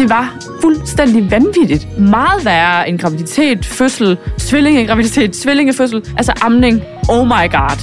det 0.00 0.10
var 0.10 0.36
fuldstændig 0.60 1.30
vanvittigt. 1.30 1.98
Meget 1.98 2.44
værre 2.44 2.88
end 2.88 2.98
graviditet, 2.98 3.66
fødsel, 3.66 4.18
tvillingegraviditet, 4.38 5.32
tvillingefødsel, 5.32 6.02
altså 6.16 6.32
amning. 6.40 6.82
Oh 7.08 7.26
my 7.26 7.50
god. 7.50 7.78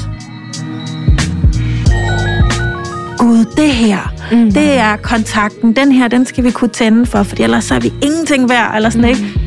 Gud, 3.17 3.45
det 3.57 3.69
her, 3.69 4.13
mm. 4.31 4.51
det 4.51 4.77
er 4.77 4.95
kontakten. 4.95 5.75
Den 5.75 5.91
her, 5.91 6.07
den 6.07 6.25
skal 6.25 6.43
vi 6.43 6.51
kunne 6.51 6.69
tænde 6.69 7.05
for, 7.05 7.23
for 7.23 7.35
ellers 7.39 7.63
så 7.63 7.75
er 7.75 7.79
vi 7.79 7.93
ingenting 8.03 8.49
værd, 8.49 8.75
eller 8.75 8.89
sådan, 8.89 9.09
ikke? 9.09 9.46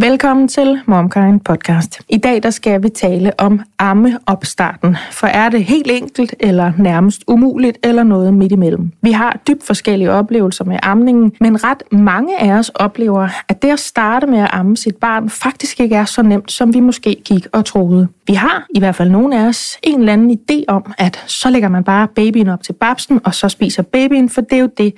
Velkommen 0.00 0.48
til 0.48 0.80
MomKind 0.86 1.40
podcast. 1.40 2.00
I 2.08 2.16
dag 2.16 2.42
der 2.42 2.50
skal 2.50 2.82
vi 2.82 2.88
tale 2.88 3.40
om 3.40 3.60
ammeopstarten. 3.78 4.96
For 5.12 5.26
er 5.26 5.48
det 5.48 5.64
helt 5.64 5.90
enkelt, 5.90 6.34
eller 6.40 6.72
nærmest 6.78 7.24
umuligt, 7.28 7.78
eller 7.82 8.02
noget 8.02 8.34
midt 8.34 8.52
imellem? 8.52 8.92
Vi 9.02 9.12
har 9.12 9.40
dybt 9.48 9.62
forskellige 9.66 10.10
oplevelser 10.10 10.64
med 10.64 10.78
amningen, 10.82 11.32
men 11.40 11.64
ret 11.64 11.82
mange 11.92 12.40
af 12.40 12.52
os 12.52 12.68
oplever, 12.68 13.28
at 13.48 13.62
det 13.62 13.70
at 13.70 13.80
starte 13.80 14.26
med 14.26 14.38
at 14.38 14.48
amme 14.52 14.76
sit 14.76 14.96
barn 14.96 15.30
faktisk 15.30 15.80
ikke 15.80 15.96
er 15.96 16.04
så 16.04 16.22
nemt, 16.22 16.52
som 16.52 16.74
vi 16.74 16.80
måske 16.80 17.22
gik 17.24 17.46
og 17.52 17.64
troede. 17.64 18.08
Vi 18.26 18.34
har, 18.34 18.66
i 18.74 18.78
hvert 18.78 18.94
fald 18.94 19.10
nogle 19.10 19.40
af 19.40 19.46
os, 19.48 19.78
en 19.82 19.98
eller 20.00 20.12
anden 20.12 20.38
idé 20.40 20.64
om, 20.68 20.92
at 20.98 21.24
så 21.26 21.50
lægger 21.50 21.68
man 21.68 21.84
bare 21.84 22.08
babyen 22.08 22.48
op 22.48 22.62
til 22.62 22.72
babsen, 22.72 23.20
og 23.24 23.34
så 23.34 23.48
spiser 23.48 23.82
babyen, 23.82 24.28
for 24.28 24.40
det 24.40 24.52
er 24.52 24.60
jo 24.60 24.70
det, 24.78 24.94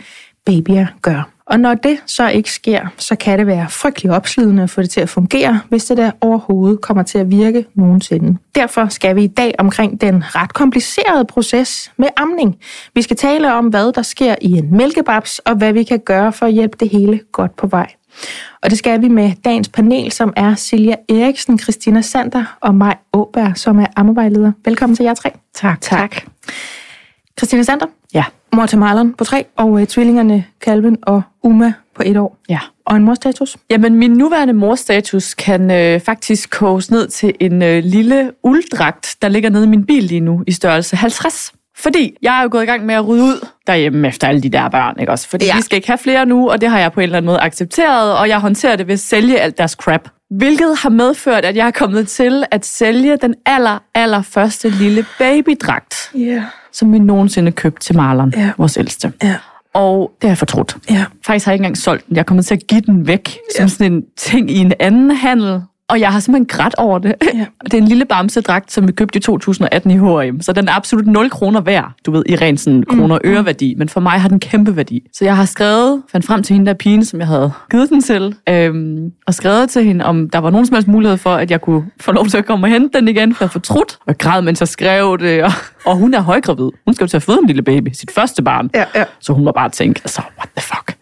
babyer 0.47 0.87
gør. 1.03 1.40
Og 1.51 1.61
når 1.61 1.75
det 1.75 1.99
så 2.07 2.29
ikke 2.29 2.53
sker, 2.53 2.87
så 2.97 3.17
kan 3.17 3.39
det 3.39 3.47
være 3.47 3.71
frygtelig 3.71 4.13
opslidende 4.13 4.63
at 4.63 4.71
få 4.71 4.83
det 4.83 4.91
til 4.91 5.01
at 5.01 5.09
fungere, 5.09 5.61
hvis 5.69 5.85
det 5.85 5.97
der 5.97 6.11
overhovedet 6.21 6.81
kommer 6.81 7.03
til 7.03 7.19
at 7.19 7.31
virke 7.31 7.67
nogensinde. 7.75 8.39
Derfor 8.55 8.89
skal 8.89 9.17
vi 9.17 9.25
i 9.25 9.27
dag 9.27 9.55
omkring 9.59 10.01
den 10.01 10.25
ret 10.37 10.55
komplicerede 10.55 11.25
proces 11.25 11.93
med 11.97 12.09
amning. 12.17 12.57
Vi 12.95 13.03
skal 13.03 13.17
tale 13.17 13.55
om, 13.55 13.67
hvad 13.67 13.93
der 13.93 14.03
sker 14.03 14.35
i 14.41 14.53
en 14.53 14.77
mælkebabs, 14.77 15.39
og 15.39 15.55
hvad 15.55 15.73
vi 15.73 15.83
kan 15.83 15.99
gøre 15.99 16.33
for 16.33 16.47
at 16.47 16.53
hjælpe 16.53 16.77
det 16.81 16.89
hele 16.89 17.21
godt 17.33 17.57
på 17.57 17.67
vej. 17.67 17.93
Og 18.63 18.71
det 18.71 18.79
skal 18.79 19.03
vi 19.03 19.09
med 19.09 19.33
dagens 19.45 19.69
panel, 19.69 20.13
som 20.13 20.33
er 20.37 20.55
Silja 20.55 20.95
Eriksen, 21.09 21.59
Christina 21.59 22.01
Sander 22.01 22.57
og 22.61 22.75
mig 22.75 22.97
Åberg, 23.13 23.59
som 23.59 23.79
er 23.79 23.87
ammevejleder. 23.97 24.53
Velkommen 24.65 24.97
til 24.97 25.05
jer 25.05 25.15
tre. 25.15 25.33
Tak. 25.55 25.81
Tak. 25.81 26.17
Christina 27.39 27.63
Sander. 27.63 27.87
Mor 28.53 28.67
til 28.67 28.79
Marlon 28.79 29.13
på 29.15 29.25
tre, 29.25 29.45
og 29.57 29.81
øh, 29.81 29.87
tvillingerne 29.87 30.45
Calvin 30.65 30.97
og 31.03 31.23
Uma 31.43 31.73
på 31.97 32.03
et 32.07 32.17
år. 32.17 32.37
Ja. 32.49 32.59
Og 32.87 32.97
en 32.97 33.05
morstatus. 33.05 33.57
Jamen, 33.71 33.95
min 33.95 34.11
nuværende 34.11 34.53
morstatus 34.55 35.35
kan 35.35 35.71
øh, 35.71 36.01
faktisk 36.01 36.51
koges 36.51 36.91
ned 36.91 37.09
til 37.09 37.35
en 37.41 37.63
øh, 37.63 37.83
lille 37.85 38.31
ulddragt, 38.45 39.17
der 39.23 39.29
ligger 39.29 39.51
nede 39.51 39.65
i 39.65 39.69
min 39.69 39.87
bil 39.87 40.03
lige 40.05 40.21
nu 40.21 40.43
i 40.47 40.53
størrelse 40.53 40.97
50. 40.97 41.53
Fordi 41.77 42.17
jeg 42.23 42.39
er 42.39 42.43
jo 42.43 42.49
gået 42.53 42.63
i 42.63 42.67
gang 42.67 42.87
med 42.87 42.95
at 42.95 43.09
rydde 43.09 43.25
ud 43.25 43.47
derhjemme 43.67 44.09
efter 44.09 44.29
alle 44.29 44.41
de 44.43 44.49
der 44.49 44.69
børn, 44.69 44.97
ikke 45.01 45.13
også? 45.13 45.29
Fordi 45.29 45.45
Ja. 45.47 45.57
vi 45.57 45.63
skal 45.63 45.77
ikke 45.77 45.89
have 45.89 45.99
flere 45.99 46.27
nu, 46.27 46.51
og 46.51 46.61
det 46.61 46.71
har 46.71 46.79
jeg 46.79 46.93
på 46.93 47.01
en 47.01 47.05
eller 47.05 47.17
anden 47.17 47.27
måde 47.27 47.41
accepteret, 47.41 48.17
og 48.19 48.29
jeg 48.29 48.39
håndterer 48.39 48.77
det 48.77 48.87
ved 48.87 48.93
at 48.95 49.01
sælge 49.01 49.41
alt 49.41 49.59
deres 49.59 49.73
crap. 49.73 50.09
Hvilket 50.31 50.77
har 50.79 50.91
medført, 50.91 51.45
at 51.45 51.57
jeg 51.57 51.67
er 51.67 51.71
kommet 51.71 52.09
til 52.09 52.45
at 52.51 52.67
sælge 52.67 53.17
den 53.17 53.35
aller, 53.47 53.79
aller 53.95 54.23
første 54.23 54.71
lille 54.71 55.05
babydragt, 55.19 56.11
Ja. 56.15 56.19
Yeah. 56.21 56.43
Som 56.73 56.93
vi 56.93 56.99
nogensinde 56.99 57.53
købte 57.53 57.81
til 57.81 57.97
Marlon, 57.97 58.33
Ja. 58.37 58.51
vores 58.59 58.77
ældste. 58.77 59.13
Ja. 59.23 59.35
Og 59.75 60.13
det 60.21 60.29
har 60.29 60.31
jeg 60.31 60.39
fortrudt. 60.39 60.77
Ja. 60.91 61.05
Faktisk 61.27 61.47
har 61.47 61.53
jeg 61.53 61.55
ikke 61.55 61.63
engang 61.63 61.77
solgt 61.79 62.07
den. 62.09 62.15
Jeg 62.17 62.21
er 62.21 62.25
kommet 62.25 62.47
til 62.47 62.55
at 62.55 62.67
give 62.69 62.81
den 62.81 63.07
væk 63.07 63.29
som 63.57 63.63
Ja. 63.65 63.69
sådan 63.69 63.93
en 63.93 64.03
ting 64.17 64.51
i 64.51 64.57
en 64.59 64.73
anden 64.81 65.11
handel. 65.11 65.63
Og 65.89 66.01
jeg 66.01 66.13
har 66.13 66.21
simpelthen 66.21 66.47
grædt 66.47 66.75
over 66.79 66.99
det. 66.99 67.15
Ja. 67.35 67.47
Det 67.65 67.75
er 67.75 67.79
en 67.79 67.89
lille 67.89 68.05
bamsedragt, 68.05 68.73
som 68.73 68.87
vi 68.89 68.93
købte 68.93 69.17
i 69.17 69.21
2018 69.21 69.91
i 69.91 69.95
H&M. 69.97 70.41
Så 70.41 70.53
den 70.53 70.69
er 70.69 70.73
absolut 70.77 71.07
0 71.07 71.31
kroner 71.31 71.61
værd, 71.61 71.93
du 72.07 72.11
ved, 72.11 72.23
i 72.29 72.37
ren 72.37 72.57
sådan 72.57 72.83
kroner 72.83 73.15
og 73.15 73.21
øre 73.25 73.47
værdi. 73.47 73.75
Men 73.79 73.89
for 73.89 74.01
mig 74.01 74.13
har 74.13 74.29
den 74.29 74.41
kæmpe 74.41 74.77
værdi. 74.77 75.03
Så 75.13 75.25
jeg 75.25 75.37
har 75.37 75.45
skrevet, 75.45 76.03
fandt 76.13 76.27
frem 76.27 76.43
til 76.43 76.55
hende 76.55 76.67
der 76.67 76.75
pigen, 76.75 77.05
som 77.05 77.19
jeg 77.21 77.27
havde 77.29 77.53
givet 77.71 77.91
den 77.91 78.03
til, 78.03 78.35
øhm, 78.49 79.13
og 79.27 79.35
skrevet 79.35 79.71
til 79.71 79.85
hende, 79.85 80.05
om 80.05 80.31
der 80.31 80.39
var 80.39 80.51
nogen 80.51 80.67
som 80.67 80.75
helst 80.75 80.89
mulighed 80.89 81.19
for, 81.19 81.35
at 81.35 81.51
jeg 81.51 81.61
kunne 81.61 81.85
få 82.01 82.13
lov 82.13 82.27
til 82.27 82.39
at 82.39 82.47
komme 82.47 82.67
og 82.67 82.71
hente 82.71 82.99
den 82.99 83.09
igen, 83.09 83.35
for 83.35 83.45
jeg 83.45 83.51
fortrudt. 83.51 83.93
Og 84.01 84.05
jeg 84.07 84.19
græd, 84.19 84.43
mens 84.43 84.61
jeg 84.61 84.69
skrev 84.69 85.19
det. 85.21 85.45
Og, 85.45 85.53
og 85.87 85.97
hun 85.97 86.15
er 86.15 86.21
højgravid. 86.21 86.69
Hun 86.85 86.95
skal 86.95 87.05
jo 87.05 87.09
til 87.09 87.17
at 87.17 87.23
føde 87.23 87.39
en 87.43 87.47
lille 87.47 87.63
baby, 87.63 87.89
sit 87.93 88.11
første 88.11 88.43
barn. 88.43 88.71
Ja, 88.75 88.85
ja. 88.95 89.05
Så 89.21 89.33
hun 89.33 89.45
må 89.45 89.53
bare 89.53 89.69
tænke, 89.69 90.01
altså, 90.05 90.23
what 90.39 90.49
the 90.57 90.67
fuck? 90.67 90.97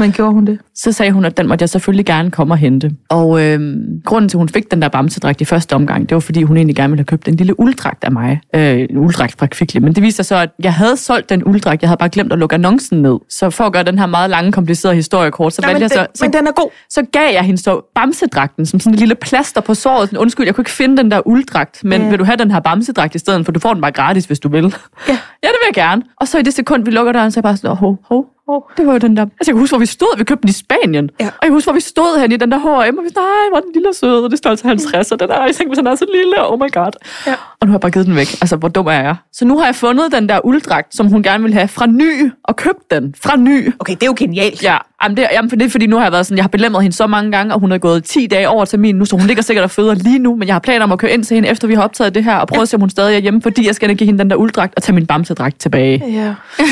Men 0.00 0.12
gjorde 0.12 0.32
hun 0.32 0.44
det? 0.46 0.58
Så 0.74 0.92
sagde 0.92 1.12
hun, 1.12 1.24
at 1.24 1.36
den 1.36 1.48
måtte 1.48 1.62
jeg 1.62 1.68
selvfølgelig 1.68 2.06
gerne 2.06 2.30
komme 2.30 2.54
og 2.54 2.58
hente. 2.58 2.90
Og 3.08 3.42
øhm, 3.42 4.02
grunden 4.04 4.28
til, 4.28 4.36
at 4.36 4.38
hun 4.38 4.48
fik 4.48 4.70
den 4.70 4.82
der 4.82 4.88
bamsedragt 4.88 5.40
i 5.40 5.44
første 5.44 5.72
omgang, 5.74 6.08
det 6.08 6.14
var, 6.14 6.20
fordi 6.20 6.42
hun 6.42 6.56
egentlig 6.56 6.76
gerne 6.76 6.90
ville 6.90 7.00
have 7.00 7.04
købt 7.06 7.28
en 7.28 7.34
lille 7.34 7.60
ulddragt 7.60 8.04
af 8.04 8.12
mig. 8.12 8.40
Øh, 8.54 8.86
en 8.90 8.96
ulddragt 8.98 9.38
fra 9.38 9.46
Kvickly. 9.46 9.78
Men 9.80 9.94
det 9.94 10.02
viste 10.02 10.16
sig 10.16 10.24
så, 10.26 10.36
at 10.36 10.50
jeg 10.62 10.74
havde 10.74 10.96
solgt 10.96 11.28
den 11.30 11.44
ulddragt. 11.44 11.82
Jeg 11.82 11.88
havde 11.88 11.98
bare 11.98 12.08
glemt 12.08 12.32
at 12.32 12.38
lukke 12.38 12.54
annoncen 12.54 13.02
ned. 13.02 13.18
Så 13.30 13.50
for 13.50 13.64
at 13.64 13.72
gøre 13.72 13.82
den 13.82 13.98
her 13.98 14.06
meget 14.06 14.30
lange, 14.30 14.52
komplicerede 14.52 14.94
historie 14.96 15.30
kort, 15.30 15.52
så 15.52 15.62
Nej, 15.62 15.70
valgte 15.72 15.82
jeg 15.82 15.90
så... 15.90 16.06
så 16.14 16.24
men 16.24 16.32
den 16.32 16.46
er 16.46 16.52
god. 16.52 16.70
så 16.90 17.02
gav 17.12 17.32
jeg 17.32 17.42
hende 17.42 17.62
så 17.62 17.90
bamsedragten 17.94 18.66
som 18.66 18.80
sådan 18.80 18.92
en 18.94 18.98
lille 18.98 19.14
plaster 19.14 19.60
på 19.60 19.74
såret. 19.74 20.08
Sådan, 20.08 20.18
Undskyld, 20.18 20.46
jeg 20.46 20.54
kunne 20.54 20.62
ikke 20.62 20.70
finde 20.70 20.96
den 20.96 21.10
der 21.10 21.26
ulddragt, 21.26 21.84
men 21.84 21.92
Ja. 22.00 22.04
ja. 22.04 22.10
vil 22.10 22.18
du 22.18 22.24
have 22.24 22.36
den 22.36 22.50
her 22.50 22.60
bamsedragt 22.60 23.14
i 23.14 23.18
stedet, 23.18 23.44
for 23.44 23.52
du 23.52 23.60
får 23.60 23.72
den 23.72 23.80
bare 23.82 23.92
gratis, 23.92 24.21
hvis 24.26 24.40
du 24.40 24.48
vil. 24.48 24.74
Ja. 25.08 25.18
ja, 25.42 25.48
det 25.48 25.58
vil 25.60 25.66
jeg 25.66 25.74
gerne. 25.74 26.02
Og 26.16 26.28
så 26.28 26.38
i 26.38 26.42
det 26.42 26.54
sekund, 26.54 26.84
vi 26.84 26.90
lukker 26.90 27.12
døren, 27.12 27.30
så 27.30 27.40
er 27.40 27.40
jeg 27.40 27.42
bare 27.42 27.56
sådan, 27.56 27.76
hov, 27.76 27.98
hov, 28.04 28.26
hov, 28.48 28.70
det 28.76 28.86
var 28.86 28.92
jo 28.92 28.98
den 28.98 29.16
der. 29.16 29.22
Altså, 29.22 29.36
jeg 29.46 29.54
kan 29.54 29.60
huske, 29.60 29.72
hvor 29.72 29.78
vi 29.78 29.86
stod, 29.86 30.18
vi 30.18 30.24
købte 30.24 30.42
den 30.42 30.48
i 30.48 30.52
Spanien. 30.52 31.10
Ja. 31.20 31.26
Og 31.26 31.42
jeg 31.42 31.48
kan 31.48 31.52
huske, 31.52 31.66
hvor 31.66 31.74
vi 31.74 31.80
stod 31.80 32.20
hen 32.20 32.32
i 32.32 32.36
den 32.36 32.52
der 32.52 32.58
H&M, 32.58 32.98
og 32.98 33.04
vi 33.04 33.10
nej, 33.16 33.44
hvor 33.50 33.56
er 33.56 33.60
den 33.60 33.72
lille 33.74 33.88
og 33.88 33.94
sød, 33.94 34.24
og 34.24 34.30
det 34.30 34.38
står 34.38 34.50
altså 34.50 34.66
50, 34.66 35.12
og 35.12 35.20
den 35.20 35.28
der, 35.28 35.44
jeg 35.44 35.54
tænkte, 35.54 35.76
den 35.76 35.86
er 35.86 35.94
så 35.94 36.06
lille, 36.14 36.34
oh 36.50 36.58
my 36.58 36.72
god. 36.72 36.92
Ja. 37.26 37.34
Og 37.60 37.66
nu 37.66 37.70
har 37.70 37.74
jeg 37.74 37.80
bare 37.80 37.90
givet 37.90 38.06
den 38.06 38.16
væk. 38.16 38.28
Altså, 38.40 38.56
hvor 38.56 38.68
dum 38.68 38.86
er 38.86 38.92
jeg? 38.92 39.16
Så 39.32 39.44
nu 39.44 39.58
har 39.58 39.64
jeg 39.64 39.74
fundet 39.74 40.12
den 40.12 40.28
der 40.28 40.46
ulddragt, 40.46 40.96
som 40.96 41.06
hun 41.06 41.22
gerne 41.22 41.42
vil 41.44 41.54
have 41.54 41.68
fra 41.68 41.86
ny, 41.86 42.32
og 42.44 42.56
købt 42.56 42.90
den 42.90 43.14
fra 43.22 43.36
ny. 43.36 43.72
Okay, 43.78 43.94
det 43.94 44.02
er 44.02 44.06
jo 44.06 44.14
genialt. 44.18 44.62
Ja, 44.62 44.76
jamen 45.02 45.16
det, 45.16 45.26
jamen 45.32 45.50
for 45.50 45.56
det 45.56 45.66
er 45.66 45.70
fordi, 45.70 45.86
nu 45.86 45.96
har 45.96 46.02
jeg 46.04 46.12
været 46.12 46.26
sådan, 46.26 46.36
jeg 46.36 46.44
har 46.44 46.48
belemret 46.48 46.82
hende 46.82 46.96
så 46.96 47.06
mange 47.06 47.32
gange, 47.32 47.54
og 47.54 47.60
hun 47.60 47.72
er 47.72 47.78
gået 47.78 48.04
10 48.04 48.26
dage 48.26 48.48
over 48.48 48.64
termin 48.64 48.96
nu, 48.96 49.04
så 49.04 49.16
hun 49.16 49.26
ligger 49.26 49.42
sikkert 49.42 49.64
og 49.64 49.70
føder 49.70 49.94
lige 49.94 50.18
nu, 50.18 50.36
men 50.36 50.48
jeg 50.48 50.54
har 50.54 50.60
planer 50.60 50.84
om 50.84 50.92
at 50.92 50.98
køre 50.98 51.10
ind 51.10 51.24
til 51.24 51.34
hende, 51.34 51.48
efter 51.48 51.68
vi 51.68 51.74
har 51.74 51.82
optaget 51.82 52.14
det 52.14 52.24
her, 52.24 52.36
og 52.36 52.48
prøve 52.48 52.62
at 52.62 52.68
se, 52.68 52.76
om 52.76 52.80
hun 52.80 52.90
stadig 52.90 53.14
er 53.16 53.20
hjemme, 53.20 53.42
fordi 53.42 53.66
jeg 53.66 53.74
skal 53.74 53.96
give 53.96 54.06
hende 54.06 54.18
den 54.18 54.30
der 54.30 54.36
ulddragt 54.36 54.74
og 54.76 54.82
tage 54.82 54.94
min 54.94 55.06
bamsedragt 55.06 55.60
tilbage. 55.60 56.04
Ja. 56.08 56.34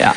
Ja. 0.00 0.10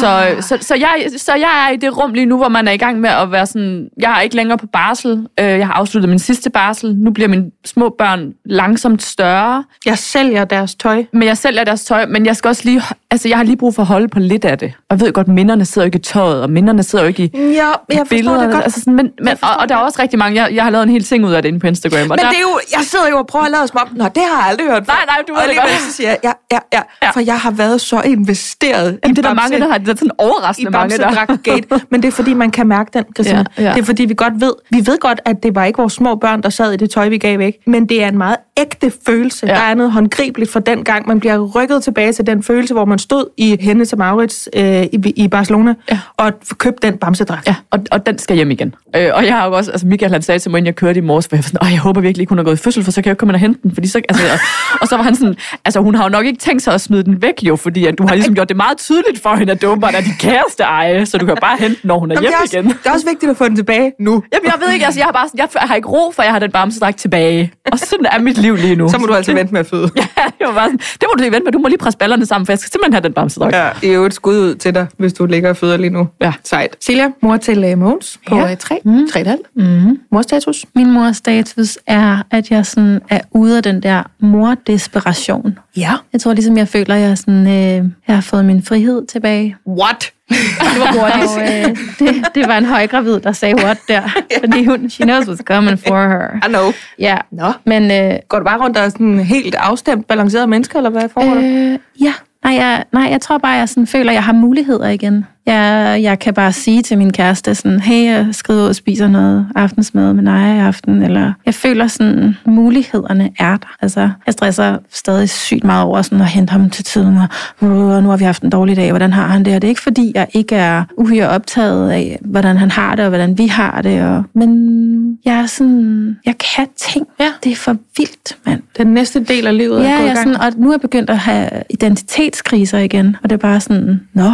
Så, 0.00 0.23
så, 0.40 0.58
så, 0.60 0.74
jeg, 0.74 1.06
så 1.16 1.34
jeg 1.34 1.66
er 1.68 1.72
i 1.74 1.76
det 1.76 1.96
rum 1.98 2.12
lige 2.14 2.26
nu, 2.26 2.36
hvor 2.36 2.48
man 2.48 2.68
er 2.68 2.72
i 2.72 2.76
gang 2.76 3.00
med 3.00 3.10
at 3.10 3.32
være 3.32 3.46
sådan, 3.46 3.88
jeg 4.00 4.16
er 4.16 4.20
ikke 4.20 4.36
længere 4.36 4.58
på 4.58 4.66
barsel, 4.66 5.26
øh, 5.40 5.46
jeg 5.46 5.66
har 5.66 5.74
afsluttet 5.74 6.08
min 6.08 6.18
sidste 6.18 6.50
barsel, 6.50 6.94
nu 6.96 7.10
bliver 7.10 7.28
mine 7.28 7.44
små 7.64 7.94
børn 7.98 8.32
langsomt 8.44 9.02
større, 9.02 9.64
Jeg 9.86 9.98
sælger 9.98 10.44
deres 10.44 10.74
tøj. 10.74 11.04
men 11.12 11.22
jeg 11.22 11.36
sælger 11.36 11.64
deres 11.64 11.84
tøj, 11.84 12.06
men 12.06 12.26
jeg 12.26 12.36
skal 12.36 12.48
også 12.48 12.62
lige, 12.64 12.82
altså 13.10 13.28
jeg 13.28 13.36
har 13.38 13.44
lige 13.44 13.56
brug 13.56 13.74
for 13.74 13.82
at 13.82 13.86
holde 13.88 14.08
på 14.08 14.18
lidt 14.18 14.44
af 14.44 14.58
det. 14.58 14.72
Og 14.90 14.96
jeg 14.96 15.00
ved 15.00 15.12
godt, 15.12 15.28
minderne 15.28 15.64
sidder 15.64 15.84
jo 15.84 15.86
ikke 15.86 15.98
i 15.98 16.02
tøjet, 16.02 16.42
og 16.42 16.50
minderne 16.50 16.82
sidder 16.82 17.04
jo 17.04 17.08
ikke 17.08 17.22
i 17.24 17.30
Ja, 17.38 17.68
jeg 17.92 18.02
billederne. 18.10 18.42
det 18.44 18.52
godt. 18.52 18.64
Altså 18.64 18.80
sådan, 18.80 18.94
men, 18.96 19.10
men, 19.20 19.36
og, 19.42 19.48
og 19.58 19.68
der 19.68 19.74
er 19.74 19.78
også 19.78 20.02
rigtig 20.02 20.18
mange, 20.18 20.42
jeg, 20.42 20.54
jeg 20.54 20.62
har 20.64 20.70
lavet 20.70 20.82
en 20.82 20.90
hel 20.90 21.04
ting 21.04 21.24
ud 21.26 21.32
af 21.32 21.42
det 21.42 21.48
inde 21.48 21.60
på 21.60 21.66
Instagram. 21.66 22.00
Og 22.00 22.08
Men 22.08 22.18
der, 22.18 22.28
det 22.28 22.36
er 22.36 22.40
jo, 22.40 22.58
jeg 22.72 22.80
sidder 22.84 23.08
jo 23.10 23.18
og 23.18 23.26
prøver 23.26 23.44
at 23.44 23.50
lade 23.50 23.68
som 23.68 23.80
om, 23.82 23.88
Nå, 23.96 24.04
det 24.04 24.22
har 24.32 24.40
jeg 24.42 24.48
aldrig 24.50 24.66
hørt 24.66 24.86
før. 24.86 24.92
Nej, 24.92 25.04
nej, 25.06 25.16
du 25.28 25.32
ved 25.34 25.42
og 25.42 25.48
det 25.48 25.56
godt. 25.56 25.70
så 25.70 25.92
siger 25.92 26.08
jeg, 26.08 26.18
ja, 26.24 26.32
ja, 26.52 26.58
ja, 26.72 26.80
Ja. 27.02 27.10
for 27.10 27.20
jeg 27.20 27.38
har 27.40 27.50
været 27.50 27.80
så 27.80 28.00
investeret 28.04 28.98
Jamen, 29.04 29.16
det 29.16 29.24
er 29.24 29.28
der 29.28 29.34
mange, 29.34 29.60
der 29.60 29.68
har. 29.70 29.78
Det 29.78 29.88
sådan 30.04 30.10
i 30.20 30.24
overraskende 30.24 30.70
mange, 30.70 30.98
der 30.98 31.36
Gate, 31.42 31.86
men 31.90 32.02
det 32.02 32.08
er 32.08 32.12
fordi, 32.12 32.34
man 32.34 32.50
kan 32.50 32.66
mærke 32.66 32.90
den, 32.94 33.04
Christina. 33.14 33.44
Ja, 33.58 33.62
ja. 33.62 33.72
Det 33.72 33.80
er 33.80 33.84
fordi, 33.84 34.04
vi 34.04 34.14
godt 34.14 34.40
ved, 34.40 34.52
vi 34.70 34.78
ved 34.86 34.98
godt, 34.98 35.20
at 35.24 35.42
det 35.42 35.54
var 35.54 35.64
ikke 35.64 35.76
vores 35.76 35.92
små 35.92 36.14
børn, 36.14 36.42
der 36.42 36.48
sad 36.48 36.72
i 36.72 36.76
det 36.76 36.90
tøj, 36.90 37.08
vi 37.08 37.18
gav 37.18 37.38
væk, 37.38 37.56
men 37.66 37.88
det 37.88 38.02
er 38.02 38.08
en 38.08 38.18
meget 38.18 38.36
ægte 38.56 38.92
følelse. 39.06 39.46
Ja. 39.46 39.54
Der 39.54 39.60
er 39.60 39.74
noget 39.74 39.92
håndgribeligt 39.92 40.50
for 40.50 40.60
den 40.60 40.84
gang, 40.84 41.08
man 41.08 41.20
bliver 41.20 41.38
rykket 41.38 41.82
tilbage 41.82 42.12
til 42.12 42.26
den 42.26 42.42
følelse, 42.42 42.74
hvor 42.74 42.84
man 42.84 42.98
stod 42.98 43.24
i 43.36 43.56
hende 43.60 43.84
til 43.84 43.98
Maurits 43.98 44.48
øh, 44.56 44.82
i, 44.82 45.12
i 45.16 45.28
Barcelona 45.28 45.74
Ja. 45.90 45.98
og 46.16 46.32
købte 46.58 46.86
den 46.86 46.98
bamsedragt. 46.98 47.48
Ja, 47.48 47.54
og, 47.70 47.80
og 47.90 48.06
den 48.06 48.18
skal 48.18 48.36
hjem 48.36 48.50
igen. 48.50 48.74
Øh, 48.96 49.10
og 49.14 49.26
jeg 49.26 49.34
har 49.34 49.46
jo 49.46 49.52
også, 49.52 49.70
altså 49.70 49.86
Michael 49.86 50.12
han 50.12 50.22
sagde 50.22 50.38
til 50.38 50.50
mig, 50.50 50.58
inden 50.58 50.66
jeg 50.66 50.74
kørte 50.74 50.98
i 50.98 51.02
morges, 51.02 51.28
for 51.28 51.36
jeg 51.36 51.44
var 51.44 51.48
sådan, 51.48 51.72
jeg 51.72 51.78
håber 51.80 52.00
virkelig 52.00 52.22
ikke, 52.22 52.30
hun 52.30 52.38
har 52.38 52.44
gået 52.44 52.60
i 52.60 52.62
fødsel, 52.62 52.84
for 52.84 52.90
så 52.90 53.02
kan 53.02 53.08
jeg 53.08 53.12
ikke 53.12 53.18
komme 53.18 53.30
ind 53.30 53.36
og 53.36 53.40
hente 53.40 53.60
den. 53.62 53.74
Fordi 53.74 53.88
så, 53.88 54.00
altså, 54.08 54.24
og, 54.32 54.38
og, 54.80 54.88
så 54.88 54.96
var 54.96 55.02
han 55.02 55.16
sådan, 55.16 55.36
altså 55.64 55.80
hun 55.80 55.94
har 55.94 56.04
jo 56.04 56.08
nok 56.08 56.26
ikke 56.26 56.38
tænkt 56.38 56.62
sig 56.62 56.74
at 56.74 56.80
smide 56.80 57.04
den 57.04 57.22
væk 57.22 57.34
jo, 57.42 57.56
fordi 57.56 57.86
at 57.86 57.98
du 57.98 58.06
har 58.06 58.14
ligesom 58.14 58.34
gjort 58.34 58.48
det 58.48 58.56
meget 58.56 58.78
tydeligt 58.78 59.22
for 59.22 59.34
hende, 59.34 59.52
at 59.52 59.60
det 59.60 59.68
åbenbart 59.68 59.93
er 59.96 60.00
de 60.00 60.10
kæreste 60.18 60.62
eje, 60.62 61.06
så 61.06 61.18
du 61.18 61.26
kan 61.26 61.36
bare 61.40 61.56
hente 61.58 61.76
den, 61.82 61.88
når 61.88 61.98
hun 61.98 62.10
er 62.10 62.20
hjemme 62.20 62.36
igen. 62.52 62.64
det 62.64 62.86
er 62.86 62.90
også 62.92 63.06
vigtigt 63.06 63.30
at 63.30 63.36
få 63.36 63.48
den 63.48 63.56
tilbage 63.56 63.92
nu. 64.00 64.22
Jamen, 64.32 64.46
jeg 64.46 64.54
ved 64.60 64.72
ikke, 64.72 64.84
altså 64.86 65.00
jeg 65.00 65.04
har 65.06 65.12
bare 65.12 65.28
sådan, 65.28 65.48
jeg 65.54 65.68
har 65.68 65.74
ikke 65.74 65.88
ro, 65.88 66.10
for 66.10 66.22
jeg 66.22 66.32
har 66.32 66.38
den 66.38 66.50
bamsedragt 66.52 66.98
tilbage. 66.98 67.52
Og 67.72 67.78
sådan 67.78 68.06
er 68.12 68.18
mit 68.18 68.38
liv 68.38 68.56
lige 68.56 68.76
nu. 68.76 68.88
Så 68.88 68.98
må 68.98 69.06
du 69.06 69.14
altså 69.14 69.34
vente 69.34 69.52
med 69.52 69.60
at 69.60 69.66
føde. 69.66 69.90
Ja, 69.96 70.02
det 70.38 70.46
var 70.46 70.52
bare 70.54 70.64
sådan, 70.66 70.78
det 70.78 71.02
må 71.02 71.12
du 71.16 71.18
lige 71.22 71.32
vente 71.32 71.44
med. 71.44 71.52
Du 71.52 71.58
må 71.58 71.68
lige 71.68 71.78
presse 71.78 71.98
ballerne 71.98 72.26
sammen, 72.26 72.46
for 72.46 72.52
jeg 72.52 72.58
skal 72.58 72.70
simpelthen 72.70 72.92
have 72.92 73.02
den 73.02 73.12
bamsedragt. 73.12 73.54
Ja, 73.56 73.68
det 73.80 73.90
er 73.90 73.94
jo 73.94 74.04
et 74.04 74.14
skud 74.14 74.38
ud 74.38 74.54
til 74.54 74.74
dig, 74.74 74.86
hvis 74.98 75.12
du 75.12 75.26
ligger 75.26 75.48
og 75.50 75.56
føder 75.56 75.76
lige 75.76 75.90
nu. 75.90 76.08
Ja. 76.20 76.32
Sejt. 76.44 76.76
Silja, 76.80 77.08
mor 77.22 77.36
til 77.36 77.72
uh, 77.72 77.78
Måns 77.78 78.18
på 78.28 78.36
Ja. 78.36 78.46
ja. 78.48 78.54
3, 78.54 78.80
mm. 78.84 79.04
3,5. 79.16 79.36
Mm. 79.56 79.98
Morstatus. 80.12 80.64
Min 80.74 80.90
mors 80.90 81.16
status 81.16 81.78
er, 81.86 82.18
at 82.30 82.50
jeg 82.50 82.66
sådan 82.66 83.00
er 83.10 83.20
ude 83.30 83.56
af 83.56 83.62
den 83.62 83.82
der 83.82 84.02
mordesperation. 84.20 85.58
Ja. 85.76 85.92
Jeg 86.12 86.20
tror 86.20 86.32
ligesom, 86.32 86.56
jeg 86.56 86.68
føler, 86.68 86.94
at 86.94 87.00
jeg, 87.00 87.18
sådan, 87.18 87.46
øh, 87.46 87.90
jeg 88.08 88.14
har 88.16 88.20
fået 88.20 88.44
min 88.44 88.62
frihed 88.62 89.06
tilbage. 89.06 89.56
What? 89.68 89.83
What? 89.84 90.10
Det 90.28 90.80
var 90.80 90.92
hurtigt. 91.00 91.30
Og, 91.36 91.70
øh, 91.70 91.76
det, 91.98 92.34
det 92.34 92.48
var 92.48 92.58
en 92.58 92.64
højgravid, 92.64 93.20
der 93.20 93.32
sagde 93.32 93.56
what 93.56 93.78
der. 93.88 94.02
Fordi 94.40 94.64
hun, 94.64 94.90
she 94.90 95.04
knows 95.04 95.24
what's 95.28 95.42
coming 95.42 95.78
for 95.78 96.08
her. 96.08 96.46
I 96.46 96.48
know. 96.48 96.72
Ja, 96.98 97.16
Nå. 97.30 97.52
men 97.64 97.90
øh, 97.90 98.18
Går 98.28 98.38
du 98.38 98.44
bare 98.44 98.58
rundt 98.60 98.76
og 98.76 98.84
er 98.84 98.88
sådan 98.88 99.18
helt 99.20 99.54
afstemt, 99.54 100.06
balanceret 100.06 100.48
menneske, 100.48 100.76
eller 100.76 100.90
hvad 100.90 101.08
foregår 101.08 101.36
øh, 101.72 101.78
ja. 102.00 102.14
Nej 102.44 102.54
jeg, 102.54 102.84
nej, 102.92 103.08
jeg 103.10 103.20
tror 103.20 103.38
bare, 103.38 103.52
jeg 103.52 103.68
sådan 103.68 103.86
føler, 103.86 104.10
at 104.10 104.14
jeg 104.14 104.24
har 104.24 104.32
muligheder 104.32 104.88
igen. 104.88 105.26
Jeg, 105.46 105.98
jeg 106.02 106.18
kan 106.18 106.34
bare 106.34 106.52
sige 106.52 106.82
til 106.82 106.98
min 106.98 107.12
kæreste 107.12 107.54
sådan, 107.54 107.80
hey, 107.80 108.04
jeg 108.06 108.26
skrider 108.32 108.62
ud 108.62 108.68
og 108.68 108.74
spiser 108.74 109.08
noget 109.08 109.46
aftensmad 109.54 110.12
med 110.14 110.22
Naja 110.22 110.56
i 110.56 110.58
aften. 110.58 111.02
Eller 111.02 111.32
jeg 111.46 111.54
føler 111.54 111.86
sådan, 111.86 112.36
mulighederne 112.46 113.30
er 113.38 113.56
der. 113.56 113.76
Altså, 113.82 114.00
jeg 114.00 114.32
stresser 114.32 114.78
stadig 114.92 115.30
sygt 115.30 115.64
meget 115.64 115.84
over 115.84 116.02
sådan 116.02 116.20
at 116.20 116.26
hente 116.26 116.50
ham 116.50 116.70
til 116.70 116.84
tiden. 116.84 117.16
Og, 117.16 117.28
"Åh, 117.62 118.02
nu 118.02 118.08
har 118.10 118.16
vi 118.16 118.24
haft 118.24 118.42
en 118.42 118.50
dårlig 118.50 118.76
dag, 118.76 118.90
hvordan 118.90 119.12
har 119.12 119.26
han 119.26 119.44
det? 119.44 119.54
Og 119.56 119.62
det 119.62 119.68
er 119.68 119.70
ikke 119.70 119.80
fordi, 119.80 120.12
jeg 120.14 120.26
ikke 120.34 120.54
er 120.56 120.84
uhyre 120.98 121.28
optaget 121.28 121.90
af, 121.90 122.18
hvordan 122.24 122.56
han 122.56 122.70
har 122.70 122.94
det, 122.94 123.04
og 123.04 123.08
hvordan 123.08 123.38
vi 123.38 123.46
har 123.46 123.82
det. 123.82 124.02
Og, 124.02 124.22
men 124.34 125.18
jeg 125.24 125.34
er 125.34 125.46
sådan, 125.46 126.16
jeg 126.26 126.34
kan 126.38 126.66
ting. 126.76 127.06
Ja. 127.20 127.28
Det 127.44 127.52
er 127.52 127.56
for 127.56 127.76
vildt, 127.96 128.36
mand. 128.46 128.62
Den 128.78 128.86
næste 128.86 129.24
del 129.24 129.46
af 129.46 129.56
livet 129.58 129.80
er 129.80 129.88
Ja, 129.88 129.90
gået 129.90 130.00
i 130.00 130.02
jeg 130.02 130.10
er 130.10 130.14
gang. 130.14 130.34
sådan, 130.34 130.40
og 130.54 130.60
nu 130.60 130.68
er 130.68 130.72
jeg 130.72 130.80
begyndt 130.80 131.10
at 131.10 131.18
have 131.18 131.48
identitetskriser 131.70 132.78
igen, 132.78 133.16
og 133.22 133.30
det 133.30 133.36
er 133.36 133.40
bare 133.40 133.60
sådan, 133.60 134.00
nå, 134.14 134.30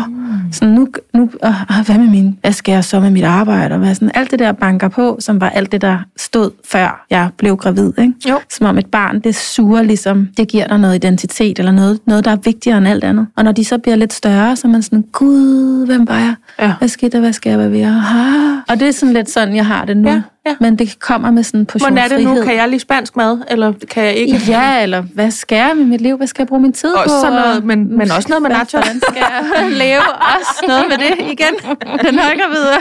sådan 0.52 0.74
nu, 0.74 0.88
nu 1.14 1.30
og 1.42 1.54
hvad 1.86 1.98
med 1.98 2.08
min, 2.08 2.38
hvad 2.40 2.52
skal 2.52 2.72
jeg 2.72 2.84
så 2.84 3.00
med 3.00 3.10
mit 3.10 3.24
arbejde, 3.24 3.74
og 3.74 3.78
hvad 3.78 3.94
sådan, 3.94 4.10
alt 4.14 4.30
det 4.30 4.38
der 4.38 4.52
banker 4.52 4.88
på, 4.88 5.16
som 5.20 5.40
var 5.40 5.48
alt 5.48 5.72
det, 5.72 5.80
der 5.80 5.98
stod 6.16 6.50
før 6.64 7.06
jeg 7.10 7.28
blev 7.36 7.56
gravid, 7.56 7.92
ikke? 7.98 8.12
Jo. 8.28 8.38
Som 8.50 8.66
om 8.66 8.78
et 8.78 8.86
barn, 8.86 9.20
det 9.20 9.34
suger 9.34 9.82
ligesom, 9.82 10.28
det 10.36 10.48
giver 10.48 10.66
dig 10.66 10.78
noget 10.78 10.94
identitet, 10.94 11.58
eller 11.58 11.72
noget, 11.72 11.98
noget, 12.06 12.24
der 12.24 12.30
er 12.30 12.36
vigtigere 12.36 12.78
end 12.78 12.88
alt 12.88 13.04
andet. 13.04 13.26
Og 13.36 13.44
når 13.44 13.52
de 13.52 13.64
så 13.64 13.78
bliver 13.78 13.96
lidt 13.96 14.12
større, 14.12 14.56
så 14.56 14.68
er 14.68 14.72
man 14.72 14.82
sådan, 14.82 15.04
gud, 15.12 15.86
hvem 15.86 16.08
var 16.08 16.18
jeg? 16.18 16.34
Ja. 16.60 16.72
Hvad 16.78 16.88
skete 16.88 17.12
der, 17.12 17.20
hvad 17.20 17.32
skal 17.32 17.50
jeg 17.50 17.58
være 17.58 17.72
ved? 17.72 17.82
Ah. 17.82 18.58
Og 18.68 18.80
det 18.80 18.88
er 18.88 18.92
sådan 18.92 19.12
lidt 19.12 19.30
sådan, 19.30 19.56
jeg 19.56 19.66
har 19.66 19.84
det 19.84 19.96
nu. 19.96 20.08
Ja, 20.08 20.22
ja. 20.46 20.54
Men 20.60 20.76
det 20.76 20.98
kommer 21.00 21.30
med 21.30 21.42
sådan 21.42 21.60
en 21.60 21.66
portion 21.66 21.92
Hvordan 21.92 22.12
er 22.12 22.16
det 22.16 22.24
nu? 22.26 22.42
Kan 22.44 22.54
jeg 22.56 22.68
lige 22.68 22.80
spansk 22.80 23.16
mad, 23.16 23.38
eller 23.50 23.72
kan 23.90 24.04
jeg 24.04 24.14
ikke? 24.14 24.40
Ja, 24.48 24.82
eller 24.82 25.00
hvad 25.14 25.30
skal 25.30 25.56
jeg 25.56 25.72
med 25.76 25.84
mit 25.84 26.00
liv? 26.00 26.16
Hvad 26.16 26.26
skal 26.26 26.42
jeg 26.42 26.48
bruge 26.48 26.62
min 26.62 26.72
tid 26.72 26.94
Og 26.94 27.02
på? 27.04 27.08
sådan 27.22 27.32
noget, 27.32 27.64
men- 27.64 27.96
men 27.98 28.10
også 28.10 28.28
noget 28.28 28.42
med 28.42 28.50
Hvad- 28.50 28.58
nacho. 28.58 28.78
Hvordan 28.78 29.00
skal 29.00 29.16
jeg 29.16 29.70
leve? 29.84 30.00
Også 30.00 30.64
noget 30.68 30.84
med 30.88 30.98
det 30.98 31.14
igen. 31.32 31.54
Den 32.06 32.18
højgravide. 32.18 32.72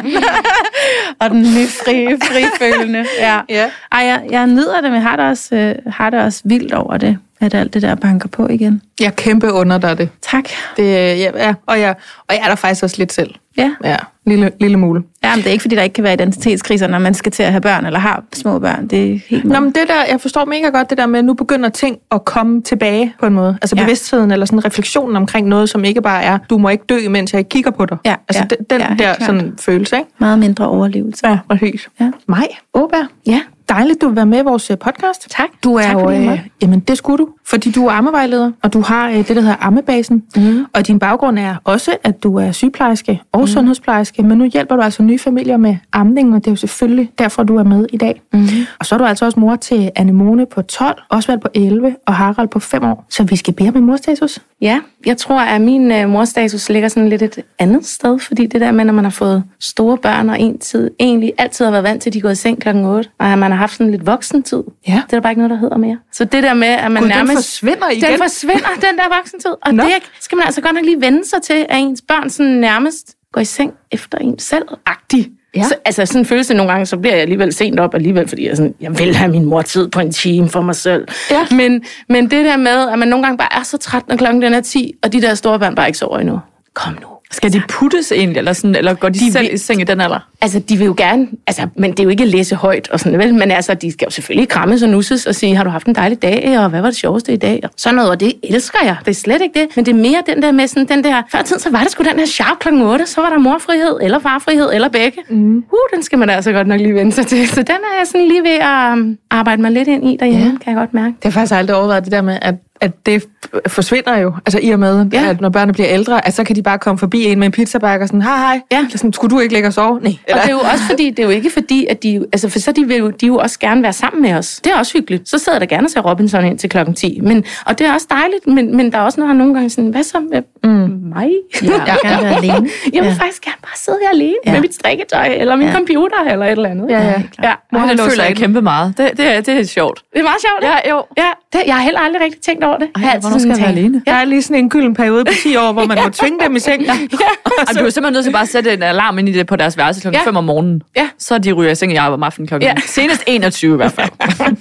og 1.20 1.30
den 1.30 1.42
nye 1.42 1.68
fri, 1.86 2.08
frifølende. 2.22 3.06
Ja. 3.20 3.40
Ja. 3.50 3.70
Ej, 3.92 4.00
jeg, 4.06 4.22
jeg 4.32 4.48
nyder 4.48 4.76
det, 4.82 4.84
men 4.84 4.94
jeg 4.94 5.02
har 5.02 5.16
det, 5.16 5.26
også, 5.26 5.56
øh, 5.56 5.76
har 5.94 6.10
det 6.10 6.20
også 6.20 6.42
vildt 6.46 6.74
over 6.74 6.98
det, 6.98 7.18
at 7.40 7.54
alt 7.54 7.74
det 7.74 7.82
der 7.82 7.96
banker 7.96 8.30
på 8.30 8.48
igen. 8.48 8.82
Jeg 9.02 9.16
kæmpe 9.16 9.52
under 9.54 9.78
dig 9.78 9.98
det. 9.98 10.10
Tak. 10.22 10.44
det 10.78 10.84
ja, 10.84 11.14
ja, 11.36 11.54
og, 11.66 11.80
jeg, 11.80 11.96
og 12.28 12.36
jeg 12.36 12.42
er 12.44 12.48
der 12.48 12.56
faktisk 12.56 12.84
også 12.84 12.96
lidt 13.00 13.14
selv. 13.14 13.34
Ja. 13.58 13.72
Ja, 13.84 13.96
lille, 14.26 14.52
lille 14.60 14.78
mule. 14.78 15.04
ja, 15.24 15.30
men 15.36 15.38
det 15.44 15.48
er 15.48 15.52
ikke, 15.52 15.62
fordi 15.62 15.76
der 15.76 15.82
ikke 15.84 15.94
kan 15.94 16.04
være 16.04 16.14
identitetskriser, 16.14 16.88
når 16.88 17.00
man 17.00 17.14
skal 17.14 17.32
til 17.32 17.44
at 17.44 17.52
have 17.52 17.62
børn, 17.62 17.86
eller 17.86 18.00
har 18.00 18.24
små 18.34 18.60
børn. 18.60 18.88
Det 18.88 19.14
er 19.14 19.20
helt 19.30 19.46
Nå, 19.46 19.60
men 19.60 19.70
det 19.70 19.84
der, 19.88 20.06
jeg 20.12 20.22
forstår 20.22 20.46
mega 20.46 20.68
godt 20.70 20.90
det 20.90 20.98
der 20.98 21.06
med, 21.06 21.20
at 21.20 21.26
nu 21.26 21.34
begynder 21.34 21.70
ting 21.70 21.98
at 22.12 22.26
komme 22.26 22.62
tilbage 22.62 23.14
på 23.20 23.26
en 23.26 23.34
måde. 23.34 23.58
Altså 23.62 23.76
Ja. 23.78 23.84
bevidstheden, 23.84 24.32
eller 24.32 24.46
sådan 24.46 24.66
refleksionen 24.66 25.16
omkring 25.16 25.48
noget, 25.48 25.70
som 25.70 25.84
ikke 25.84 26.02
bare 26.02 26.24
er, 26.24 26.38
du 26.50 26.58
må 26.58 26.70
ikke 26.70 26.84
dø, 26.90 27.10
mens 27.10 27.34
jeg 27.34 27.40
ikke 27.40 27.50
kigger 27.50 27.72
på 27.72 27.86
dig. 27.86 27.98
Ja, 28.06 28.16
altså 28.28 28.44
ja, 28.52 28.56
den, 28.56 28.66
den 28.70 28.82
ja, 28.82 28.88
der 28.90 28.96
klart. 29.16 29.24
sådan 29.26 29.54
følelse, 29.60 29.98
ikke? 29.98 30.10
meget 30.18 30.40
mindre 30.40 30.68
overlevelse. 30.68 31.28
Ja, 31.30 31.38
præcis. 31.50 31.90
Ja. 32.00 32.12
Maj, 32.28 32.48
Åberg, 32.74 33.08
Ja. 33.26 33.42
Dejligt, 33.70 34.02
du 34.02 34.08
vil 34.08 34.16
være 34.16 34.26
med 34.26 34.40
i 34.40 34.44
vores 34.44 34.72
øh, 34.72 34.78
podcast. 34.78 35.30
Tak. 35.30 35.50
Du 35.64 35.76
er 35.76 35.82
Tak, 35.82 35.94
jo, 35.94 36.12
øh, 36.12 36.40
jamen 36.62 36.80
det 36.80 36.98
skulle 36.98 37.18
du, 37.18 37.30
fordi 37.46 37.72
du 37.72 37.86
er 37.86 37.92
ammevejleder, 37.92 38.52
og 38.64 38.74
du 38.74 38.82
har 38.82 39.10
øh, 39.10 39.16
det, 39.16 39.28
der 39.28 39.42
hedder 39.42 39.56
Ammebasen. 39.60 40.24
Mm. 40.36 40.66
Og 40.74 40.88
din 40.88 41.00
baggrund 41.00 41.40
er 41.40 41.56
også, 41.64 41.98
at 42.04 42.24
du 42.24 42.38
er 42.38 42.52
sygeplejerske 42.52 43.22
og 43.32 43.42
mm. 43.42 43.48
sundhedsplejerske, 43.48 44.24
men 44.24 44.38
nu 44.38 44.46
hjælper 44.46 44.76
du 44.76 44.82
altså 44.82 45.04
nye 45.04 45.20
familier 45.20 45.58
med 45.58 45.76
amning, 45.94 46.36
og 46.36 46.42
det 46.42 46.48
er 46.48 46.52
jo 46.52 46.56
selvfølgelig 46.56 47.12
derfor, 47.20 47.44
du 47.44 47.58
er 47.58 47.64
med 47.64 47.88
i 47.94 47.98
dag. 47.98 48.22
Mm. 48.34 48.48
Og 48.80 48.86
så 48.86 48.96
er 48.96 49.00
du 49.00 49.06
altså 49.06 49.26
også 49.26 49.40
mor 49.40 49.56
til 49.56 49.92
Anemone 49.96 50.46
på 50.46 50.62
12, 50.62 51.02
Osvald 51.10 51.40
på 51.40 51.48
11 51.54 51.96
og 52.06 52.16
Harald 52.16 52.48
på 52.48 52.60
5 52.60 52.84
år. 52.84 53.06
Så 53.10 53.24
vi 53.24 53.36
skal 53.36 53.54
bede 53.54 53.70
om 53.70 53.76
en 53.76 53.86
morstatus. 53.86 54.40
Ja, 54.62 54.80
jeg 55.06 55.18
tror, 55.18 55.40
at 55.40 55.62
min 55.62 55.92
øh, 55.92 56.10
morstatus 56.10 56.70
ligger 56.70 56.90
sådan 56.90 57.10
lidt 57.10 57.22
et 57.22 57.40
andet 57.60 57.86
sted, 57.86 58.20
fordi 58.20 58.46
det 58.46 58.62
der 58.62 58.72
med, 58.72 58.86
når 58.86 58.94
man 58.94 59.04
har 59.04 59.12
fået 59.12 59.44
store 59.60 59.98
børn, 59.98 60.30
og 60.30 60.40
en 60.40 60.58
tid, 60.58 60.92
egentlig 61.00 61.34
altid 61.38 61.66
har 61.66 61.72
været 61.72 61.84
vant 61.84 62.02
til, 62.02 62.10
at 62.10 62.14
de 62.14 62.22
går 62.22 62.30
i 62.30 62.36
seng 62.36 62.62
klokken 62.62 62.86
8, 62.86 63.10
og 63.20 63.40
man 63.40 63.52
har 63.52 63.59
haft 63.60 63.74
sådan 63.78 63.92
lidt 63.92 64.06
voksentid, 64.06 64.64
Ja. 64.88 64.94
det 64.94 65.02
er 65.02 65.06
der 65.18 65.20
bare 65.22 65.32
ikke 65.32 65.42
noget, 65.42 65.50
der 65.52 65.58
hedder 65.58 65.78
mere. 65.78 65.98
Så 66.12 66.26
det 66.26 66.44
der 66.44 66.54
med, 66.54 66.68
at 66.68 66.92
man 66.92 67.04
den 67.04 67.10
nærmest... 67.10 67.36
forsvinder 67.36 67.90
igen. 67.90 68.04
Den 68.12 68.18
forsvinder, 68.18 68.68
den 68.76 68.98
der 68.98 69.16
voksentid. 69.18 69.52
Og 69.66 69.74
Nå. 69.74 69.84
det 69.84 69.92
skal 70.20 70.36
man 70.36 70.46
altså 70.46 70.62
godt 70.62 70.76
nok 70.76 70.86
lige 70.86 71.02
vende 71.02 71.30
sig 71.30 71.42
til, 71.42 71.66
at 71.70 71.80
ens 71.80 72.02
børn 72.08 72.30
sådan 72.30 72.52
nærmest 72.52 73.16
går 73.34 73.42
i 73.42 73.46
seng 73.46 73.74
efter 73.92 74.18
en 74.18 74.40
selv-agtig. 74.40 75.30
Ja. 75.56 75.64
Så, 75.64 75.76
altså 75.86 76.06
sådan 76.06 76.26
føles 76.26 76.48
det 76.48 76.56
nogle 76.56 76.72
gange, 76.72 76.86
så 76.86 76.98
bliver 76.98 77.14
jeg 77.14 77.22
alligevel 77.22 77.54
sent 77.54 77.80
op 77.80 77.96
alligevel, 77.96 78.28
fordi 78.28 78.48
jeg, 78.48 78.58
sådan, 78.58 78.76
jeg 78.82 79.00
vil 79.00 79.16
have 79.16 79.32
min 79.32 79.46
mor 79.46 79.62
tid 79.62 79.88
på 79.88 80.00
en 80.00 80.12
time 80.12 80.50
for 80.50 80.62
mig 80.62 80.76
selv. 80.76 81.08
Ja. 81.32 81.46
Men, 81.52 81.84
men 82.10 82.24
det 82.32 82.46
der 82.46 82.58
med, 82.58 82.90
at 82.90 83.00
man 83.00 83.08
nogle 83.08 83.26
gange 83.26 83.38
bare 83.38 83.54
er 83.60 83.64
så 83.64 83.78
træt, 83.78 84.08
når 84.08 84.16
klokken 84.16 84.42
den 84.42 84.54
er 84.54 84.62
10, 84.62 84.94
og 85.04 85.14
de 85.14 85.22
der 85.22 85.36
store 85.36 85.60
børn 85.60 85.76
bare 85.76 85.88
ikke 85.88 85.98
sover 86.00 86.20
endnu. 86.20 86.40
Kom 86.74 86.94
nu. 86.94 87.08
Skal 87.32 87.54
de 87.54 87.62
puttes 87.70 88.12
egentlig, 88.12 88.38
eller, 88.38 88.54
sådan, 88.54 88.76
eller 88.76 88.94
går 88.94 89.10
de, 89.10 89.20
De 89.20 89.32
selv 89.32 89.46
vil- 89.46 89.54
i 89.54 89.58
seng 89.58 89.82
i 89.82 89.84
den 89.84 90.02
alder? 90.02 90.20
Altså, 90.42 90.60
de 90.60 90.78
vil 90.78 90.86
jo 90.86 90.94
gerne, 90.98 91.28
altså, 91.48 91.68
men 91.76 91.92
det 91.92 92.00
er 92.00 92.04
jo 92.04 92.10
ikke 92.10 92.26
læse 92.26 92.56
højt 92.56 92.90
og 92.92 93.00
sådan, 93.00 93.20
vel? 93.20 93.34
Men 93.34 93.52
altså, 93.52 93.74
de 93.74 93.92
skal 93.92 94.06
jo 94.06 94.12
selvfølgelig 94.12 94.50
krammes 94.50 94.84
og 94.84 94.90
nusses 94.90 95.26
og 95.26 95.36
sige, 95.36 95.56
har 95.56 95.64
du 95.64 95.70
haft 95.70 95.88
en 95.88 95.96
dejlig 95.96 96.22
dag, 96.22 96.60
og 96.60 96.70
hvad 96.70 96.82
var 96.82 96.88
det 96.88 96.96
sjoveste 96.98 97.34
i 97.34 97.38
dag? 97.38 97.60
Og 97.64 97.70
sådan 97.78 97.96
noget, 97.96 98.12
og 98.12 98.20
det 98.20 98.34
elsker 98.44 98.78
jeg. 98.84 98.98
Det 99.06 99.12
er 99.12 99.16
slet 99.16 99.42
ikke 99.42 99.60
det. 99.60 99.68
Men 99.76 99.86
det 99.86 99.92
er 99.92 99.96
mere 99.96 100.24
den 100.34 100.42
der 100.42 100.52
med 100.52 100.68
sådan, 100.68 100.88
den 100.88 101.04
der, 101.04 101.22
før 101.32 101.42
tiden, 101.42 101.60
så 101.60 101.70
var 101.70 101.80
det 101.84 101.92
sgu 101.92 102.04
den 102.04 102.20
her 102.20 102.26
sharp 102.26 102.60
klokken 102.60 102.82
8, 102.82 103.06
så 103.06 103.22
var 103.22 103.30
der 103.30 103.38
morfrihed, 103.38 103.98
eller 104.02 104.20
farfrihed, 104.20 104.70
eller 104.74 104.90
begge. 104.90 105.18
Mm. 105.30 105.58
Uh, 105.58 105.64
den 105.96 106.04
skal 106.04 106.20
man 106.20 106.30
altså 106.30 106.52
godt 106.52 106.68
nok 106.68 106.80
lige 106.80 106.94
vende 106.96 107.12
sig 107.12 107.28
til. 107.28 107.48
Så 107.48 107.56
den 107.62 107.70
er 107.76 107.98
jeg 108.00 108.08
sådan 108.08 108.28
lige 108.28 108.44
ved 108.44 108.58
at 108.62 108.92
um, 108.94 109.18
arbejde 109.32 109.62
mig 109.62 109.72
lidt 109.72 109.88
ind 109.88 110.08
i 110.10 110.18
derhjemme, 110.20 110.46
ja. 110.46 110.52
kan 110.64 110.74
jeg 110.74 110.76
godt 110.76 110.94
mærke. 110.94 111.14
Det 111.16 111.24
har 111.24 111.32
faktisk 111.32 111.54
aldrig 111.54 111.76
overvejet 111.78 112.04
det 112.04 112.12
der 112.12 112.22
med, 112.22 112.38
at, 112.42 112.56
at 112.82 113.06
det 113.06 113.24
forsvinder 113.68 114.18
jo. 114.18 114.34
Altså 114.46 114.60
i 114.64 114.70
og 114.70 114.80
med, 114.80 115.06
ja. 115.14 115.22
Ja. 115.22 115.30
at 115.30 115.42
når 115.42 115.50
børnene 115.50 115.74
bliver 115.74 115.90
ældre, 115.90 116.28
at 116.28 116.34
så 116.34 116.44
kan 116.44 116.56
de 116.56 116.64
bare 116.64 116.78
komme 116.80 117.00
forbi 117.00 117.24
en 117.26 117.40
med 117.40 117.46
en 117.46 117.52
pizzabakke 117.52 118.04
og 118.04 118.08
sådan, 118.08 118.22
hej 118.22 118.38
hej, 118.38 118.62
Ja. 118.72 118.78
Eller 118.78 118.98
sådan, 118.98 119.14
skulle 119.14 119.36
du 119.36 119.40
ikke 119.40 119.54
ligge 119.54 119.68
og 119.70 119.74
sove? 119.74 120.00
Nej. 120.00 120.14
Og 120.34 120.36
det 120.44 120.50
er 120.50 120.52
jo 120.52 120.60
også 120.60 120.84
fordi, 120.90 121.10
det 121.10 121.20
er 121.20 121.24
jo 121.24 121.30
ikke 121.30 121.50
fordi, 121.50 121.86
at 121.86 122.04
de, 122.04 122.26
altså 122.34 122.50
for 122.50 122.60
så 122.60 122.72
de 122.72 122.88
vil 122.88 122.98
jo, 122.98 123.10
de 123.10 123.28
jo 123.28 123.36
også 123.36 123.60
gerne 123.60 123.84
være 123.84 123.94
sammen 123.94 124.22
med 124.22 124.34
os. 124.34 124.60
Det 124.64 124.72
er 124.72 124.78
også 124.78 124.94
hyggeligt. 124.98 125.30
Så 125.30 125.38
sidder 125.38 125.60
der 125.60 125.66
gerne 125.66 125.88
og 125.88 125.92
ser 125.92 126.02
Robinson 126.02 126.46
ind 126.46 126.60
til 126.60 126.70
klokken 126.70 126.96
10. 126.96 127.20
Men, 127.24 127.44
og 127.66 127.80
det 127.80 127.88
er 127.88 127.94
også 127.94 128.08
dejligt, 128.10 128.48
men, 128.48 128.78
men 128.78 128.92
der 128.92 128.98
er 128.98 129.02
også, 129.02 129.20
når 129.20 129.28
han 129.28 129.36
nogle 129.36 129.54
gange 129.54 129.70
sådan, 129.70 129.90
hvad 129.90 130.04
så 130.04 130.20
med 130.20 130.42
mm. 130.64 130.70
mig? 131.16 131.30
Ja, 131.62 131.68
jeg 131.68 131.72
vil 131.72 131.82
gerne 132.04 132.24
være 132.24 132.36
alene. 132.44 132.70
Jeg 132.94 133.04
vil 133.04 133.10
Ja. 133.10 133.16
faktisk 133.26 133.42
gerne 133.44 133.58
bare 133.62 133.78
sidde 133.78 133.98
her 134.02 134.10
alene 134.10 134.34
Ja. 134.46 134.50
ja. 134.52 134.54
med 134.56 134.62
mit 134.62 134.76
strikketøj, 134.76 135.28
eller 135.28 135.56
min 135.56 135.66
Ja. 135.68 135.72
ja. 135.72 135.78
computer, 135.78 136.18
eller 136.32 136.46
et 136.46 136.52
eller 136.52 136.70
andet. 136.70 136.90
Ja, 136.90 137.00
ja. 137.04 137.22
ja. 137.44 137.54
Mor, 137.72 137.80
Ej, 137.80 137.86
den 137.88 137.98
låser 137.98 138.10
føler 138.10 138.24
jeg 138.24 138.36
kæmpe 138.36 138.62
meget. 138.62 138.94
Det, 138.98 139.12
det, 139.18 139.28
er, 139.36 139.42
det 139.42 139.60
er 139.60 139.64
sjovt. 139.64 140.04
Det 140.14 140.20
er 140.20 140.24
meget 140.24 140.42
sjovt. 140.42 140.74
Ja, 140.74 140.90
jo. 140.92 141.04
ja 141.18 141.30
det, 141.54 141.62
jeg 141.68 141.76
har 141.76 141.82
heller 141.82 142.00
aldrig 142.00 142.22
rigtig 142.22 142.42
tænkt 142.42 142.64
over 142.70 142.78
det. 142.78 142.88
Ej, 142.96 143.02
Jeg 143.02 143.20
hvornår 143.20 143.38
skal 143.38 143.50
jeg 143.50 143.58
være 143.60 143.68
alene? 143.68 144.02
Der 144.06 144.14
er 144.14 144.26
lige 144.26 144.42
sådan 144.42 144.64
en 144.64 144.70
gylden 144.70 144.94
periode 144.94 145.26
på 145.26 145.32
10 145.44 145.56
år, 145.56 145.72
hvor 145.74 145.86
man 145.86 145.98
må 146.06 146.10
tvinge 146.10 146.40
dem 146.44 146.56
i 146.56 146.60
seng. 146.60 146.82
Ja. 146.88 146.92
Ej, 146.94 147.74
du 147.80 147.86
er 147.86 147.90
simpelthen 147.90 148.14
nødt 148.14 148.24
til 148.26 148.32
bare 148.32 148.42
at 148.42 148.50
sætte 148.50 148.74
en 148.74 148.84
alarm 148.84 149.20
ind 149.20 149.30
i 149.30 149.32
det 149.32 149.48
på 149.48 149.56
deres 149.56 149.78
værelse 149.78 150.02
klokken 150.02 150.22
Ja. 150.26 150.30
5 150.30 150.36
om 150.38 150.44
morgenen. 150.44 150.82
Ja. 150.96 151.10
Så 151.18 151.38
de 151.38 151.52
ryger 151.52 151.72
i 151.72 151.76
seng 151.76 151.94
i 151.94 151.98
om 151.98 152.24
aftenen 152.24 152.48
klokken. 152.48 152.68
Ja. 152.70 152.76
Senest 152.86 153.24
21 153.28 153.74
i 153.74 153.76
hvert 153.76 153.92
fald. 153.92 154.10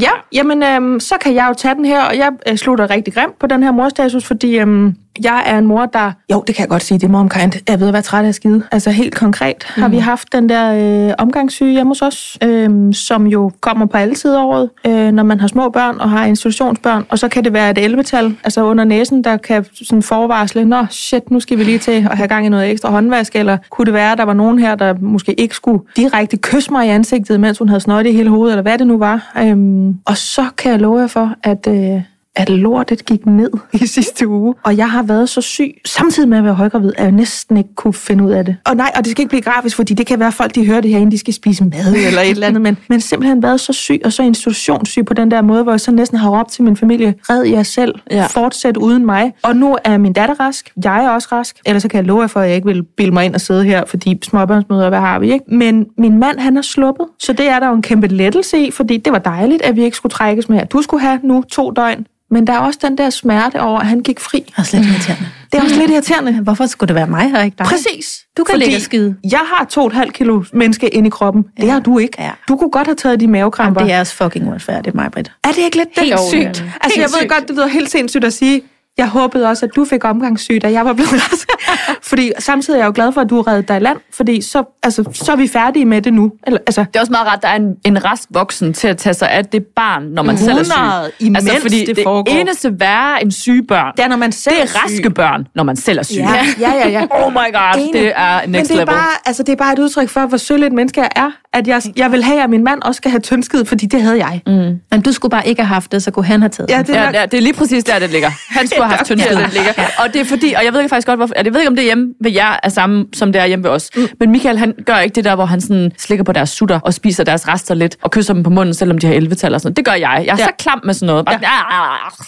Ja, 0.00 0.10
jamen 0.32 0.62
øhm, 0.62 1.00
så 1.00 1.14
kan 1.20 1.34
jeg 1.34 1.46
jo 1.48 1.54
tage 1.54 1.74
den 1.74 1.84
her, 1.84 2.02
og 2.02 2.16
jeg 2.16 2.30
øh, 2.48 2.56
slutter 2.56 2.90
rigtig 2.90 3.14
grimt 3.14 3.38
på 3.38 3.46
den 3.46 3.62
her 3.62 3.70
morstatus, 3.72 4.24
fordi 4.24 4.58
øhm, 4.58 4.94
jeg 5.24 5.42
er 5.46 5.58
en 5.58 5.66
mor, 5.66 5.86
der... 5.86 6.12
Jo, 6.32 6.44
det 6.46 6.54
kan 6.54 6.62
jeg 6.62 6.68
godt 6.68 6.82
sige, 6.82 6.98
det 6.98 7.06
er 7.06 7.10
momkind. 7.10 7.52
Jeg 7.68 7.80
ved 7.80 7.86
at 7.86 7.92
være 7.92 8.02
træt 8.02 8.24
af 8.24 8.34
skide. 8.34 8.62
Altså 8.72 8.90
helt 8.90 9.14
konkret 9.14 9.66
mm. 9.76 9.82
har 9.82 9.88
vi 9.88 9.98
haft 9.98 10.32
den 10.32 10.48
der 10.48 11.08
øh, 11.08 11.14
omgangssyge 11.18 11.72
hjemme 11.72 11.90
hos 11.90 12.02
os, 12.02 12.38
øh, 12.44 12.94
som 12.94 13.26
jo 13.26 13.50
kommer 13.60 13.86
på 13.86 13.96
alle 13.96 14.14
tider 14.14 14.40
af 14.40 14.44
året, 14.44 14.70
øh, 14.86 15.12
når 15.12 15.22
man 15.22 15.40
har 15.40 15.48
små 15.48 15.68
børn 15.68 16.00
og 16.00 16.10
har 16.10 16.26
institutionsbørn, 16.26 17.06
og 17.08 17.18
så 17.18 17.28
kan 17.28 17.44
det 17.44 17.52
være 17.52 17.70
et 17.70 17.78
11-tal, 17.78 18.36
altså 18.44 18.64
under 18.64 18.84
næsen, 18.84 19.24
der 19.24 19.36
kan 19.36 19.64
sådan 19.72 20.02
forvarsle, 20.02 20.64
nå 20.64 20.86
shit, 20.90 21.30
nu 21.30 21.40
skal 21.40 21.58
vi 21.58 21.64
lige 21.64 21.78
til 21.78 21.92
at 22.10 22.16
have 22.16 22.28
gang 22.28 22.46
i 22.46 22.48
noget 22.48 22.70
ekstra 22.70 22.90
håndvask, 22.90 23.36
eller 23.36 23.58
kunne 23.70 23.86
det 23.86 23.94
være, 23.94 24.12
at 24.12 24.18
der 24.18 24.24
var 24.24 24.32
nogen 24.32 24.58
her, 24.58 24.74
der 24.74 24.94
måske 25.00 25.40
ikke 25.40 25.54
skulle 25.54 25.82
direkte 25.96 26.36
kysse 26.36 26.72
mig 26.72 26.86
i 26.86 26.90
ansigtet, 26.90 27.40
mens 27.40 27.58
hun 27.58 27.68
havde 27.68 27.80
snot 27.80 28.06
i 28.06 28.12
hele 28.12 28.30
hovedet, 28.30 28.52
eller 28.52 28.62
hvad 28.62 28.78
det 28.78 28.86
nu 28.86 28.98
var. 28.98 29.32
Øhm, 29.38 29.94
og 30.04 30.16
så 30.16 30.44
kan 30.58 30.72
jeg 30.72 30.80
love 30.80 31.00
jer 31.00 31.06
for, 31.06 31.34
at... 31.42 31.66
Øh, 31.68 32.02
at 32.38 32.48
lortet 32.48 33.04
gik 33.04 33.26
ned 33.26 33.50
i 33.72 33.86
sidste 33.86 34.28
uge. 34.28 34.54
Og 34.64 34.76
jeg 34.76 34.90
har 34.90 35.02
været 35.02 35.28
så 35.28 35.40
syg, 35.40 35.80
samtidig 35.86 36.28
med 36.28 36.38
at 36.38 36.44
være 36.44 36.54
højgravid, 36.54 36.92
at 36.96 37.04
jeg 37.04 37.12
næsten 37.12 37.56
ikke 37.56 37.74
kunne 37.74 37.94
finde 37.94 38.24
ud 38.24 38.30
af 38.30 38.44
det. 38.44 38.56
Og 38.66 38.76
nej, 38.76 38.90
og 38.96 39.04
det 39.04 39.10
skal 39.10 39.22
ikke 39.22 39.28
blive 39.28 39.42
grafisk, 39.42 39.76
fordi 39.76 39.94
det 39.94 40.06
kan 40.06 40.20
være, 40.20 40.32
folk 40.32 40.54
de 40.54 40.66
hører 40.66 40.80
det 40.80 40.90
her, 40.90 40.96
inden 40.96 41.10
de 41.10 41.18
skal 41.18 41.34
spise 41.34 41.64
mad 41.64 41.94
eller 41.94 42.22
et 42.22 42.30
eller 42.30 42.46
andet. 42.46 42.62
Men, 42.62 42.78
men 42.88 43.00
simpelthen 43.00 43.42
været 43.42 43.60
så 43.60 43.72
syg 43.72 44.00
og 44.04 44.12
så 44.12 44.22
institutionssyg 44.22 45.04
på 45.04 45.14
den 45.14 45.30
der 45.30 45.42
måde, 45.42 45.62
hvor 45.62 45.72
jeg 45.72 45.80
så 45.80 45.90
næsten 45.90 46.18
har 46.18 46.38
råbt 46.38 46.50
til 46.50 46.64
min 46.64 46.76
familie, 46.76 47.14
red 47.22 47.42
jer 47.42 47.62
selv, 47.62 47.94
ja. 48.10 48.26
fortsæt 48.26 48.76
uden 48.76 49.06
mig. 49.06 49.32
Og 49.42 49.56
nu 49.56 49.76
er 49.84 49.98
min 49.98 50.12
datter 50.12 50.40
rask, 50.40 50.72
jeg 50.84 51.04
er 51.04 51.10
også 51.10 51.28
rask. 51.32 51.60
Ellers 51.66 51.82
så 51.82 51.88
kan 51.88 51.98
jeg 51.98 52.04
love 52.04 52.20
jer 52.20 52.26
for, 52.26 52.40
at 52.40 52.48
jeg 52.48 52.56
ikke 52.56 52.66
vil 52.66 52.82
bilde 52.82 53.12
mig 53.12 53.24
ind 53.24 53.34
og 53.34 53.40
sidde 53.40 53.64
her, 53.64 53.84
fordi 53.86 54.18
småbørnsmøder, 54.22 54.88
hvad 54.88 54.98
har 54.98 55.18
vi, 55.18 55.32
ikke? 55.32 55.44
Men 55.48 55.86
min 55.98 56.18
mand, 56.18 56.38
han 56.38 56.56
er 56.56 56.62
sluppet, 56.62 57.06
så 57.18 57.32
det 57.32 57.48
er 57.48 57.60
der 57.60 57.68
jo 57.68 57.74
en 57.74 57.82
kæmpe 57.82 58.06
lettelse 58.06 58.58
i, 58.58 58.70
fordi 58.70 58.96
det 58.96 59.12
var 59.12 59.18
dejligt, 59.18 59.62
at 59.62 59.76
vi 59.76 59.84
ikke 59.84 59.96
skulle 59.96 60.10
trækkes 60.10 60.48
med, 60.48 60.58
at 60.58 60.72
du 60.72 60.82
skulle 60.82 61.00
have 61.00 61.20
nu 61.22 61.42
to 61.42 61.70
døgn 61.70 62.06
Men 62.30 62.46
der 62.46 62.52
er 62.52 62.58
også 62.58 62.78
den 62.82 62.98
der 62.98 63.10
smerte 63.10 63.60
over, 63.60 63.80
at 63.80 63.86
han 63.86 64.00
gik 64.00 64.20
fri. 64.20 64.38
Det 64.46 64.52
er 64.56 64.60
også 64.60 64.76
lidt 64.76 64.88
irriterende. 64.88 65.28
Det 65.52 65.58
er 65.58 65.62
også 65.62 65.76
lidt 65.76 65.90
irriterende. 65.90 66.32
Hvorfor 66.40 66.66
skulle 66.66 66.88
det 66.88 66.94
være 66.94 67.06
mig 67.06 67.32
og 67.36 67.44
ikke 67.44 67.54
dig? 67.58 67.66
Præcis. 67.66 68.18
Du 68.38 68.44
kan 68.44 68.52
Fordi 68.52 68.64
ligge 68.64 68.76
og 68.76 68.82
skide. 68.82 69.16
Jeg 69.30 69.40
har 69.54 69.64
to 69.64 69.80
og 69.80 69.86
et 69.86 69.92
halvt 69.92 70.12
kilo 70.14 70.44
menneske 70.52 70.88
inde 70.88 71.06
i 71.06 71.10
kroppen. 71.10 71.42
Det 71.56 71.66
Ja. 71.66 71.72
har 71.72 71.80
du 71.80 71.98
ikke. 71.98 72.22
Ja. 72.22 72.30
Du 72.48 72.56
kunne 72.56 72.70
godt 72.70 72.86
have 72.86 72.94
taget 72.96 73.20
de 73.20 73.26
mavekramper. 73.26 73.80
Det 73.80 73.92
er 73.92 74.00
også 74.00 74.14
fucking 74.14 74.48
uretfærdigt, 74.48 74.94
mig, 74.94 75.10
Britt. 75.10 75.32
Er 75.44 75.48
det 75.48 75.58
ikke 75.58 75.76
lidt 75.76 75.88
Helt 75.98 76.18
sygt. 76.20 76.28
sygt? 76.28 76.58
Helt 76.58 76.72
Altså, 76.80 77.00
jeg 77.00 77.08
ved 77.08 77.18
sygt. 77.20 77.30
godt, 77.30 77.48
det 77.48 77.56
lyder 77.56 77.66
helt 77.66 77.90
sindssygt 77.90 78.24
at 78.24 78.32
sige, 78.32 78.62
jeg 78.98 79.08
håbede 79.08 79.46
også, 79.48 79.66
at 79.66 79.72
du 79.76 79.84
fik 79.84 80.04
omgangssyg, 80.04 80.58
da 80.62 80.70
jeg 80.72 80.84
var 80.84 80.92
blevet 80.92 81.12
rask. 81.12 81.48
fordi 82.10 82.32
samtidig 82.38 82.76
er 82.78 82.82
jeg 82.82 82.86
jo 82.86 82.92
glad 82.94 83.12
for, 83.12 83.20
at 83.20 83.30
du 83.30 83.42
reddede 83.42 83.66
dig 83.68 83.76
i 83.76 83.80
land, 83.80 83.98
fordi 84.12 84.42
så, 84.42 84.64
altså, 84.82 85.04
så 85.12 85.32
er 85.32 85.36
vi 85.36 85.48
færdige 85.48 85.84
med 85.84 86.02
det 86.02 86.12
nu. 86.14 86.32
Eller, 86.46 86.58
altså, 86.66 86.80
Det 86.80 86.96
er 86.96 87.00
også 87.00 87.10
meget 87.12 87.26
rart, 87.26 87.36
at 87.36 87.42
der 87.42 87.48
er 87.48 87.56
en, 87.56 87.74
en 87.84 88.04
rask 88.04 88.22
voksen 88.30 88.72
til 88.74 88.88
at 88.88 88.96
tage 88.96 89.14
sig 89.14 89.30
af 89.30 89.44
det 89.44 89.66
barn, 89.76 90.02
når 90.02 90.22
man 90.22 90.38
selv 90.38 90.58
er 90.58 90.62
syg. 90.64 90.72
100, 90.72 91.10
imens 91.20 91.50
fordi 91.62 91.84
det 91.84 91.96
det 91.96 92.04
foregår. 92.04 92.32
eneste 92.32 92.80
værre 92.80 93.22
end 93.22 93.32
syge 93.32 93.62
børn, 93.62 93.92
det 93.96 94.04
er, 94.04 94.08
når 94.08 94.16
man 94.16 94.32
selv 94.32 94.54
det 94.56 94.62
er 94.62 94.66
syg. 94.66 94.76
raske 94.84 95.10
børn, 95.10 95.46
når 95.54 95.62
man 95.64 95.76
selv 95.76 95.98
er 95.98 96.02
syg. 96.02 96.14
Ja, 96.16 96.46
ja, 96.60 96.72
ja. 96.72 96.88
ja. 96.88 97.02
Oh 97.26 97.32
my 97.32 97.36
god, 97.52 97.78
Enig. 97.80 97.92
det 97.92 98.12
er 98.16 98.40
Men 98.40 98.50
next 98.50 98.68
det 98.68 98.74
er, 98.74 98.74
level. 98.80 98.86
bare, 98.86 99.08
altså, 99.26 99.42
det 99.42 99.52
er 99.52 99.56
bare 99.56 99.72
et 99.72 99.78
udtryk 99.78 100.08
for, 100.08 100.26
hvor 100.26 100.36
sødt 100.38 100.64
et 100.64 100.72
menneske 100.72 101.00
jeg 101.00 101.10
er. 101.16 101.30
At 101.52 101.68
jeg, 101.68 101.82
jeg 101.96 102.12
vil 102.12 102.22
have, 102.24 102.42
at 102.42 102.50
min 102.50 102.64
mand 102.64 102.82
også 102.82 102.96
skal 102.96 103.10
have 103.10 103.20
tyndskid, 103.20 103.64
fordi 103.64 103.86
det 103.86 104.02
havde 104.02 104.18
jeg. 104.26 104.40
Mm. 104.46 104.80
Men 104.90 105.00
du 105.00 105.12
skulle 105.12 105.30
bare 105.30 105.48
ikke 105.48 105.62
have 105.62 105.74
haft 105.74 105.92
det, 105.92 106.02
så 106.02 106.10
kunne 106.10 106.24
han 106.26 106.40
have 106.42 106.48
taget 106.48 106.70
Ja, 106.70 106.82
det 106.82 106.96
er 106.96 107.04
nok, 107.04 107.14
ja, 107.14 107.26
det 107.26 107.34
er 107.34 107.40
lige 107.40 107.52
præcis 107.52 107.84
der, 107.84 107.98
det 107.98 108.10
ligger. 108.10 108.30
Han 108.48 108.66
skulle 108.68 108.84
have 108.88 108.96
haft 108.98 109.06
tyndskid. 109.06 109.36
ligger. 109.36 109.72
Og 109.98 110.12
det 110.14 110.20
er 110.20 110.24
fordi, 110.24 110.52
og 110.56 110.64
jeg 110.64 110.72
ved 110.72 110.80
ikke 110.80 110.88
faktisk 110.88 111.06
godt, 111.06 111.18
hvorfor, 111.18 111.34
jeg 111.36 111.54
ved 111.54 111.60
ikke, 111.60 111.68
om 111.68 111.76
det 111.76 111.84
hjemme 111.84 112.06
ved 112.20 112.30
jer 112.30 112.56
er 112.62 112.68
samme, 112.68 113.06
som 113.14 113.32
det 113.32 113.40
er 113.42 113.46
hjemme 113.46 113.62
ved 113.64 113.70
os. 113.70 113.90
Mm. 113.96 114.08
Men 114.20 114.30
Michael, 114.30 114.58
han 114.58 114.74
gør 114.86 114.98
ikke 114.98 115.14
det 115.14 115.24
der, 115.24 115.34
hvor 115.34 115.44
han 115.44 115.60
sådan 115.60 115.92
slikker 115.98 116.24
på 116.24 116.32
deres 116.32 116.50
sutter 116.50 116.80
og 116.80 116.94
spiser 116.94 117.24
deres 117.24 117.48
rester 117.48 117.74
lidt 117.74 117.96
og 118.02 118.10
kysser 118.10 118.34
dem 118.34 118.42
på 118.42 118.50
munden, 118.50 118.74
selvom 118.74 118.98
de 118.98 119.06
har 119.06 119.14
11 119.14 119.34
tal 119.34 119.54
og 119.54 119.60
sådan 119.60 119.68
noget. 119.68 119.76
Det 119.76 119.84
gør 119.84 119.92
jeg. 119.92 120.22
Jeg 120.26 120.32
er 120.32 120.36
ja. 120.38 120.44
så 120.44 120.50
klam 120.58 120.80
med 120.84 120.94
sådan 120.94 121.06
noget. 121.06 121.24
Bare, 121.26 121.38
ja. 121.42 121.48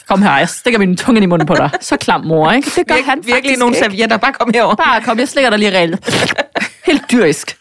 Kom 0.08 0.22
her, 0.22 0.38
jeg 0.38 0.48
stikker 0.48 0.78
min 0.78 0.96
tunge 0.96 1.22
i 1.22 1.26
munden 1.26 1.46
på 1.46 1.54
dig. 1.54 1.70
Så 1.80 1.96
klam, 1.96 2.20
mor, 2.24 2.52
ikke? 2.52 2.70
Det 2.76 2.86
gør 2.88 2.94
Vir- 2.94 3.04
han 3.10 3.18
virkelig 3.26 3.56
nogle 3.58 3.76
servietter. 3.76 4.16
Bare 4.16 4.32
kom 4.32 4.50
herover. 4.54 4.74
Bare 4.74 5.00
kom, 5.00 5.18
jeg 5.18 5.28
slikker 5.28 5.50
dig 5.50 5.58
lige 5.58 5.70
reelt. 5.78 6.00
Helt 6.90 7.10
dyrisk. 7.12 7.56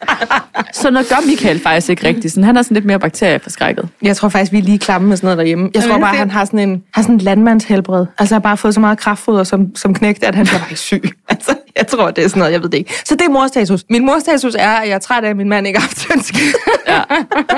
Så 0.73 0.89
noget 0.89 1.09
gør 1.09 1.15
Michael 1.25 1.59
faktisk 1.59 1.89
ikke 1.89 2.07
rigtigt. 2.07 2.33
Sådan, 2.33 2.43
han 2.43 2.57
er 2.57 2.61
sådan 2.61 2.75
lidt 2.75 2.85
mere 2.85 2.99
bakterieforskrækket. 2.99 3.89
Jeg 4.01 4.17
tror 4.17 4.29
faktisk, 4.29 4.51
vi 4.51 4.57
er 4.57 4.61
lige 4.61 4.79
klamme 4.79 5.07
med 5.07 5.17
sådan 5.17 5.27
noget 5.27 5.37
derhjemme. 5.37 5.69
Jeg 5.73 5.83
tror 5.83 5.99
bare, 5.99 6.15
han 6.15 6.31
har 6.31 6.45
sådan 6.45 6.59
en, 6.59 6.83
har 6.93 7.01
sådan 7.01 7.15
en 7.15 7.21
landmandshelbred. 7.21 8.05
Altså, 8.19 8.35
jeg 8.35 8.39
har 8.39 8.41
bare 8.41 8.57
fået 8.57 8.73
så 8.73 8.79
meget 8.79 8.99
kraftfoder 8.99 9.43
som, 9.43 9.75
som 9.75 9.93
knægt, 9.93 10.23
at 10.23 10.35
han 10.35 10.45
bliver 10.45 10.59
bare 10.59 10.69
ikke 10.69 10.79
syg. 10.81 11.03
Altså, 11.29 11.55
jeg 11.77 11.87
tror, 11.87 12.11
det 12.11 12.23
er 12.23 12.27
sådan 12.27 12.39
noget, 12.39 12.53
jeg 12.53 12.61
ved 12.61 12.69
det 12.69 12.77
ikke. 12.77 12.93
Så 13.05 13.15
det 13.15 13.21
er 13.21 13.29
morstatus. 13.29 13.83
Min 13.89 14.05
morstatus 14.05 14.55
er, 14.59 14.69
at 14.69 14.87
jeg 14.87 14.95
er 14.95 14.99
træt 14.99 15.23
af, 15.23 15.29
at 15.29 15.37
min 15.37 15.49
mand 15.49 15.67
ikke 15.67 15.79
har 15.79 15.87
haft. 15.87 16.09
Ja. 16.87 17.01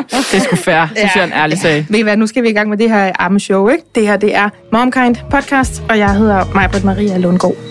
Det 0.09 0.33
er 0.33 0.39
sgu 0.39 0.55
fair. 0.55 0.79
Det 0.79 0.97
synes 0.97 1.15
jeg 1.15 1.21
er 1.21 1.27
en 1.27 1.33
ærlig 1.33 1.57
sag. 1.59 1.85
Ved 1.89 1.99
I 1.99 2.01
hvad, 2.01 2.17
nu 2.17 2.27
skal 2.27 2.43
vi 2.43 2.49
i 2.49 2.53
gang 2.53 2.69
med 2.69 2.77
det 2.77 2.89
her 2.89 3.11
arme 3.19 3.39
show, 3.39 3.67
ikke? 3.67 3.83
Det 3.95 4.07
her, 4.07 4.17
det 4.17 4.35
er 4.35 4.49
Momkind 4.71 5.15
podcast, 5.31 5.83
og 5.89 5.97
jeg 5.97 6.15
hedder 6.15 6.45
Majbrit 6.53 6.83
Maria 6.83 7.17
Lundgaard. 7.17 7.70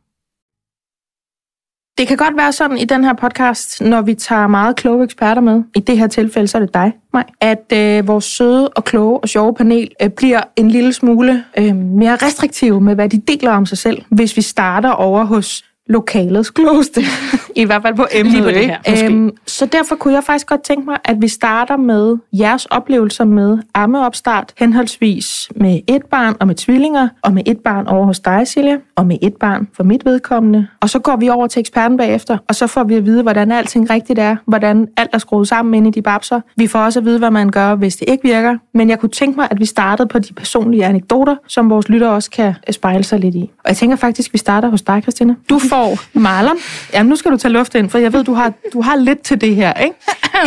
Det 2.01 2.07
kan 2.07 2.17
godt 2.17 2.37
være 2.37 2.51
sådan 2.51 2.77
i 2.77 2.85
den 2.85 3.03
her 3.03 3.13
podcast, 3.13 3.81
når 3.81 4.01
vi 4.01 4.13
tager 4.13 4.47
meget 4.47 4.75
kloge 4.75 5.03
eksperter 5.03 5.41
med, 5.41 5.63
i 5.75 5.79
det 5.79 5.97
her 5.97 6.07
tilfælde 6.07 6.47
så 6.47 6.57
er 6.57 6.59
det 6.59 6.73
dig, 6.73 6.93
mig, 7.13 7.23
at 7.41 7.73
øh, 7.73 8.07
vores 8.07 8.25
søde 8.25 8.69
og 8.69 8.83
kloge 8.83 9.19
og 9.19 9.29
sjove 9.29 9.53
panel 9.53 9.91
øh, 10.01 10.09
bliver 10.09 10.41
en 10.55 10.71
lille 10.71 10.93
smule 10.93 11.43
øh, 11.57 11.75
mere 11.75 12.15
restriktive 12.15 12.81
med, 12.81 12.95
hvad 12.95 13.09
de 13.09 13.17
deler 13.17 13.51
om 13.51 13.65
sig 13.65 13.77
selv, 13.77 14.01
hvis 14.09 14.37
vi 14.37 14.41
starter 14.41 14.89
over 14.89 15.23
hos 15.23 15.63
lokalets 15.87 16.49
klogeste. 16.49 17.01
I 17.55 17.65
hvert 17.65 17.81
fald 17.81 17.95
på 17.95 18.07
emnet. 18.11 18.43
På 18.43 18.49
det 18.49 18.55
ikke? 18.55 18.77
her, 18.85 18.91
måske. 18.91 19.05
Øhm, 19.05 19.31
så 19.47 19.65
derfor 19.65 19.95
kunne 19.95 20.13
jeg 20.13 20.23
faktisk 20.23 20.47
godt 20.47 20.63
tænke 20.63 20.85
mig, 20.85 20.97
at 21.05 21.21
vi 21.21 21.27
starter 21.27 21.77
med 21.77 22.17
jeres 22.33 22.65
oplevelser 22.65 23.25
med 23.25 23.57
ammeopstart, 23.73 24.53
henholdsvis 24.57 25.49
med 25.55 25.79
et 25.87 26.05
barn 26.05 26.35
og 26.39 26.47
med 26.47 26.55
tvillinger, 26.55 27.07
og 27.21 27.33
med 27.33 27.43
et 27.45 27.59
barn 27.59 27.87
over 27.87 28.05
hos 28.05 28.19
dig, 28.19 28.47
Silja, 28.47 28.77
og 28.95 29.05
med 29.05 29.17
et 29.21 29.35
barn 29.35 29.67
for 29.73 29.83
mit 29.83 30.05
vedkommende. 30.05 30.67
Og 30.79 30.89
så 30.89 30.99
går 30.99 31.15
vi 31.15 31.29
over 31.29 31.47
til 31.47 31.59
eksperten 31.59 31.97
bagefter, 31.97 32.37
og 32.47 32.55
så 32.55 32.67
får 32.67 32.83
vi 32.83 32.95
at 32.95 33.05
vide, 33.05 33.21
hvordan 33.21 33.51
alting 33.51 33.89
rigtigt 33.89 34.19
er, 34.19 34.35
hvordan 34.45 34.87
alt 34.97 35.09
er 35.13 35.17
skruet 35.17 35.47
sammen 35.47 35.73
inde 35.73 35.87
i 35.87 35.91
de 35.91 36.01
babser. 36.01 36.41
Vi 36.57 36.67
får 36.67 36.79
også 36.79 36.99
at 36.99 37.05
vide, 37.05 37.19
hvad 37.19 37.31
man 37.31 37.49
gør, 37.49 37.75
hvis 37.75 37.95
det 37.95 38.09
ikke 38.09 38.23
virker. 38.23 38.57
Men 38.73 38.89
jeg 38.89 38.99
kunne 38.99 39.09
tænke 39.09 39.35
mig, 39.39 39.47
at 39.51 39.59
vi 39.59 39.65
startede 39.65 40.07
på 40.07 40.19
de 40.19 40.33
personlige 40.33 40.85
anekdoter, 40.85 41.35
som 41.47 41.69
vores 41.69 41.89
lytter 41.89 42.07
også 42.07 42.29
kan 42.29 42.53
spejle 42.71 43.03
sig 43.03 43.19
lidt 43.19 43.35
i. 43.35 43.51
Og 43.63 43.69
jeg 43.69 43.77
tænker 43.77 43.95
faktisk, 43.95 44.29
at 44.29 44.33
vi 44.33 44.37
starter 44.37 44.69
hos 44.69 44.81
dig, 44.81 45.01
Christina. 45.01 45.35
Du 45.49 45.59
får 45.71 45.99
Marlon. 46.13 46.57
Jamen, 46.93 47.09
nu 47.09 47.15
skal 47.15 47.31
du 47.31 47.37
tage 47.37 47.51
luft 47.51 47.75
ind, 47.75 47.89
for 47.89 47.97
jeg 47.97 48.13
ved, 48.13 48.23
du 48.23 48.33
har, 48.33 48.53
du 48.73 48.81
har 48.81 48.95
lidt 48.95 49.21
til 49.23 49.41
det 49.41 49.55
her, 49.55 49.73
ikke? 49.73 49.95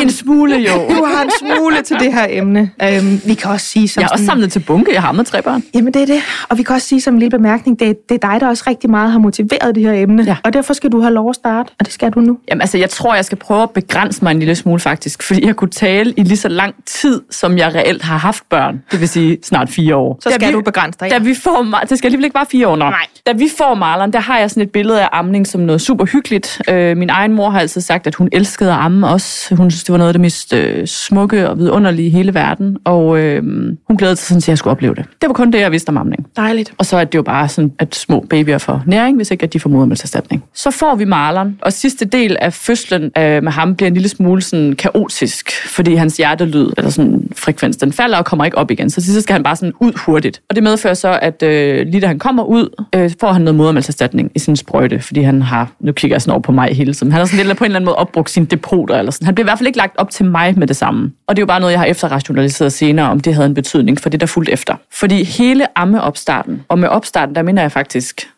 En 0.03 0.11
smule 0.11 0.57
jo. 0.57 0.97
Du 0.97 1.05
har 1.05 1.23
en 1.23 1.31
smule 1.39 1.83
til 1.83 1.97
det 2.01 2.13
her 2.13 2.27
emne. 2.31 2.71
Øhm, 2.83 3.21
vi 3.25 3.35
kan 3.35 3.51
også 3.51 3.67
sige 3.67 3.89
som 3.89 4.01
Jeg 4.01 4.07
er 4.07 4.13
også 4.13 4.25
samlet 4.25 4.53
til 4.53 4.61
bunke. 4.61 4.93
Jeg 4.93 5.03
har 5.03 5.13
med 5.13 5.25
tre 5.25 5.43
børn. 5.43 5.63
Jamen, 5.75 5.95
det 5.95 6.03
er 6.03 6.07
det. 6.07 6.21
Og 6.49 6.59
vi 6.59 6.63
kan 6.63 6.75
også 6.75 6.89
sige 6.89 7.01
som 7.01 7.15
en 7.15 7.21
lille 7.21 7.31
bemærkning, 7.31 7.79
det 7.81 7.89
er, 7.89 7.93
det 8.09 8.25
er 8.25 8.29
dig, 8.31 8.41
der 8.41 8.49
også 8.49 8.65
rigtig 8.67 8.91
meget 8.91 9.13
har 9.13 9.19
motiveret 9.19 9.75
det 9.75 9.83
her 9.83 9.93
emne. 9.93 10.23
Ja. 10.23 10.37
Og 10.45 10.53
derfor 10.53 10.75
skal 10.75 10.93
du 10.93 11.01
have 11.01 11.15
lov 11.15 11.31
at 11.31 11.35
starte, 11.35 11.73
og 11.79 11.87
det 11.87 11.93
skal 11.95 12.11
du 12.11 12.21
nu. 12.21 12.39
Jamen, 12.49 12.61
altså, 12.61 12.79
jeg 12.79 12.91
tror, 12.91 13.15
jeg 13.15 13.25
skal 13.25 13.39
prøve 13.39 13.63
at 13.63 13.71
begrænse 13.71 14.25
mig 14.25 14.31
en 14.31 14.39
lille 14.39 14.55
smule, 14.55 14.81
faktisk. 14.81 15.23
Fordi 15.23 15.47
jeg 15.47 15.57
kunne 15.57 15.71
tale 15.71 16.15
i 16.17 16.23
lige 16.23 16.37
så 16.37 16.49
lang 16.49 16.75
tid, 16.87 17.21
som 17.31 17.59
jeg 17.59 17.75
reelt 17.75 18.03
har 18.03 18.19
haft 18.19 18.49
børn. 18.51 18.83
Det 18.93 19.01
vil 19.01 19.09
sige 19.09 19.39
snart 19.43 19.69
fire 19.69 19.97
år. 19.97 20.19
Så 20.23 20.31
skal 20.35 20.53
du 20.53 20.61
begrænse 20.61 20.99
dig, 21.01 21.07
ja. 21.11 21.19
Da 21.19 21.25
vi 21.25 21.35
får, 21.35 21.67
det 21.89 21.99
skal 21.99 22.07
alligevel 22.09 22.25
ikke 22.25 22.35
bare 22.35 22.47
fire 22.51 22.69
år, 22.69 22.77
nå. 22.77 22.85
Nej. 22.85 23.07
Da 23.27 23.33
vi 23.33 23.49
får 23.59 23.75
Marlon, 23.75 24.13
der 24.13 24.21
har 24.21 24.39
jeg 24.39 24.51
sådan 24.51 24.63
et 24.63 24.71
billede 24.71 25.03
af 25.03 25.09
amning 25.15 25.47
som 25.47 25.61
noget 25.61 25.81
super 25.81 26.05
hyggeligt. 26.05 26.63
Øh, 26.71 26.97
min 26.97 27.11
egen 27.11 27.33
mor 27.33 27.51
har 27.51 27.61
altid 27.61 27.81
sagt, 27.81 28.07
at 28.07 28.15
hun 28.15 28.29
elskede 28.33 28.73
at 28.73 28.79
amme 28.79 29.09
også. 29.09 29.55
Hun 29.55 29.71
synes, 29.71 29.85
det 29.85 29.93
var 29.93 29.99
noget 29.99 30.09
af 30.09 30.15
det 30.15 30.21
mest 30.21 30.53
øh, 30.53 30.87
smukke 30.87 31.51
og 31.51 31.59
vidunderlige 31.59 32.07
i 32.07 32.11
hele 32.11 32.35
verden. 32.35 32.77
Og 32.85 33.19
øh, 33.19 33.43
hun 33.89 33.97
glædede 33.97 34.17
sig 34.17 34.27
sådan 34.29 34.41
til, 34.41 34.51
at 34.51 34.53
jeg 34.53 34.59
skulle 34.59 34.73
opleve 34.73 34.95
det. 34.95 35.05
Det 35.21 35.29
var 35.29 35.35
kun 35.35 35.53
det, 35.53 35.61
jeg 35.61 35.73
vidste 35.73 35.89
om 35.89 35.97
amning. 35.97 36.27
Dejligt. 36.37 36.73
Og 36.79 36.87
så 36.87 36.97
er 36.97 37.05
det 37.05 37.15
jo 37.15 37.23
bare 37.23 37.49
sådan, 37.49 37.73
at 37.79 37.95
små 37.95 38.27
babyer 38.31 38.59
får 38.59 38.83
næring, 38.87 39.17
hvis 39.17 39.31
ikke 39.31 39.43
at 39.43 39.53
de 39.53 39.61
får 39.61 39.71
modermælserstatning. 39.71 40.45
Så 40.55 40.71
får 40.71 40.95
vi 40.95 41.05
Marlon, 41.05 41.59
og 41.63 41.73
sidste 41.73 42.05
del 42.05 42.37
af 42.41 42.53
fødslen 42.53 43.03
øh, 43.19 43.43
med 43.43 43.53
ham 43.53 43.75
bliver 43.75 43.89
en 43.89 43.95
lille 43.95 44.09
smule 44.09 44.43
sådan 44.43 44.73
kaotisk, 44.73 45.51
fordi 45.67 45.95
hans 45.95 46.17
hjertelyd, 46.17 46.71
eller 46.77 46.91
sådan 46.91 47.29
frekvens, 47.37 47.77
den 47.77 47.93
falder 47.93 48.19
og 48.19 48.25
kommer 48.25 48.45
ikke 48.45 48.59
op 48.59 48.71
igen. 48.71 48.91
Så 48.91 49.01
sidst 49.01 49.23
skal 49.23 49.33
han 49.33 49.43
bare 49.43 49.57
sådan 49.57 49.73
ud 49.81 49.93
hurtigt. 49.97 50.43
Og 50.49 50.55
det 50.55 50.63
medfører 50.63 50.95
så, 50.95 51.19
at 51.23 51.43
øh, 51.43 51.87
lige 51.87 52.01
da 52.01 52.07
han 52.07 52.19
kommer 52.19 52.45
ud, 52.45 52.85
øh, 52.95 53.11
får 53.21 53.33
han 53.33 53.43
noget 53.43 53.55
modermælserstatning 53.55 54.31
i 54.35 54.39
sin 54.39 54.57
sprøjte, 54.57 55.01
fordi 55.05 55.23
han 55.23 55.43
har, 55.43 55.73
nu 55.81 55.93
kigger 55.93 56.15
jeg 56.15 56.23
sådan 56.23 56.33
over 56.33 56.43
på 56.43 56.53
mig 56.53 56.77
hele 56.77 56.95
tiden, 56.95 57.13
han 57.13 57.19
har 57.19 57.27
sådan 57.27 57.47
lidt 57.47 57.59
på 57.59 57.65
en 57.65 57.67
eller 57.67 57.77
anden 57.77 57.85
måde 57.85 57.97
opbrugt 57.97 58.31
sine 58.31 58.47
depoter, 58.47 58.99
eller 58.99 59.13
sådan. 59.13 59.27
Han 59.27 59.35
bliver 59.35 59.45
i 59.45 59.49
hvert 59.49 59.59
fald 59.59 59.67
ikke 59.67 59.79
lagt 59.79 59.97
op 59.97 60.11
til 60.11 60.25
mig 60.25 60.59
med 60.59 60.67
det 60.67 60.77
samme. 60.77 61.13
Og 61.27 61.37
det 61.37 61.41
er 61.41 61.43
jo 61.43 61.47
bare 61.47 61.61
noget, 61.61 61.73
jeg 61.73 61.81
har 61.81 61.87
efterrationaliseret 61.87 62.73
senere, 62.73 63.11
om 63.11 63.21
det 63.21 63.35
havde 63.35 63.47
en 63.47 63.55
betydning 63.55 64.01
for 64.01 64.09
det, 64.09 64.21
der 64.21 64.27
fulgte 64.27 64.53
efter. 64.53 64.77
Fordi 64.93 65.25
hele 65.25 65.79
ammeopstarten, 65.79 66.63
og 66.69 66.79
med 66.79 66.89
opstarten, 66.89 67.35
der 67.35 67.43
mener 67.43 67.63
jeg 67.63 67.73
faktisk 67.73 68.29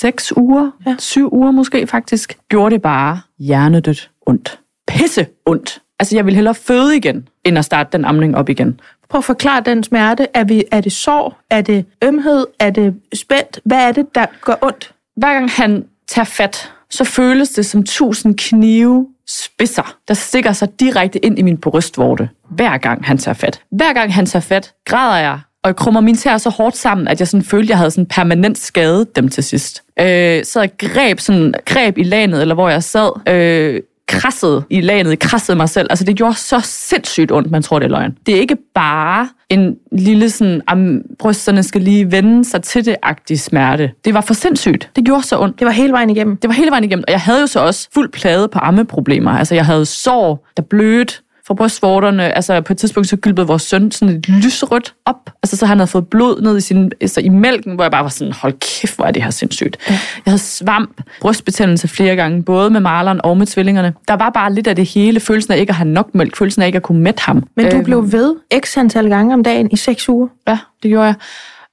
seks 0.00 0.36
uger, 0.36 0.70
ja. 0.86 0.94
syv 0.98 1.32
uger 1.32 1.50
måske 1.50 1.86
faktisk, 1.86 2.36
gjorde 2.48 2.74
det 2.74 2.82
bare 2.82 3.20
hjernedødt 3.38 4.10
ondt. 4.26 4.58
Pisse 4.88 5.26
ondt. 5.46 5.80
Altså, 5.98 6.16
jeg 6.16 6.24
ville 6.24 6.34
hellere 6.34 6.54
føde 6.54 6.96
igen, 6.96 7.28
end 7.44 7.58
at 7.58 7.64
starte 7.64 7.88
den 7.92 8.04
amning 8.04 8.36
op 8.36 8.48
igen. 8.48 8.80
Prøv 9.08 9.18
at 9.18 9.24
forklare 9.24 9.62
den 9.66 9.82
smerte. 9.82 10.26
Er, 10.34 10.44
vi, 10.44 10.64
er 10.70 10.80
det 10.80 10.92
sår? 10.92 11.40
Er 11.50 11.60
det 11.60 11.84
ømhed? 12.04 12.46
Er 12.58 12.70
det 12.70 12.94
spændt? 13.14 13.60
Hvad 13.64 13.88
er 13.88 13.92
det, 13.92 14.14
der 14.14 14.26
gør 14.44 14.54
ondt? 14.62 14.94
Hver 15.16 15.32
gang 15.32 15.50
han 15.50 15.84
tager 16.08 16.24
fat, 16.24 16.72
så 16.90 17.04
føles 17.04 17.48
det 17.48 17.66
som 17.66 17.82
tusind 17.82 18.34
knive 18.38 19.06
spidser, 19.28 19.96
der 20.08 20.14
stikker 20.14 20.52
sig 20.52 20.80
direkte 20.80 21.24
ind 21.24 21.38
i 21.38 21.42
min 21.42 21.58
brystvorte, 21.58 22.28
hver 22.50 22.78
gang 22.78 23.04
han 23.04 23.18
tager 23.18 23.34
fat. 23.34 23.60
Hver 23.70 23.92
gang 23.92 24.14
han 24.14 24.26
tager 24.26 24.40
fat, 24.42 24.72
græder 24.84 25.18
jeg, 25.18 25.40
og 25.62 25.68
jeg 25.68 25.76
krummer 25.76 26.00
mine 26.00 26.16
tæer 26.16 26.38
så 26.38 26.50
hårdt 26.50 26.76
sammen, 26.76 27.08
at 27.08 27.20
jeg 27.20 27.28
sådan 27.28 27.44
følte, 27.44 27.64
at 27.64 27.68
jeg 27.68 27.78
havde 27.78 27.90
sådan 27.90 28.06
permanent 28.06 28.58
skadet 28.58 29.16
dem 29.16 29.28
til 29.28 29.44
sidst. 29.44 29.82
Øh, 30.00 30.44
så 30.44 30.60
jeg 30.60 30.70
greb, 30.78 31.20
sådan, 31.20 31.54
greb 31.64 31.98
i 31.98 32.02
lanet, 32.02 32.40
eller 32.40 32.54
hvor 32.54 32.68
jeg 32.68 32.82
sad, 32.82 33.28
øh, 33.28 33.80
krassede 34.08 34.64
i 34.70 34.80
lanet, 34.80 35.18
krassede 35.18 35.56
mig 35.56 35.68
selv. 35.68 35.86
Altså 35.90 36.04
det 36.04 36.16
gjorde 36.16 36.34
så 36.34 36.60
sindssygt 36.64 37.32
ondt, 37.32 37.50
man 37.50 37.62
tror, 37.62 37.78
det 37.78 37.86
er 37.86 37.90
løgn. 37.90 38.18
Det 38.26 38.36
er 38.36 38.40
ikke 38.40 38.56
bare 38.74 39.28
en 39.48 39.76
lille 39.92 40.30
sådan, 40.30 40.62
am, 40.66 41.02
brysterne 41.18 41.62
skal 41.62 41.80
lige 41.80 42.12
vende 42.12 42.44
sig 42.44 42.62
til 42.62 42.86
det-agtige 42.86 43.38
smerte. 43.38 43.90
Det 44.04 44.14
var 44.14 44.20
for 44.20 44.34
sindssygt. 44.34 44.90
Det 44.96 45.04
gjorde 45.04 45.22
så 45.22 45.40
ondt. 45.40 45.58
Det 45.58 45.64
var 45.64 45.72
hele 45.72 45.92
vejen 45.92 46.10
igennem. 46.10 46.36
Det 46.36 46.48
var 46.48 46.54
hele 46.54 46.70
vejen 46.70 46.84
igennem. 46.84 47.04
Og 47.08 47.12
jeg 47.12 47.20
havde 47.20 47.40
jo 47.40 47.46
så 47.46 47.60
også 47.60 47.88
fuld 47.94 48.12
plade 48.12 48.48
på 48.48 48.58
ammeproblemer. 48.58 49.30
Altså 49.30 49.54
jeg 49.54 49.66
havde 49.66 49.86
sår, 49.86 50.46
der 50.56 50.62
blødte 50.62 51.14
fra 51.46 51.54
brystvorterne. 51.54 52.32
Altså 52.36 52.60
på 52.60 52.72
et 52.72 52.78
tidspunkt 52.78 53.08
så 53.08 53.16
gylpede 53.16 53.46
vores 53.46 53.62
søn 53.62 53.90
sådan 53.90 54.16
et 54.16 54.28
lysrødt 54.28 54.94
op. 55.06 55.30
Altså 55.42 55.56
så 55.56 55.66
han 55.66 55.78
havde 55.78 55.88
fået 55.88 56.08
blod 56.08 56.40
ned 56.42 56.56
i, 56.56 56.60
sin, 56.60 56.92
altså, 57.00 57.20
i 57.20 57.28
mælken, 57.28 57.74
hvor 57.74 57.84
jeg 57.84 57.90
bare 57.90 58.02
var 58.02 58.08
sådan, 58.08 58.32
hold 58.32 58.52
kæft, 58.60 58.96
hvor 58.96 59.04
er 59.04 59.10
det 59.10 59.22
her 59.22 59.30
sindssygt. 59.30 59.76
Ja. 59.88 59.92
Jeg 60.26 60.30
havde 60.30 60.38
svamp, 60.38 61.00
brystbetændelse 61.20 61.88
flere 61.88 62.16
gange, 62.16 62.42
både 62.42 62.70
med 62.70 62.80
maleren 62.80 63.20
og 63.24 63.36
med 63.36 63.46
tvillingerne. 63.46 63.92
Der 64.08 64.14
var 64.14 64.30
bare 64.30 64.52
lidt 64.54 64.66
af 64.66 64.76
det 64.76 64.86
hele, 64.86 65.20
følelsen 65.20 65.52
af 65.52 65.58
ikke 65.58 65.70
at 65.70 65.76
have 65.76 65.88
nok 65.88 66.14
mælk, 66.14 66.36
følelsen 66.36 66.62
af 66.62 66.66
ikke 66.66 66.76
at 66.76 66.82
kunne 66.82 67.00
mætte 67.00 67.22
ham. 67.22 67.42
Men 67.56 67.70
du 67.70 67.76
Øhm, 67.76 67.84
blev 67.84 68.12
ved 68.12 68.34
x 68.64 68.76
antal 68.78 69.08
gange 69.08 69.34
om 69.34 69.42
dagen 69.42 69.68
i 69.72 69.76
seks 69.76 70.08
uger. 70.08 70.28
Ja, 70.48 70.58
det 70.82 70.88
gjorde 70.90 71.06
jeg. 71.06 71.14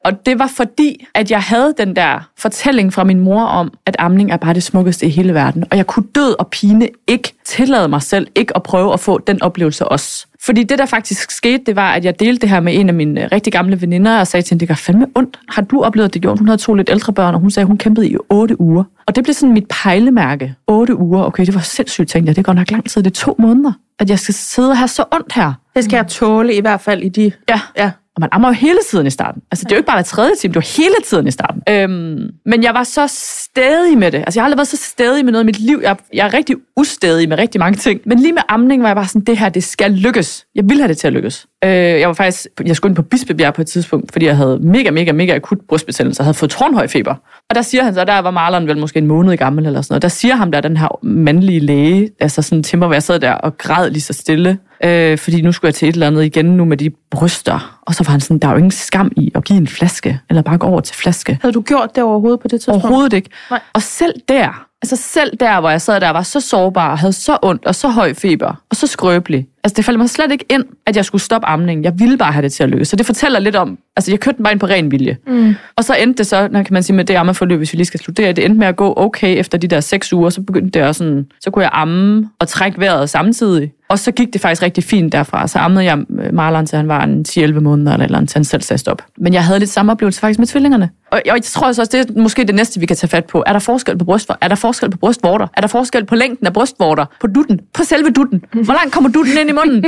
Og 0.05 0.25
det 0.25 0.39
var 0.39 0.47
fordi, 0.47 1.05
at 1.15 1.31
jeg 1.31 1.41
havde 1.41 1.73
den 1.77 1.95
der 1.95 2.29
fortælling 2.37 2.93
fra 2.93 3.03
min 3.03 3.19
mor 3.19 3.43
om, 3.43 3.73
at 3.85 3.95
amning 3.99 4.31
er 4.31 4.37
bare 4.37 4.53
det 4.53 4.63
smukkeste 4.63 5.05
i 5.05 5.09
hele 5.09 5.33
verden. 5.33 5.63
Og 5.71 5.77
jeg 5.77 5.87
kunne 5.87 6.05
død 6.15 6.35
og 6.39 6.47
pine 6.47 6.89
ikke 7.07 7.33
tillade 7.45 7.87
mig 7.87 8.01
selv 8.01 8.27
ikke 8.35 8.55
at 8.55 8.63
prøve 8.63 8.93
at 8.93 8.99
få 8.99 9.17
den 9.17 9.41
oplevelse 9.41 9.87
også. 9.87 10.27
Fordi 10.45 10.63
det, 10.63 10.79
der 10.79 10.85
faktisk 10.85 11.31
skete, 11.31 11.63
det 11.65 11.75
var, 11.75 11.91
at 11.91 12.05
jeg 12.05 12.19
delte 12.19 12.41
det 12.41 12.49
her 12.49 12.59
med 12.59 12.79
en 12.79 12.89
af 12.89 12.95
mine 12.95 13.27
rigtig 13.27 13.53
gamle 13.53 13.81
veninder, 13.81 14.19
og 14.19 14.27
sagde 14.27 14.43
til 14.43 14.49
hende, 14.49 14.59
det 14.59 14.67
gør 14.67 14.75
fandme 14.75 15.07
ondt. 15.15 15.39
Har 15.49 15.61
du 15.61 15.83
oplevet 15.83 16.13
det 16.13 16.21
gjort? 16.21 16.37
Hun 16.39 16.47
havde 16.47 16.61
to 16.61 16.73
lidt 16.73 16.89
ældre 16.89 17.13
børn, 17.13 17.35
og 17.35 17.41
hun 17.41 17.51
sagde, 17.51 17.63
at 17.63 17.67
hun 17.67 17.77
kæmpede 17.77 18.09
i 18.09 18.15
otte 18.29 18.61
uger. 18.61 18.83
Og 19.07 19.15
det 19.15 19.23
blev 19.23 19.33
sådan 19.33 19.53
mit 19.53 19.67
pejlemærke. 19.83 20.55
Otte 20.67 20.95
uger. 20.95 21.23
Okay, 21.23 21.45
det 21.45 21.55
var 21.55 21.61
sindssygt, 21.61 22.09
tænkte 22.09 22.29
jeg. 22.29 22.35
Det 22.35 22.45
går 22.45 22.53
nok 22.53 22.71
lang 22.71 22.89
tid. 22.89 23.03
Det 23.03 23.09
er 23.11 23.15
to 23.15 23.35
måneder, 23.39 23.71
at 23.99 24.09
jeg 24.09 24.19
skal 24.19 24.33
sidde 24.33 24.69
og 24.69 24.77
have 24.77 24.87
så 24.87 25.03
ondt 25.11 25.33
her. 25.33 25.53
Det 25.75 25.83
skal 25.83 25.97
jeg 25.97 26.07
tåle 26.07 26.55
i 26.55 26.61
hvert 26.61 26.81
fald 26.81 27.01
i 27.01 27.09
de... 27.09 27.31
Ja. 27.49 27.59
Ja. 27.77 27.91
Og 28.15 28.21
man 28.21 28.29
ammer 28.31 28.47
jo 28.47 28.53
hele 28.53 28.79
tiden 28.89 29.07
i 29.07 29.09
starten. 29.09 29.41
Altså, 29.51 29.63
det 29.63 29.71
er 29.71 29.75
jo 29.75 29.79
ikke 29.79 29.87
bare 29.87 29.97
hver 29.97 30.03
tredje 30.03 30.35
time, 30.35 30.53
det 30.53 30.55
var 30.55 30.83
hele 30.83 30.95
tiden 31.05 31.27
i 31.27 31.31
starten. 31.31 31.61
Øhm, 31.69 32.29
men 32.45 32.63
jeg 32.63 32.73
var 32.73 32.83
så 32.83 33.07
stedig 33.07 33.97
med 33.97 34.11
det. 34.11 34.17
Altså, 34.17 34.39
jeg 34.39 34.43
har 34.43 34.45
aldrig 34.45 34.57
været 34.57 34.67
så 34.67 34.77
stedig 34.77 35.25
med 35.25 35.31
noget 35.31 35.43
i 35.43 35.45
mit 35.45 35.59
liv. 35.59 35.79
Jeg, 35.83 35.95
jeg 36.13 36.27
er 36.27 36.33
rigtig 36.33 36.55
ustedig 36.77 37.29
med 37.29 37.37
rigtig 37.37 37.59
mange 37.59 37.77
ting. 37.77 38.01
Men 38.05 38.19
lige 38.19 38.33
med 38.33 38.41
amning 38.49 38.81
var 38.81 38.89
jeg 38.89 38.95
bare 38.95 39.07
sådan, 39.07 39.21
det 39.21 39.37
her, 39.37 39.49
det 39.49 39.63
skal 39.63 39.91
lykkes. 39.91 40.45
Jeg 40.55 40.69
vil 40.69 40.77
have 40.77 40.87
det 40.87 40.97
til 40.97 41.07
at 41.07 41.13
lykkes. 41.13 41.47
Øh, 41.63 41.71
jeg 41.71 42.07
var 42.07 42.13
faktisk, 42.13 42.47
jeg 42.65 42.75
skulle 42.75 42.89
ind 42.89 42.95
på 42.95 43.01
Bispebjerg 43.01 43.53
på 43.53 43.61
et 43.61 43.67
tidspunkt, 43.67 44.11
fordi 44.11 44.25
jeg 44.25 44.37
havde 44.37 44.59
mega, 44.59 44.91
mega, 44.91 45.11
mega 45.11 45.35
akut 45.35 45.57
brystbetændelse 45.69 46.21
og 46.21 46.25
havde 46.25 46.33
fået 46.33 46.51
tårnhøj 46.51 46.87
feber. 46.87 47.15
Og 47.49 47.55
der 47.55 47.61
siger 47.61 47.83
han 47.83 47.93
så, 47.93 48.03
der 48.03 48.19
var 48.19 48.31
maleren 48.31 48.67
vel 48.67 48.77
måske 48.77 48.99
en 48.99 49.07
måned 49.07 49.37
gammel 49.37 49.65
eller 49.65 49.81
sådan 49.81 49.93
noget, 49.93 50.01
der 50.01 50.07
siger 50.07 50.35
ham 50.35 50.51
der, 50.51 50.61
den 50.61 50.77
her 50.77 50.99
mandlige 51.05 51.59
læge, 51.59 52.09
altså 52.19 52.41
sådan 52.41 52.63
til 52.63 52.77
mig, 52.77 52.87
hvor 52.87 52.95
jeg 52.95 53.03
sad 53.03 53.19
der 53.19 53.33
og 53.33 53.57
græd 53.57 53.89
lige 53.89 54.01
så 54.01 54.13
stille, 54.13 54.57
øh, 54.83 55.17
fordi 55.17 55.41
nu 55.41 55.51
skulle 55.51 55.69
jeg 55.69 55.75
til 55.75 55.89
et 55.89 55.93
eller 55.93 56.07
andet 56.07 56.23
igen 56.23 56.45
nu 56.45 56.65
med 56.65 56.77
de 56.77 56.89
bryster. 57.11 57.79
Og 57.81 57.95
så 57.95 58.03
var 58.03 58.11
han 58.11 58.19
sådan, 58.19 58.39
der 58.39 58.47
er 58.47 58.51
jo 58.51 58.57
ingen 58.57 58.71
skam 58.71 59.11
i 59.17 59.31
at 59.35 59.43
give 59.43 59.57
en 59.57 59.67
flaske, 59.67 60.19
eller 60.29 60.41
bare 60.41 60.57
gå 60.57 60.67
over 60.67 60.81
til 60.81 60.95
flaske. 60.95 61.37
Havde 61.41 61.53
du 61.53 61.61
gjort 61.61 61.95
det 61.95 62.03
overhovedet 62.03 62.39
på 62.39 62.47
det 62.47 62.61
tidspunkt? 62.61 62.83
Overhovedet 62.83 63.13
ikke. 63.13 63.29
Nej. 63.49 63.59
Og 63.73 63.81
selv 63.81 64.13
der, 64.29 64.67
altså 64.81 64.95
selv 64.95 65.37
der, 65.39 65.59
hvor 65.59 65.69
jeg 65.69 65.81
sad 65.81 66.01
der, 66.01 66.09
var 66.09 66.21
så 66.21 66.39
sårbar, 66.39 66.95
havde 66.95 67.13
så 67.13 67.37
ondt 67.41 67.65
og 67.65 67.75
så 67.75 67.89
høj 67.89 68.13
feber, 68.13 68.55
og 68.69 68.75
så 68.75 68.87
skrøbelig. 68.87 69.47
Altså 69.63 69.75
det 69.75 69.85
faldt 69.85 69.99
mig 69.99 70.09
slet 70.09 70.31
ikke 70.31 70.45
ind, 70.49 70.63
at 70.85 70.95
jeg 70.95 71.05
skulle 71.05 71.21
stoppe 71.21 71.47
amningen. 71.47 71.83
Jeg 71.83 71.93
ville 71.99 72.17
bare 72.17 72.31
have 72.31 72.43
det 72.43 72.53
til 72.53 72.63
at 72.63 72.69
lykkes. 72.69 72.87
Så 72.87 72.95
det 72.95 73.05
fortæller 73.05 73.39
lidt 73.39 73.55
om, 73.55 73.77
altså 73.95 74.11
jeg 74.11 74.19
kørte 74.19 74.37
den 74.37 74.43
bare 74.43 74.53
ind 74.53 74.59
på 74.59 74.65
ren 74.65 74.91
vilje. 74.91 75.17
Mm. 75.27 75.55
Og 75.75 75.83
så 75.83 75.93
endte 75.93 76.17
det 76.17 76.27
så, 76.27 76.47
når 76.51 76.63
kan 76.63 76.73
man 76.73 76.83
sige 76.83 76.95
med 76.95 77.05
det 77.05 77.15
ammeforløb, 77.15 77.57
hvis 77.57 77.73
vi 77.73 77.77
lige 77.77 77.85
skal 77.85 77.99
studere, 77.99 78.31
det 78.31 78.45
endte 78.45 78.59
med 78.59 78.67
at 78.67 78.75
gå 78.75 78.93
okay 78.97 79.37
efter 79.37 79.57
de 79.57 79.67
der 79.67 79.79
seks 79.79 80.13
uger, 80.13 80.29
så 80.29 80.41
begyndte 80.41 80.79
det 80.79 80.85
at 80.85 80.95
sådan, 80.95 81.25
så 81.41 81.51
kunne 81.51 81.63
jeg 81.63 81.71
amme 81.73 82.29
og 82.39 82.47
trække 82.47 82.79
vejret 82.79 83.09
samtidig. 83.09 83.71
Og 83.91 83.99
så 83.99 84.11
gik 84.11 84.33
det 84.33 84.41
faktisk 84.41 84.61
rigtig 84.61 84.83
fint 84.83 85.13
derfra. 85.13 85.47
Så 85.47 85.59
ammede 85.59 85.85
jeg 85.85 85.97
øh, 86.19 86.33
Marlon, 86.33 86.65
til 86.65 86.77
han 86.77 86.87
var 86.87 87.03
en 87.03 87.25
10-11 87.29 87.59
måneder 87.59 87.93
eller 87.93 88.05
eller 88.05 88.17
andet, 88.17 88.29
til 88.29 88.37
han 88.37 88.43
selv 88.43 88.61
sagde 88.61 88.77
stop. 88.77 89.05
Men 89.17 89.33
jeg 89.33 89.45
havde 89.45 89.59
lidt 89.59 89.69
samme 89.69 89.91
oplevelse 89.91 90.19
faktisk 90.19 90.39
med 90.39 90.47
tvillingerne. 90.47 90.89
Og 91.11 91.21
jeg 91.25 91.41
tror 91.43 91.71
så 91.71 91.81
også, 91.81 91.97
det 91.97 92.09
er 92.09 92.21
måske 92.21 92.43
det 92.43 92.55
næste, 92.55 92.79
vi 92.79 92.85
kan 92.85 92.95
tage 92.95 93.09
fat 93.09 93.25
på. 93.25 93.43
Er 93.47 93.51
der 93.53 93.59
forskel 93.59 93.97
på 93.97 94.05
brystvorter? 94.05 94.39
Er 94.41 94.47
der 94.47 94.55
forskel 94.55 94.89
på 94.89 94.97
brystvorter? 94.97 95.47
Er 95.57 95.61
der 95.61 95.67
forskel 95.67 96.05
på 96.05 96.15
længden 96.15 96.47
af 96.47 96.53
brystvorter? 96.53 97.05
På 97.21 97.27
dutten? 97.27 97.59
På 97.73 97.83
selve 97.83 98.09
dutten? 98.09 98.43
Hvor 98.53 98.73
langt 98.73 98.93
kommer 98.93 99.09
dutten 99.09 99.37
ind 99.37 99.49
i 99.51 99.55
munden? 99.55 99.83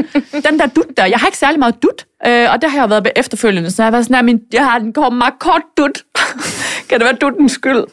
Den 0.47 0.59
der 0.59 0.65
dut 0.65 0.97
der. 0.97 1.05
Jeg 1.05 1.19
har 1.19 1.27
ikke 1.27 1.37
særlig 1.37 1.59
meget 1.59 1.83
dut. 1.83 2.05
Øh, 2.27 2.51
og 2.51 2.61
der 2.61 2.67
har 2.67 2.79
jeg 2.79 2.89
været 2.89 3.07
efterfølgende. 3.15 3.71
Så 3.71 3.83
jeg 3.83 3.85
har 3.85 3.91
været 3.91 4.05
sådan, 4.05 4.15
at 4.15 4.25
min, 4.25 4.41
jeg 4.53 4.65
har 4.65 4.79
en 4.79 4.93
kommer 4.93 5.17
meget 5.17 5.39
kort 5.39 5.61
dut. 5.77 6.03
kan 6.89 6.99
det 6.99 7.05
være 7.05 7.15
duttens 7.21 7.51
skyld? 7.51 7.83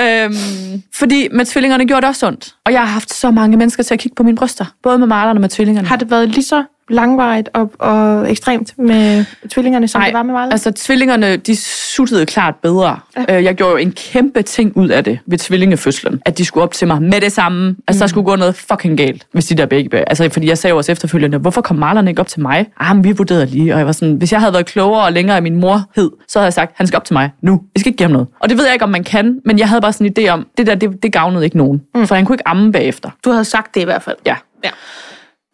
øhm, 0.00 0.82
fordi 0.94 1.28
med 1.32 1.44
tvillingerne 1.44 1.86
gjorde 1.86 2.00
det 2.00 2.08
også 2.08 2.26
ondt. 2.26 2.54
Og 2.64 2.72
jeg 2.72 2.80
har 2.80 2.86
haft 2.86 3.14
så 3.14 3.30
mange 3.30 3.56
mennesker 3.56 3.82
til 3.82 3.94
at 3.94 4.00
kigge 4.00 4.14
på 4.14 4.22
mine 4.22 4.36
bryster. 4.36 4.64
Både 4.82 4.98
med 4.98 5.06
malerne 5.06 5.36
og 5.36 5.40
med 5.40 5.48
tvillingerne. 5.48 5.88
Har 5.88 5.96
det 5.96 6.10
været 6.10 6.28
lige 6.28 6.44
så 6.44 6.64
langvarigt 6.90 7.48
og, 7.54 7.70
og 7.78 8.30
ekstremt 8.30 8.78
med 8.78 9.24
tvillingerne, 9.50 9.88
som 9.88 10.00
Nej, 10.00 10.06
det 10.08 10.14
var 10.14 10.22
med 10.22 10.34
Marlon? 10.34 10.52
altså 10.52 10.70
tvillingerne, 10.70 11.36
de 11.36 11.56
suttede 11.56 12.26
klart 12.26 12.54
bedre. 12.62 12.98
Ja. 13.28 13.42
Jeg 13.42 13.54
gjorde 13.54 13.70
jo 13.72 13.76
en 13.76 13.92
kæmpe 13.92 14.42
ting 14.42 14.76
ud 14.76 14.88
af 14.88 15.04
det 15.04 15.18
ved 15.26 15.38
tvillingefødslen. 15.38 16.22
At 16.24 16.38
de 16.38 16.44
skulle 16.44 16.64
op 16.64 16.72
til 16.72 16.86
mig 16.88 17.02
med 17.02 17.20
det 17.20 17.32
samme. 17.32 17.76
Altså, 17.88 18.00
der 18.00 18.06
skulle 18.06 18.24
gå 18.24 18.36
noget 18.36 18.54
fucking 18.54 18.98
galt, 18.98 19.26
hvis 19.32 19.46
de 19.46 19.54
der 19.54 19.66
begge... 19.66 20.08
Altså, 20.08 20.28
fordi 20.32 20.48
jeg 20.48 20.58
sagde 20.58 20.72
jo 20.72 20.76
også 20.76 20.92
efterfølgende, 20.92 21.38
hvorfor 21.38 21.60
kom 21.60 21.76
Marlon 21.76 22.08
ikke 22.08 22.20
op 22.20 22.28
til 22.28 22.40
mig? 22.40 22.66
Ah, 22.80 22.96
men 22.96 23.04
vi 23.04 23.12
vurderede 23.12 23.46
lige. 23.46 23.72
Og 23.72 23.78
jeg 23.78 23.86
var 23.86 23.92
sådan, 23.92 24.14
hvis 24.14 24.32
jeg 24.32 24.40
havde 24.40 24.52
været 24.52 24.66
klogere 24.66 25.04
og 25.04 25.12
længere 25.12 25.38
i 25.38 25.40
min 25.40 25.56
morhed, 25.56 26.10
så 26.28 26.38
havde 26.38 26.44
jeg 26.46 26.52
sagt, 26.52 26.72
han 26.74 26.86
skal 26.86 26.96
op 26.96 27.04
til 27.04 27.14
mig 27.14 27.30
nu. 27.42 27.60
Vi 27.74 27.80
skal 27.80 27.90
ikke 27.90 27.96
give 27.96 28.04
ham 28.04 28.12
noget. 28.12 28.28
Og 28.40 28.48
det 28.48 28.58
ved 28.58 28.64
jeg 28.64 28.72
ikke, 28.74 28.84
om 28.84 28.90
man 28.90 29.04
kan, 29.04 29.40
men 29.44 29.58
jeg 29.58 29.68
havde 29.68 29.80
bare 29.80 29.92
sådan 29.92 30.12
en 30.16 30.24
idé 30.26 30.28
om, 30.30 30.46
det 30.58 30.66
der, 30.66 30.74
det, 30.74 31.02
det 31.02 31.12
gavnede 31.12 31.44
ikke 31.44 31.56
nogen. 31.56 31.82
Mm. 31.94 32.06
For 32.06 32.14
han 32.14 32.24
kunne 32.24 32.34
ikke 32.34 32.48
amme 32.48 32.72
bagefter. 32.72 33.10
Du 33.24 33.30
havde 33.30 33.44
sagt 33.44 33.74
det 33.74 33.80
i 33.80 33.84
hvert 33.84 34.02
fald. 34.02 34.16
Ja. 34.26 34.36
Ja. 34.64 34.70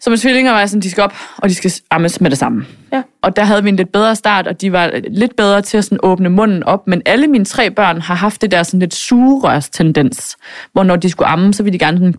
Så 0.02 0.10
med 0.10 0.18
tvillinger 0.18 0.52
var 0.52 0.58
jeg 0.58 0.68
sådan, 0.68 0.82
de 0.82 0.90
skal 0.90 1.02
op, 1.02 1.14
og 1.38 1.48
de 1.48 1.54
skal 1.54 1.72
ammes 1.90 2.20
med 2.20 2.30
det 2.30 2.38
samme. 2.38 2.64
Ja. 2.92 3.02
Og 3.22 3.36
der 3.36 3.44
havde 3.44 3.62
vi 3.62 3.68
en 3.68 3.76
lidt 3.76 3.92
bedre 3.92 4.16
start, 4.16 4.46
og 4.46 4.60
de 4.60 4.72
var 4.72 4.90
lidt 5.10 5.36
bedre 5.36 5.62
til 5.62 5.78
at 5.78 5.84
sådan 5.84 5.98
åbne 6.02 6.28
munden 6.28 6.64
op. 6.64 6.86
Men 6.86 7.02
alle 7.06 7.26
mine 7.26 7.44
tre 7.44 7.70
børn 7.70 8.00
har 8.00 8.14
haft 8.14 8.42
det 8.42 8.50
der 8.50 8.62
sådan 8.62 8.80
lidt 8.80 8.94
sugerørstendens, 8.94 10.36
hvor 10.72 10.82
når 10.82 10.96
de 10.96 11.10
skulle 11.10 11.28
amme, 11.28 11.54
så 11.54 11.62
ville 11.62 11.78
de 11.78 11.84
gerne 11.84 11.98
sådan 11.98 12.14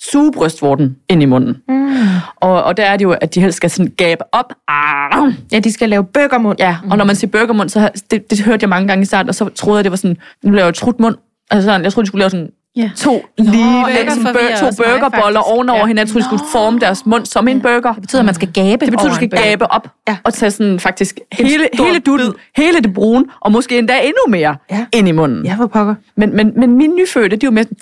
suge 0.00 0.32
brystvorten 0.32 0.96
ind 1.08 1.22
i 1.22 1.26
munden. 1.26 1.56
Mm. 1.68 2.06
Og, 2.36 2.62
og 2.62 2.76
der 2.76 2.84
er 2.84 2.96
det 2.96 3.04
jo, 3.04 3.10
at 3.10 3.34
de 3.34 3.40
helst 3.40 3.56
skal 3.56 3.70
sådan 3.70 3.92
gabe 3.96 4.34
op. 4.34 4.52
Ah. 4.68 5.32
Ja, 5.52 5.58
de 5.58 5.72
skal 5.72 5.88
lave 5.88 6.04
burgermund. 6.04 6.56
Ja, 6.58 6.76
og 6.90 6.98
når 6.98 7.04
man 7.04 7.16
siger 7.16 7.30
burgermund, 7.30 7.68
så 7.68 7.90
det, 8.10 8.30
det 8.30 8.40
hørte 8.40 8.64
jeg 8.64 8.68
mange 8.68 8.88
gange 8.88 9.02
i 9.02 9.06
starten, 9.06 9.28
og 9.28 9.34
så 9.34 9.48
troede 9.48 9.78
jeg, 9.78 9.84
det 9.84 9.90
var 9.90 9.96
sådan, 9.96 10.16
nu 10.42 10.52
laver 10.52 10.66
jeg 10.66 10.74
trutmund. 10.74 11.16
Altså 11.50 11.66
sådan, 11.66 11.84
jeg 11.84 11.92
troede, 11.92 12.04
de 12.04 12.08
skulle 12.08 12.20
lave 12.20 12.30
sådan 12.30 12.50
Ja. 12.76 12.90
to 12.96 13.26
lige 13.38 13.52
burger 13.52 14.10
sådan, 14.10 14.22
forvirrer 14.26 14.60
bør, 14.60 14.70
to 14.70 14.76
burgerboller 14.82 15.40
ovenover 15.40 15.78
Ja. 15.80 15.86
hinanden. 15.86 16.12
Troede, 16.12 16.24
de 16.24 16.28
skulle 16.28 16.42
forme 16.52 16.78
deres 16.80 17.06
mund 17.06 17.26
som 17.26 17.48
en 17.48 17.60
burger. 17.60 17.92
Det 17.92 18.00
betyder, 18.02 18.20
at 18.22 18.26
man 18.26 18.34
skal 18.34 18.52
gabe 18.52 18.66
Det 18.70 18.78
betyder, 18.92 18.98
over 18.98 19.08
du 19.08 19.14
skal 19.14 19.28
gabe 19.30 19.70
op 19.70 19.88
Ja. 20.08 20.16
og 20.24 20.34
tage 20.34 20.50
sådan 20.50 20.80
faktisk 20.80 21.18
hele, 21.32 21.68
hele 21.74 21.98
dutten, 21.98 22.32
hele 22.56 22.80
det 22.80 22.94
brune, 22.94 23.24
og 23.40 23.52
måske 23.52 23.78
endda 23.78 23.98
endnu 24.00 24.20
mere 24.28 24.56
Ja. 24.70 24.86
ind 24.92 25.08
i 25.08 25.12
munden. 25.12 25.44
Ja, 25.46 25.54
for 25.54 25.66
pokker. 25.66 25.94
Men, 26.16 26.36
men, 26.36 26.52
men 26.56 26.76
mine 26.76 26.94
nyfødte, 26.94 27.36
de 27.36 27.46
var 27.46 27.52
med 27.52 27.64
sådan- 27.64 27.76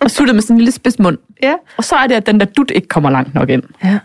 og 0.00 0.10
sluttede 0.10 0.34
med 0.34 0.42
sådan 0.42 0.54
en 0.56 0.58
lille 0.60 0.72
spids 0.72 0.98
mund. 0.98 1.18
Ja. 1.42 1.54
Og 1.76 1.84
så 1.84 1.94
er 1.96 2.06
det, 2.06 2.14
at 2.14 2.26
den 2.26 2.40
der 2.40 2.46
dut 2.46 2.70
ikke 2.70 2.88
kommer 2.88 3.10
langt 3.10 3.34
nok 3.34 3.48
ind. 3.50 3.62
Ja. 3.84 3.98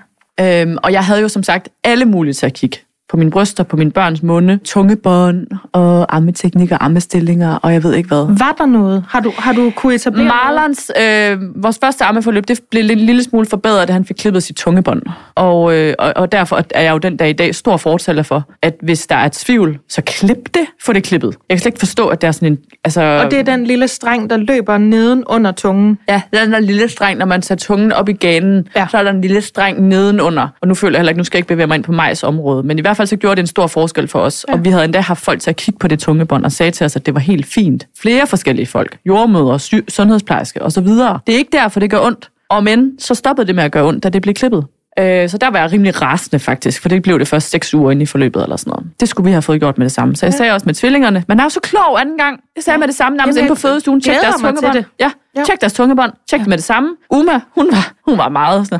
Øhm, 0.62 0.78
og 0.84 0.92
jeg 0.92 1.04
havde 1.06 1.22
jo 1.22 1.28
som 1.28 1.44
sagt 1.44 1.70
alle 1.84 2.06
mulige 2.06 2.34
til 2.34 2.46
at 2.46 2.54
kigge. 2.54 2.78
På 3.14 3.18
mine 3.18 3.32
bryster, 3.32 3.64
på 3.64 3.78
mine 3.78 3.92
børns 3.92 4.24
munde, 4.24 4.60
tungebånd 4.66 5.48
og 5.72 6.16
ammeteknikker, 6.16 6.78
ammestillinger, 6.82 7.56
og 7.56 7.74
jeg 7.74 7.84
ved 7.84 7.94
ikke 7.94 8.08
hvad. 8.08 8.26
Var 8.38 8.56
der 8.58 8.66
noget? 8.66 9.06
Har 9.10 9.20
du, 9.20 9.32
har 9.38 9.54
du 9.54 9.72
kunne 9.76 9.96
etablere? 9.96 10.26
Marlons, 10.26 10.92
øh, 11.02 11.64
vores 11.64 11.80
første 11.84 12.04
ammeforløb, 12.06 12.48
det 12.48 12.62
blev 12.72 12.82
en 12.92 12.98
lille 12.98 13.24
smule 13.24 13.46
forbedret, 13.46 13.88
da 13.88 13.94
han 13.94 14.06
fik 14.06 14.16
klippet 14.16 14.44
sit 14.44 14.56
tungebånd. 14.56 15.02
Og, 15.36 15.76
øh, 15.76 15.94
og, 16.00 16.14
og 16.16 16.32
derfor 16.32 16.62
er 16.76 16.82
jeg 16.82 16.92
jo 16.92 16.98
den 16.98 17.18
dag 17.18 17.30
i 17.30 17.34
dag 17.34 17.56
stor 17.56 17.78
fortaler 17.78 18.24
for, 18.24 18.44
at 18.62 18.76
hvis 18.82 19.08
der 19.08 19.16
er 19.16 19.30
tvivl, 19.34 19.80
så 19.90 20.02
klip 20.02 20.54
det, 20.54 20.66
få 20.86 20.94
det 20.94 21.04
klippet. 21.04 21.28
Jeg 21.50 21.58
kan 21.58 21.60
slet 21.60 21.70
ikke 21.70 21.80
forstå, 21.80 22.08
at 22.08 22.22
der 22.22 22.28
er 22.28 22.32
sådan 22.32 22.52
en... 22.52 22.58
Altså, 22.84 23.02
Og 23.02 23.32
det 23.32 23.40
er 23.40 23.44
den 23.44 23.64
lille 23.64 23.88
streng, 23.88 24.30
der 24.30 24.38
løber 24.38 24.78
neden 24.78 25.24
under 25.28 25.52
tungen. 25.52 25.98
Ja, 26.10 26.22
er 26.32 26.44
den 26.44 26.54
der 26.54 26.60
lille 26.60 26.90
streng, 26.90 27.20
når 27.20 27.26
man 27.26 27.42
tager 27.42 27.60
tungen 27.60 27.92
op 27.92 28.10
i 28.10 28.14
ganen, 28.14 28.68
ja. 28.76 28.88
så 28.92 28.98
er 28.98 29.04
der 29.04 29.12
en 29.12 29.22
lille 29.22 29.42
streng 29.42 29.88
nedenunder. 29.88 30.48
Og 30.62 30.68
nu 30.68 30.74
føler 30.74 30.98
jeg 30.98 31.00
heller 31.00 31.10
ikke, 31.12 31.20
nu 31.20 31.24
skal 31.24 31.38
jeg 31.38 31.40
ikke 31.40 31.48
bevæge 31.48 31.68
mig 31.68 31.76
ind 31.76 31.84
på 31.84 31.92
Majs 31.92 32.24
område, 32.24 32.64
men 32.64 32.78
i 32.78 32.82
hvert 32.82 32.98
fald 32.98 33.03
så 33.08 33.16
gjorde 33.16 33.36
det 33.36 33.42
en 33.42 33.48
stor 33.48 33.68
forskel 33.68 34.08
for 34.08 34.20
os. 34.20 34.46
Ja. 34.48 34.54
Og 34.54 34.66
vi 34.66 34.70
havde 34.70 34.84
endda 34.86 35.00
haft 35.00 35.24
folk 35.24 35.42
til 35.42 35.50
at 35.50 35.56
kigge 35.56 35.80
på 35.80 35.88
det 35.88 36.00
tungebånd 36.00 36.46
og 36.46 36.52
sagde 36.52 36.72
til 36.72 36.86
os, 36.86 36.96
at 36.96 37.06
det 37.06 37.14
var 37.14 37.20
helt 37.20 37.46
fint. 37.46 37.88
Flere 38.02 38.28
forskellige 38.28 38.66
folk, 38.66 38.98
jordmøder, 39.06 39.58
sy- 39.58 39.74
sundhedsplejerske 39.90 40.62
osv. 40.62 40.84
Det 40.88 41.00
er 41.00 41.38
ikke 41.38 41.58
derfor, 41.58 41.80
det 41.80 41.90
gør 41.90 42.00
ondt. 42.00 42.30
Og 42.50 42.64
men, 42.64 43.00
så 43.00 43.16
stoppede 43.16 43.48
det 43.48 43.56
med 43.56 43.64
at 43.64 43.72
gøre 43.72 43.88
ondt, 43.88 44.04
da 44.04 44.10
det 44.10 44.22
blev 44.22 44.34
klippet. 44.34 44.66
Øh, 45.00 45.30
så 45.30 45.38
der 45.38 45.50
var 45.50 45.60
jeg 45.60 45.72
rimelig 45.72 46.02
rasende 46.02 46.40
faktisk, 46.40 46.82
for 46.82 46.90
det 46.90 47.02
blev 47.04 47.20
det 47.20 47.28
først 47.28 47.50
seks 47.50 47.74
uger 47.74 47.92
inde 47.92 48.02
i 48.04 48.06
forløbet 48.06 48.44
eller 48.44 48.56
sådan 48.56 48.72
noget. 48.72 48.86
Det 49.00 49.10
skulle 49.10 49.26
vi 49.26 49.32
have 49.32 49.42
fået 49.42 49.60
gjort 49.60 49.78
med 49.78 49.86
det 49.86 49.92
samme. 49.94 50.16
Så 50.16 50.26
jeg 50.26 50.34
sagde 50.34 50.52
også 50.52 50.66
med 50.66 50.74
tvillingerne, 50.74 51.24
man 51.28 51.40
er 51.40 51.44
jo 51.44 51.50
så 51.50 51.60
klog 51.60 52.02
anden 52.02 52.18
gang. 52.18 52.40
Jeg 52.56 52.64
sagde 52.64 52.80
med 52.80 52.88
det 52.88 52.96
samme 52.96 53.18
nærmest 53.18 53.38
inde 53.38 53.50
på 53.50 53.56
fødestuen, 53.56 54.02
tjek 54.02 54.16
deres 54.22 54.36
tungebånd. 54.36 54.74
det. 54.74 54.86
Ja, 55.00 55.12
Ja. 55.38 55.44
tjek 55.44 55.62
deres 55.62 55.74
tungebånd. 55.74 56.12
Tjek 56.30 56.40
det 56.40 56.48
med 56.48 56.58
det 56.58 56.64
samme. 56.66 56.90
Uma, 57.10 57.40
hun 57.56 57.68
var, 57.72 57.94
hun 58.10 58.18
var 58.18 58.30
meget 58.30 58.68
sådan, 58.68 58.80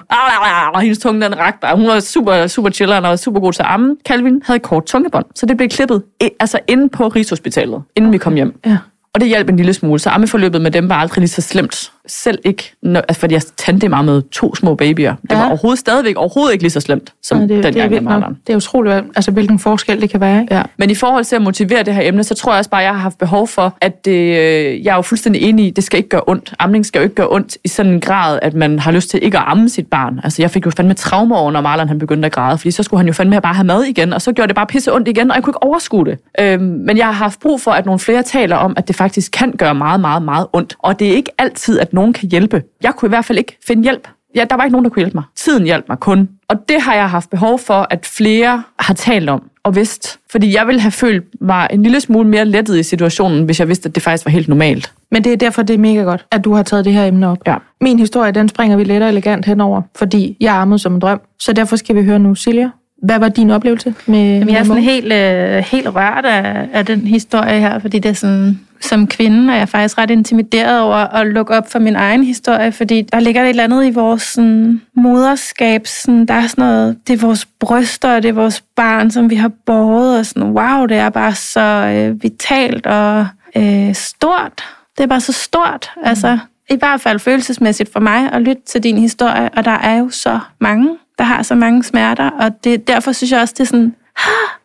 og 0.74 0.82
hendes 0.82 0.98
tunge 1.00 1.22
den 1.22 1.38
rakte 1.38 1.60
bare. 1.62 1.76
Hun 1.76 1.88
var 1.88 2.00
super, 2.00 2.48
super 2.48 2.70
chiller 2.70 3.02
og 3.10 3.20
super 3.20 3.40
god 3.40 3.54
til 3.54 3.62
at 3.62 3.68
amme. 3.70 3.96
Calvin 4.08 4.42
havde 4.46 4.60
kort 4.60 4.86
tungebånd, 4.86 5.26
så 5.36 5.46
det 5.46 5.58
blev 5.58 5.70
klippet 5.70 6.04
altså 6.40 6.60
inde 6.68 6.90
på 6.90 7.08
Rigshospitalet, 7.08 7.82
inden 7.96 8.12
vi 8.14 8.18
kom 8.18 8.34
hjem. 8.36 8.60
Ja. 8.66 8.78
Og 9.16 9.20
det 9.22 9.28
hjalp 9.28 9.50
en 9.50 9.58
lille 9.58 9.74
smule, 9.74 10.00
så 10.00 10.10
ammeforløbet 10.10 10.62
med 10.62 10.72
dem 10.72 10.90
var 10.90 10.96
aldrig 10.96 11.20
lige 11.20 11.30
så 11.30 11.42
slemt. 11.42 11.92
Selv 12.08 12.38
ikke, 12.46 12.72
når, 12.82 13.02
altså 13.08 13.20
fordi 13.20 13.34
jeg 13.34 13.42
tandte 13.58 13.90
meget 13.90 14.06
med 14.06 14.22
to 14.32 14.56
små 14.56 14.76
babyer. 14.76 15.16
Det 15.22 15.32
Ja. 15.32 15.38
var 15.38 15.48
overhovedet 15.48 15.80
stadigvæk 15.80 16.16
overhovedet 16.18 16.54
ikke 16.54 16.64
lige 16.64 16.72
så 16.72 16.80
slemt, 16.80 17.14
som 17.24 17.38
Nej, 17.38 17.48
det, 17.48 17.64
det, 17.64 17.74
det, 17.74 17.82
er 17.84 18.02
nok. 18.02 18.22
barn. 18.22 18.38
det 18.48 18.54
er 18.54 18.58
utroligt, 18.58 18.96
altså, 18.96 19.32
hvilken 19.32 19.60
forskel 19.60 20.02
det 20.02 20.10
kan 20.10 20.22
være. 20.22 20.42
Ikke? 20.42 20.56
Ja. 20.56 20.62
Men 20.78 20.90
i 20.90 20.96
forhold 20.96 21.26
til 21.26 21.36
at 21.36 21.42
motivere 21.42 21.84
det 21.84 21.96
her 21.96 22.02
emne, 22.08 22.24
så 22.24 22.36
tror 22.36 22.52
jeg 22.52 22.58
også 22.58 22.70
bare, 22.70 22.82
at 22.82 22.86
jeg 22.86 22.94
har 22.94 23.02
haft 23.02 23.18
behov 23.18 23.48
for, 23.48 23.78
at 23.82 24.06
det, 24.06 24.12
øh, 24.12 24.84
jeg 24.86 24.92
er 24.92 24.96
jo 24.96 25.02
fuldstændig 25.02 25.42
enig 25.42 25.66
i, 25.66 25.70
det 25.70 25.84
skal 25.84 25.98
ikke 25.98 26.10
gøre 26.10 26.22
ondt. 26.28 26.54
Amning 26.60 26.86
skal 26.86 27.00
jo 27.00 27.04
ikke 27.04 27.16
gøre 27.16 27.28
ondt 27.32 27.58
i 27.64 27.68
sådan 27.68 27.92
en 27.92 28.00
grad, 28.02 28.40
at 28.42 28.54
man 28.54 28.80
har 28.80 28.92
lyst 28.92 29.10
til 29.10 29.20
ikke 29.24 29.38
at 29.38 29.44
amme 29.48 29.70
sit 29.70 29.88
barn. 29.88 30.20
Altså 30.24 30.42
jeg 30.42 30.52
fik 30.52 30.66
jo 30.66 30.72
fandme 30.72 30.94
traumer 30.94 31.36
over, 31.36 31.52
når 31.52 31.62
Marlon 31.62 31.88
han 31.88 32.00
begyndte 32.00 32.26
at 32.26 32.32
græde, 32.32 32.58
fordi 32.58 32.72
så 32.72 32.84
skulle 32.84 33.00
han 33.00 33.08
jo 33.08 33.14
fandme 33.14 33.42
bare 33.42 33.54
have 33.54 33.66
mad 33.68 33.84
igen, 33.84 34.14
og 34.14 34.22
så 34.22 34.32
gjorde 34.32 34.48
det 34.48 34.56
bare 34.56 34.68
pisse 34.68 34.94
ondt 34.94 35.08
igen, 35.08 35.32
og 35.32 35.36
jeg 35.36 35.44
kunne 35.44 35.52
ikke 35.52 35.64
overskue 35.64 36.06
det. 36.06 36.18
Øhm, 36.40 36.64
men 36.64 36.98
jeg 36.98 37.06
har 37.06 37.14
haft 37.14 37.40
brug 37.40 37.62
for, 37.62 37.72
at 37.72 37.86
nogle 37.86 38.00
flere 38.00 38.24
taler 38.24 38.56
om, 38.56 38.74
at 38.78 38.88
det 38.88 38.96
faktisk 38.96 39.32
kan 39.32 39.52
gøre 39.52 39.76
meget, 39.76 40.00
meget, 40.02 40.24
meget 40.24 40.48
ondt. 40.54 40.76
Og 40.80 41.00
det 41.00 41.08
er 41.08 41.16
ikke 41.16 41.32
altid, 41.38 41.80
at 41.80 41.93
nogen 41.94 42.14
kan 42.14 42.30
hjælpe. 42.30 42.64
Jeg 42.84 42.94
kunne 42.96 43.08
i 43.08 43.10
hvert 43.10 43.26
fald 43.26 43.38
ikke 43.38 43.58
finde 43.68 43.84
hjælp. 43.84 44.08
Ja, 44.36 44.46
der 44.50 44.56
var 44.56 44.64
ikke 44.64 44.72
nogen, 44.72 44.84
der 44.84 44.90
kunne 44.90 45.02
hjælpe 45.02 45.18
mig. 45.18 45.24
Tiden 45.36 45.64
hjalp 45.64 45.86
mig 45.90 46.00
kun. 46.00 46.30
Og 46.48 46.70
det 46.70 46.82
har 46.82 46.96
jeg 46.96 47.10
haft 47.10 47.30
behov 47.30 47.60
for, 47.60 47.88
at 47.90 48.06
flere 48.06 48.64
har 48.80 48.94
talt 48.94 49.30
om 49.30 49.50
og 49.64 49.76
vidst. 49.76 50.20
Fordi 50.32 50.56
jeg 50.56 50.68
ville 50.68 50.82
have 50.82 50.92
følt 50.92 51.26
mig 51.42 51.68
en 51.72 51.84
lille 51.84 52.02
smule 52.02 52.28
mere 52.28 52.46
lettet 52.46 52.80
i 52.80 52.84
situationen, 52.84 53.46
hvis 53.46 53.60
jeg 53.60 53.68
vidste, 53.68 53.90
at 53.90 53.96
det 53.96 54.04
faktisk 54.04 54.26
var 54.26 54.32
helt 54.32 54.48
normalt. 54.48 54.94
Men 55.12 55.24
det 55.24 55.34
er 55.34 55.38
derfor, 55.38 55.64
det 55.64 55.74
er 55.74 55.78
mega 55.78 56.02
godt, 56.02 56.26
at 56.32 56.44
du 56.44 56.54
har 56.54 56.64
taget 56.64 56.86
det 56.86 56.94
her 56.94 57.06
emne 57.06 57.28
op. 57.28 57.38
Ja. 57.48 57.56
Min 57.82 58.00
historie, 58.00 58.32
den 58.32 58.50
springer 58.50 58.78
vi 58.78 58.84
let 58.84 59.02
og 59.02 59.10
elegant 59.10 59.46
henover, 59.46 59.82
fordi 59.96 60.38
jeg 60.40 60.56
ammede 60.56 60.80
som 60.80 60.94
en 60.94 61.00
drøm. 61.00 61.22
Så 61.40 61.54
derfor 61.54 61.76
skal 61.76 61.96
vi 61.96 62.04
høre 62.04 62.20
nu, 62.20 62.36
Silja. 62.36 62.70
Hvad 63.04 63.20
var 63.20 63.30
din 63.30 63.52
oplevelse 63.52 63.96
med, 64.06 64.34
Jamen, 64.34 64.50
jeg 64.50 64.60
er 64.60 64.64
sådan 64.64 64.84
helt, 64.84 65.14
øh, 65.14 65.58
helt 65.58 65.88
rørt 65.88 66.26
af, 66.26 66.70
af 66.74 66.86
den 66.86 67.08
historie 67.08 67.60
her, 67.60 67.80
fordi 67.80 68.00
det 68.00 68.10
er 68.10 68.14
sådan, 68.14 68.60
som 68.82 69.08
kvinde 69.08 69.54
er 69.54 69.58
jeg 69.58 69.70
faktisk 69.70 69.98
ret 69.98 70.10
intimideret 70.10 70.82
over 70.82 70.96
at 70.96 71.28
lukke 71.28 71.54
op 71.54 71.72
for 71.72 71.80
min 71.80 71.96
egen 71.96 72.24
historie, 72.24 72.72
fordi 72.72 73.02
der 73.02 73.20
ligger 73.20 73.44
et 73.44 73.50
eller 73.50 73.64
andet 73.64 73.86
i 73.86 73.90
vores 73.90 74.22
sådan, 74.22 74.82
moderskab. 74.96 75.88
Sådan, 75.88 76.26
der 76.26 76.34
er 76.34 76.48
sådan 76.48 76.64
noget, 76.64 76.98
det 77.08 77.14
er 77.14 77.28
vores 77.28 77.46
bryster, 77.46 78.16
og 78.16 78.24
det 78.24 78.30
er 78.30 78.34
vores 78.34 78.62
barn, 78.76 79.12
som 79.12 79.30
vi 79.30 79.36
har 79.36 79.52
båret, 79.66 80.20
og 80.20 80.26
sådan, 80.26 80.44
wow, 80.44 80.86
det 80.86 80.98
er 80.98 81.10
bare 81.10 81.36
så 81.36 81.62
øh, 81.62 82.24
vitalt 82.24 82.86
og 82.86 83.28
øh, 83.56 83.94
stort. 83.96 84.64
Det 84.98 85.04
er 85.04 85.08
bare 85.08 85.22
så 85.22 85.34
stort, 85.34 85.92
mm. 85.96 86.02
altså 86.06 86.38
i 86.70 86.76
hvert 86.76 87.02
fald 87.02 87.20
følelsesmæssigt 87.20 87.92
for 87.94 88.00
mig 88.00 88.32
at 88.32 88.42
lytte 88.42 88.62
til 88.66 88.84
din 88.84 88.98
historie, 88.98 89.50
og 89.58 89.66
der 89.66 89.72
er 89.72 89.98
jo 89.98 90.10
så 90.10 90.40
mange, 90.60 90.98
der 91.24 91.28
har 91.28 91.44
så 91.44 91.56
mange 91.56 91.84
smerter, 91.84 92.30
og 92.30 92.64
det, 92.64 92.88
derfor 92.88 93.12
synes 93.12 93.32
jeg 93.32 93.42
også, 93.42 93.54
det 93.58 93.64
er 93.64 93.68
sådan, 93.68 93.96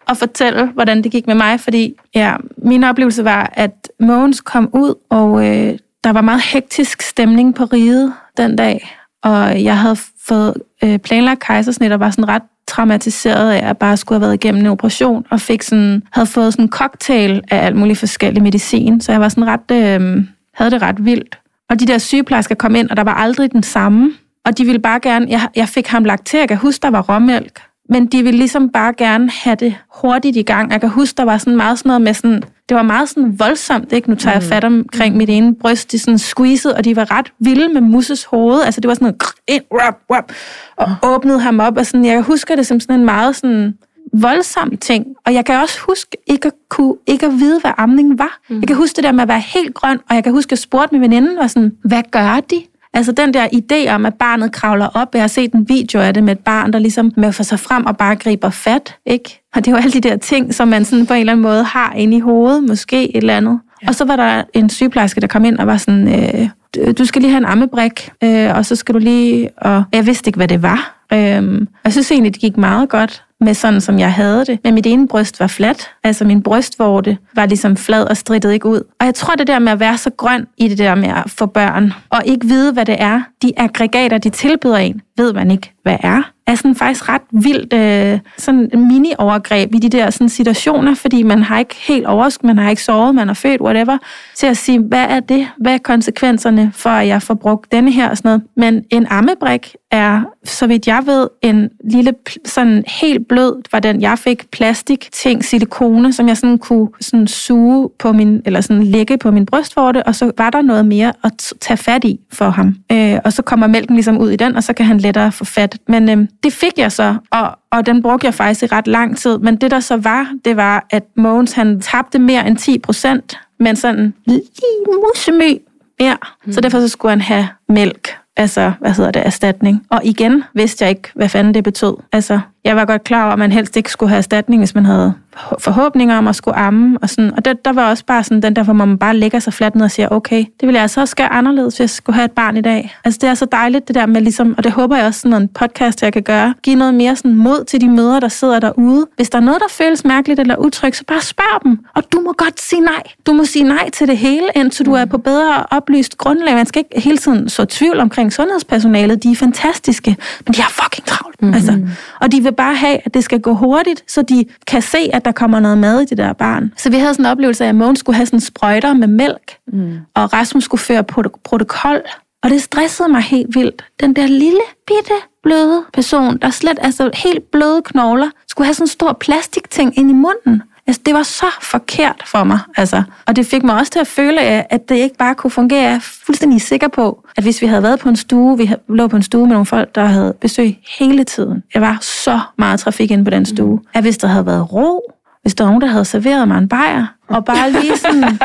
at 0.09 0.17
fortælle, 0.17 0.67
hvordan 0.67 1.03
det 1.03 1.13
gik 1.13 1.27
med 1.27 1.35
mig, 1.35 1.61
fordi 1.61 1.95
ja, 2.15 2.37
min 2.57 2.85
oplevelse 2.85 3.25
var, 3.25 3.53
at 3.55 3.91
Mogens 4.01 4.41
kom 4.41 4.71
ud, 4.73 4.95
og 5.11 5.47
øh, 5.47 5.79
der 6.05 6.13
var 6.13 6.21
meget 6.21 6.43
hektisk 6.43 7.03
stemning 7.03 7.55
på 7.55 7.65
riget 7.65 8.13
den 8.37 8.57
dag, 8.57 8.97
og 9.23 9.65
jeg 9.65 9.79
havde 9.79 9.97
fået 10.29 10.55
øh, 10.85 10.99
planlagt 10.99 11.41
kejsersnit 11.41 11.93
og 11.93 12.01
var 12.01 12.11
sådan 12.11 12.29
ret 12.29 12.43
traumatiseret 12.69 13.51
af 13.51 13.69
at 13.69 13.79
bare 13.79 13.97
skulle 13.97 14.17
have 14.17 14.27
været 14.27 14.35
igennem 14.35 14.61
en 14.61 14.67
operation, 14.67 15.27
og 15.31 15.41
fik 15.41 15.63
sådan, 15.63 16.03
havde 16.13 16.27
fået 16.27 16.53
sådan 16.53 16.65
en 16.65 16.71
cocktail 16.71 17.43
af 17.51 17.67
alt 17.67 17.77
muligt 17.77 17.99
forskellig 17.99 18.43
medicin, 18.43 19.01
så 19.01 19.13
jeg 19.13 19.21
var 19.21 19.29
sådan 19.29 19.47
ret, 19.47 19.71
øh, 19.71 20.25
havde 20.55 20.71
det 20.71 20.83
ret 20.83 21.05
vildt. 21.05 21.39
Og 21.71 21.81
de 21.81 21.87
der 21.87 21.99
sygeplejersker 21.99 22.55
kom 22.55 22.75
ind, 22.75 22.91
og 22.91 22.97
der 22.97 23.05
var 23.05 23.15
aldrig 23.15 23.53
den 23.53 23.63
samme, 23.63 24.13
og 24.49 24.59
de 24.59 24.65
ville 24.65 24.79
bare 24.79 25.01
gerne, 25.01 25.27
jeg, 25.29 25.49
jeg 25.57 25.69
fik 25.69 25.87
ham 25.87 26.05
lagt 26.05 26.27
til, 26.27 26.39
jeg 26.39 26.49
kan 26.49 26.57
huske, 26.57 26.83
der 26.83 26.91
var 26.91 27.03
råmælk, 27.03 27.61
men 27.89 28.07
de 28.07 28.23
ville 28.23 28.39
ligesom 28.39 28.69
bare 28.69 28.93
gerne 28.93 29.31
have 29.31 29.57
det 29.57 29.75
hurtigt 29.95 30.37
i 30.37 30.43
gang. 30.43 30.73
Jeg 30.73 30.81
kan 30.81 30.89
huske, 30.89 31.17
der 31.17 31.25
var 31.25 31.39
sådan 31.39 31.57
meget 31.57 31.79
sådan 31.79 31.89
noget 31.89 32.03
med 32.03 32.15
sådan, 32.15 32.43
det 32.69 32.77
var 32.77 32.83
meget 32.83 33.09
sådan 33.09 33.39
voldsomt, 33.39 33.93
ikke? 33.93 34.11
Nu 34.11 34.17
tager 34.17 34.35
jeg 34.35 34.43
fat 34.43 34.65
omkring 34.65 35.17
mit 35.17 35.31
ene 35.31 35.55
bryst, 35.55 35.93
de 35.93 35.99
sådan 35.99 36.19
squeezede, 36.19 36.75
og 36.75 36.85
de 36.85 36.97
var 36.97 37.11
ret 37.19 37.33
vilde 37.39 37.69
med 37.69 37.81
Musses 37.81 38.25
hoved. 38.25 38.63
Altså 38.63 38.81
det 38.81 38.89
var 38.89 38.95
sådan 38.95 39.05
noget, 39.05 39.23
ind, 39.49 39.63
rap, 39.73 39.97
rap, 40.11 40.33
og 40.77 40.89
åbnede 41.03 41.41
ham 41.41 41.61
op, 41.61 41.77
og 41.77 41.87
sådan, 41.87 42.05
jeg 42.05 42.23
husker 42.23 42.57
det 42.57 42.67
som 42.67 42.81
sådan 42.81 42.99
en 42.99 43.05
meget 43.05 43.37
sådan 43.37 43.75
voldsom 44.13 44.77
ting. 44.77 45.07
Og 45.27 45.35
jeg 45.35 45.45
kan 45.45 45.61
også 45.61 45.81
huske 45.81 46.17
ikke 46.27 46.47
at, 46.47 46.53
kunne, 46.69 46.95
ikke 47.07 47.27
at 47.27 47.33
vide, 47.33 47.61
hvad 47.61 47.71
amning 47.77 48.19
var. 48.19 48.39
Mm. 48.49 48.61
Jeg 48.61 48.67
kan 48.67 48.77
huske 48.77 48.97
det 48.97 49.05
der 49.05 49.13
med 49.13 49.23
at 49.23 49.29
være 49.29 49.41
helt 49.41 49.75
grøn, 49.75 49.99
og 50.11 50.15
jeg 50.15 50.25
kan 50.25 50.33
huske, 50.33 50.49
at 50.49 50.51
jeg 50.51 50.59
spurgte 50.59 50.95
min 50.95 51.03
veninde, 51.03 51.41
og 51.41 51.51
sådan, 51.51 51.73
hvad 51.85 52.03
gør 52.11 52.41
de? 52.41 52.63
Altså 52.95 53.13
den 53.13 53.35
der 53.35 53.49
idé 53.49 53.91
om, 53.91 54.07
at 54.07 54.15
barnet 54.15 54.53
kravler 54.53 54.87
op. 54.87 55.09
Jeg 55.15 55.23
har 55.23 55.29
set 55.29 55.53
en 55.53 55.69
video 55.69 56.01
af 56.01 56.15
det 56.15 56.23
med 56.25 56.33
et 56.33 56.39
barn, 56.39 56.73
der 56.73 56.79
ligesom 56.79 57.13
møffer 57.17 57.45
sig 57.45 57.61
frem 57.61 57.87
og 57.87 57.97
bare 57.97 58.17
griber 58.17 58.51
fat. 58.51 58.97
Ikke? 59.07 59.43
Og 59.55 59.65
det 59.65 59.71
er 59.71 59.73
jo 59.73 59.83
alle 59.83 59.93
de 59.93 60.01
der 60.01 60.17
ting, 60.17 60.55
som 60.55 60.69
man 60.69 60.85
sådan 60.85 61.07
på 61.07 61.15
en 61.15 61.21
eller 61.21 61.33
anden 61.33 61.43
måde 61.43 61.65
har 61.65 61.93
inde 61.93 62.17
i 62.17 62.21
hovedet, 62.21 62.63
måske 62.63 63.17
et 63.17 63.17
eller 63.17 63.37
andet. 63.37 63.61
Ja. 63.83 63.89
Og 63.89 63.95
så 63.95 64.05
var 64.05 64.17
der 64.17 64.43
en 64.55 64.71
sygeplejerske, 64.71 65.21
der 65.21 65.27
kom 65.27 65.45
ind 65.45 65.59
og 65.59 65.67
var 65.67 65.77
sådan, 65.77 66.09
øh, 66.09 66.95
du 66.99 67.05
skal 67.05 67.23
lige 67.23 67.31
have 67.31 67.39
en 67.39 67.45
ammebrik, 67.45 68.11
øh, 68.25 68.57
og 68.57 68.67
så 68.67 68.77
skal 68.77 68.95
du 68.95 68.99
lige... 68.99 69.51
Og 69.57 69.85
jeg 69.93 70.07
vidste 70.07 70.29
ikke, 70.29 70.37
hvad 70.37 70.49
det 70.49 70.63
var. 70.63 71.05
Øh, 71.13 71.67
jeg 71.85 71.93
synes 71.93 72.11
egentlig, 72.11 72.35
det 72.35 72.41
gik 72.41 72.57
meget 72.57 72.89
godt 72.89 73.25
med 73.41 73.55
sådan, 73.55 73.81
som 73.81 73.99
jeg 73.99 74.13
havde 74.13 74.45
det. 74.45 74.59
Men 74.65 74.75
mit 74.75 74.87
ene 74.87 75.09
bryst 75.09 75.41
var 75.41 75.47
fladt. 75.47 75.91
Altså 76.05 76.25
min 76.25 76.43
brystvorte 76.43 77.19
var 77.35 77.47
ligesom 77.47 77.77
flad 77.77 78.05
og 78.05 78.17
strittede 78.17 78.55
ikke 78.55 78.67
ud. 78.67 78.83
Og 79.01 79.07
jeg 79.07 79.15
tror, 79.15 79.35
det 79.35 79.47
der 79.47 79.59
med 79.59 79.73
at 79.73 79.81
være 79.81 79.99
så 79.99 80.11
grøn 80.11 80.47
i 80.57 80.69
det 80.69 80.79
der 80.79 80.95
med 80.95 81.09
at 81.09 81.25
få 81.27 81.47
børn, 81.47 81.93
og 82.11 82.23
ikke 82.25 82.47
vide, 82.47 82.73
hvad 82.73 82.85
det 82.87 82.97
er, 82.99 83.21
de 83.43 83.53
aggregater, 83.57 84.19
de 84.19 84.31
tilbyder 84.31 84.77
en, 84.77 85.01
ved 85.17 85.33
man 85.33 85.51
ikke, 85.51 85.73
hvad 85.89 85.97
er 86.03 86.23
er 86.49 86.55
sådan 86.55 86.75
faktisk 86.75 87.09
ret 87.09 87.23
vildt 87.33 87.73
øh, 87.73 88.19
sådan 88.39 88.71
mini-overgreb 88.75 89.75
i 89.75 89.79
de 89.79 89.89
der 89.89 90.11
sådan 90.11 90.29
situationer, 90.29 90.95
fordi 90.95 91.23
man 91.23 91.43
har 91.43 91.59
ikke 91.59 91.75
helt 91.89 92.07
overskud, 92.07 92.47
man 92.47 92.59
har 92.59 92.71
ikke 92.71 92.83
sovet, 92.83 93.15
man 93.15 93.27
har 93.27 93.35
født, 93.35 93.61
whatever, 93.61 93.99
til 94.37 94.47
at 94.47 94.57
sige, 94.57 94.79
hvad 94.79 95.05
er 95.09 95.21
det? 95.21 95.49
Hvad 95.61 95.75
er 95.75 95.79
konsekvenserne 95.79 96.73
for, 96.75 96.91
at 96.91 97.07
jeg 97.07 97.23
får 97.23 97.35
brugt 97.35 97.73
denne 97.73 97.91
her 97.91 98.11
og 98.11 98.17
sådan 98.17 98.29
noget? 98.29 98.43
Men 98.57 98.85
en 98.91 99.07
ammebrik 99.11 99.77
er, 99.91 100.23
så 100.45 100.67
vidt 100.67 100.87
jeg 100.87 101.03
ved, 101.07 101.29
en 101.43 101.69
lille, 101.85 102.15
sådan 102.45 102.85
helt 102.87 103.29
blød, 103.29 103.63
var 103.73 103.81
den, 103.81 104.01
jeg 104.01 104.19
fik 104.19 104.51
plastik 104.51 105.09
ting, 105.13 105.45
silikone, 105.45 106.13
som 106.13 106.29
jeg 106.29 106.37
sådan 106.37 106.59
kunne 106.59 106.89
sådan 107.01 107.27
suge 107.27 107.91
på 107.99 108.13
min, 108.13 108.43
eller 108.45 108.61
sådan 108.61 108.83
lægge 108.83 109.19
på 109.19 109.31
min 109.31 109.47
brystvorte, 109.47 110.07
og 110.07 110.15
så 110.15 110.33
var 110.39 110.51
der 110.51 110.63
noget 110.63 110.87
mere 110.87 111.13
at 111.25 111.33
t- 111.43 111.59
tage 111.61 111.77
fat 111.77 112.05
i 112.05 112.21
for 112.33 112.51
ham. 112.51 112.77
Øh, 112.93 113.19
og 113.25 113.33
så 113.33 113.43
kommer 113.43 113.67
mælken 113.67 113.95
ligesom 113.97 114.19
ud 114.19 114.31
i 114.31 114.37
den, 114.37 114.57
og 114.57 114.63
så 114.63 114.73
kan 114.73 114.87
han 114.87 114.99
lettere 114.99 115.33
få 115.33 115.45
fat. 115.45 115.78
Men 115.89 116.11
øh, 116.11 116.29
det 116.43 116.53
fik 116.53 116.79
jeg 116.79 116.93
så, 116.93 117.17
og, 117.31 117.59
og 117.71 117.87
den 117.87 118.03
brugte 118.03 118.27
jeg 118.27 118.35
faktisk 118.35 118.63
i 118.63 118.67
ret 118.67 118.87
lang 118.87 119.19
tid. 119.19 119.39
Men 119.39 119.57
det 119.57 119.71
der 119.71 119.81
så 119.81 119.97
var, 119.97 120.33
det 120.45 120.57
var, 120.57 120.87
at 120.91 121.05
Mogens 121.17 121.53
han 121.53 121.81
tabte 121.81 122.19
mere 122.19 122.47
end 122.47 122.57
10 122.57 122.79
procent, 122.79 123.39
men 123.59 123.77
sådan 123.77 124.15
lige 124.27 124.43
musemø 124.87 125.55
mere. 126.01 126.17
Mm. 126.47 126.53
Så 126.53 126.61
derfor 126.61 126.81
så 126.81 126.89
skulle 126.89 127.13
han 127.13 127.21
have 127.21 127.49
mælk 127.69 128.09
altså, 128.39 128.73
hvad 128.81 128.91
hedder 128.91 129.11
det, 129.11 129.27
erstatning. 129.27 129.87
Og 129.91 130.01
igen 130.05 130.45
vidste 130.55 130.83
jeg 130.85 130.91
ikke, 130.91 131.09
hvad 131.15 131.29
fanden 131.29 131.55
det 131.55 131.65
betød. 131.65 131.95
Altså, 132.13 132.41
jeg 132.65 132.77
var 132.77 132.85
godt 132.85 133.05
klar 133.05 133.25
over, 133.25 133.33
at 133.33 133.39
man 133.39 133.53
helst 133.53 133.77
ikke 133.77 133.91
skulle 133.91 134.11
have 134.11 134.19
erstatning, 134.19 134.61
hvis 134.61 134.75
man 134.75 134.85
havde 134.85 135.15
forhåbninger 135.59 136.19
om 136.19 136.29
at 136.29 136.37
skulle 136.37 136.57
amme. 136.57 136.99
Og, 137.03 137.11
sådan. 137.11 137.35
og 137.37 137.45
det, 137.45 137.65
der 137.65 137.73
var 137.73 137.91
også 137.91 138.05
bare 138.05 138.25
sådan 138.25 138.43
den 138.43 138.57
der, 138.57 138.63
hvor 138.63 138.73
man 138.73 138.99
bare 138.99 139.17
lægger 139.17 139.39
sig 139.39 139.53
fladt 139.53 139.75
ned 139.75 139.85
og 139.85 139.91
siger, 139.91 140.09
okay, 140.09 140.45
det 140.61 140.67
vil 140.67 140.73
jeg 140.73 140.83
altså 140.83 141.01
også 141.01 141.17
gøre 141.17 141.33
anderledes, 141.33 141.75
hvis 141.75 141.81
jeg 141.81 141.91
skulle 141.91 142.15
have 142.15 142.25
et 142.25 142.33
barn 142.33 142.57
i 142.57 142.61
dag. 142.61 142.97
Altså 143.05 143.19
det 143.23 143.29
er 143.29 143.35
så 143.35 143.47
dejligt 143.53 143.89
det 143.89 143.95
der 143.95 144.07
med 144.07 144.21
ligesom, 144.21 144.55
og 144.57 144.65
det 144.65 144.73
håber 144.73 144.97
jeg 144.97 145.07
også 145.07 145.21
sådan 145.21 145.43
en 145.43 145.49
podcast, 145.49 146.03
jeg 146.03 146.13
kan 146.13 146.23
gøre, 146.23 146.55
give 146.63 146.77
noget 146.77 146.95
mere 146.95 147.17
sådan 147.17 147.35
mod 147.35 147.65
til 147.65 147.81
de 147.81 147.89
mødre, 147.89 148.21
der 148.21 148.29
sidder 148.29 148.61
derude. 148.61 149.07
Hvis 149.17 149.31
der 149.31 149.39
er 149.39 149.43
noget, 149.43 149.61
der 149.61 149.69
føles 149.71 150.05
mærkeligt 150.05 150.41
eller 150.41 150.57
utrygt, 150.57 150.97
så 150.97 151.05
bare 151.05 151.21
spørg 151.21 151.63
dem. 151.65 151.79
Og 151.95 152.13
du 152.13 152.21
må 152.21 152.35
godt 152.39 152.61
sige 152.61 152.81
nej. 152.81 153.03
Du 153.27 153.33
må 153.33 153.45
sige 153.45 153.65
nej 153.65 153.91
til 153.91 154.09
det 154.09 154.19
hele, 154.19 154.47
indtil 154.55 154.87
du 154.87 154.93
er 154.93 155.05
på 155.05 155.19
bedre 155.19 155.67
oplyst 155.71 156.19
grundlag. 156.19 156.55
Man 156.55 156.67
skal 156.67 156.81
ikke 156.81 157.01
hele 157.01 157.19
tiden 157.19 157.49
så 157.49 157.65
tvivl 157.65 158.01
omkring 158.01 158.33
sundhedspersonalet. 158.33 159.23
De 159.23 159.33
er 159.33 159.37
fantastiske, 159.37 160.17
men 160.47 160.55
de 160.55 160.63
har 160.63 160.71
fucking 160.83 161.07
travlt. 161.07 161.43
Mm-hmm. 161.43 161.55
Altså, 161.55 161.79
og 162.21 162.33
de 162.33 162.43
vil 162.43 162.53
bare 162.53 162.75
have, 162.75 162.99
at 163.05 163.15
det 163.15 163.25
skal 163.25 163.41
gå 163.41 163.55
hurtigt, 163.55 164.05
så 164.13 164.23
de 164.23 164.45
kan 164.67 164.83
se, 164.83 164.99
at 165.13 165.25
der 165.29 165.33
kommer 165.33 165.61
noget 165.61 165.79
mad 165.79 166.01
i 166.01 166.05
det 166.05 166.19
der 166.19 166.33
barn. 166.33 166.73
Så 166.77 166.91
vi 166.91 166.97
havde 166.97 167.15
sådan 167.15 167.27
en 167.27 167.31
oplevelse 167.31 167.65
af, 167.65 167.69
at 167.69 167.75
Mogens 167.75 167.99
skulle 167.99 168.17
have 168.17 168.27
sådan 168.27 168.41
sprøjter 168.41 168.93
med 168.93 169.09
mælk, 169.09 169.57
mm. 169.67 169.99
og 170.15 170.33
Rasmus 170.33 170.65
skulle 170.65 170.81
føre 170.81 171.05
prot- 171.13 171.41
protokol. 171.45 172.01
Og 172.43 172.51
det 172.51 172.63
stressede 172.63 173.09
mig 173.09 173.23
helt 173.23 173.55
vildt. 173.55 173.85
Den 174.01 174.17
der 174.17 174.27
lille, 174.27 174.61
bitte, 174.87 175.15
bløde 175.43 175.83
person, 175.93 176.39
der 176.39 176.51
slet, 176.51 176.79
altså 176.83 177.11
helt 177.15 177.51
bløde 177.53 177.83
knogler, 177.85 178.31
skulle 178.49 178.67
have 178.67 178.75
sådan 178.75 178.85
en 178.85 178.89
stor 178.89 179.13
plastikting 179.13 179.99
ind 179.99 180.11
i 180.11 180.13
munden. 180.13 180.63
Altså, 180.87 181.03
det 181.07 181.15
var 181.15 181.23
så 181.23 181.47
forkert 181.63 182.23
for 182.27 182.45
mig. 182.45 182.59
Altså. 182.77 183.03
Og 183.27 183.37
det 183.37 183.47
fik 183.47 183.63
mig 183.63 183.75
også 183.75 183.93
til 183.93 183.99
at 183.99 184.07
føle, 184.07 184.41
at 184.73 184.89
det 184.89 184.95
ikke 184.95 185.17
bare 185.17 185.35
kunne 185.35 185.51
fungere. 185.51 185.83
Jeg 185.83 185.93
er 185.93 185.99
fuldstændig 186.27 186.61
sikker 186.61 186.89
på, 186.89 187.25
at 187.37 187.43
hvis 187.45 187.63
vi 187.63 187.67
havde 187.67 187.83
været 187.83 187.99
på 187.99 188.09
en 188.09 188.17
stue, 188.17 188.59
vi 188.59 188.75
lå 188.89 189.09
på 189.09 189.17
en 189.17 189.23
stue 189.23 189.41
med 189.47 189.53
nogle 189.53 189.67
folk, 189.67 189.95
der 189.95 190.05
havde 190.05 190.35
besøg 190.41 190.79
hele 190.99 191.25
tiden. 191.25 191.63
Jeg 191.75 191.83
var 191.83 191.99
så 192.01 192.41
meget 192.59 192.81
trafik 192.81 193.11
inde 193.11 193.25
på 193.25 193.31
den 193.31 193.47
stue. 193.47 193.77
Mm. 193.77 193.87
At 193.95 194.03
hvis 194.03 194.19
der 194.19 194.29
havde 194.29 194.47
været 194.47 194.73
ro, 194.73 195.13
hvis 195.43 195.55
der 195.55 195.65
var 195.65 195.71
nogen, 195.71 195.81
der 195.81 195.89
havde 195.89 196.05
serveret 196.05 196.49
mig 196.49 196.59
en 196.59 196.69
bajer, 196.69 197.07
og 197.29 197.45
bare 197.45 197.73
lige 197.73 197.97
sådan... 197.97 198.21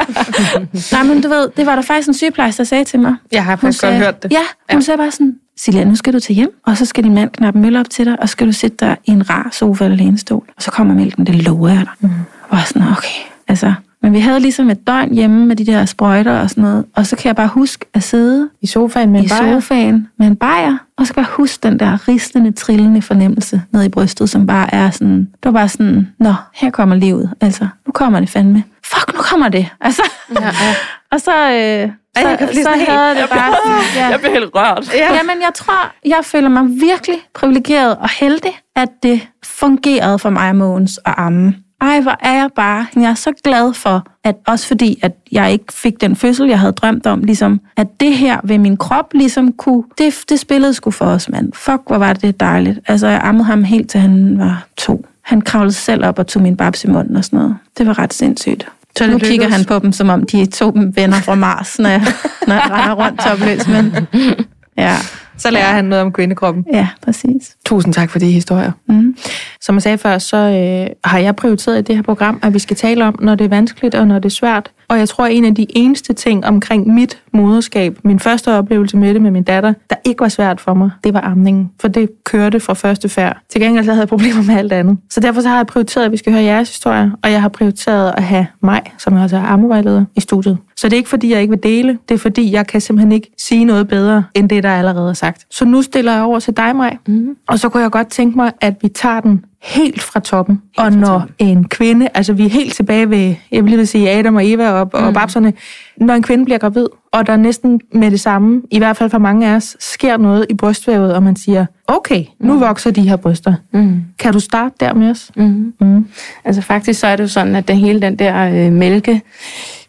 Nej, 0.92 1.04
men 1.04 1.22
du 1.22 1.30
ved, 1.30 1.50
det 1.58 1.66
var 1.66 1.76
der 1.76 1.82
faktisk 1.82 2.08
en 2.08 2.14
sygeplejerske, 2.14 2.58
der 2.58 2.64
sagde 2.64 2.84
til 2.84 3.00
mig. 3.00 3.16
Jeg 3.32 3.46
har 3.46 3.56
faktisk 3.56 3.84
godt 3.84 3.96
hørt 3.96 4.24
det. 4.24 4.32
Ja, 4.32 4.44
hun 4.72 4.80
ja. 4.80 4.86
sagde 4.86 4.98
bare 4.98 5.12
sådan, 5.12 5.36
Silja, 5.58 5.84
nu 5.84 5.96
skal 5.96 6.14
du 6.14 6.20
til 6.20 6.36
hjem, 6.36 6.50
og 6.66 6.78
så 6.78 6.86
skal 6.86 7.04
din 7.04 7.14
mand 7.14 7.32
knappe 7.32 7.60
mølle 7.60 7.80
op 7.80 7.90
til 7.90 8.06
dig, 8.06 8.20
og 8.22 8.30
så 8.30 8.32
skal 8.32 8.48
du 8.48 8.52
sætte 8.52 8.78
dig 8.80 8.98
i 9.06 9.12
en 9.12 9.30
rar 9.30 9.50
sofa 9.52 9.84
eller 9.86 9.98
lænestol, 9.98 10.46
og 10.56 10.62
så 10.64 10.72
kommer 10.72 10.94
mælken, 10.94 11.26
det 11.26 11.36
lover 11.36 11.70
jeg 11.70 11.80
dig. 11.80 12.10
Mm. 12.10 12.10
Og 12.50 12.58
sådan, 12.68 12.88
okay, 12.92 13.20
altså... 13.48 13.74
Men 14.04 14.14
vi 14.14 14.20
havde 14.20 14.40
ligesom 14.40 14.70
et 14.70 14.88
døgn 14.88 15.14
hjemme 15.14 15.46
med 15.46 15.56
de 15.56 15.66
der 15.66 15.86
sprøjter 15.86 16.40
og 16.40 16.50
sådan 16.50 16.64
noget, 16.64 16.86
og 16.96 17.06
så 17.06 17.16
kan 17.16 17.28
jeg 17.28 17.36
bare 17.36 17.48
huske 17.48 17.86
at 17.94 18.04
sidde 18.04 18.50
I 18.62 18.68
sofaen 18.68 19.12
med 19.12 19.20
en 19.20 19.26
i 19.26 19.30
bajer? 19.30 19.54
sofaen 19.54 20.08
med 20.20 20.28
en 20.28 20.36
bajer, 20.36 20.78
og 20.98 21.08
så 21.08 21.14
kan 21.14 21.22
jeg 21.22 21.26
bare 21.28 21.36
huske 21.36 21.68
den 21.70 21.80
der 21.80 22.08
ristende, 22.08 22.52
trillende 22.52 23.02
fornemmelse 23.02 23.62
ned 23.72 23.84
i 23.84 23.90
brystet, 23.90 24.30
som 24.30 24.48
bare 24.48 24.74
er 24.74 24.90
sådan, 24.90 25.18
det 25.20 25.46
var 25.46 25.52
bare 25.52 25.70
sådan, 25.70 26.08
nå, 26.20 26.34
her 26.54 26.70
kommer 26.70 26.96
livet, 26.96 27.34
altså, 27.42 27.68
nu 27.86 27.92
kommer 27.92 28.20
det 28.20 28.30
fandme. 28.30 28.64
Fuck, 28.86 29.14
nu 29.14 29.22
kommer 29.22 29.50
det, 29.50 29.70
altså. 29.82 30.02
Ja, 30.40 30.46
ja. 30.46 30.52
og 31.12 31.20
så, 31.22 31.32
øh, 31.32 31.90
så, 32.18 32.30
jeg 32.30 32.38
kan 32.40 32.48
blive 32.48 32.64
så 32.64 32.70
helt- 32.76 32.90
havde 32.90 33.02
jeg 33.08 33.16
det 33.16 33.30
bare 33.30 33.56
sådan, 33.66 33.82
ja. 34.04 34.08
Jeg 34.10 34.20
bliver 34.20 34.34
helt 34.34 34.50
rørt. 34.56 34.94
Ja. 34.94 35.14
Jamen, 35.16 35.42
jeg 35.42 35.52
tror, 35.56 35.92
jeg 36.06 36.20
føler 36.24 36.50
mig 36.50 36.64
virkelig 36.70 37.18
privilegeret 37.36 37.98
og 37.98 38.10
heldig, 38.20 38.52
at 38.76 38.90
det 39.04 39.28
fungerede 39.46 40.20
for 40.20 40.30
mig, 40.30 40.56
Mogens 40.56 40.98
og 40.98 41.26
Amme. 41.26 41.56
Ej, 41.84 42.02
hvor 42.02 42.16
er 42.20 42.34
jeg 42.34 42.50
bare. 42.56 42.86
Jeg 42.96 43.04
er 43.10 43.14
så 43.14 43.32
glad 43.44 43.74
for, 43.74 44.06
at 44.24 44.36
også 44.48 44.68
fordi, 44.68 45.00
at 45.02 45.12
jeg 45.32 45.52
ikke 45.52 45.74
fik 45.74 46.02
den 46.02 46.16
fødsel, 46.16 46.48
jeg 46.48 46.60
havde 46.60 46.72
drømt 46.72 47.08
om, 47.08 47.24
ligesom, 47.24 47.62
at 47.78 47.88
det 48.00 48.18
her 48.18 48.40
ved 48.44 48.58
min 48.58 48.78
krop 48.78 49.14
ligesom 49.14 49.52
kunne, 49.52 49.84
det, 49.98 50.16
det 50.30 50.40
spillede 50.40 50.74
sgu 50.74 50.92
for 50.92 51.06
os, 51.06 51.30
mand. 51.30 51.54
Fuck, 51.54 51.82
hvor 51.88 51.98
var 51.98 52.14
det 52.14 52.40
dejligt. 52.40 52.80
Altså, 52.88 53.08
jeg 53.08 53.22
ammede 53.24 53.46
ham 53.46 53.64
helt 53.64 53.90
til 53.90 54.00
han 54.00 54.40
var 54.40 54.66
to. 54.78 55.06
Han 55.22 55.42
kravlede 55.42 55.74
selv 55.74 56.06
op 56.06 56.20
og 56.20 56.28
tog 56.28 56.42
min 56.42 56.58
babs 56.58 56.84
i 56.84 56.88
munden 56.88 57.18
og 57.18 57.26
sådan 57.26 57.40
noget. 57.40 57.56
Det 57.78 57.88
var 57.88 58.00
ret 58.00 58.14
sindssygt. 58.14 58.68
Så 58.98 59.06
nu 59.08 59.14
lykkedes? 59.14 59.30
kigger 59.30 59.50
han 59.50 59.66
på 59.66 59.80
dem, 59.80 59.92
som 59.92 60.10
om 60.10 60.26
de 60.26 60.42
er 60.42 60.46
to 60.46 60.74
venner 60.76 61.18
fra 61.18 61.36
Mars, 61.36 61.80
når 61.80 61.90
jeg, 61.90 62.06
når 62.48 62.56
jeg 62.56 62.64
render 62.72 62.94
rundt 62.94 63.22
topløs. 63.22 63.68
Men 63.68 64.08
ja, 64.86 64.96
Så 65.44 65.52
lærer 65.52 65.74
han 65.74 65.86
noget 65.86 66.02
om 66.02 66.12
kvindekroppen. 66.12 66.66
ja, 66.74 66.88
præcis. 67.04 67.56
Tusind 67.66 67.94
tak 67.94 68.10
for 68.10 68.20
de 68.20 68.32
historier. 68.32 68.72
Mm. 68.88 69.18
Som 69.62 69.76
jeg 69.76 69.82
sagde 69.82 69.98
før, 69.98 70.18
så 70.18 70.38
øh, 70.38 70.96
har 71.04 71.20
jeg 71.20 71.36
prioriteret 71.36 71.80
i 71.80 71.82
det 71.82 71.96
her 71.96 72.04
program, 72.04 72.40
at 72.44 72.54
vi 72.54 72.60
skal 72.60 72.78
tale 72.78 73.06
om, 73.06 73.20
når 73.22 73.36
det 73.36 73.46
er 73.46 73.50
vanskeligt 73.50 73.96
og 73.96 74.08
når 74.08 74.20
det 74.20 74.26
er 74.26 74.30
svært. 74.30 74.72
Og 74.94 75.00
jeg 75.00 75.10
tror, 75.10 75.26
at 75.26 75.34
en 75.34 75.46
af 75.46 75.56
de 75.56 75.66
eneste 75.70 76.14
ting 76.14 76.46
omkring 76.46 76.94
mit 76.94 77.22
moderskab, 77.32 78.00
min 78.04 78.20
første 78.20 78.54
oplevelse 78.54 78.98
med 78.98 79.14
det 79.14 79.22
med 79.22 79.32
min 79.32 79.44
datter, 79.44 79.74
der 79.90 79.96
ikke 80.06 80.22
var 80.22 80.28
svært 80.28 80.62
for 80.62 80.74
mig, 80.74 80.92
det 81.04 81.14
var 81.14 81.22
amningen. 81.22 81.72
For 81.82 81.88
det 81.88 82.10
kørte 82.24 82.60
fra 82.60 82.74
første 82.74 83.10
færd. 83.10 83.38
Til 83.50 83.62
gengæld 83.62 83.86
så 83.86 83.92
havde 83.92 84.02
jeg 84.02 84.08
problemer 84.08 84.44
med 84.44 84.56
alt 84.56 84.74
andet. 84.74 84.98
Så 85.10 85.20
derfor 85.20 85.42
så 85.42 85.50
har 85.50 85.56
jeg 85.56 85.68
prioriteret, 85.68 86.06
at 86.06 86.12
vi 86.12 86.18
skal 86.18 86.34
høre 86.34 86.44
jeres 86.44 86.70
historier, 86.70 87.12
og 87.24 87.32
jeg 87.32 87.42
har 87.42 87.50
prioriteret 87.50 88.14
at 88.18 88.24
have 88.24 88.48
mig, 88.62 88.82
som 88.98 89.14
jeg 89.14 89.24
også 89.24 89.38
er 89.38 89.42
ammevejleder, 89.42 90.06
i 90.16 90.20
studiet. 90.20 90.58
Så 90.76 90.88
det 90.88 90.94
er 90.94 90.98
ikke 90.98 91.10
fordi, 91.10 91.32
jeg 91.32 91.42
ikke 91.42 91.52
vil 91.52 91.64
dele, 91.64 91.98
det 92.10 92.16
er 92.16 92.20
fordi, 92.20 92.52
jeg 92.52 92.68
kan 92.68 92.82
simpelthen 92.82 93.12
ikke 93.12 93.32
sige 93.38 93.66
noget 93.66 93.88
bedre, 93.88 94.24
end 94.36 94.50
det, 94.50 94.64
der 94.64 94.70
allerede 94.70 95.10
er 95.10 95.14
sagt. 95.14 95.46
Så 95.52 95.66
nu 95.66 95.82
stiller 95.82 96.14
jeg 96.14 96.24
over 96.24 96.40
til 96.40 96.58
dig, 96.58 96.76
Maj. 96.76 96.98
Mm. 97.08 97.36
Og 97.48 97.60
så 97.60 97.70
kunne 97.70 97.84
jeg 97.84 97.92
godt 97.92 98.08
tænke 98.08 98.36
mig, 98.38 98.52
at 98.62 98.76
vi 98.82 98.88
tager 98.88 99.20
den 99.20 99.46
helt 99.64 100.02
fra 100.02 100.20
toppen. 100.20 100.62
Helt 100.78 100.88
og 100.88 100.94
når 100.94 101.28
en 101.40 101.68
kvinde, 101.68 102.10
altså 102.14 102.34
vi 102.34 102.46
er 102.46 102.50
helt 102.50 102.74
tilbage 102.74 103.10
ved, 103.10 103.36
jeg 103.52 103.64
vil 103.64 103.72
lige 103.72 103.86
sige 103.86 104.12
Adam 104.12 104.36
og 104.36 104.50
Eva 104.50 104.72
og, 104.72 104.92
mm. 104.94 105.04
og 105.04 105.14
babserne, 105.14 105.54
når 105.98 106.14
en 106.14 106.22
kvinde 106.22 106.46
bliver 106.46 106.58
gravid, 106.58 106.86
og 107.12 107.28
der 107.28 107.36
næsten 107.36 107.82
med 107.94 108.12
det 108.12 108.20
samme, 108.20 108.62
i 108.72 108.78
hvert 108.78 108.98
fald 108.98 109.10
for 109.10 109.18
mange 109.18 109.48
af 109.48 109.56
os, 109.56 109.78
sker 109.80 110.18
noget 110.18 110.46
i 110.50 110.54
brystvævet, 110.54 111.14
og 111.16 111.24
man 111.24 111.36
siger, 111.36 111.66
okay, 111.88 112.26
nu 112.40 112.60
vokser 112.60 112.92
de 112.92 113.10
her 113.10 113.16
bryster. 113.16 113.54
Mm. 113.74 114.04
Kan 114.20 114.34
du 114.34 114.40
starte 114.40 114.76
der 114.80 114.94
med 114.94 115.10
os? 115.10 115.32
Mm. 115.36 115.74
Mm. 115.82 116.08
Altså 116.46 116.62
faktisk 116.62 117.00
så 117.00 117.08
er 117.08 117.16
det 117.16 117.24
jo 117.24 117.28
sådan, 117.28 117.56
at 117.56 117.68
den 117.68 117.78
hele 117.78 118.02
den 118.02 118.20
der 118.20 118.66
øh, 118.66 118.72
mælke 118.72 119.22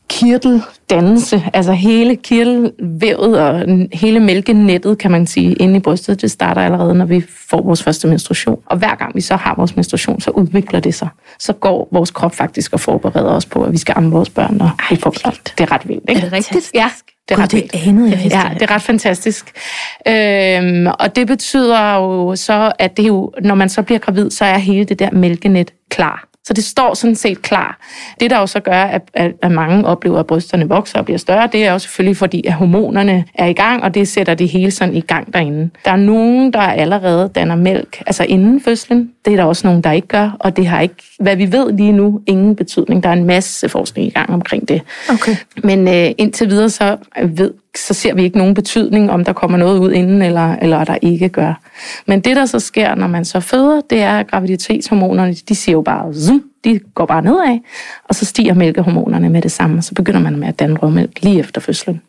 kirteldannelse, 0.09 1.43
altså 1.53 1.73
hele 1.73 2.17
kirtelvævet 2.17 3.41
og 3.41 3.65
hele 3.93 4.21
mælkenettet, 4.21 4.99
kan 4.99 5.11
man 5.11 5.27
sige, 5.27 5.55
inde 5.55 5.77
i 5.77 5.81
brystet, 5.81 6.21
det 6.21 6.31
starter 6.31 6.63
allerede, 6.63 6.95
når 6.95 7.05
vi 7.05 7.25
får 7.49 7.63
vores 7.63 7.83
første 7.83 8.09
menstruation. 8.09 8.61
Og 8.67 8.77
hver 8.77 8.95
gang 8.95 9.15
vi 9.15 9.21
så 9.21 9.37
har 9.37 9.55
vores 9.57 9.77
menstruation, 9.77 10.21
så 10.21 10.31
udvikler 10.31 10.81
det 10.81 10.95
sig. 10.95 11.09
Så 11.39 11.53
går 11.53 11.89
vores 11.93 12.11
krop 12.11 12.35
faktisk 12.35 12.73
og 12.73 12.81
forbereder 12.81 13.31
os 13.31 13.47
på, 13.47 13.63
at 13.63 13.73
vi 13.73 13.79
skal 13.79 13.95
amme 13.97 14.11
vores 14.11 14.31
børn, 14.31 14.61
og 14.61 14.71
vi 14.91 14.97
får 14.97 15.15
børn. 15.25 15.35
Det 15.59 15.61
er 15.61 15.73
ret 15.73 15.89
vildt, 15.89 16.05
ikke? 16.09 16.21
Er 16.21 16.25
det 16.25 16.33
rigtigt? 16.33 16.71
Ja, 16.75 16.91
det 17.29 17.39
er 17.39 17.43
ret 17.43 17.53
vildt. 17.53 17.87
anede 17.87 18.11
jeg 18.11 18.31
Ja, 18.31 18.51
det 18.55 18.63
er 18.63 18.71
ret 18.71 18.83
fantastisk. 18.83 19.53
Øhm, 20.09 20.87
og 20.99 21.17
det 21.17 21.27
betyder 21.27 21.95
jo 21.95 22.37
så, 22.37 22.73
at 22.79 22.97
det 22.97 23.09
jo, 23.09 23.33
når 23.43 23.55
man 23.55 23.69
så 23.69 23.83
bliver 23.83 23.99
gravid, 23.99 24.31
så 24.31 24.45
er 24.45 24.59
hele 24.59 24.85
det 24.85 24.99
der 24.99 25.11
mælkenet 25.13 25.71
klar. 25.91 26.29
Så 26.47 26.53
det 26.53 26.65
står 26.65 26.95
sådan 26.95 27.15
set 27.15 27.43
klar. 27.43 27.79
Det, 28.21 28.31
der 28.31 28.39
jo 28.39 28.47
så 28.47 28.61
gør, 28.61 28.83
at, 28.83 29.03
at, 29.15 29.33
at 29.43 29.53
mange 29.53 29.87
oplever, 29.87 30.19
at 30.19 30.27
brysterne 30.27 30.69
vokser 30.69 30.99
og 30.99 31.05
bliver 31.05 31.19
større, 31.19 31.49
det 31.53 31.65
er 31.65 31.73
jo 31.73 31.79
selvfølgelig 31.79 32.17
fordi, 32.17 32.47
at 32.47 32.53
hormonerne 32.53 33.25
er 33.35 33.47
i 33.47 33.53
gang, 33.53 33.83
og 33.83 33.95
det 33.95 34.09
sætter 34.09 34.35
det 34.35 34.49
hele 34.49 34.71
sådan 34.71 34.95
i 34.95 35.01
gang 35.01 35.35
derinde. 35.35 35.71
Der 35.85 35.91
er 35.91 35.97
nogen, 35.97 36.53
der 36.53 36.61
allerede 36.61 37.31
danner 37.35 37.57
mælk, 37.57 38.03
altså 38.07 38.25
inden 38.25 38.61
fødslen. 38.61 39.11
Det 39.25 39.33
er 39.33 39.37
der 39.37 39.45
også 39.45 39.67
nogen, 39.67 39.83
der 39.83 39.93
ikke 39.93 40.09
gør, 40.09 40.37
og 40.41 40.57
det 40.57 40.67
har 40.67 40.81
ikke, 40.81 41.03
hvad 41.21 41.37
vi 41.37 41.53
ved 41.53 41.73
lige 41.73 41.93
nu, 41.93 42.21
ingen 42.27 42.57
betydning. 42.57 43.03
Der 43.03 43.09
er 43.09 43.13
en 43.13 43.25
masse 43.25 43.69
forskning 43.69 44.07
i 44.07 44.11
gang 44.11 44.31
omkring 44.31 44.69
det. 44.69 44.83
Okay. 45.11 45.37
Men 45.63 45.89
øh, 45.89 46.11
indtil 46.19 46.51
videre, 46.51 46.71
så, 46.71 46.97
ved, 47.25 47.51
så 47.79 47.95
ser 47.95 48.15
vi 48.15 48.23
ikke 48.23 48.39
nogen 48.39 48.55
betydning, 48.55 49.11
om 49.11 49.25
der 49.25 49.33
kommer 49.33 49.59
noget 49.59 49.79
ud 49.79 49.93
inden, 49.93 50.23
eller, 50.23 50.57
eller 50.57 50.85
der 50.85 50.99
ikke 51.03 51.29
gør. 51.29 51.61
Men 52.07 52.21
det, 52.21 52.37
der 52.37 52.47
så 52.47 52.61
sker, 52.61 52.95
når 52.95 53.07
man 53.07 53.25
så 53.25 53.41
føder, 53.41 53.81
det 53.91 54.03
er, 54.03 54.19
at 54.19 54.27
graviditetshormonerne, 54.27 55.35
de 55.35 55.55
siger 55.55 55.73
jo 55.73 55.83
bare, 55.83 56.15
zoom, 56.15 56.43
de 56.65 56.81
går 56.95 57.07
bare 57.07 57.23
nedad, 57.23 57.59
og 58.05 58.15
så 58.15 58.25
stiger 58.25 58.55
mælkehormonerne 58.55 59.29
med 59.29 59.43
det 59.43 59.53
samme, 59.53 59.79
og 59.79 59.85
så 59.85 59.95
begynder 59.95 60.21
man 60.21 60.37
med 60.37 60.49
at 60.49 60.59
danne 60.59 60.77
råmælk 60.77 61.23
lige 61.23 61.39
efter 61.41 61.61
fødslen. 61.61 62.01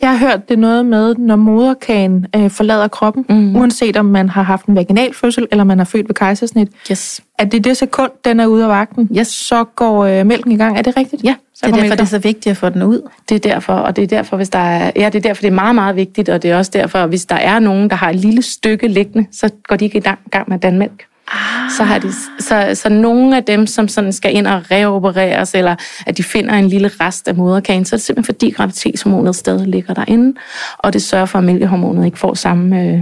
Jeg 0.00 0.10
har 0.10 0.16
hørt 0.28 0.48
det 0.48 0.58
noget 0.58 0.86
med, 0.86 1.14
når 1.14 1.36
moderkagen 1.36 2.26
øh, 2.36 2.50
forlader 2.50 2.88
kroppen, 2.88 3.24
mm. 3.28 3.56
uanset 3.56 3.96
om 3.96 4.04
man 4.04 4.28
har 4.28 4.42
haft 4.42 4.66
en 4.66 4.76
vaginal 4.76 5.14
fødsel, 5.14 5.46
eller 5.50 5.64
man 5.64 5.80
er 5.80 5.84
født 5.84 6.08
ved 6.08 6.14
kejsersnit, 6.14 6.68
Yes. 6.90 7.20
at 7.38 7.52
det 7.52 7.58
er 7.58 7.62
det 7.62 7.76
sekund, 7.76 8.10
den 8.24 8.40
er 8.40 8.46
ude 8.46 8.62
af 8.64 8.68
vagten, 8.68 9.08
Yes. 9.18 9.28
så 9.28 9.64
går 9.64 10.04
øh, 10.04 10.26
mælken 10.26 10.52
i 10.52 10.56
gang. 10.56 10.78
Er 10.78 10.82
det 10.82 10.96
rigtigt? 10.96 11.24
Ja, 11.24 11.34
så 11.54 11.60
Det 11.66 11.66
er 11.66 11.70
derfor, 11.70 11.80
mælken. 11.82 11.98
det 11.98 12.04
er 12.04 12.08
så 12.08 12.18
vigtigt 12.18 12.46
at 12.50 12.56
få 12.56 12.68
den 12.68 12.82
ud. 12.82 13.08
Det 13.28 13.34
er 13.34 13.38
derfor, 13.52 13.72
og 13.72 13.96
det 13.96 14.02
er 14.02 14.06
derfor, 14.08 14.36
hvis 14.36 14.48
der 14.48 14.58
er, 14.58 14.90
ja, 14.96 15.06
det 15.06 15.14
er 15.14 15.20
derfor, 15.20 15.40
det 15.40 15.48
er 15.48 15.54
meget, 15.54 15.74
meget 15.74 15.96
vigtigt, 15.96 16.28
og 16.28 16.42
det 16.42 16.50
er 16.50 16.56
også 16.56 16.70
derfor, 16.74 17.06
hvis 17.06 17.26
der 17.26 17.36
er 17.36 17.58
nogen, 17.58 17.90
der 17.90 17.96
har 17.96 18.10
et 18.10 18.16
lille 18.16 18.42
stykke 18.42 18.88
liggende, 18.88 19.26
så 19.32 19.50
går 19.68 19.76
de 19.76 19.84
ikke 19.84 19.98
i 19.98 20.00
gang, 20.00 20.18
med 20.46 20.56
at 20.56 20.62
danne 20.62 20.78
mælk. 20.78 21.04
Ah. 21.28 21.70
Så, 21.76 21.84
har 21.84 21.98
de, 21.98 22.12
så, 22.40 22.70
så 22.74 22.88
nogle 22.88 23.36
af 23.36 23.44
dem, 23.44 23.66
som 23.66 23.88
sådan 23.88 24.12
skal 24.12 24.36
ind 24.36 24.46
og 24.46 24.70
reopereres, 24.70 25.54
eller 25.54 25.76
at 26.06 26.16
de 26.16 26.22
finder 26.22 26.54
en 26.54 26.68
lille 26.68 26.90
rest 27.00 27.28
af 27.28 27.34
moderkagen, 27.34 27.84
så 27.84 27.96
er 27.96 27.98
det 27.98 28.04
simpelthen 28.04 28.34
fordi 28.34 28.50
graviditetshormonet 28.50 29.36
stadig 29.36 29.68
ligger 29.68 29.94
derinde, 29.94 30.38
og 30.78 30.92
det 30.92 31.02
sørger 31.02 31.26
for, 31.26 31.38
at 31.38 31.44
mælkehormonet 31.44 32.06
ikke 32.06 32.18
får 32.18 32.34
samme 32.34 32.82
øh, 32.82 33.00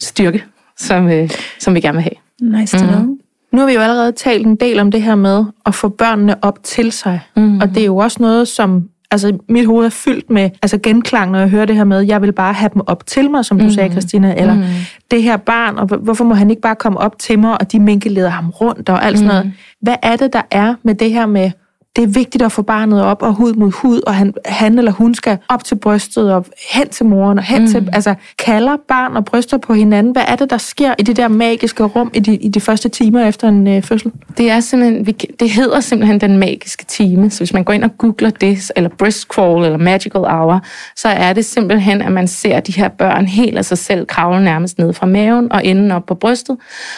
styrke, 0.00 0.44
som, 0.76 1.10
øh, 1.10 1.30
som 1.58 1.74
vi 1.74 1.80
gerne 1.80 1.96
vil 1.96 2.02
have. 2.02 2.58
Nice 2.60 2.78
to 2.78 2.86
know. 2.86 3.16
Nu 3.52 3.58
har 3.58 3.66
vi 3.66 3.72
jo 3.72 3.80
allerede 3.80 4.12
talt 4.12 4.46
en 4.46 4.56
del 4.56 4.80
om 4.80 4.90
det 4.90 5.02
her 5.02 5.14
med 5.14 5.44
at 5.66 5.74
få 5.74 5.88
børnene 5.88 6.44
op 6.44 6.58
til 6.62 6.92
sig. 6.92 7.20
Mhm. 7.36 7.60
Og 7.60 7.68
det 7.68 7.78
er 7.78 7.86
jo 7.86 7.96
også 7.96 8.16
noget, 8.20 8.48
som... 8.48 8.88
Altså, 9.10 9.38
mit 9.48 9.66
hoved 9.66 9.86
er 9.86 9.90
fyldt 9.90 10.30
med 10.30 10.50
altså, 10.62 10.78
genklang, 10.82 11.30
når 11.30 11.38
jeg 11.38 11.48
hører 11.48 11.64
det 11.66 11.76
her 11.76 11.84
med, 11.84 12.00
jeg 12.00 12.22
vil 12.22 12.32
bare 12.32 12.52
have 12.52 12.70
dem 12.74 12.82
op 12.86 13.06
til 13.06 13.30
mig, 13.30 13.44
som 13.44 13.58
du 13.58 13.64
mm. 13.64 13.70
sagde, 13.70 13.90
Christina, 13.90 14.34
eller 14.36 14.54
mm. 14.54 14.62
det 15.10 15.22
her 15.22 15.36
barn, 15.36 15.78
og 15.78 15.86
hvor- 15.86 15.96
hvorfor 15.96 16.24
må 16.24 16.34
han 16.34 16.50
ikke 16.50 16.62
bare 16.62 16.74
komme 16.76 16.98
op 16.98 17.18
til 17.18 17.38
mig, 17.38 17.60
og 17.60 17.72
de 17.72 17.80
minke 17.80 18.08
leder 18.08 18.28
ham 18.28 18.50
rundt, 18.50 18.88
og 18.88 19.04
alt 19.04 19.18
sådan 19.18 19.28
noget. 19.28 19.52
Hvad 19.82 19.94
er 20.02 20.16
det, 20.16 20.32
der 20.32 20.42
er 20.50 20.74
med 20.82 20.94
det 20.94 21.12
her 21.12 21.26
med, 21.26 21.50
det 21.98 22.04
er 22.04 22.08
vigtigt 22.08 22.42
at 22.42 22.52
få 22.52 22.62
barnet 22.62 23.02
op 23.02 23.22
og 23.22 23.34
hud 23.34 23.54
mod 23.54 23.70
hud, 23.70 24.00
og 24.06 24.14
han, 24.14 24.34
han 24.44 24.78
eller 24.78 24.92
hun 24.92 25.14
skal 25.14 25.38
op 25.48 25.64
til 25.64 25.74
brystet 25.74 26.32
og 26.32 26.46
hen 26.72 26.88
til 26.88 27.06
moren 27.06 27.38
og 27.38 27.44
hen 27.44 27.60
mm. 27.60 27.68
til... 27.68 27.88
Altså, 27.92 28.14
kalder 28.38 28.76
barn 28.88 29.16
og 29.16 29.24
bryster 29.24 29.58
på 29.58 29.74
hinanden? 29.74 30.12
Hvad 30.12 30.22
er 30.28 30.36
det, 30.36 30.50
der 30.50 30.58
sker 30.58 30.94
i 30.98 31.02
det 31.02 31.16
der 31.16 31.28
magiske 31.28 31.84
rum 31.84 32.10
i 32.14 32.20
de, 32.20 32.36
i 32.36 32.48
de 32.48 32.60
første 32.60 32.88
timer 32.88 33.26
efter 33.26 33.48
en 33.48 33.66
øh, 33.66 33.82
fødsel? 33.82 34.12
Det, 34.36 34.50
er 34.50 34.60
simpelthen, 34.60 35.06
vi 35.06 35.12
det 35.12 35.50
hedder 35.50 35.80
simpelthen 35.80 36.20
den 36.20 36.38
magiske 36.38 36.84
time. 36.84 37.30
Så 37.30 37.38
hvis 37.38 37.52
man 37.52 37.64
går 37.64 37.72
ind 37.72 37.84
og 37.84 37.98
googler 37.98 38.30
det, 38.30 38.70
eller 38.76 38.90
breast 38.98 39.22
crawl, 39.22 39.64
eller 39.64 39.78
magical 39.78 40.20
hour, 40.20 40.60
så 40.96 41.08
er 41.08 41.32
det 41.32 41.44
simpelthen, 41.44 42.02
at 42.02 42.12
man 42.12 42.28
ser 42.28 42.60
de 42.60 42.72
her 42.72 42.88
børn 42.88 43.26
helt 43.26 43.58
af 43.58 43.64
sig 43.64 43.78
selv 43.78 44.06
kravle 44.06 44.44
nærmest 44.44 44.78
ned 44.78 44.92
fra 44.92 45.06
maven 45.06 45.52
og 45.52 45.66
enden 45.66 45.90
op 45.90 46.06
på 46.06 46.14
brystet. 46.14 46.56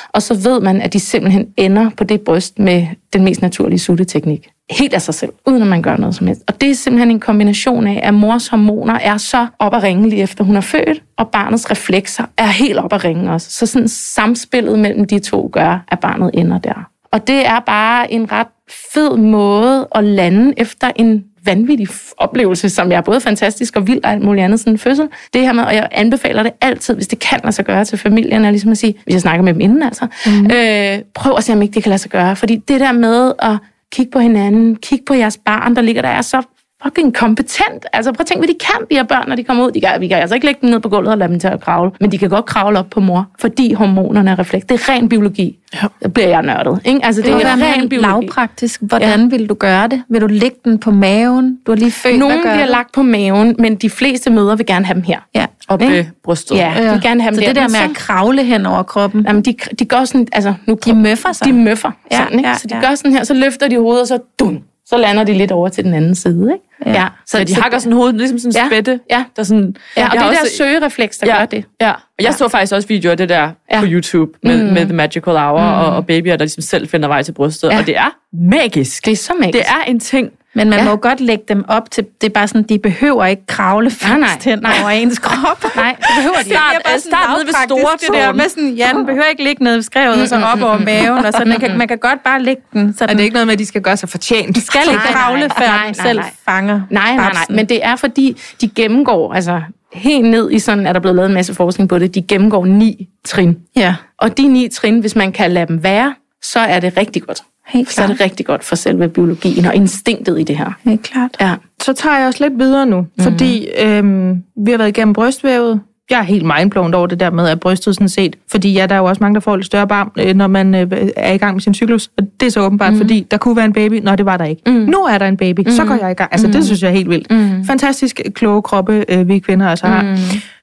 Og 0.09 0.23
så 0.23 0.35
ved 0.35 0.61
man, 0.61 0.81
at 0.81 0.93
de 0.93 1.01
simpelthen 1.01 1.47
ender 1.57 1.91
på 1.97 2.05
det 2.05 2.21
bryst 2.21 2.59
med 2.59 2.87
den 3.13 3.25
mest 3.25 3.43
naturlige 3.43 3.79
sutteteknik. 3.79 4.49
Helt 4.71 4.95
af 4.95 5.03
sig 5.03 5.15
selv, 5.15 5.33
uden 5.47 5.63
at 5.63 5.69
man 5.69 5.83
gør 5.83 5.97
noget 5.97 6.15
som 6.15 6.27
helst. 6.27 6.43
Og 6.47 6.61
det 6.61 6.71
er 6.71 6.75
simpelthen 6.75 7.11
en 7.11 7.21
kombination 7.21 7.87
af, 7.87 8.01
at 8.03 8.15
mors 8.15 8.49
hormoner 8.49 8.95
er 8.95 9.17
så 9.17 9.47
op 9.59 9.75
at 9.75 9.83
ringe 9.83 10.09
lige 10.09 10.23
efter 10.23 10.45
hun 10.45 10.57
er 10.57 10.61
født, 10.61 11.03
og 11.17 11.29
barnets 11.29 11.71
reflekser 11.71 12.25
er 12.37 12.47
helt 12.47 12.79
op 12.79 12.93
at 12.93 13.05
ringe 13.05 13.33
også. 13.33 13.51
Så 13.51 13.67
sådan 13.67 13.89
samspillet 13.89 14.79
mellem 14.79 15.07
de 15.07 15.19
to 15.19 15.51
gør, 15.53 15.85
at 15.89 16.01
barnet 16.01 16.31
ender 16.35 16.59
der. 16.59 16.89
Og 17.13 17.27
det 17.27 17.47
er 17.47 17.61
bare 17.61 18.13
en 18.13 18.33
ret 18.33 18.47
fed 18.93 19.17
måde 19.17 19.89
at 19.95 20.05
lande 20.05 20.55
efter 20.57 20.91
en 20.97 21.25
vanvittig 21.45 21.89
oplevelse, 22.19 22.69
som 22.69 22.93
er 22.93 23.01
både 23.01 23.21
fantastisk 23.21 23.77
og 23.77 23.87
vild 23.87 24.05
og 24.05 24.11
alt 24.11 24.23
muligt 24.23 24.45
andet, 24.45 24.61
sådan 24.61 24.73
en 24.73 24.79
fødsel. 24.79 25.09
Det 25.35 25.43
her 25.43 25.53
med, 25.53 25.65
og 25.65 25.75
jeg 25.75 25.89
anbefaler 25.93 26.43
det 26.43 26.53
altid, 26.61 26.95
hvis 26.95 27.07
det 27.07 27.19
kan 27.19 27.41
lade 27.43 27.53
sig 27.53 27.65
gøre 27.65 27.85
til 27.85 27.99
familien, 27.99 28.45
er 28.45 28.51
ligesom 28.51 28.71
at 28.71 28.79
sige, 28.79 28.95
hvis 29.05 29.13
jeg 29.13 29.21
snakker 29.21 29.43
med 29.43 29.53
dem 29.53 29.61
inden 29.61 29.83
altså, 29.83 30.07
mm. 30.27 30.51
øh, 30.51 30.99
prøv 31.15 31.35
at 31.37 31.45
se, 31.45 31.53
om 31.53 31.63
ikke 31.63 31.75
det 31.75 31.83
kan 31.83 31.91
lade 31.91 31.99
sig 31.99 32.11
gøre. 32.11 32.37
Fordi 32.37 32.57
det 32.57 32.81
der 32.81 32.93
med 32.93 33.33
at 33.39 33.57
Kig 33.93 34.11
på 34.13 34.19
hinanden, 34.19 34.77
Kig 34.77 35.01
på 35.07 35.15
jeres 35.15 35.39
barn, 35.39 35.77
der 35.77 35.83
ligger 35.83 36.03
der, 36.03 36.09
er 36.09 36.23
så 36.23 36.43
fucking 36.83 37.15
kompetent. 37.15 37.87
Altså 37.93 38.13
prøv 38.13 38.21
at 38.21 38.27
tænke, 38.27 38.41
hvad 38.47 38.49
de 38.55 38.59
kan, 38.61 38.87
de 38.91 38.97
her 38.97 39.03
børn, 39.03 39.29
når 39.29 39.37
de 39.37 39.45
kommer 39.45 39.67
ud. 39.67 39.71
De 39.71 39.81
kan, 39.81 39.91
vi 40.01 40.09
kan 40.09 40.19
altså 40.19 40.35
ikke 40.35 40.47
lægge 40.47 40.61
dem 40.63 40.71
ned 40.71 40.81
på 40.81 40.89
gulvet 40.89 41.13
og 41.13 41.19
lade 41.19 41.31
dem 41.31 41.41
til 41.41 41.49
at 41.49 41.61
kravle, 41.61 41.91
men 42.01 42.13
de 42.13 42.19
kan 42.19 42.29
godt 42.29 42.45
kravle 42.47 42.79
op 42.79 42.91
på 42.91 43.01
mor, 43.01 43.27
fordi 43.41 43.73
hormonerne 43.73 44.31
er 44.31 44.39
refleks. 44.39 44.65
Det 44.67 44.75
er 44.81 44.93
ren 44.93 45.09
biologi. 45.09 45.57
Ja. 45.75 45.87
Der 46.03 46.09
bliver 46.09 46.29
jeg 46.29 46.43
nørdet. 46.43 46.81
Ikke? 46.85 47.01
Altså, 47.05 47.23
det, 47.23 47.33
Det 47.33 47.43
er 47.47 47.57
ren 47.75 47.89
biologi. 47.89 48.07
lavpraktisk. 48.11 48.81
Hvordan 48.83 49.21
ja. 49.21 49.27
vil 49.27 49.49
du 49.49 49.55
gøre 49.55 49.89
det? 49.89 50.03
Vil 50.09 50.21
du 50.21 50.27
lægge 50.27 50.57
den 50.65 50.79
på 50.79 50.91
maven? 50.91 51.59
Du 51.67 51.73
har 51.73 51.77
lige 51.77 51.91
født. 51.91 52.19
Nogle 52.19 52.39
bliver 52.41 52.67
du? 52.67 52.71
lagt 52.73 52.93
på 52.93 53.03
maven, 53.03 53.57
men 53.59 53.75
de 53.77 53.91
fleste 53.91 54.31
mødre 54.31 54.57
vil 54.57 54.67
gerne 54.67 54.85
have 54.87 54.95
dem 54.95 55.03
her. 55.03 55.19
Ja. 55.35 55.47
Op 55.69 55.81
ved 55.81 56.05
brystet. 56.25 56.57
Ja, 56.57 56.73
de 56.87 56.91
vil 56.93 57.03
gerne 57.03 57.23
have 57.23 57.31
dem 57.31 57.35
Så 57.35 57.41
der. 57.41 57.47
det 57.47 57.57
der 57.57 57.63
med 57.63 57.69
så- 57.71 57.83
at 57.85 57.95
kravle 57.95 58.45
hen 58.45 58.67
over 58.67 58.83
kroppen. 58.83 59.25
Jamen, 59.27 59.43
de, 59.43 59.55
de 59.79 59.85
gør 59.85 60.05
sådan, 60.05 60.29
altså 60.33 60.55
nu 60.67 60.79
De 60.85 60.95
møffer 60.95 61.33
sig. 61.33 61.47
De 61.47 61.53
møffer, 61.53 61.91
Ja, 62.13 62.17
sådan, 62.17 62.39
ikke? 62.39 62.49
ja, 62.49 62.55
så 62.55 62.67
de 62.71 62.75
ja. 62.75 62.81
gør 62.89 62.95
sådan 62.95 63.13
her, 63.13 63.25
så 63.25 63.35
løfter 63.35 63.69
de 63.69 63.77
hovedet, 63.79 64.01
og 64.03 64.09
så 64.09 64.19
dun, 64.39 64.63
så 64.91 64.97
lander 64.97 65.25
de 65.25 65.33
lidt 65.35 65.53
over 65.53 65.69
til 65.69 65.85
den 65.85 65.95
anden 65.95 66.15
side, 66.15 66.53
ikke? 66.53 66.99
Ja. 66.99 67.07
Så 67.27 67.45
de 67.45 67.55
hakker 67.55 67.79
sådan 67.79 67.93
hovedet, 67.93 68.15
ligesom 68.15 68.39
sådan 68.39 68.51
en 68.51 68.71
Ja, 68.73 68.75
spætte. 68.77 69.01
ja. 69.11 69.25
Der 69.37 69.43
sådan, 69.43 69.77
Ja, 69.97 70.05
og 70.07 70.11
det 70.13 70.19
er 70.19 70.23
der 70.23 70.41
også- 70.41 70.57
søgerefleks, 70.57 71.19
der 71.19 71.27
ja, 71.27 71.39
gør 71.39 71.45
det. 71.47 71.65
Ja, 71.81 71.91
og 71.91 72.25
jeg 72.25 72.35
så 72.35 72.49
faktisk 72.49 72.73
også 72.75 72.89
videoer 72.89 73.11
af 73.11 73.17
det 73.17 73.29
der 73.29 73.51
Ja. 73.73 73.81
på 73.81 73.87
YouTube 73.89 74.33
med, 74.43 74.63
mm. 74.65 74.73
med 74.73 74.85
The 74.85 74.95
Magical 74.95 75.37
Hour 75.37 75.61
mm. 75.61 75.67
og, 75.87 75.97
og 75.97 76.07
babyer, 76.07 76.37
der 76.37 76.45
ligesom 76.45 76.63
selv 76.63 76.89
finder 76.89 77.09
vej 77.09 77.23
til 77.23 77.33
brystet. 77.33 77.69
Ja. 77.69 77.75
Ja. 77.75 77.81
Og 77.81 77.87
det 77.87 77.97
er 77.97 78.11
magisk. 78.33 79.05
Det 79.05 79.13
er 79.13 79.17
så 79.17 79.33
magisk. 79.41 79.53
Det 79.59 79.63
er 79.69 79.91
en 79.91 80.01
ting. 80.01 80.31
Men 80.55 80.71
man 80.71 80.79
Ja. 80.79 80.85
må 80.85 80.97
godt 80.97 81.21
lægge 81.21 81.45
dem 81.49 81.65
op 81.69 81.91
til, 81.91 82.05
det 82.21 82.27
er 82.27 82.33
bare 82.33 82.49
sådan, 82.49 82.63
de 82.63 82.79
behøver 82.79 83.25
ikke 83.27 83.47
kravle 83.47 83.91
fast 83.91 84.45
hen 84.45 84.67
over 84.67 84.89
ens 84.91 85.19
krop. 85.19 85.65
Nej, 85.77 85.97
det 85.99 86.07
behøver 86.17 86.35
de 86.37 86.41
ikke. 86.45 86.57
Start- 86.57 86.73
Det 86.73 86.77
er 86.85 86.91
bare 86.91 87.01
sådan 87.01 87.11
start 87.13 87.29
nede 87.37 87.47
ved 87.47 87.55
store 87.67 87.93
det 88.01 88.09
der 88.13 88.33
med 88.33 88.49
sådan, 88.49 88.71
ja, 88.71 88.91
den 88.95 89.07
behøver 89.07 89.25
ikke 89.27 89.45
ligge 89.45 89.65
nede 89.65 89.75
ved 89.77 89.83
skrevet, 89.83 90.23
og 90.23 90.29
så 90.29 90.37
op 90.37 90.63
over 90.63 90.79
maven, 90.79 91.25
og 91.25 91.33
så 91.33 91.43
man 91.47 91.61
kan, 91.61 91.79
man 91.79 91.89
kan 91.89 91.99
godt 91.99 92.23
bare 92.25 92.43
lægge 92.43 92.63
den, 92.73 92.95
så 92.99 93.05
Er 93.05 93.09
den 93.09 93.17
det 93.19 93.25
ikke 93.25 93.35
noget 93.35 93.47
med, 93.47 93.53
at 93.53 93.59
de 93.59 93.67
skal 93.67 93.83
gøre 93.83 93.97
sig 93.97 94.09
fortjent? 94.09 94.63
skal 94.63 94.81
ikke 94.89 95.01
kravle, 95.03 95.43
før 95.59 95.67
nej, 95.67 95.77
nej, 95.85 95.93
selv 95.93 96.21
fanger 96.45 96.81
Nej, 96.91 97.17
nej, 97.17 97.33
nej. 97.33 97.45
Men 97.51 97.67
det 97.69 97.85
er 97.85 97.97
fordi, 97.97 98.37
de 98.61 98.69
gennemgår, 98.69 99.35
altså 99.35 99.61
helt 99.93 100.25
ned 100.25 100.51
i 100.51 100.59
sådan, 100.59 100.87
er 100.87 100.93
der 100.93 101.01
blevet 101.01 101.17
lavet 101.17 101.29
en 101.29 101.35
masse 101.35 101.55
forskning 101.55 101.89
på 101.89 101.99
det, 101.99 102.15
de 102.15 102.23
gennemgår 102.23 102.65
ni 102.67 103.09
trin. 103.25 103.57
Ja, 103.77 103.95
Og 104.19 104.37
de 104.39 104.49
ni 104.49 104.69
trin, 104.69 105.01
hvis 105.01 105.17
man 105.17 105.33
kan 105.33 105.51
lade 105.51 105.67
dem 105.67 105.83
være, 105.83 106.15
så 106.43 106.61
er 106.61 106.81
det 106.81 106.97
rigtig 106.97 107.23
godt. 107.23 107.43
Helt 107.67 107.93
Så 107.93 108.03
er 108.03 108.07
klart. 108.07 108.19
det 108.19 108.25
rigtig 108.25 108.47
godt 108.47 108.65
for 108.65 108.77
selve 108.77 109.09
biologien 109.09 109.67
og 109.67 109.75
instinktet 109.75 110.41
i 110.41 110.43
det 110.43 110.57
her. 110.59 110.79
Helt 110.85 111.03
klart. 111.03 111.31
Ja. 111.41 111.55
Så 111.83 111.93
tager 111.93 112.19
jeg 112.19 112.29
os 112.29 112.41
lidt 112.41 112.59
videre 112.59 112.87
nu, 112.87 113.01
mm. 113.01 113.23
fordi 113.23 113.69
øhm, 113.83 114.43
vi 114.65 114.71
har 114.71 114.79
været 114.79 114.89
igennem 114.89 115.13
brystvævet. 115.13 115.81
Jeg 116.11 116.19
er 116.19 116.23
helt 116.23 116.45
mindblown 116.59 116.95
over 116.95 117.07
det 117.07 117.21
der 117.21 117.31
med, 117.31 117.49
at 117.49 117.61
brystet 117.61 117.95
sådan 117.95 118.09
set, 118.09 118.37
fordi 118.51 118.73
ja, 118.73 118.87
der 118.87 118.95
er 118.95 118.99
jo 118.99 119.05
også 119.05 119.19
mange, 119.23 119.35
der 119.35 119.41
får 119.41 119.57
lidt 119.57 119.67
større 119.67 119.89
barm, 119.89 120.13
øh, 120.19 120.35
når 120.35 120.47
man 120.47 120.75
øh, 120.75 120.89
er 121.17 121.33
i 121.33 121.37
gang 121.37 121.55
med 121.55 121.61
sin 121.61 121.75
cyklus. 121.75 122.11
Og 122.19 122.25
det 122.41 122.47
er 122.47 122.51
så 122.51 122.61
åbenbart, 122.61 122.93
mm. 122.93 122.99
fordi 122.99 123.27
der 123.31 123.37
kunne 123.37 123.57
være 123.57 123.65
en 123.65 123.73
baby. 123.73 124.01
Nå, 124.03 124.17
det 124.17 124.27
var 124.27 124.37
der 124.37 124.45
ikke. 124.45 124.63
Mm. 124.67 124.73
Nu 124.73 124.99
er 124.99 125.19
der 125.19 125.27
en 125.29 125.37
baby, 125.37 125.61
mm. 125.61 125.71
så 125.71 125.85
går 125.85 125.95
jeg 125.95 126.11
i 126.11 126.15
gang. 126.15 126.33
Altså, 126.33 126.47
det 126.47 126.65
synes 126.65 126.83
jeg 126.83 126.89
er 126.89 126.93
helt 126.93 127.11
vildt. 127.11 127.31
Mm. 127.31 127.65
Fantastisk 127.65 128.21
kloge 128.35 128.63
kroppe, 128.63 129.05
øh, 129.09 129.29
vi 129.29 129.39
kvinder 129.39 129.69
altså 129.69 129.87
har. 129.87 130.03
Mm. 130.03 130.17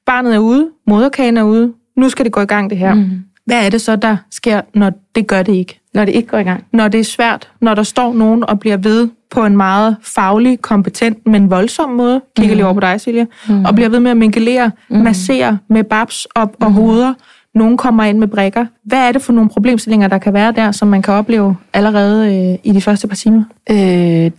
Barnet 0.05 0.35
er 0.35 0.39
ude, 0.39 0.67
moderkagen 0.87 1.37
er 1.37 1.43
ude. 1.43 1.73
Nu 1.97 2.09
skal 2.09 2.25
det 2.25 2.31
gå 2.33 2.41
i 2.41 2.45
gang, 2.45 2.69
det 2.69 2.77
her. 2.77 2.93
Mm. 2.93 3.09
Hvad 3.47 3.65
er 3.65 3.69
det 3.69 3.81
så, 3.81 3.95
der 3.95 4.17
sker, 4.31 4.61
når 4.73 4.91
det 5.15 5.27
gør 5.27 5.43
det 5.43 5.53
ikke? 5.53 5.79
Når 5.93 6.05
det 6.05 6.15
ikke 6.15 6.27
går 6.27 6.37
i 6.37 6.43
gang. 6.43 6.63
når 6.73 6.87
det 6.87 6.99
er 6.99 7.03
svært, 7.03 7.49
når 7.61 7.75
der 7.75 7.83
står 7.83 8.13
nogen 8.13 8.49
og 8.49 8.59
bliver 8.59 8.77
ved 8.77 9.09
på 9.31 9.45
en 9.45 9.57
meget 9.57 9.95
faglig, 10.01 10.61
kompetent, 10.61 11.27
men 11.27 11.49
voldsom 11.49 11.89
måde, 11.89 12.21
kigger 12.37 12.55
lige 12.55 12.65
over 12.65 12.73
på 12.73 12.79
dig, 12.79 13.01
Silja, 13.01 13.25
mm. 13.49 13.65
og 13.65 13.75
bliver 13.75 13.89
ved 13.89 13.99
med 13.99 14.11
at 14.11 14.17
mingelere, 14.17 14.71
mm. 14.89 14.97
massere 14.97 15.57
med 15.69 15.83
babs 15.83 16.27
op 16.35 16.55
og 16.61 16.73
hoveder. 16.73 17.13
Nogen 17.57 17.77
kommer 17.77 18.03
ind 18.03 18.17
med 18.17 18.27
brækker. 18.27 18.65
Hvad 18.83 18.99
er 18.99 19.11
det 19.11 19.21
for 19.21 19.33
nogle 19.33 19.49
problemstillinger, 19.49 20.07
der 20.07 20.17
kan 20.17 20.33
være 20.33 20.51
der, 20.51 20.71
som 20.71 20.87
man 20.87 21.01
kan 21.01 21.13
opleve 21.13 21.55
allerede 21.73 22.35
øh, 22.35 22.59
i 22.63 22.71
de 22.71 22.81
første 22.81 23.07
par 23.07 23.15
timer? 23.15 23.43
Øh, 23.69 23.77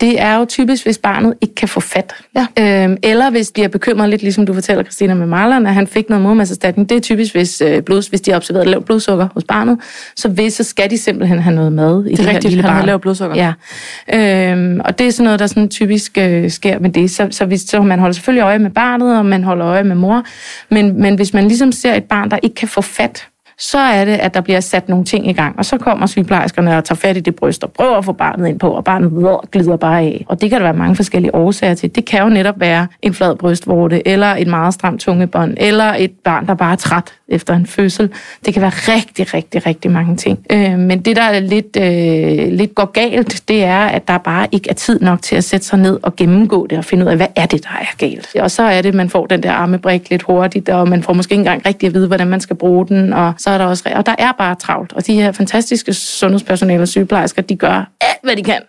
det 0.00 0.20
er 0.20 0.36
jo 0.38 0.44
typisk, 0.44 0.84
hvis 0.84 0.98
barnet 0.98 1.34
ikke 1.40 1.54
kan 1.54 1.68
få 1.68 1.80
fat. 1.80 2.12
Ja. 2.36 2.86
Øh, 2.88 2.96
eller 3.02 3.30
hvis 3.30 3.50
de 3.50 3.62
er 3.64 3.68
bekymret 3.68 4.10
lidt, 4.10 4.22
ligesom 4.22 4.46
du 4.46 4.54
fortæller, 4.54 4.82
Christina, 4.82 5.14
med 5.14 5.26
Marlon, 5.26 5.66
at 5.66 5.74
han 5.74 5.86
fik 5.86 6.08
noget 6.08 6.22
modermandserstatning. 6.22 6.88
Det 6.88 6.96
er 6.96 7.00
typisk, 7.00 7.34
hvis, 7.34 7.60
øh, 7.60 7.82
blod, 7.82 8.10
hvis 8.10 8.20
de 8.20 8.30
har 8.30 8.36
observeret 8.36 8.66
lavt 8.66 8.84
blodsukker 8.84 9.28
hos 9.34 9.44
barnet. 9.44 9.78
Så, 10.16 10.28
hvis, 10.28 10.52
så 10.54 10.64
skal 10.64 10.90
de 10.90 10.98
simpelthen 10.98 11.38
have 11.38 11.54
noget 11.54 11.72
mad 11.72 12.04
i 12.04 12.08
det, 12.08 12.18
Det 12.18 12.26
her 12.26 12.34
rigtigt, 12.34 12.50
lille 12.54 12.62
barn. 12.68 12.86
lavt 12.86 13.02
blodsukker. 13.02 13.36
Ja. 13.36 14.52
Øhm, 14.52 14.80
og 14.84 14.98
det 14.98 15.06
er 15.06 15.10
sådan 15.10 15.24
noget, 15.24 15.40
der 15.40 15.46
sådan 15.46 15.68
typisk 15.68 16.18
øh, 16.20 16.50
sker 16.50 16.78
med 16.78 16.90
det. 16.90 17.10
Så, 17.10 17.28
så, 17.30 17.44
hvis, 17.44 17.60
så 17.60 17.82
man 17.82 17.98
holder 17.98 18.12
selvfølgelig 18.12 18.42
øje 18.42 18.58
med 18.58 18.70
barnet, 18.70 19.18
og 19.18 19.26
man 19.26 19.44
holder 19.44 19.66
øje 19.66 19.84
med 19.84 19.96
mor. 19.96 20.22
Men, 20.70 21.00
men 21.00 21.14
hvis 21.14 21.34
man 21.34 21.48
ligesom 21.48 21.72
ser 21.72 21.94
et 21.94 22.04
barn, 22.04 22.30
der 22.30 22.38
ikke 22.42 22.54
kan 22.54 22.68
få 22.68 22.80
fat, 22.80 23.07
that 23.08 23.37
så 23.58 23.78
er 23.78 24.04
det, 24.04 24.12
at 24.12 24.34
der 24.34 24.40
bliver 24.40 24.60
sat 24.60 24.88
nogle 24.88 25.04
ting 25.04 25.28
i 25.28 25.32
gang. 25.32 25.58
Og 25.58 25.64
så 25.64 25.78
kommer 25.78 26.06
sygeplejerskerne 26.06 26.78
og 26.78 26.84
tager 26.84 26.96
fat 26.96 27.16
i 27.16 27.20
det 27.20 27.34
bryst 27.36 27.64
og 27.64 27.72
prøver 27.72 27.96
at 27.96 28.04
få 28.04 28.12
barnet 28.12 28.48
ind 28.48 28.58
på, 28.58 28.70
og 28.70 28.84
barnet 28.84 29.12
videre 29.12 29.40
glider 29.52 29.76
bare 29.76 30.00
af. 30.00 30.24
Og 30.28 30.40
det 30.40 30.50
kan 30.50 30.58
der 30.58 30.64
være 30.64 30.76
mange 30.76 30.96
forskellige 30.96 31.34
årsager 31.34 31.74
til. 31.74 31.94
Det 31.94 32.04
kan 32.04 32.22
jo 32.22 32.28
netop 32.28 32.60
være 32.60 32.86
en 33.02 33.14
flad 33.14 33.36
brystvorte, 33.36 34.08
eller 34.08 34.26
et 34.26 34.46
meget 34.46 34.74
stramt 34.74 35.00
tungebånd, 35.00 35.54
eller 35.56 35.94
et 35.98 36.10
barn, 36.24 36.46
der 36.46 36.54
bare 36.54 36.72
er 36.72 36.76
træt 36.76 37.14
efter 37.28 37.54
en 37.54 37.66
fødsel. 37.66 38.10
Det 38.46 38.54
kan 38.54 38.62
være 38.62 38.70
rigtig, 38.70 39.34
rigtig, 39.34 39.66
rigtig 39.66 39.90
mange 39.90 40.16
ting. 40.16 40.38
Øh, 40.52 40.78
men 40.78 41.00
det, 41.00 41.16
der 41.16 41.22
er 41.22 41.40
lidt, 41.40 41.76
øh, 41.76 42.52
lidt 42.52 42.74
går 42.74 42.92
galt, 42.92 43.48
det 43.48 43.64
er, 43.64 43.78
at 43.78 44.08
der 44.08 44.18
bare 44.18 44.46
ikke 44.52 44.70
er 44.70 44.74
tid 44.74 45.00
nok 45.00 45.22
til 45.22 45.36
at 45.36 45.44
sætte 45.44 45.66
sig 45.66 45.78
ned 45.78 45.98
og 46.02 46.16
gennemgå 46.16 46.66
det 46.66 46.78
og 46.78 46.84
finde 46.84 47.04
ud 47.04 47.10
af, 47.10 47.16
hvad 47.16 47.26
er 47.36 47.46
det, 47.46 47.64
der 47.64 47.70
er 47.80 47.96
galt. 47.98 48.36
Og 48.40 48.50
så 48.50 48.62
er 48.62 48.82
det, 48.82 48.88
at 48.88 48.94
man 48.94 49.10
får 49.10 49.26
den 49.26 49.42
der 49.42 49.52
armebrik 49.52 50.10
lidt 50.10 50.22
hurtigt, 50.22 50.68
og 50.68 50.88
man 50.88 51.02
får 51.02 51.12
måske 51.12 51.32
ikke 51.32 51.40
engang 51.40 51.66
rigtig 51.66 51.86
at 51.86 51.94
vide, 51.94 52.06
hvordan 52.06 52.28
man 52.28 52.40
skal 52.40 52.56
bruge 52.56 52.86
den, 52.86 53.12
og 53.12 53.32
så 53.38 53.47
er 53.50 53.58
der 53.58 53.64
også, 53.64 53.90
og 53.94 54.06
der 54.06 54.14
er 54.18 54.32
bare 54.32 54.54
travlt. 54.54 54.92
Og 54.92 55.06
de 55.06 55.14
her 55.14 55.32
fantastiske 55.32 55.92
sundhedspersonale 55.92 56.82
og 56.82 56.88
sygeplejersker, 56.88 57.42
de 57.42 57.56
gør 57.56 57.90
alt, 58.00 58.18
hvad 58.22 58.36
de 58.36 58.42
kan. 58.42 58.60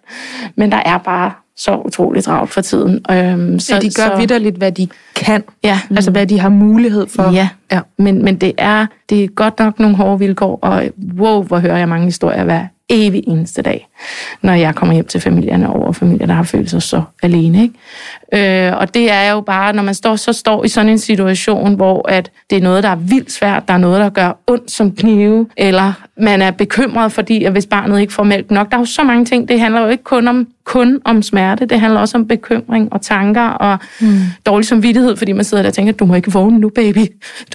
Men 0.56 0.72
der 0.72 0.82
er 0.86 0.98
bare 0.98 1.32
så 1.58 1.82
utroligt 1.86 2.26
travlt 2.26 2.52
for 2.52 2.62
tiden. 2.62 3.06
Øhm, 3.12 3.60
Så 3.60 3.80
de 3.82 3.82
gør 3.82 4.04
så, 4.04 4.15
vidderligt, 4.18 4.58
hvad 4.58 4.72
de 4.72 4.88
kan. 5.15 5.44
Ja, 5.63 5.80
Altså, 5.96 6.12
hvad 6.12 6.28
de 6.28 6.39
har 6.39 6.50
mulighed 6.50 7.08
for. 7.08 7.32
Ja, 7.32 7.50
ja. 7.72 7.80
men, 7.98 8.24
men 8.24 8.36
det, 8.36 8.54
er, 8.58 8.86
det 9.10 9.24
er 9.24 9.28
godt 9.28 9.60
nok 9.60 9.80
nogle 9.80 9.96
hårde 9.96 10.20
vilkår, 10.20 10.60
og 10.62 10.84
wow, 11.18 11.44
hvor 11.44 11.60
hører 11.60 11.78
jeg 11.78 11.89
mange 11.89 12.06
historier 12.06 12.44
hver 12.44 12.65
evig 12.89 13.23
eneste 13.28 13.62
dag, 13.62 13.88
når 14.41 14.54
jeg 14.54 14.75
kommer 14.75 14.93
hjem 14.93 15.08
til 15.08 15.21
familierne 15.21 15.69
over 15.69 15.91
familier, 15.91 16.28
der 16.28 16.34
har 16.34 16.43
følt 16.43 16.69
sig 16.69 16.82
så 16.82 17.02
alene. 17.23 17.62
Ikke? 17.62 18.67
Øh, 18.67 18.78
og 18.78 18.93
det 18.93 19.12
er 19.12 19.32
jo 19.32 19.41
bare, 19.41 19.73
når 19.73 19.84
man 19.84 19.93
står, 19.93 20.15
så 20.15 20.34
står 20.34 20.63
i 20.63 20.67
sådan 20.67 20.89
en 20.89 20.99
situation, 20.99 21.75
hvor 21.75 22.10
at 22.10 22.32
det 22.49 22.58
er 22.58 22.62
noget, 22.62 22.84
der 22.84 22.89
er 22.89 22.95
vildt 22.95 23.32
svært, 23.32 23.67
der 23.67 23.73
er 23.73 23.78
noget, 23.78 23.99
der 23.99 24.10
gør 24.10 24.32
ondt 24.47 24.71
som 24.71 24.91
knive, 24.91 25.47
eller 25.58 25.93
man 26.17 26.41
er 26.41 26.52
bekymret, 26.52 27.12
fordi 27.12 27.43
at 27.43 27.52
hvis 27.52 27.65
barnet 27.65 28.02
ikke 28.02 28.13
får 28.13 28.23
mælk 28.23 28.52
nok. 28.52 28.71
Der 28.71 28.78
er 28.78 28.82
jo 28.82 28.86
så 28.86 29.04
mange 29.04 29.25
ting. 29.25 29.49
Det 29.49 29.60
handler 29.60 29.82
jo 29.82 29.88
ikke 29.88 30.04
kun 30.04 30.28
om, 30.28 30.47
kun 30.70 31.00
om 31.06 31.22
smerte, 31.22 31.66
det 31.66 31.80
handler 31.80 32.00
også 32.00 32.18
om 32.18 32.28
bekymring 32.28 32.94
og 32.94 33.02
tanker 33.02 33.42
og 33.42 33.78
mm. 34.02 34.08
dårlig 34.46 34.68
samvittighed, 34.68 35.16
fordi 35.16 35.32
man 35.32 35.46
sidder 35.46 35.64
der 35.64 35.70
og 35.70 35.74
tænker, 35.74 35.94
du 35.94 36.06
må 36.06 36.16
ikke 36.16 36.32
vågne 36.32 36.60
nu, 36.60 36.70
baby. 36.70 37.06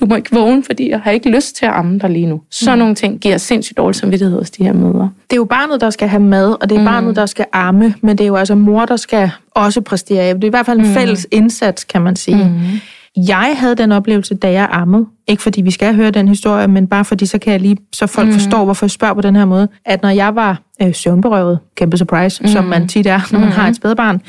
Du 0.01 0.07
må 0.07 0.17
ikke 0.17 0.31
vågne, 0.33 0.63
fordi 0.65 0.91
jeg 0.91 1.01
har 1.01 1.11
ikke 1.11 1.31
lyst 1.31 1.57
til 1.57 1.67
at 1.67 1.73
amme 1.73 1.99
dig 1.99 2.11
lige 2.11 2.27
nu. 2.27 2.41
Sådan 2.51 2.75
mm. 2.75 2.79
nogle 2.79 2.95
ting 2.95 3.21
giver 3.21 3.39
sindssygt 3.39 3.77
dårlig 3.77 3.97
samvittighed 3.97 4.39
hos 4.39 4.51
de 4.51 4.65
her 4.65 4.73
mødre. 4.73 5.11
Det 5.31 5.33
er 5.33 5.37
jo 5.37 5.45
barnet, 5.45 5.81
der 5.81 5.91
skal 5.91 6.09
have 6.09 6.23
mad, 6.23 6.57
og 6.61 6.69
det 6.69 6.77
er 6.77 6.81
mm. 6.81 6.85
barnet, 6.85 7.17
der 7.17 7.27
skal 7.27 7.45
amme, 7.53 7.95
men 8.01 8.19
det 8.19 8.25
er 8.25 8.29
jo 8.29 8.37
altså 8.37 8.55
mor, 8.55 8.85
der 8.85 8.97
skal 8.97 9.31
også 9.51 9.81
præstere. 9.81 10.35
Det 10.35 10.45
er 10.45 10.49
i 10.49 10.51
hvert 10.51 10.67
fald 10.67 10.81
en 10.81 10.87
mm. 10.87 10.95
fælles 10.95 11.27
indsats, 11.31 11.85
kan 11.85 12.03
man 12.03 12.17
sige. 12.17 12.45
Mm. 12.45 12.81
Jeg 13.17 13.57
havde 13.59 13.75
den 13.75 13.93
oplevelse, 13.93 14.35
da 14.35 14.53
jeg 14.53 14.69
ammede. 14.71 15.07
Ikke 15.29 15.43
fordi 15.43 15.63
vi 15.63 15.71
skal 15.71 15.95
høre 15.95 16.11
den 16.11 16.29
historie, 16.29 16.69
men 16.69 16.87
bare 16.87 17.05
fordi 17.05 17.27
så 17.27 17.39
kan 17.39 17.53
jeg 17.53 17.61
lige, 17.61 17.77
så 17.93 18.07
folk 18.07 18.29
mm. 18.29 18.33
forstår, 18.33 18.65
hvorfor 18.65 18.87
jeg 18.87 18.91
spørger 18.91 19.15
på 19.15 19.21
den 19.21 19.37
her 19.37 19.45
måde. 19.45 19.69
At 19.85 20.03
når 20.03 20.09
jeg 20.09 20.35
var 20.35 20.63
øh, 20.83 20.95
søvnberøvet, 20.95 21.59
kæmpe 21.77 21.97
surprise, 21.97 22.43
mm. 22.43 22.49
som 22.49 22.65
man 22.65 22.89
tit 22.89 23.07
er, 23.07 23.21
når 23.33 23.39
man 23.39 23.49
mm. 23.49 23.55
har 23.55 23.69
et 23.69 23.77
spædbarn, 23.77 24.21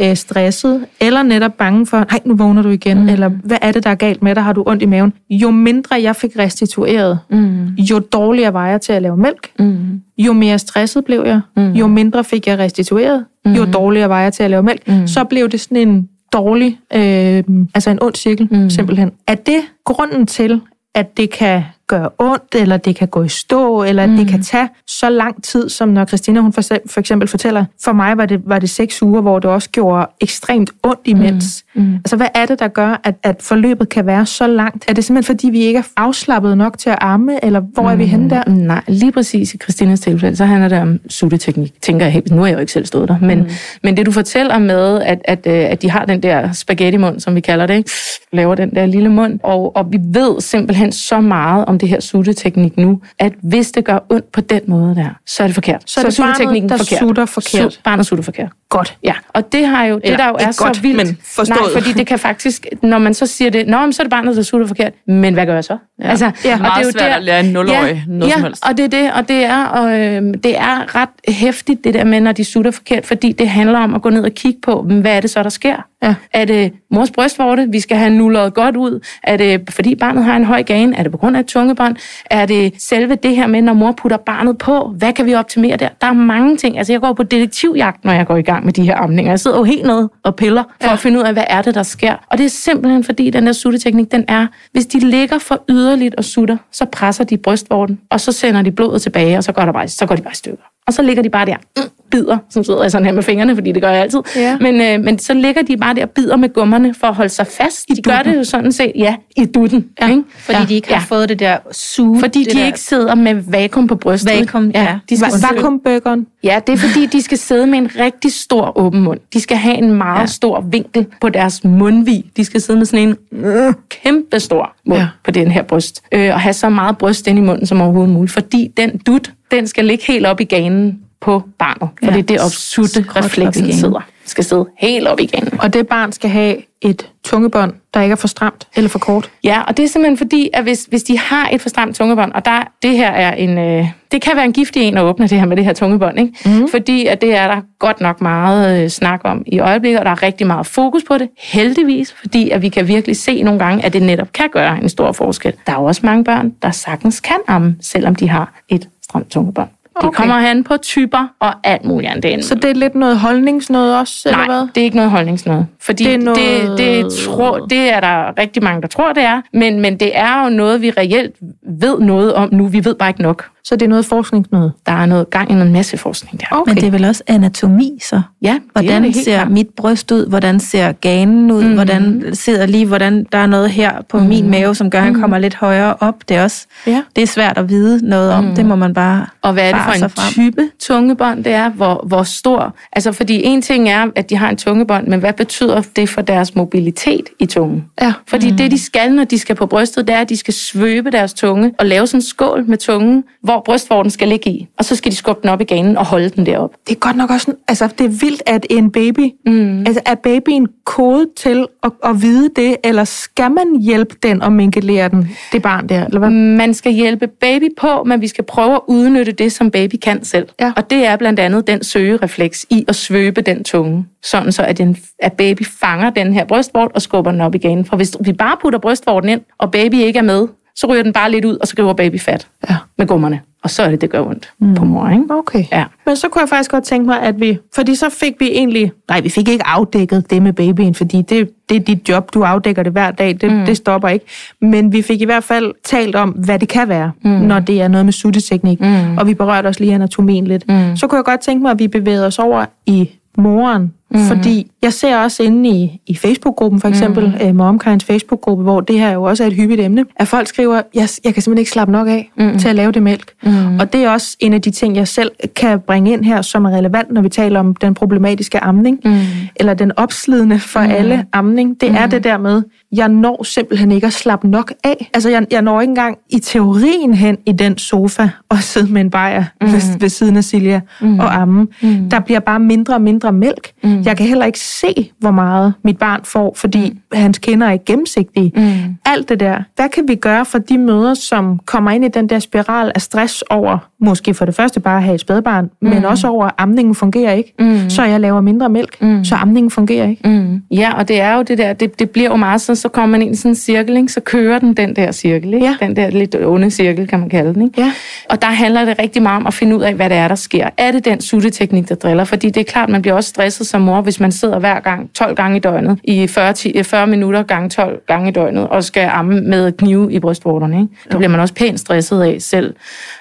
øh, 0.00 0.16
stresset, 0.16 0.86
eller 1.00 1.22
netop 1.22 1.52
bange 1.52 1.86
for, 1.86 1.98
nej, 1.98 2.20
nu 2.24 2.36
vågner 2.36 2.62
du 2.62 2.68
igen, 2.68 3.02
mm. 3.02 3.08
eller 3.08 3.28
hvad 3.28 3.58
er 3.62 3.72
det, 3.72 3.84
der 3.84 3.90
er 3.90 3.94
galt 3.94 4.22
med 4.22 4.34
dig, 4.34 4.42
har 4.44 4.52
du 4.52 4.64
ondt 4.66 4.82
i 4.82 4.86
maven? 4.86 5.12
Jo 5.30 5.50
mindre 5.50 6.02
jeg 6.02 6.16
fik 6.16 6.30
restitueret, 6.38 7.18
mm. 7.30 7.66
jo 7.66 7.98
dårligere 7.98 8.52
var 8.52 8.68
jeg 8.68 8.80
til 8.80 8.92
at 8.92 9.02
lave 9.02 9.16
mælk, 9.16 9.50
mm. 9.58 10.00
jo 10.18 10.32
mere 10.32 10.58
stresset 10.58 11.04
blev 11.04 11.22
jeg, 11.26 11.40
mm. 11.56 11.72
jo 11.72 11.86
mindre 11.86 12.24
fik 12.24 12.46
jeg 12.46 12.58
restitueret, 12.58 13.24
mm. 13.44 13.52
jo 13.52 13.64
dårligere 13.64 14.08
var 14.08 14.20
jeg 14.20 14.32
til 14.32 14.42
at 14.42 14.50
lave 14.50 14.62
mælk. 14.62 14.88
Mm. 14.88 15.06
Så 15.06 15.24
blev 15.24 15.48
det 15.48 15.60
sådan 15.60 15.88
en 15.88 16.08
dårlig, 16.32 16.78
øh, 16.94 17.44
altså 17.74 17.90
en 17.90 18.02
ond 18.02 18.14
cirkel, 18.14 18.48
mm. 18.50 18.70
simpelthen. 18.70 19.12
Er 19.26 19.34
det 19.34 19.60
grunden 19.84 20.26
til, 20.26 20.60
at 20.94 21.16
det 21.16 21.30
kan 21.30 21.62
gøre 21.88 22.10
ondt, 22.18 22.54
eller 22.54 22.76
det 22.76 22.96
kan 22.96 23.08
gå 23.08 23.22
i 23.22 23.28
stå, 23.28 23.82
eller 23.82 24.06
mm. 24.06 24.16
det 24.16 24.28
kan 24.28 24.42
tage 24.42 24.68
så 24.86 25.10
lang 25.10 25.44
tid, 25.44 25.68
som 25.68 25.88
når 25.88 26.04
Christina 26.04 26.40
hun 26.40 26.52
for, 26.52 26.62
for 26.62 27.00
eksempel 27.00 27.28
fortæller, 27.28 27.64
for 27.84 27.92
mig 27.92 28.16
var 28.16 28.26
det, 28.26 28.40
var 28.44 28.58
det 28.58 28.70
seks 28.70 29.02
uger, 29.02 29.20
hvor 29.20 29.38
det 29.38 29.50
også 29.50 29.70
gjorde 29.70 30.06
ekstremt 30.20 30.70
ondt 30.82 31.00
imens. 31.04 31.64
Mm. 31.74 31.82
Mm. 31.82 31.94
Altså, 31.94 32.16
hvad 32.16 32.26
er 32.34 32.46
det, 32.46 32.58
der 32.58 32.68
gør, 32.68 33.00
at, 33.04 33.14
at 33.22 33.42
forløbet 33.42 33.88
kan 33.88 34.06
være 34.06 34.26
så 34.26 34.46
langt? 34.46 34.84
Er 34.88 34.92
det 34.92 35.04
simpelthen, 35.04 35.34
fordi 35.34 35.50
vi 35.50 35.60
ikke 35.60 35.78
er 35.78 35.82
afslappet 35.96 36.58
nok 36.58 36.78
til 36.78 36.90
at 36.90 36.98
amme, 37.00 37.44
eller 37.44 37.60
hvor 37.60 37.82
mm. 37.82 37.88
er 37.88 37.96
vi 37.96 38.04
henne 38.04 38.30
der? 38.30 38.44
Nej, 38.48 38.82
lige 38.88 39.12
præcis 39.12 39.54
i 39.54 39.58
Christinas 39.58 40.00
tilfælde, 40.00 40.36
så 40.36 40.44
handler 40.44 40.68
det 40.68 40.78
om 40.78 41.00
sutteteknik, 41.08 41.82
tænker 41.82 42.06
jeg. 42.06 42.22
Nu 42.30 42.40
har 42.40 42.46
jeg 42.46 42.54
jo 42.54 42.60
ikke 42.60 42.72
selv 42.72 42.86
stået 42.86 43.08
der, 43.08 43.18
men, 43.20 43.38
mm. 43.38 43.48
men 43.82 43.96
det 43.96 44.06
du 44.06 44.12
fortæller 44.12 44.58
med, 44.58 45.00
at, 45.00 45.18
at, 45.24 45.46
øh, 45.46 45.52
at 45.54 45.82
de 45.82 45.90
har 45.90 46.04
den 46.04 46.22
der 46.22 46.52
spaghetti-mund, 46.52 47.20
som 47.20 47.34
vi 47.34 47.40
kalder 47.40 47.66
det, 47.66 47.74
ikke? 47.74 47.90
laver 48.32 48.54
den 48.54 48.74
der 48.74 48.86
lille 48.86 49.08
mund, 49.08 49.40
og, 49.42 49.76
og 49.76 49.92
vi 49.92 49.98
ved 50.02 50.40
simpelthen 50.40 50.92
så 50.92 51.20
meget 51.20 51.64
om 51.64 51.77
det 51.78 51.88
her 51.88 52.00
sutteteknik 52.00 52.76
nu, 52.76 53.00
at 53.18 53.32
hvis 53.42 53.70
det 53.70 53.84
gør 53.84 53.98
ondt 54.10 54.32
på 54.32 54.40
den 54.40 54.60
måde 54.66 54.94
der, 54.94 55.08
så 55.26 55.42
er 55.42 55.46
det 55.46 55.54
forkert. 55.54 55.82
Så, 55.86 55.94
så 55.94 56.00
er 56.00 56.34
det 56.34 56.46
barnet, 56.46 56.70
der 56.70 56.76
forkert. 56.76 56.98
sutter 56.98 57.26
forkert? 57.26 57.74
Su- 57.74 57.80
barnet 57.84 58.06
sutter 58.06 58.22
forkert. 58.24 58.48
Godt. 58.68 58.96
Ja, 59.04 59.12
og 59.28 59.52
det 59.52 59.66
har 59.66 59.84
jo, 59.84 60.00
det 60.04 60.18
der 60.18 60.28
jo 60.28 60.34
er 60.34 60.64
godt, 60.64 60.76
så 60.76 60.82
vildt. 60.82 60.96
Men 60.96 61.18
forstået. 61.24 61.60
Nej, 61.60 61.82
fordi 61.82 61.92
det 61.92 62.06
kan 62.06 62.18
faktisk, 62.18 62.66
når 62.82 62.98
man 62.98 63.14
så 63.14 63.26
siger 63.26 63.50
det, 63.50 63.66
nå, 63.68 63.92
så 63.92 64.02
er 64.02 64.04
det 64.04 64.10
barnet, 64.10 64.36
der 64.36 64.42
sutter 64.42 64.66
forkert. 64.66 64.92
Men 65.06 65.34
hvad 65.34 65.46
gør 65.46 65.54
jeg 65.54 65.64
så? 65.64 65.76
Ja. 66.02 66.08
Altså, 66.10 66.30
ja. 66.44 66.52
Og 66.54 66.58
det 66.58 66.66
er 66.66 66.86
jo 66.86 66.90
svært 66.90 67.10
der, 67.10 67.14
at 67.16 67.22
lære 67.22 67.40
en 67.40 67.56
0-årig 67.56 67.68
ja, 67.70 68.00
noget 68.06 68.28
ja, 68.28 68.34
som 68.34 68.42
helst. 68.42 68.64
og 68.66 68.76
det 68.76 68.84
er 68.84 68.88
det, 68.88 69.12
og 69.12 69.28
det 69.28 69.44
er, 69.44 69.64
og, 69.64 70.00
øh, 70.00 70.22
det 70.42 70.58
er 70.58 70.94
ret 70.94 71.08
hæftigt, 71.28 71.84
det 71.84 71.94
der 71.94 72.04
med, 72.04 72.20
når 72.20 72.32
de 72.32 72.44
sutter 72.44 72.70
forkert, 72.70 73.06
fordi 73.06 73.32
det 73.32 73.48
handler 73.48 73.78
om 73.78 73.94
at 73.94 74.02
gå 74.02 74.10
ned 74.10 74.24
og 74.24 74.32
kigge 74.32 74.60
på, 74.62 74.82
hvad 74.82 75.16
er 75.16 75.20
det 75.20 75.30
så, 75.30 75.42
der 75.42 75.48
sker? 75.48 75.76
Ja. 76.02 76.14
Er 76.32 76.44
det 76.44 76.72
mors 76.90 77.10
brystvorte, 77.10 77.66
vi 77.70 77.80
skal 77.80 77.96
have 77.96 78.10
nullet 78.10 78.54
godt 78.54 78.76
ud? 78.76 79.06
Er 79.22 79.36
det, 79.36 79.70
fordi 79.70 79.94
barnet 79.94 80.24
har 80.24 80.36
en 80.36 80.44
høj 80.44 80.62
gane? 80.62 80.96
Er 80.96 81.02
det 81.02 81.12
på 81.12 81.18
grund 81.18 81.36
af 81.36 81.40
et 81.40 81.46
tungebånd? 81.46 81.96
Er 82.30 82.46
det 82.46 82.74
selve 82.78 83.14
det 83.14 83.36
her 83.36 83.46
med, 83.46 83.62
når 83.62 83.72
mor 83.72 83.92
putter 83.92 84.16
barnet 84.16 84.58
på? 84.58 84.92
Hvad 84.96 85.12
kan 85.12 85.26
vi 85.26 85.34
optimere 85.34 85.76
der? 85.76 85.88
Der 86.00 86.06
er 86.06 86.12
mange 86.12 86.56
ting. 86.56 86.78
Altså, 86.78 86.92
jeg 86.92 87.00
går 87.00 87.12
på 87.12 87.22
detektivjagt, 87.22 88.04
når 88.04 88.12
jeg 88.12 88.26
går 88.26 88.36
i 88.36 88.42
gang 88.42 88.64
med 88.64 88.72
de 88.72 88.82
her 88.82 88.96
amninger. 88.96 89.32
Jeg 89.32 89.40
sidder 89.40 89.56
jo 89.56 89.64
helt 89.64 89.86
ned 89.86 90.08
og 90.22 90.36
piller 90.36 90.64
for 90.80 90.88
ja. 90.88 90.92
at 90.92 90.98
finde 90.98 91.18
ud 91.18 91.24
af, 91.24 91.32
hvad 91.32 91.44
er 91.46 91.62
det, 91.62 91.74
der 91.74 91.82
sker. 91.82 92.14
Og 92.30 92.38
det 92.38 92.44
er 92.44 92.50
simpelthen 92.50 93.04
fordi, 93.04 93.30
den 93.30 93.46
der 93.46 93.52
sutteteknik, 93.52 94.12
den 94.12 94.24
er, 94.28 94.46
hvis 94.72 94.86
de 94.86 94.98
ligger 94.98 95.38
for 95.38 95.64
yderligt 95.68 96.14
og 96.14 96.24
sutter, 96.24 96.56
så 96.72 96.84
presser 96.84 97.24
de 97.24 97.36
brystvorten, 97.36 98.00
og 98.10 98.20
så 98.20 98.32
sender 98.32 98.62
de 98.62 98.72
blodet 98.72 99.02
tilbage, 99.02 99.36
og 99.36 99.44
så 99.44 99.52
går, 99.52 99.62
der 99.62 99.72
bare, 99.72 99.88
så 99.88 100.06
går 100.06 100.16
de 100.16 100.22
bare 100.22 100.32
i 100.32 100.36
stykker. 100.36 100.62
Og 100.88 100.94
så 100.94 101.02
ligger 101.02 101.22
de 101.22 101.30
bare 101.30 101.46
der, 101.46 101.56
mm, 101.76 101.82
bider, 102.10 102.38
som 102.50 102.64
sidder 102.64 102.82
jeg 102.82 102.90
sådan 102.90 103.06
her 103.06 103.12
med 103.12 103.22
fingrene, 103.22 103.54
fordi 103.54 103.72
det 103.72 103.82
gør 103.82 103.90
jeg 103.90 104.02
altid. 104.02 104.20
Ja. 104.36 104.58
Men, 104.60 104.80
øh, 104.80 105.04
men 105.04 105.18
så 105.18 105.34
ligger 105.34 105.62
de 105.62 105.76
bare 105.76 105.94
der 105.94 106.02
og 106.02 106.10
bider 106.10 106.36
med 106.36 106.52
gummerne 106.52 106.94
for 106.94 107.06
at 107.06 107.14
holde 107.14 107.28
sig 107.28 107.46
fast. 107.46 107.84
I 107.88 107.92
de 107.92 107.96
dutten. 107.96 108.12
gør 108.12 108.30
det 108.30 108.38
jo 108.38 108.44
sådan 108.44 108.72
set, 108.72 108.92
ja, 108.94 109.16
i 109.36 109.44
dutten. 109.44 109.86
Ja. 110.00 110.08
Ikke? 110.08 110.22
Fordi 110.36 110.58
ja. 110.58 110.64
de 110.64 110.74
ikke 110.74 110.88
har 110.88 110.94
ja. 110.94 111.16
fået 111.16 111.28
det 111.28 111.38
der 111.38 111.56
suge. 111.72 112.20
Fordi 112.20 112.44
det 112.44 112.52
de 112.52 112.58
der... 112.58 112.66
ikke 112.66 112.80
sidder 112.80 113.14
med 113.14 113.34
vakuum 113.34 113.86
på 113.86 113.94
brystet. 113.94 114.40
Vakuum, 114.40 114.70
ja. 114.74 114.82
ja. 114.82 114.98
De 115.08 115.16
skal 115.16 115.32
Vakuumbøgeren. 115.50 116.26
Ja, 116.44 116.60
det 116.66 116.72
er 116.72 116.76
fordi, 116.76 117.06
de 117.06 117.22
skal 117.22 117.38
sidde 117.38 117.66
med 117.66 117.78
en 117.78 117.90
rigtig 117.98 118.32
stor 118.32 118.78
åben 118.78 119.00
mund. 119.00 119.20
De 119.32 119.40
skal 119.40 119.56
have 119.56 119.76
en 119.78 119.94
meget 119.94 120.20
ja. 120.20 120.26
stor 120.26 120.60
vinkel 120.60 121.06
på 121.20 121.28
deres 121.28 121.64
mundvig. 121.64 122.24
De 122.36 122.44
skal 122.44 122.60
sidde 122.60 122.78
med 122.78 122.86
sådan 122.86 123.16
en 123.32 123.44
øh, 123.44 123.74
kæmpe 123.88 124.40
stor 124.40 124.74
mund 124.86 125.00
ja. 125.00 125.08
på 125.24 125.30
den 125.30 125.50
her 125.50 125.62
bryst. 125.62 126.02
Øh, 126.12 126.34
og 126.34 126.40
have 126.40 126.52
så 126.52 126.68
meget 126.68 126.98
bryst 126.98 127.26
ind 127.26 127.38
i 127.38 127.42
munden 127.42 127.66
som 127.66 127.80
overhovedet 127.80 128.14
muligt. 128.14 128.32
Fordi 128.32 128.70
den 128.76 128.98
dut, 128.98 129.32
den 129.50 129.66
skal 129.66 129.84
ligge 129.84 130.04
helt 130.06 130.26
op 130.26 130.40
i 130.40 130.44
ganen 130.44 131.00
på 131.20 131.42
barnet. 131.58 131.88
Ja. 132.02 132.06
det 132.06 132.18
er 132.18 132.22
det 132.22 132.40
opsutte 132.40 133.04
refleksen 133.16 133.72
sidder. 133.72 134.06
skal 134.24 134.44
sidde 134.44 134.66
helt 134.78 135.08
op 135.08 135.20
i 135.20 135.26
ganen. 135.26 135.60
Og 135.60 135.72
det 135.72 135.88
barn 135.88 136.12
skal 136.12 136.30
have 136.30 136.56
et 136.82 137.10
tungebånd, 137.24 137.72
der 137.94 138.00
ikke 138.00 138.12
er 138.12 138.16
for 138.16 138.28
stramt 138.28 138.68
eller 138.76 138.88
for 138.88 138.98
kort. 138.98 139.30
Ja, 139.44 139.62
og 139.62 139.76
det 139.76 139.84
er 139.84 139.88
simpelthen 139.88 140.16
fordi, 140.16 140.50
at 140.52 140.62
hvis, 140.62 140.84
hvis 140.84 141.02
de 141.02 141.18
har 141.18 141.48
et 141.52 141.60
for 141.60 141.68
stramt 141.68 141.96
tungebånd, 141.96 142.32
og 142.32 142.44
der, 142.44 142.72
det 142.82 142.90
her 142.90 143.10
er 143.10 143.34
en, 143.34 143.58
øh, 143.58 143.86
det 144.12 144.22
kan 144.22 144.36
være 144.36 144.44
en 144.44 144.52
giftig 144.52 144.82
en 144.82 144.96
at 144.96 145.04
åbne 145.04 145.26
det 145.26 145.38
her 145.38 145.46
med 145.46 145.56
det 145.56 145.64
her 145.64 145.72
tungebånd, 145.72 146.18
ikke? 146.18 146.60
Mm. 146.60 146.68
fordi 146.68 147.06
at 147.06 147.20
det 147.20 147.34
er 147.34 147.48
der 147.48 147.60
godt 147.78 148.00
nok 148.00 148.20
meget 148.20 148.82
øh, 148.82 148.90
snak 148.90 149.20
om 149.24 149.42
i 149.46 149.58
øjeblikket, 149.58 149.98
og 149.98 150.04
der 150.04 150.10
er 150.10 150.22
rigtig 150.22 150.46
meget 150.46 150.66
fokus 150.66 151.04
på 151.04 151.18
det, 151.18 151.28
heldigvis, 151.38 152.12
fordi 152.12 152.50
at 152.50 152.62
vi 152.62 152.68
kan 152.68 152.88
virkelig 152.88 153.16
se 153.16 153.42
nogle 153.42 153.58
gange, 153.58 153.84
at 153.84 153.92
det 153.92 154.02
netop 154.02 154.32
kan 154.32 154.48
gøre 154.52 154.82
en 154.82 154.88
stor 154.88 155.12
forskel. 155.12 155.52
Der 155.66 155.72
er 155.72 155.76
jo 155.76 155.84
også 155.84 156.00
mange 156.04 156.24
børn, 156.24 156.54
der 156.62 156.70
sagtens 156.70 157.20
kan 157.20 157.38
amme, 157.46 157.76
selvom 157.80 158.14
de 158.14 158.28
har 158.28 158.60
et 158.68 158.88
stramt 159.02 159.30
tungebånd. 159.30 159.68
Det 160.02 160.14
kommer 160.14 160.34
han 160.34 160.64
på 160.64 160.76
typer 160.76 161.26
og 161.40 161.52
alt 161.64 161.84
muligt 161.84 162.10
andet. 162.12 162.44
Så 162.44 162.54
det 162.54 162.64
er 162.64 162.74
lidt 162.74 162.94
noget 162.94 163.18
holdningsnød 163.18 163.92
også, 163.92 164.28
Nej, 164.30 164.42
eller 164.42 164.54
hvad? 164.54 164.68
det 164.74 164.80
er 164.80 164.84
ikke 164.84 164.96
noget 164.96 165.10
holdningsnød. 165.10 165.62
Fordi 165.80 166.04
det 166.04 166.14
er, 166.14 166.18
noget... 166.18 166.78
det, 166.78 166.78
det, 166.78 167.12
tro, 167.26 167.66
det 167.66 167.92
er 167.92 168.00
der 168.00 168.38
rigtig 168.38 168.62
mange, 168.62 168.82
der 168.82 168.88
tror, 168.88 169.12
det 169.12 169.22
er. 169.22 169.40
Men, 169.52 169.80
men 169.80 170.00
det 170.00 170.16
er 170.18 170.44
jo 170.44 170.50
noget, 170.50 170.82
vi 170.82 170.90
reelt 170.90 171.36
ved 171.80 171.98
noget 171.98 172.34
om 172.34 172.48
nu. 172.52 172.66
Vi 172.66 172.84
ved 172.84 172.94
bare 172.94 173.08
ikke 173.10 173.22
nok. 173.22 173.44
Så 173.68 173.76
det 173.76 173.82
er 173.82 173.88
noget 173.88 174.04
forskningsnød? 174.04 174.70
Der 174.86 174.92
er 174.92 175.06
noget 175.06 175.30
gang 175.30 175.50
i 175.50 175.52
en 175.52 175.72
masse 175.72 175.96
forskning 175.96 176.40
der. 176.40 176.46
Okay. 176.50 176.70
Men 176.70 176.76
det 176.76 176.86
er 176.86 176.90
vel 176.90 177.04
også 177.04 177.22
anatomi, 177.26 177.98
så? 178.02 178.22
Ja, 178.42 178.58
Hvordan 178.72 179.04
det 179.04 179.14
ser 179.16 179.36
klar. 179.36 179.48
mit 179.48 179.68
bryst 179.76 180.12
ud? 180.12 180.28
Hvordan 180.28 180.60
ser 180.60 180.92
ganen 180.92 181.50
ud? 181.50 181.64
Mm. 181.64 181.74
Hvordan 181.74 182.24
sidder 182.32 182.66
lige, 182.66 182.86
hvordan 182.86 183.26
der 183.32 183.38
er 183.38 183.46
noget 183.46 183.70
her 183.70 183.92
på 184.08 184.18
mm. 184.18 184.26
min 184.26 184.50
mave, 184.50 184.74
som 184.74 184.90
gør, 184.90 184.98
at 184.98 185.04
han 185.04 185.12
mm. 185.12 185.20
kommer 185.20 185.38
lidt 185.38 185.54
højere 185.54 185.94
op? 186.00 186.14
Det 186.28 186.36
er 186.36 186.42
også 186.42 186.66
ja. 186.86 187.02
det 187.16 187.22
er 187.22 187.26
svært 187.26 187.58
at 187.58 187.68
vide 187.68 188.08
noget 188.08 188.32
om. 188.32 188.44
Mm. 188.44 188.54
Det 188.54 188.66
må 188.66 188.76
man 188.76 188.94
bare 188.94 189.26
Og 189.42 189.52
hvad 189.52 189.70
er 189.70 189.72
det 189.72 189.82
for 189.84 190.04
en 190.04 190.32
type 190.32 190.70
tungebånd, 190.80 191.44
det 191.44 191.52
er? 191.52 191.70
Hvor, 191.70 192.04
hvor 192.06 192.22
stor? 192.22 192.74
Altså, 192.92 193.12
fordi 193.12 193.42
en 193.44 193.62
ting 193.62 193.88
er, 193.88 194.06
at 194.16 194.30
de 194.30 194.36
har 194.36 194.50
en 194.50 194.56
tungebånd, 194.56 195.06
men 195.06 195.20
hvad 195.20 195.32
betyder 195.32 195.82
det 195.96 196.08
for 196.08 196.22
deres 196.22 196.54
mobilitet 196.54 197.24
i 197.38 197.46
tungen? 197.46 197.84
Ja. 198.00 198.12
Fordi 198.26 198.50
mm. 198.50 198.56
det, 198.56 198.70
de 198.70 198.78
skal, 198.78 199.12
når 199.12 199.24
de 199.24 199.38
skal 199.38 199.56
på 199.56 199.66
brystet, 199.66 200.08
det 200.08 200.14
er, 200.14 200.20
at 200.20 200.28
de 200.28 200.36
skal 200.36 200.54
svøbe 200.54 201.10
deres 201.10 201.34
tunge 201.34 201.72
og 201.78 201.86
lave 201.86 202.06
sådan 202.06 202.18
en 202.18 202.22
skål 202.22 202.64
med 202.66 202.78
tungen, 202.78 203.24
hvor 203.42 203.57
brystvorten 203.64 204.10
skal 204.10 204.28
ligge 204.28 204.50
i. 204.50 204.66
Og 204.78 204.84
så 204.84 204.96
skal 204.96 205.12
de 205.12 205.16
skubbe 205.16 205.42
den 205.42 205.50
op 205.50 205.60
i 205.60 205.64
ganen 205.64 205.96
og 205.96 206.06
holde 206.06 206.28
den 206.28 206.46
derop. 206.46 206.70
Det 206.86 206.94
er 206.94 206.98
godt 206.98 207.16
nok 207.16 207.30
også 207.30 207.52
altså 207.68 207.88
det 207.98 208.04
er 208.04 208.08
vildt, 208.08 208.42
at 208.46 208.66
en 208.70 208.90
baby, 208.90 209.30
mm. 209.46 209.78
altså 209.78 210.00
er 210.06 210.14
babyen 210.14 210.66
kode 210.84 211.26
til 211.36 211.66
at, 211.82 211.90
at 212.04 212.22
vide 212.22 212.50
det, 212.56 212.76
eller 212.84 213.04
skal 213.04 213.50
man 213.50 213.80
hjælpe 213.80 214.14
den 214.22 214.42
og 214.42 214.52
minkelere 214.52 215.08
den, 215.08 215.28
det 215.52 215.62
barn 215.62 215.88
der? 215.88 216.04
Eller 216.04 216.18
hvad? 216.18 216.30
Man 216.30 216.74
skal 216.74 216.92
hjælpe 216.92 217.26
baby 217.26 217.68
på, 217.80 218.04
men 218.04 218.20
vi 218.20 218.28
skal 218.28 218.44
prøve 218.44 218.74
at 218.74 218.80
udnytte 218.88 219.32
det, 219.32 219.52
som 219.52 219.70
baby 219.70 219.94
kan 220.02 220.24
selv. 220.24 220.48
Ja. 220.60 220.72
Og 220.76 220.90
det 220.90 221.06
er 221.06 221.16
blandt 221.16 221.40
andet 221.40 221.66
den 221.66 221.84
søgerefleks 221.84 222.66
i 222.70 222.84
at 222.88 222.96
svøbe 222.96 223.40
den 223.40 223.64
tunge, 223.64 224.06
sådan 224.22 224.52
så 224.52 224.62
at, 224.62 224.78
den, 224.78 224.96
at 225.18 225.32
baby 225.32 225.66
fanger 225.80 226.10
den 226.10 226.32
her 226.32 226.44
brystvort 226.44 226.90
og 226.94 227.02
skubber 227.02 227.30
den 227.30 227.40
op 227.40 227.54
i 227.54 227.58
ganen. 227.58 227.84
For 227.84 227.96
hvis 227.96 228.16
vi 228.20 228.32
bare 228.32 228.56
putter 228.62 228.78
brystvorten 228.78 229.28
ind, 229.30 229.40
og 229.58 229.70
baby 229.70 229.94
ikke 229.94 230.18
er 230.18 230.22
med, 230.22 230.48
så 230.74 230.86
ryger 230.86 231.02
den 231.02 231.12
bare 231.12 231.30
lidt 231.30 231.44
ud, 231.44 231.56
og 231.56 231.66
så 231.66 231.70
skriver 231.70 231.92
baby 231.92 232.20
fat 232.20 232.48
ja. 232.70 232.76
Med 232.98 233.06
gummerne. 233.06 233.40
Og 233.62 233.70
så 233.70 233.82
er 233.82 233.90
det, 233.90 234.00
det 234.00 234.10
gør 234.10 234.22
ondt 234.22 234.52
mm. 234.58 234.74
på 234.74 234.84
mor, 234.84 235.08
ikke? 235.08 235.24
Okay. 235.30 235.64
Ja. 235.72 235.84
Men 236.06 236.16
så 236.16 236.28
kunne 236.28 236.40
jeg 236.40 236.48
faktisk 236.48 236.70
godt 236.70 236.84
tænke 236.84 237.06
mig, 237.06 237.22
at 237.22 237.40
vi... 237.40 237.58
Fordi 237.74 237.94
så 237.94 238.10
fik 238.10 238.34
vi 238.38 238.48
egentlig... 238.48 238.92
Nej, 239.08 239.20
vi 239.20 239.28
fik 239.28 239.48
ikke 239.48 239.66
afdækket 239.66 240.30
det 240.30 240.42
med 240.42 240.52
babyen, 240.52 240.94
fordi 240.94 241.22
det, 241.22 241.50
det 241.68 241.76
er 241.76 241.80
dit 241.80 242.08
job. 242.08 242.34
Du 242.34 242.42
afdækker 242.42 242.82
det 242.82 242.92
hver 242.92 243.10
dag. 243.10 243.38
Det, 243.40 243.52
mm. 243.52 243.66
det 243.66 243.76
stopper 243.76 244.08
ikke. 244.08 244.26
Men 244.60 244.92
vi 244.92 245.02
fik 245.02 245.20
i 245.20 245.24
hvert 245.24 245.44
fald 245.44 245.74
talt 245.84 246.16
om, 246.16 246.28
hvad 246.30 246.58
det 246.58 246.68
kan 246.68 246.88
være, 246.88 247.12
mm. 247.24 247.30
når 247.30 247.60
det 247.60 247.80
er 247.80 247.88
noget 247.88 248.04
med 248.04 248.12
sutteteknik. 248.12 248.80
Mm. 248.80 249.18
Og 249.18 249.26
vi 249.26 249.34
berørte 249.34 249.66
også 249.66 249.80
lige 249.80 249.94
anatomien 249.94 250.46
lidt. 250.46 250.68
Mm. 250.68 250.96
Så 250.96 251.06
kunne 251.06 251.16
jeg 251.16 251.24
godt 251.24 251.40
tænke 251.40 251.62
mig, 251.62 251.70
at 251.70 251.78
vi 251.78 251.88
bevægede 251.88 252.26
os 252.26 252.38
over 252.38 252.64
i 252.86 253.10
moren. 253.38 253.92
Mm. 254.10 254.20
Fordi 254.20 254.70
jeg 254.82 254.92
ser 254.92 255.16
også 255.16 255.42
inde 255.42 255.68
i, 255.68 256.00
i 256.06 256.16
Facebook-gruppen, 256.16 256.80
for 256.80 256.88
eksempel 256.88 257.38
mm. 257.40 257.48
uh, 257.48 257.56
MomKinds 257.56 258.04
Facebook-gruppe, 258.04 258.62
hvor 258.62 258.80
det 258.80 258.98
her 258.98 259.12
jo 259.12 259.22
også 259.22 259.44
er 259.44 259.46
et 259.46 259.52
hyppigt 259.52 259.80
emne, 259.80 260.04
at 260.16 260.28
folk 260.28 260.46
skriver, 260.46 260.82
jeg, 260.94 261.08
jeg 261.24 261.34
kan 261.34 261.42
simpelthen 261.42 261.58
ikke 261.58 261.70
slappe 261.70 261.92
nok 261.92 262.08
af 262.08 262.30
mm. 262.38 262.58
til 262.58 262.68
at 262.68 262.74
lave 262.74 262.92
det 262.92 263.02
mælk. 263.02 263.32
Mm. 263.42 263.78
Og 263.80 263.92
det 263.92 264.04
er 264.04 264.10
også 264.10 264.36
en 264.40 264.54
af 264.54 264.62
de 264.62 264.70
ting, 264.70 264.96
jeg 264.96 265.08
selv 265.08 265.30
kan 265.56 265.80
bringe 265.80 266.12
ind 266.12 266.24
her, 266.24 266.42
som 266.42 266.64
er 266.64 266.70
relevant, 266.70 267.12
når 267.12 267.22
vi 267.22 267.28
taler 267.28 267.60
om 267.60 267.76
den 267.76 267.94
problematiske 267.94 268.64
amning, 268.64 269.00
mm. 269.04 269.16
eller 269.56 269.74
den 269.74 269.92
opslidende 269.96 270.58
for 270.58 270.80
mm. 270.80 270.90
alle 270.90 271.24
amning. 271.32 271.80
Det 271.80 271.90
mm. 271.90 271.96
er 271.96 272.06
det 272.06 272.24
der 272.24 272.38
med, 272.38 272.62
jeg 272.92 273.08
når 273.08 273.42
simpelthen 273.42 273.92
ikke 273.92 274.06
at 274.06 274.12
slappe 274.12 274.48
nok 274.48 274.72
af. 274.84 275.10
Altså, 275.14 275.30
jeg, 275.30 275.46
jeg 275.50 275.62
når 275.62 275.80
ikke 275.80 275.90
engang 275.90 276.18
i 276.30 276.38
teorien 276.38 277.14
hen 277.14 277.36
i 277.46 277.52
den 277.52 277.78
sofa 277.78 278.28
og 278.48 278.58
sidde 278.58 278.92
med 278.92 279.00
en 279.00 279.10
bajer 279.10 279.44
mm. 279.60 279.66
ved, 279.66 279.98
ved 280.00 280.08
siden 280.08 280.36
af 280.36 280.44
Silja 280.44 280.80
mm. 281.00 281.18
og 281.18 281.34
amme. 281.34 281.66
Mm. 281.82 282.10
Der 282.10 282.20
bliver 282.20 282.40
bare 282.40 282.60
mindre 282.60 282.94
og 282.94 283.00
mindre 283.00 283.32
mælk. 283.32 283.72
Mm. 283.82 283.97
Jeg 284.04 284.16
kan 284.16 284.26
heller 284.26 284.46
ikke 284.46 284.58
se, 284.58 285.12
hvor 285.18 285.30
meget 285.30 285.74
mit 285.84 285.98
barn 285.98 286.20
får, 286.24 286.52
fordi 286.56 286.90
mm. 286.90 287.18
hans 287.18 287.38
kinder 287.38 287.66
er 287.66 287.72
ikke 287.72 287.84
gennemsigtige. 287.84 288.52
Mm. 288.56 288.96
Alt 289.04 289.28
det 289.28 289.40
der. 289.40 289.62
Hvad 289.76 289.88
kan 289.88 290.08
vi 290.08 290.14
gøre 290.14 290.44
for 290.44 290.58
de 290.58 290.78
møder, 290.78 291.14
som 291.14 291.60
kommer 291.66 291.90
ind 291.90 292.04
i 292.04 292.08
den 292.08 292.28
der 292.28 292.38
spiral 292.38 292.92
af 292.94 293.02
stress 293.02 293.44
over, 293.50 293.78
måske 294.00 294.34
for 294.34 294.44
det 294.44 294.54
første 294.54 294.80
bare 294.80 294.96
at 294.96 295.02
have 295.02 295.14
et 295.14 295.20
spædbarn, 295.20 295.70
mm. 295.82 295.88
men 295.88 296.04
også 296.04 296.28
over, 296.28 296.46
at 296.46 296.54
amningen 296.58 296.94
fungerer 296.94 297.32
ikke, 297.32 297.54
mm. 297.58 297.90
så 297.90 298.04
jeg 298.04 298.20
laver 298.20 298.40
mindre 298.40 298.68
mælk, 298.68 299.02
mm. 299.02 299.24
så 299.24 299.34
amningen 299.34 299.70
fungerer 299.70 300.08
ikke. 300.08 300.28
Mm. 300.28 300.62
Ja, 300.70 300.92
og 300.98 301.08
det 301.08 301.20
er 301.20 301.34
jo 301.34 301.42
det 301.42 301.58
der, 301.58 301.72
det, 301.72 301.98
det 301.98 302.10
bliver 302.10 302.30
jo 302.30 302.36
meget 302.36 302.60
sådan, 302.60 302.76
så 302.76 302.88
kommer 302.88 303.18
man 303.18 303.22
ind 303.22 303.34
i 303.34 303.36
sådan 303.36 303.50
en 303.50 303.54
cirkel, 303.54 303.96
ikke? 303.96 304.12
så 304.12 304.20
kører 304.20 304.58
den 304.58 304.74
den 304.74 304.96
der 304.96 305.12
cirkel, 305.12 305.54
ikke? 305.54 305.66
Ja. 305.66 305.76
den 305.80 305.96
der 305.96 306.10
lidt 306.10 306.36
onde 306.44 306.70
cirkel, 306.70 307.06
kan 307.08 307.20
man 307.20 307.28
kalde 307.28 307.54
den. 307.54 307.62
Ikke? 307.62 307.80
Ja. 307.80 307.92
Og 308.30 308.42
der 308.42 308.48
handler 308.48 308.84
det 308.84 308.98
rigtig 308.98 309.22
meget 309.22 309.36
om 309.36 309.46
at 309.46 309.54
finde 309.54 309.76
ud 309.76 309.82
af, 309.82 309.94
hvad 309.94 310.10
det 310.10 310.16
er, 310.16 310.28
der 310.28 310.34
sker. 310.34 310.68
Er 310.76 310.92
det 310.92 311.04
den 311.04 311.20
sutteteknik, 311.20 311.88
der 311.88 311.94
driller? 311.94 312.24
Fordi 312.24 312.50
det 312.50 312.60
er 312.60 312.64
klart, 312.64 312.88
man 312.88 313.02
bliver 313.02 313.14
også 313.14 313.28
stresset 313.28 313.66
som 313.66 313.87
mor, 313.88 314.00
hvis 314.00 314.20
man 314.20 314.32
sidder 314.32 314.58
hver 314.58 314.80
gang 314.80 315.12
12 315.14 315.36
gange 315.36 315.56
i 315.56 315.60
døgnet 315.60 315.98
i 316.04 316.26
40, 316.26 316.52
10, 316.52 316.82
40 316.82 317.06
minutter 317.06 317.42
gange 317.42 317.68
12 317.68 318.02
gange 318.06 318.28
i 318.28 318.32
døgnet 318.32 318.68
og 318.68 318.84
skal 318.84 319.08
amme 319.12 319.40
med 319.40 319.72
knive 319.72 320.12
i 320.12 320.20
brystvorterne. 320.20 320.76
Ikke? 320.80 320.94
Det 321.04 321.16
bliver 321.16 321.28
man 321.28 321.40
også 321.40 321.54
pænt 321.54 321.80
stresset 321.80 322.22
af 322.22 322.36
selv. 322.42 322.74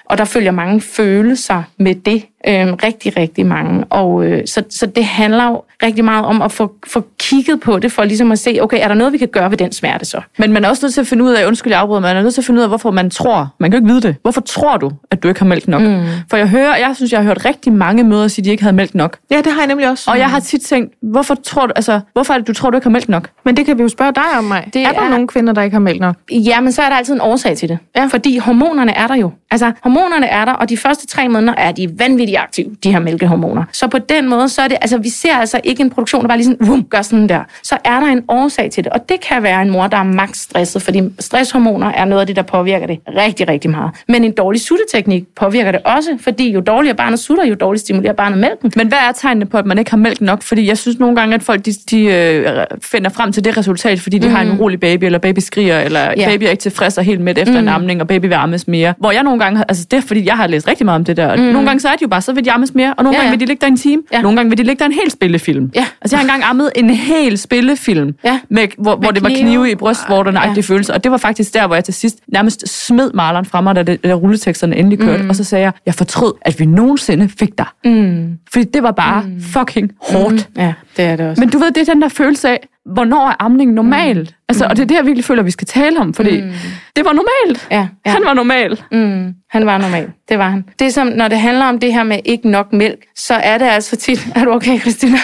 Og 0.06 0.18
der 0.18 0.26
følger 0.26 0.52
mange 0.52 0.82
følelser 0.82 1.64
med 1.78 1.96
det. 1.96 2.26
Øhm, 2.48 2.74
rigtig, 2.84 3.18
rigtig 3.18 3.46
mange. 3.46 3.84
Og 3.90 4.26
øh, 4.26 4.48
så, 4.48 4.64
så 4.70 4.86
det 4.86 5.06
handler 5.06 5.46
jo 5.48 5.62
rigtig 5.84 6.06
meget 6.06 6.26
om 6.26 6.42
at 6.42 6.52
få, 6.52 6.74
få 6.88 7.04
kigget 7.20 7.60
på 7.60 7.80
det, 7.80 7.92
for 7.92 8.04
ligesom 8.04 8.32
at 8.32 8.40
se, 8.40 8.58
okay, 8.62 8.78
er 8.82 8.88
der 8.88 8.96
noget, 8.96 9.14
vi 9.14 9.18
kan 9.18 9.28
gøre 9.28 9.52
ved 9.52 9.58
den 9.58 9.72
smerte 9.72 10.06
så? 10.06 10.22
Men 10.38 10.54
man 10.54 10.66
er 10.66 10.70
også 10.70 10.86
nødt 10.86 10.94
til 10.94 11.02
at 11.02 11.08
finde 11.08 11.24
ud 11.24 11.32
af, 11.32 11.48
undskyld 11.48 11.74
jeg 11.74 11.82
afbryder, 11.82 12.02
man 12.02 12.18
er 12.18 12.22
nødt 12.22 12.34
til 12.34 12.42
at 12.42 12.46
finde 12.46 12.60
ud 12.60 12.64
af, 12.64 12.70
hvorfor 12.70 12.92
man 12.92 13.10
tror. 13.10 13.54
Man 13.60 13.72
kan 13.72 13.80
jo 13.80 13.86
ikke 13.86 13.94
vide 13.94 14.02
det. 14.08 14.16
Hvorfor 14.22 14.42
tror 14.42 14.78
du, 14.78 14.92
at 15.12 15.24
du 15.24 15.28
ikke 15.28 15.40
har 15.40 15.48
mælk 15.48 15.68
nok? 15.68 15.82
Mm. 15.82 16.02
For 16.30 16.38
jeg 16.38 16.48
hører, 16.50 16.76
jeg 16.78 16.92
synes, 16.96 17.12
jeg 17.12 17.20
har 17.20 17.26
hørt 17.26 17.46
rigtig 17.46 17.74
mange 17.74 18.04
møder 18.04 18.28
sige, 18.28 18.42
at 18.44 18.46
de 18.46 18.50
ikke 18.52 18.64
havde 18.64 18.76
mælk 18.76 18.96
nok. 18.96 19.18
Ja, 19.32 19.38
det 19.38 19.48
har 19.52 19.60
jeg 19.60 19.68
nemlig 19.68 19.90
også. 19.90 20.12
Og 20.12 20.18
jeg 20.20 20.30
har 20.30 20.40
tit 20.40 20.62
tænkt, 20.62 20.94
hvorfor 21.02 21.36
tror 21.36 21.66
du, 21.66 21.72
altså, 21.76 22.00
hvorfor 22.14 22.34
er 22.34 22.38
det, 22.38 22.48
du 22.48 22.54
tror, 22.54 22.70
du 22.70 22.78
ikke 22.78 22.86
har 22.86 22.92
mælk 22.92 23.10
nok? 23.10 23.30
Men 23.46 23.58
det 23.58 23.66
kan 23.66 23.78
vi 23.78 23.82
jo 23.84 23.90
spørge 23.90 24.12
dig 24.16 24.24
om, 24.38 24.44
mig. 24.44 24.70
Det 24.74 24.82
er 24.82 24.92
der 24.92 25.02
er- 25.02 25.10
nogle 25.10 25.28
kvinder, 25.28 25.54
der 25.54 25.62
ikke 25.62 25.74
har 25.76 25.80
mælk 25.82 26.00
nok? 26.00 26.16
Ja, 26.32 26.62
men 26.62 26.72
så 26.72 26.82
er 26.82 26.90
der 26.90 26.96
altid 26.96 27.14
en 27.14 27.22
årsag 27.22 27.58
til 27.58 27.70
det. 27.70 27.78
Ja. 27.96 28.06
Fordi 28.06 28.38
hormonerne 28.38 28.92
er 28.98 29.08
der 29.08 29.16
jo. 29.16 29.32
Altså, 29.52 29.72
hormonerne 29.84 30.26
er 30.28 30.46
der, 30.46 30.54
og 30.54 30.70
de 30.70 30.78
første 30.78 31.08
tre 31.08 31.28
måneder 31.30 31.54
er 31.58 31.72
de 31.72 31.90
vanvittigt 32.00 32.37
aktive, 32.40 32.76
de 32.84 32.92
her 32.92 33.00
mælkehormoner. 33.00 33.64
Så 33.72 33.88
på 33.88 33.98
den 33.98 34.30
måde, 34.30 34.50
så 34.50 34.62
er 34.62 34.68
det, 34.68 34.78
altså 34.82 34.98
vi 34.98 35.10
ser 35.10 35.36
altså 35.36 35.62
ikke 35.64 35.82
en 35.82 35.90
produktion, 35.90 36.22
der 36.22 36.28
bare 36.28 36.38
lige 36.38 36.46
sådan, 36.46 36.68
vum, 36.68 36.84
gør 36.84 37.02
sådan 37.02 37.30
der. 37.30 37.44
Så 37.64 37.78
er 37.84 38.00
der 38.00 38.08
en 38.08 38.24
årsag 38.28 38.72
til 38.72 38.84
det, 38.84 38.92
og 38.92 39.10
det 39.10 39.22
kan 39.22 39.44
være 39.44 39.62
en 39.62 39.70
mor, 39.70 39.88
der 39.88 39.98
er 39.98 40.04
max 40.04 40.38
stresset, 40.38 40.82
fordi 40.82 41.02
stresshormoner 41.20 41.88
er 41.88 42.06
noget 42.06 42.22
af 42.22 42.28
det, 42.28 42.36
der 42.36 42.42
påvirker 42.42 42.88
det 42.88 43.00
rigtig, 43.18 43.50
rigtig 43.50 43.72
meget. 43.72 43.92
Men 44.08 44.24
en 44.24 44.32
dårlig 44.32 44.62
sutteteknik 44.62 45.24
påvirker 45.36 45.72
det 45.72 45.82
også, 45.86 46.18
fordi 46.22 46.52
jo 46.52 46.60
dårligere 46.60 46.96
barnet 46.96 47.20
sutter, 47.20 47.46
jo 47.46 47.56
dårligere 47.56 47.80
stimulerer 47.80 48.14
barnet 48.14 48.38
mælken. 48.38 48.72
Men 48.76 48.88
hvad 48.88 48.98
er 48.98 49.12
tegnene 49.12 49.46
på, 49.46 49.58
at 49.58 49.66
man 49.66 49.78
ikke 49.78 49.92
har 49.92 49.98
mælk 49.98 50.22
nok? 50.22 50.42
Fordi 50.42 50.68
jeg 50.68 50.78
synes 50.78 51.00
nogle 51.00 51.16
gange, 51.16 51.36
at 51.36 51.44
folk 51.44 51.66
de, 51.66 51.74
de, 51.92 52.04
øh, 52.06 52.66
finder 52.82 53.10
frem 53.10 53.32
til 53.32 53.46
det 53.46 53.58
resultat, 53.58 54.00
fordi 54.00 54.18
de 54.18 54.28
mm. 54.28 54.34
har 54.34 54.42
en 54.42 54.52
urolig 54.52 54.80
baby, 54.80 55.04
eller 55.04 55.20
baby 55.20 55.40
skriger, 55.40 55.80
eller 55.80 56.14
ja. 56.18 56.26
baby 56.26 56.44
er 56.44 56.50
ikke 56.50 56.62
tilfreds 56.62 56.98
og 56.98 57.04
helt 57.04 57.22
midt 57.22 57.38
efter 57.38 57.54
mm. 57.54 57.60
en 57.60 57.68
amning, 57.68 58.02
og 58.02 58.08
baby 58.08 58.26
vil 58.26 58.34
ammes 58.34 58.68
mere. 58.68 58.94
Hvor 58.98 59.12
jeg 59.12 59.24
nogle 59.24 59.40
gange, 59.40 59.64
altså 59.68 59.86
det 59.92 59.98
er 59.98 60.02
fordi, 60.02 60.26
jeg 60.26 60.36
har 60.36 60.48
læst 60.48 60.68
rigtig 60.68 60.86
meget 60.86 60.96
om 60.96 61.06
det 61.06 61.18
der. 61.18 61.36
Mm. 61.36 61.42
Nogle 61.42 61.68
gange 61.68 61.80
så 61.80 61.88
er 61.88 61.94
det 61.94 62.02
jo 62.02 62.08
bare, 62.08 62.22
så 62.28 62.34
vil 62.34 62.46
de 62.46 62.52
ammes 62.52 62.74
mere, 62.76 62.94
og 62.98 63.04
nogle 63.04 63.18
Ja, 63.18 63.22
gange 63.24 63.28
ja. 63.30 63.32
vil 63.38 63.40
de 63.40 63.46
ligge 63.46 63.62
der 63.62 63.68
en 63.68 63.78
time, 63.78 64.02
Ja. 64.14 64.22
nogle 64.22 64.36
gange 64.38 64.50
vil 64.50 64.58
de 64.58 64.64
ligge 64.64 64.80
der 64.80 64.86
en 64.86 64.92
hel 64.92 65.12
spillefilm. 65.12 65.72
Ja. 65.76 65.86
Altså 66.02 66.16
jeg 66.16 66.20
har 66.20 66.24
engang 66.24 66.44
ammet 66.44 66.72
en 66.76 66.90
hel 66.90 67.38
spillefilm, 67.38 68.16
Ja. 68.24 68.40
med, 68.50 68.68
hvor, 68.78 68.96
hvor 68.96 69.12
det 69.12 69.24
var 69.24 69.30
knive. 69.30 69.72
i 69.72 69.76
brystvorterne, 69.76 70.40
Ja. 70.40 70.62
følelser. 70.62 70.94
Og 70.94 71.04
det 71.04 71.12
var 71.12 71.18
faktisk 71.18 71.54
der, 71.54 71.68
hvor 71.68 71.76
jeg 71.76 71.84
til 71.84 71.94
sidst 71.94 72.20
nærmest 72.28 72.70
smed 72.86 73.12
maleren 73.14 73.46
fra 73.46 73.62
mig, 73.62 73.76
da, 73.76 73.84
det, 73.84 74.04
da 74.04 74.14
rulleteksterne 74.14 74.76
endelig 74.76 75.00
kørte. 75.00 75.24
Mm. 75.24 75.30
Og 75.30 75.36
så 75.36 75.44
sagde 75.44 75.64
jeg, 75.64 75.72
jeg 75.86 75.94
fortrød, 75.96 76.34
at 76.42 76.60
vi 76.60 76.66
nogensinde 76.66 77.30
fik 77.40 77.58
dig. 77.58 77.66
Mm. 77.86 78.38
Fordi 78.54 78.66
det 78.66 78.84
var 78.84 78.92
bare 78.92 79.22
mm. 79.22 79.42
fucking 79.42 79.92
hårdt. 80.02 80.50
Ja, 80.58 80.74
det 80.98 81.06
er 81.06 81.16
det 81.16 81.30
også. 81.30 81.40
Men 81.40 81.50
du 81.50 81.58
ved, 81.60 81.72
det 81.72 81.90
er 81.90 81.94
den 81.94 82.02
der 82.02 82.08
følelse 82.10 82.50
af, 82.50 82.68
hvornår 82.86 83.28
er 83.30 83.34
amningen 83.40 83.76
normalt? 83.76 84.20
Mm. 84.20 84.36
Altså, 84.50 84.66
og 84.66 84.76
det 84.76 84.84
er 84.84 84.88
det, 84.88 84.96
jeg 84.96 85.06
virkelig 85.06 85.26
føler, 85.26 85.44
vi 85.44 85.52
skal 85.52 85.68
tale 85.68 86.00
om, 86.00 86.14
fordi 86.14 86.42
mm. 86.42 86.52
det 86.96 87.06
var 87.06 87.14
normalt. 87.14 87.68
Ja, 87.72 87.88
ja. 88.06 88.12
Han 88.12 88.22
var 88.26 88.34
normal. 88.34 88.82
Mm, 88.92 89.34
han 89.50 89.66
var 89.66 89.78
normal. 89.78 90.12
Det 90.30 90.40
var 90.40 90.50
han. 90.50 90.66
Det 90.80 90.88
er 90.88 90.92
som, 90.92 91.08
når 91.08 91.28
det 91.28 91.40
handler 91.40 91.66
om 91.66 91.80
det 91.80 91.94
her 91.94 92.04
med 92.04 92.20
ikke 92.26 92.50
nok 92.50 92.74
mælk, 92.74 93.06
så 93.16 93.34
er 93.34 93.58
det 93.58 93.66
altså 93.66 93.96
tit... 93.96 94.28
Er 94.36 94.46
du 94.46 94.52
okay, 94.52 94.80
Christina? 94.80 95.18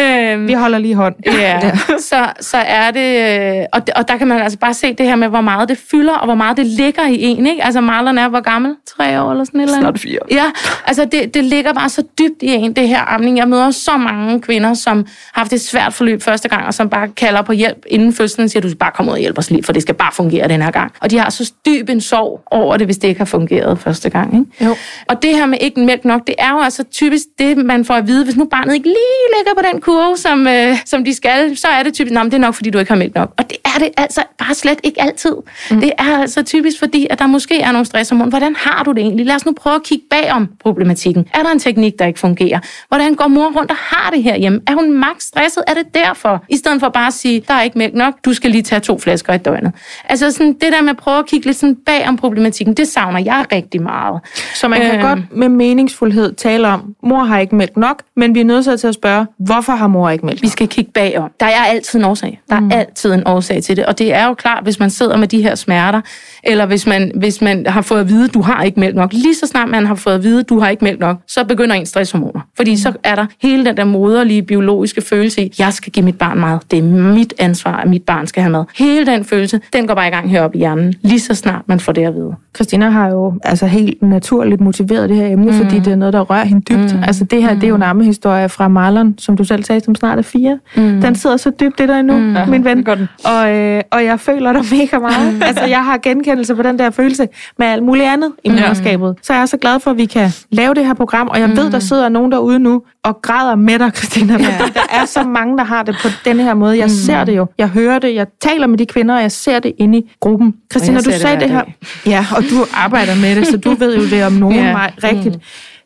øhm, 0.00 0.48
Vi 0.48 0.52
holder 0.52 0.78
lige 0.78 0.94
hånd. 0.94 1.14
Ja, 1.26 1.60
så, 1.98 2.32
så 2.40 2.56
er 2.56 2.90
det, 2.90 3.58
øh, 3.60 3.66
og, 3.72 3.82
og 3.96 4.08
der 4.08 4.16
kan 4.16 4.28
man 4.28 4.42
altså 4.42 4.58
bare 4.58 4.74
se 4.74 4.94
det 4.94 5.06
her 5.06 5.16
med, 5.16 5.28
hvor 5.28 5.40
meget 5.40 5.68
det 5.68 5.78
fylder, 5.90 6.14
og 6.14 6.24
hvor 6.24 6.34
meget 6.34 6.56
det 6.56 6.66
ligger 6.66 7.06
i 7.06 7.16
en, 7.20 7.46
ikke? 7.46 7.64
Altså 7.64 7.80
Marlon 7.80 8.18
er 8.18 8.28
hvor 8.28 8.40
gammel? 8.40 8.74
Tre 8.96 9.22
år 9.22 9.30
eller 9.30 9.44
sådan 9.44 9.60
et 9.60 9.64
eller 9.64 9.76
andet? 9.76 10.00
Snart 10.00 10.00
fire. 10.00 10.18
Ja, 10.30 10.44
altså 10.86 11.04
det, 11.04 11.34
det 11.34 11.44
ligger 11.44 11.72
bare 11.72 11.88
så 11.88 12.02
dybt 12.18 12.42
i 12.42 12.46
en, 12.46 12.72
det 12.72 12.88
her 12.88 13.14
amning. 13.14 13.38
Jeg 13.38 13.48
møder 13.48 13.70
så 13.70 13.96
mange 13.96 14.40
kvinder, 14.40 14.74
som 14.74 14.96
har 15.32 15.40
haft 15.40 15.52
et 15.52 15.60
svært 15.60 15.94
forløb 15.94 16.22
første 16.22 16.48
gang, 16.48 16.66
og 16.66 16.74
som 16.74 16.88
bare 16.88 17.08
kalder 17.08 17.42
på 17.42 17.52
hjælp 17.52 17.84
inden 17.86 18.12
fødslen, 18.32 18.48
siger, 18.48 18.62
du 18.62 18.68
skal 18.68 18.78
bare 18.78 18.90
komme 18.94 19.10
ud 19.10 19.14
og 19.14 19.20
hjælpe 19.20 19.38
os 19.38 19.50
lige, 19.50 19.62
for 19.62 19.72
det 19.72 19.82
skal 19.82 19.94
bare 19.94 20.12
fungere 20.12 20.48
den 20.48 20.62
her 20.62 20.70
gang. 20.70 20.92
Og 21.00 21.10
de 21.10 21.18
har 21.18 21.30
så 21.30 21.52
dyb 21.66 21.88
en 21.88 22.00
sorg 22.00 22.42
over 22.50 22.76
det, 22.76 22.86
hvis 22.86 22.98
det 22.98 23.08
ikke 23.08 23.20
har 23.20 23.24
fungeret 23.24 23.78
første 23.78 24.10
gang. 24.10 24.34
Ikke? 24.34 24.70
Jo. 24.70 24.76
Og 25.08 25.22
det 25.22 25.30
her 25.30 25.46
med 25.46 25.58
ikke 25.60 25.80
mælk 25.80 26.04
nok, 26.04 26.26
det 26.26 26.34
er 26.38 26.50
jo 26.50 26.60
altså 26.60 26.84
typisk 26.84 27.24
det, 27.38 27.56
man 27.56 27.84
får 27.84 27.94
at 27.94 28.06
vide, 28.06 28.24
hvis 28.24 28.36
nu 28.36 28.44
barnet 28.44 28.74
ikke 28.74 28.86
lige 28.86 29.26
ligger 29.38 29.54
på 29.54 29.62
den 29.72 29.80
kurve, 29.80 30.16
som, 30.16 30.48
øh, 30.48 30.76
som 30.86 31.04
de 31.04 31.14
skal, 31.14 31.56
så 31.56 31.68
er 31.68 31.82
det 31.82 31.94
typisk, 31.94 32.16
at 32.16 32.24
det 32.24 32.34
er 32.34 32.38
nok, 32.38 32.54
fordi 32.54 32.70
du 32.70 32.78
ikke 32.78 32.90
har 32.90 32.98
mælk 32.98 33.14
nok. 33.14 33.34
Og 33.38 33.50
det 33.50 33.56
er 33.64 33.78
det 33.78 33.88
altså 33.96 34.22
bare 34.38 34.54
slet 34.54 34.78
ikke 34.82 35.02
altid. 35.02 35.36
Mm. 35.70 35.80
Det 35.80 35.92
er 35.98 36.18
altså 36.18 36.42
typisk, 36.42 36.78
fordi 36.78 37.06
at 37.10 37.18
der 37.18 37.26
måske 37.26 37.60
er 37.60 37.72
nogle 37.72 37.86
stresshormoner. 37.86 38.30
Hvordan 38.30 38.56
har 38.56 38.82
du 38.82 38.92
det 38.92 38.98
egentlig? 38.98 39.26
Lad 39.26 39.34
os 39.34 39.46
nu 39.46 39.52
prøve 39.52 39.74
at 39.74 39.82
kigge 39.82 40.04
bagom 40.10 40.48
problematikken. 40.60 41.28
Er 41.34 41.42
der 41.42 41.50
en 41.50 41.58
teknik, 41.58 41.98
der 41.98 42.06
ikke 42.06 42.20
fungerer? 42.20 42.60
Hvordan 42.88 43.14
går 43.14 43.28
mor 43.28 43.52
rundt 43.56 43.70
og 43.70 43.76
har 43.76 44.10
det 44.10 44.22
her 44.22 44.36
hjemme? 44.36 44.60
Er 44.66 44.72
hun 44.74 44.92
max 44.92 45.22
stresset? 45.22 45.64
Er 45.66 45.74
det 45.74 45.94
derfor? 45.94 46.44
I 46.48 46.56
stedet 46.56 46.80
for 46.80 46.88
bare 46.88 47.06
at 47.06 47.12
sige, 47.12 47.44
der 47.48 47.54
er 47.54 47.62
ikke 47.62 47.78
mælk 47.78 47.94
nok, 47.94 48.14
du 48.24 48.34
skal 48.34 48.50
lige 48.50 48.62
tage 48.62 48.80
to 48.80 48.98
flasker 48.98 49.32
i 49.32 49.38
døgnet. 49.38 49.72
Altså 50.08 50.30
sådan, 50.30 50.52
det 50.52 50.72
der 50.72 50.82
med 50.82 50.90
at 50.90 50.96
prøve 50.96 51.18
at 51.18 51.26
kigge 51.26 51.46
lidt 51.46 51.56
sådan 51.56 51.76
bag 51.86 52.08
om 52.08 52.16
problematikken, 52.16 52.74
det 52.74 52.88
savner 52.88 53.18
jeg 53.18 53.44
rigtig 53.52 53.82
meget. 53.82 54.20
Så 54.54 54.68
man 54.68 54.80
kan 54.80 54.92
Øhm. 54.94 55.02
godt 55.02 55.36
med 55.36 55.48
meningsfuldhed 55.48 56.32
tale 56.34 56.68
om, 56.68 56.94
mor 57.02 57.24
har 57.24 57.38
ikke 57.38 57.56
mælk 57.56 57.76
nok, 57.76 58.02
men 58.16 58.34
vi 58.34 58.40
er 58.40 58.44
nødt 58.44 58.80
til 58.80 58.86
at 58.86 58.94
spørge, 58.94 59.26
hvorfor 59.38 59.72
har 59.72 59.86
mor 59.86 60.10
ikke 60.10 60.26
mælk 60.26 60.42
Vi 60.42 60.48
skal 60.48 60.68
kigge 60.68 60.90
bagom. 60.92 61.30
Der 61.40 61.46
er 61.46 61.64
altid 61.64 61.98
en 61.98 62.04
årsag. 62.04 62.40
Der 62.48 62.56
er 62.56 62.60
mm. 62.60 62.70
altid 62.72 63.12
en 63.12 63.22
årsag 63.26 63.62
til 63.62 63.76
det. 63.76 63.86
Og 63.86 63.98
det 63.98 64.14
er 64.14 64.26
jo 64.26 64.34
klart, 64.34 64.62
hvis 64.64 64.78
man 64.78 64.90
sidder 64.90 65.16
med 65.16 65.28
de 65.28 65.42
her 65.42 65.54
smerter, 65.54 66.00
eller 66.44 66.66
hvis 66.66 66.86
man, 66.86 67.12
hvis 67.14 67.40
man 67.40 67.66
har 67.66 67.82
fået 67.82 68.00
at 68.00 68.08
vide, 68.08 68.28
du 68.28 68.42
har 68.42 68.62
ikke 68.62 68.80
mælk 68.80 68.94
nok. 68.94 69.12
Lige 69.12 69.34
så 69.34 69.46
snart 69.46 69.68
man 69.68 69.86
har 69.86 69.94
fået 69.94 70.14
at 70.14 70.22
vide, 70.22 70.42
du 70.42 70.58
har 70.60 70.68
ikke 70.68 70.84
mælk 70.84 71.00
nok, 71.00 71.16
så 71.28 71.44
begynder 71.44 71.74
en 71.76 71.86
stresshormoner. 71.86 72.40
Fordi 72.56 72.70
mm. 72.70 72.76
så 72.76 72.92
er 73.04 73.14
der 73.14 73.26
hele 73.42 73.64
den 73.64 73.76
der 73.76 73.84
moderlige, 73.84 74.42
biologiske 74.42 75.00
følelse 75.00 75.42
i, 75.42 75.54
jeg 75.58 75.72
skal 75.72 75.92
give 75.92 76.04
mit 76.04 76.18
barn 76.18 76.38
mad. 76.38 76.58
Det 76.70 76.78
er 76.78 76.82
mit 76.82 77.34
ansvar, 77.38 77.76
at 77.76 77.88
mit 77.88 78.02
barn 78.02 78.11
skal 78.26 78.42
have 78.42 78.52
mad. 78.52 78.64
Hele 78.76 79.06
den 79.06 79.24
følelse, 79.24 79.60
den 79.72 79.86
går 79.86 79.94
bare 79.94 80.08
i 80.08 80.10
gang 80.10 80.30
heroppe 80.30 80.56
i 80.56 80.58
hjernen, 80.58 80.94
lige 81.02 81.20
så 81.20 81.34
snart 81.34 81.62
man 81.66 81.80
får 81.80 81.92
det 81.92 82.04
at 82.04 82.14
vide. 82.14 82.34
Christina 82.54 82.90
har 82.90 83.08
jo 83.08 83.34
altså 83.44 83.66
helt 83.66 84.02
naturligt 84.02 84.60
motiveret 84.60 85.08
det 85.08 85.16
her 85.16 85.26
emne, 85.26 85.50
mm. 85.50 85.56
fordi 85.56 85.78
det 85.78 85.92
er 85.92 85.96
noget, 85.96 86.12
der 86.12 86.20
rører 86.20 86.44
hende 86.44 86.62
dybt. 86.62 86.94
Mm. 86.94 87.02
Altså 87.02 87.24
det 87.24 87.42
her, 87.42 87.54
det 87.54 87.64
er 87.64 87.68
jo 87.68 87.74
en 87.74 87.82
ammehistorie 87.82 88.48
fra 88.48 88.68
Marlon, 88.68 89.14
som 89.18 89.36
du 89.36 89.44
selv 89.44 89.64
sagde, 89.64 89.80
som 89.80 89.94
snart 89.94 90.18
er 90.18 90.22
fire. 90.22 90.58
Mm. 90.76 91.00
Den 91.00 91.14
sidder 91.14 91.36
så 91.36 91.50
dybt 91.60 91.78
det 91.78 91.88
der 91.88 91.98
endnu, 91.98 92.16
mm. 92.16 92.36
min 92.48 92.64
ven. 92.64 92.86
den. 92.86 93.08
Og, 93.24 93.50
øh, 93.56 93.82
og 93.90 94.04
jeg 94.04 94.20
føler 94.20 94.52
dig 94.52 94.62
mega 94.78 94.98
meget. 94.98 95.42
altså 95.42 95.64
jeg 95.64 95.84
har 95.84 95.98
genkendelse 95.98 96.54
på 96.54 96.62
den 96.62 96.78
der 96.78 96.90
følelse 96.90 97.28
med 97.58 97.66
alt 97.66 97.82
muligt 97.82 98.06
andet 98.06 98.32
i 98.44 98.48
moderskabet. 98.48 99.14
Så 99.22 99.32
jeg 99.32 99.42
er 99.42 99.46
så 99.46 99.56
glad 99.56 99.80
for, 99.80 99.90
at 99.90 99.96
vi 99.96 100.04
kan 100.04 100.30
lave 100.50 100.74
det 100.74 100.86
her 100.86 100.94
program, 100.94 101.28
og 101.28 101.40
jeg 101.40 101.48
ved, 101.56 101.70
der 101.70 101.78
sidder 101.78 102.08
nogen 102.08 102.32
derude 102.32 102.58
nu 102.58 102.82
og 103.04 103.22
græder 103.22 103.54
med 103.54 103.78
dig, 103.78 103.90
Christina, 103.96 104.34
fordi 104.34 104.72
der 104.74 104.86
er 105.00 105.04
så 105.04 105.22
mange, 105.22 105.58
der 105.58 105.64
har 105.64 105.82
det 105.82 105.96
på 106.02 106.08
denne 106.24 106.42
her 106.42 106.54
måde. 106.54 106.78
Jeg 106.78 106.90
ser 106.90 107.24
det 107.24 107.36
jo, 107.36 107.46
jeg 107.58 107.68
hører 107.68 107.98
det, 108.02 108.14
jeg 108.14 108.26
taler 108.40 108.66
med 108.66 108.78
de 108.78 108.86
kvinder, 108.86 109.14
og 109.14 109.22
jeg 109.22 109.32
ser 109.32 109.58
det 109.58 109.72
inde 109.78 109.98
i 109.98 110.10
gruppen. 110.20 110.54
Christina, 110.72 111.00
du 111.00 111.10
det 111.10 111.20
sagde 111.20 111.36
hver 111.36 111.46
det 111.46 111.56
her. 111.56 111.64
dag. 111.64 111.74
Ja, 112.06 112.26
og 112.36 112.42
du 112.42 112.56
arbejder 112.74 113.14
med 113.20 113.36
det, 113.36 113.46
så 113.46 113.56
du 113.56 113.74
ved 113.74 113.96
jo 113.96 114.04
det 114.16 114.24
om 114.26 114.32
nogen 114.32 114.56
Ja. 114.64 114.72
mig 114.72 114.92
rigtigt. 115.04 115.38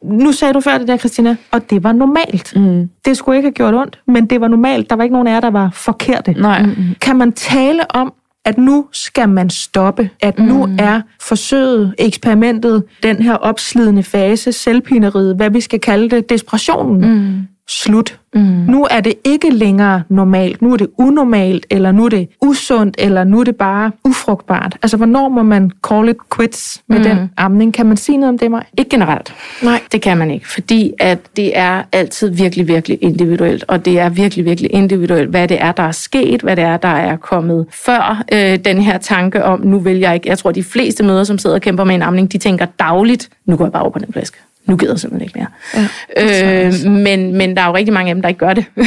Nu 0.04 0.32
sagde 0.32 0.54
du 0.54 0.60
før 0.60 0.78
det 0.78 0.88
der, 0.88 0.96
Christina, 0.96 1.36
og 1.50 1.70
det 1.70 1.84
var 1.84 1.92
normalt. 1.92 2.56
Mm. 2.56 2.88
Det 3.04 3.16
skulle 3.16 3.36
ikke 3.38 3.46
have 3.46 3.52
gjort 3.54 3.74
ondt, 3.74 3.98
men 4.06 4.26
det 4.26 4.40
var 4.40 4.48
normalt. 4.48 4.90
Der 4.90 4.96
var 4.96 5.02
ikke 5.02 5.12
nogen 5.12 5.28
af 5.28 5.32
jer, 5.32 5.40
der 5.40 5.50
var 5.50 5.70
forkerte. 5.74 6.32
Nej. 6.32 6.62
Mm. 6.62 6.74
Kan 7.00 7.16
man 7.16 7.32
tale 7.32 7.90
om, 7.90 8.12
at 8.44 8.58
nu 8.58 8.86
skal 8.92 9.28
man 9.28 9.50
stoppe? 9.50 10.10
At 10.20 10.38
nu 10.38 10.68
er 10.78 11.00
forsøget, 11.20 11.94
eksperimentet, 11.98 12.84
den 13.02 13.16
her 13.16 13.34
opslidende 13.34 14.02
fase, 14.02 14.52
selvpineriet, 14.52 15.36
hvad 15.36 15.50
vi 15.50 15.60
skal 15.60 15.80
kalde 15.80 16.16
det, 16.16 16.30
desperationen, 16.30 17.12
mm. 17.14 17.46
Slut. 17.68 18.18
Mm. 18.34 18.40
Nu 18.42 18.86
er 18.90 19.00
det 19.00 19.14
ikke 19.24 19.50
længere 19.50 20.02
normalt. 20.08 20.62
Nu 20.62 20.72
er 20.72 20.76
det 20.76 20.88
unormalt, 20.98 21.66
eller 21.70 21.92
nu 21.92 22.04
er 22.04 22.08
det 22.08 22.28
usundt, 22.40 22.96
eller 22.98 23.24
nu 23.24 23.40
er 23.40 23.44
det 23.44 23.56
bare 23.56 23.90
ufrugtbart. 24.04 24.78
Altså, 24.82 24.96
hvornår 24.96 25.28
må 25.28 25.42
man 25.42 25.70
call 25.88 26.08
it 26.08 26.16
quits 26.36 26.82
med 26.88 26.98
mm. 26.98 27.04
den 27.04 27.30
amning? 27.36 27.74
Kan 27.74 27.86
man 27.86 27.96
sige 27.96 28.18
noget 28.18 28.28
om 28.28 28.38
det, 28.38 28.50
mig? 28.50 28.64
Ikke 28.78 28.90
generelt. 28.90 29.34
Nej. 29.62 29.80
Det 29.92 30.02
kan 30.02 30.18
man 30.18 30.30
ikke, 30.30 30.48
fordi 30.48 30.92
at 31.00 31.18
det 31.36 31.58
er 31.58 31.82
altid 31.92 32.30
virkelig, 32.30 32.68
virkelig 32.68 32.98
individuelt, 33.00 33.64
og 33.68 33.84
det 33.84 33.98
er 33.98 34.08
virkelig, 34.08 34.44
virkelig 34.44 34.72
individuelt, 34.74 35.30
hvad 35.30 35.48
det 35.48 35.62
er, 35.62 35.72
der 35.72 35.82
er 35.82 35.92
sket, 35.92 36.42
hvad 36.42 36.56
det 36.56 36.64
er, 36.64 36.76
der 36.76 36.88
er 36.88 37.16
kommet 37.16 37.66
før 37.72 38.24
øh, 38.32 38.58
den 38.58 38.80
her 38.80 38.98
tanke 38.98 39.44
om, 39.44 39.60
nu 39.60 39.78
vil 39.78 39.98
jeg 39.98 40.14
ikke, 40.14 40.28
jeg 40.28 40.38
tror, 40.38 40.52
de 40.52 40.62
fleste 40.62 41.04
møder, 41.04 41.24
som 41.24 41.38
sidder 41.38 41.56
og 41.56 41.62
kæmper 41.62 41.84
med 41.84 41.94
en 41.94 42.02
amning, 42.02 42.32
de 42.32 42.38
tænker 42.38 42.66
dagligt, 42.78 43.28
nu 43.46 43.56
går 43.56 43.64
jeg 43.64 43.72
bare 43.72 43.82
over 43.82 43.92
på 43.92 43.98
den 43.98 44.12
flaske. 44.12 44.38
Nu 44.66 44.76
gider 44.76 44.92
jeg 44.92 45.00
simpelthen 45.00 45.28
ikke 45.28 45.38
mere. 45.38 45.88
Ja, 46.16 46.66
øh, 46.66 46.90
men, 46.90 47.36
men 47.36 47.56
der 47.56 47.62
er 47.62 47.66
jo 47.66 47.74
rigtig 47.74 47.94
mange 47.94 48.08
af 48.10 48.14
dem, 48.14 48.22
der 48.22 48.28
ikke 48.28 48.38
gør 48.38 48.52
det. 48.52 48.64
mm. 48.76 48.84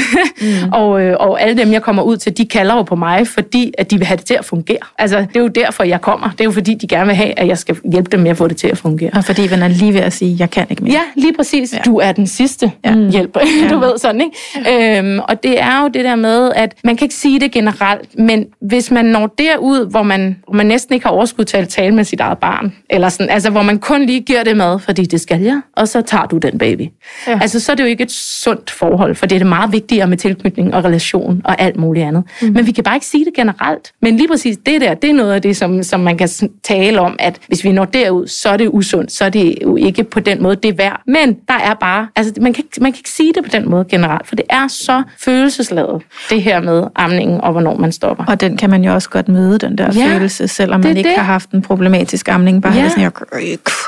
og, 0.79 1.01
øh, 1.01 1.15
og 1.19 1.41
alle 1.41 1.57
dem, 1.57 1.71
jeg 1.71 1.81
kommer 1.81 2.03
ud 2.03 2.17
til, 2.17 2.37
de 2.37 2.45
kalder 2.45 2.75
jo 2.75 2.83
på 2.83 2.95
mig, 2.95 3.27
fordi 3.27 3.73
at 3.77 3.91
de 3.91 3.97
vil 3.97 4.07
have 4.07 4.17
det 4.17 4.25
til 4.25 4.33
at 4.33 4.45
fungere. 4.45 4.77
Altså, 4.97 5.19
det 5.19 5.35
er 5.35 5.39
jo 5.39 5.47
derfor, 5.47 5.83
jeg 5.83 6.01
kommer. 6.01 6.29
Det 6.29 6.41
er 6.41 6.45
jo 6.45 6.51
fordi, 6.51 6.73
de 6.73 6.87
gerne 6.87 7.05
vil 7.05 7.15
have, 7.15 7.39
at 7.39 7.47
jeg 7.47 7.57
skal 7.57 7.77
hjælpe 7.91 8.09
dem 8.11 8.19
med 8.19 8.31
at 8.31 8.37
få 8.37 8.47
det 8.47 8.57
til 8.57 8.67
at 8.67 8.77
fungere. 8.77 9.11
Og 9.13 9.25
fordi 9.25 9.49
man 9.49 9.63
er 9.63 9.67
lige 9.67 9.93
ved 9.93 10.01
at 10.01 10.13
sige, 10.13 10.35
jeg 10.39 10.51
kan 10.51 10.67
ikke 10.69 10.83
mere. 10.83 10.93
Ja, 10.93 11.21
lige 11.21 11.33
præcis. 11.33 11.73
Ja. 11.73 11.79
Du 11.85 11.97
er 11.97 12.11
den 12.11 12.27
sidste 12.27 12.71
ja. 12.85 12.95
hjælp. 12.95 13.37
Ja. 13.63 13.69
Du 13.69 13.79
ved 13.79 13.97
sådan, 13.97 14.21
ikke? 14.21 14.99
Øhm, 14.99 15.19
og 15.19 15.43
det 15.43 15.61
er 15.61 15.81
jo 15.81 15.87
det 15.87 16.05
der 16.05 16.15
med, 16.15 16.51
at 16.55 16.75
man 16.83 16.97
kan 16.97 17.05
ikke 17.05 17.15
sige 17.15 17.39
det 17.39 17.51
generelt, 17.51 18.19
men 18.19 18.45
hvis 18.61 18.91
man 18.91 19.05
når 19.05 19.27
derud, 19.27 19.89
hvor 19.89 20.03
man, 20.03 20.35
hvor 20.47 20.55
man 20.55 20.65
næsten 20.65 20.93
ikke 20.93 21.05
har 21.05 21.13
overskud 21.13 21.45
til 21.45 21.57
at 21.57 21.69
tale 21.69 21.95
med 21.95 22.03
sit 22.03 22.19
eget 22.19 22.37
barn, 22.37 22.73
eller 22.89 23.09
sådan, 23.09 23.29
altså 23.29 23.49
hvor 23.49 23.61
man 23.61 23.79
kun 23.79 24.05
lige 24.05 24.21
giver 24.21 24.43
det 24.43 24.57
mad, 24.57 24.79
fordi 24.79 25.05
det 25.05 25.21
skal 25.21 25.41
jeg, 25.41 25.61
og 25.79 25.87
så 25.87 26.01
tager 26.01 26.25
du 26.25 26.37
den 26.37 26.57
baby. 26.57 26.87
Ja. 27.27 27.39
Altså, 27.41 27.59
så 27.59 27.71
er 27.71 27.75
det 27.75 27.83
jo 27.83 27.87
ikke 27.87 28.03
et 28.03 28.11
sundt 28.11 28.69
forhold, 28.71 29.15
for 29.15 29.25
det 29.25 29.35
er 29.35 29.39
det 29.39 29.47
meget 29.47 29.71
vigtigere 29.71 30.07
med 30.07 30.17
tilknytning 30.17 30.73
og 30.73 30.83
relation 30.83 31.41
og 31.45 31.61
alt 31.61 31.77
muligt 31.77 32.05
andet. 32.05 32.23
Mm. 32.41 32.47
Men 32.47 32.67
vi 32.67 32.71
kan 32.71 32.83
bare 32.83 32.95
ikke 32.95 33.05
sige 33.05 33.25
det 33.25 33.33
generelt. 33.33 33.91
Men 34.01 34.17
lige 34.17 34.27
præcis 34.27 34.57
det 34.65 34.81
der, 34.81 34.93
det 34.93 35.09
er 35.09 35.13
noget 35.13 35.33
af 35.33 35.41
det, 35.41 35.57
som, 35.57 35.83
som 35.83 35.99
man 35.99 36.17
kan 36.17 36.29
tale 36.63 37.01
om, 37.01 37.15
at 37.19 37.39
hvis 37.47 37.63
vi 37.63 37.71
når 37.71 37.85
derud, 37.85 38.27
så 38.27 38.49
er 38.49 38.57
det 38.57 38.69
usundt, 38.71 39.11
så 39.11 39.25
er 39.25 39.29
det 39.29 39.57
jo 39.63 39.75
ikke 39.75 40.03
på 40.03 40.19
den 40.19 40.43
måde, 40.43 40.55
det 40.55 40.69
er 40.69 40.73
værd. 40.73 41.01
Men 41.07 41.33
der 41.47 41.53
er 41.53 41.73
bare, 41.73 42.07
altså 42.15 42.33
man 42.41 42.53
kan, 42.53 42.63
man 42.81 42.91
kan 42.91 42.99
ikke 42.99 43.09
sige 43.09 43.33
det 43.33 43.43
på 43.43 43.49
den 43.49 43.69
måde 43.69 43.85
generelt, 43.89 44.27
for 44.27 44.35
det 44.35 44.45
er 44.49 44.67
så 44.67 45.03
følelsesladet, 45.19 46.01
det 46.29 46.41
her 46.41 46.61
med 46.61 46.83
amningen 46.95 47.41
og 47.41 47.51
hvornår 47.51 47.77
man 47.77 47.91
stopper. 47.91 48.25
Og 48.27 48.41
den 48.41 48.57
kan 48.57 48.69
man 48.69 48.83
jo 48.83 48.93
også 48.93 49.09
godt 49.09 49.27
møde, 49.27 49.57
den 49.57 49.77
der 49.77 49.91
ja, 49.95 50.13
følelse, 50.13 50.47
selvom 50.47 50.79
man 50.79 50.97
ikke 50.97 51.09
det. 51.09 51.17
har 51.17 51.23
haft 51.23 51.49
en 51.51 51.61
problematisk 51.61 52.29
amning. 52.29 52.61
Bare 52.61 52.73
ja. 52.73 52.89
sådan, 52.89 53.03
jeg 53.03 53.11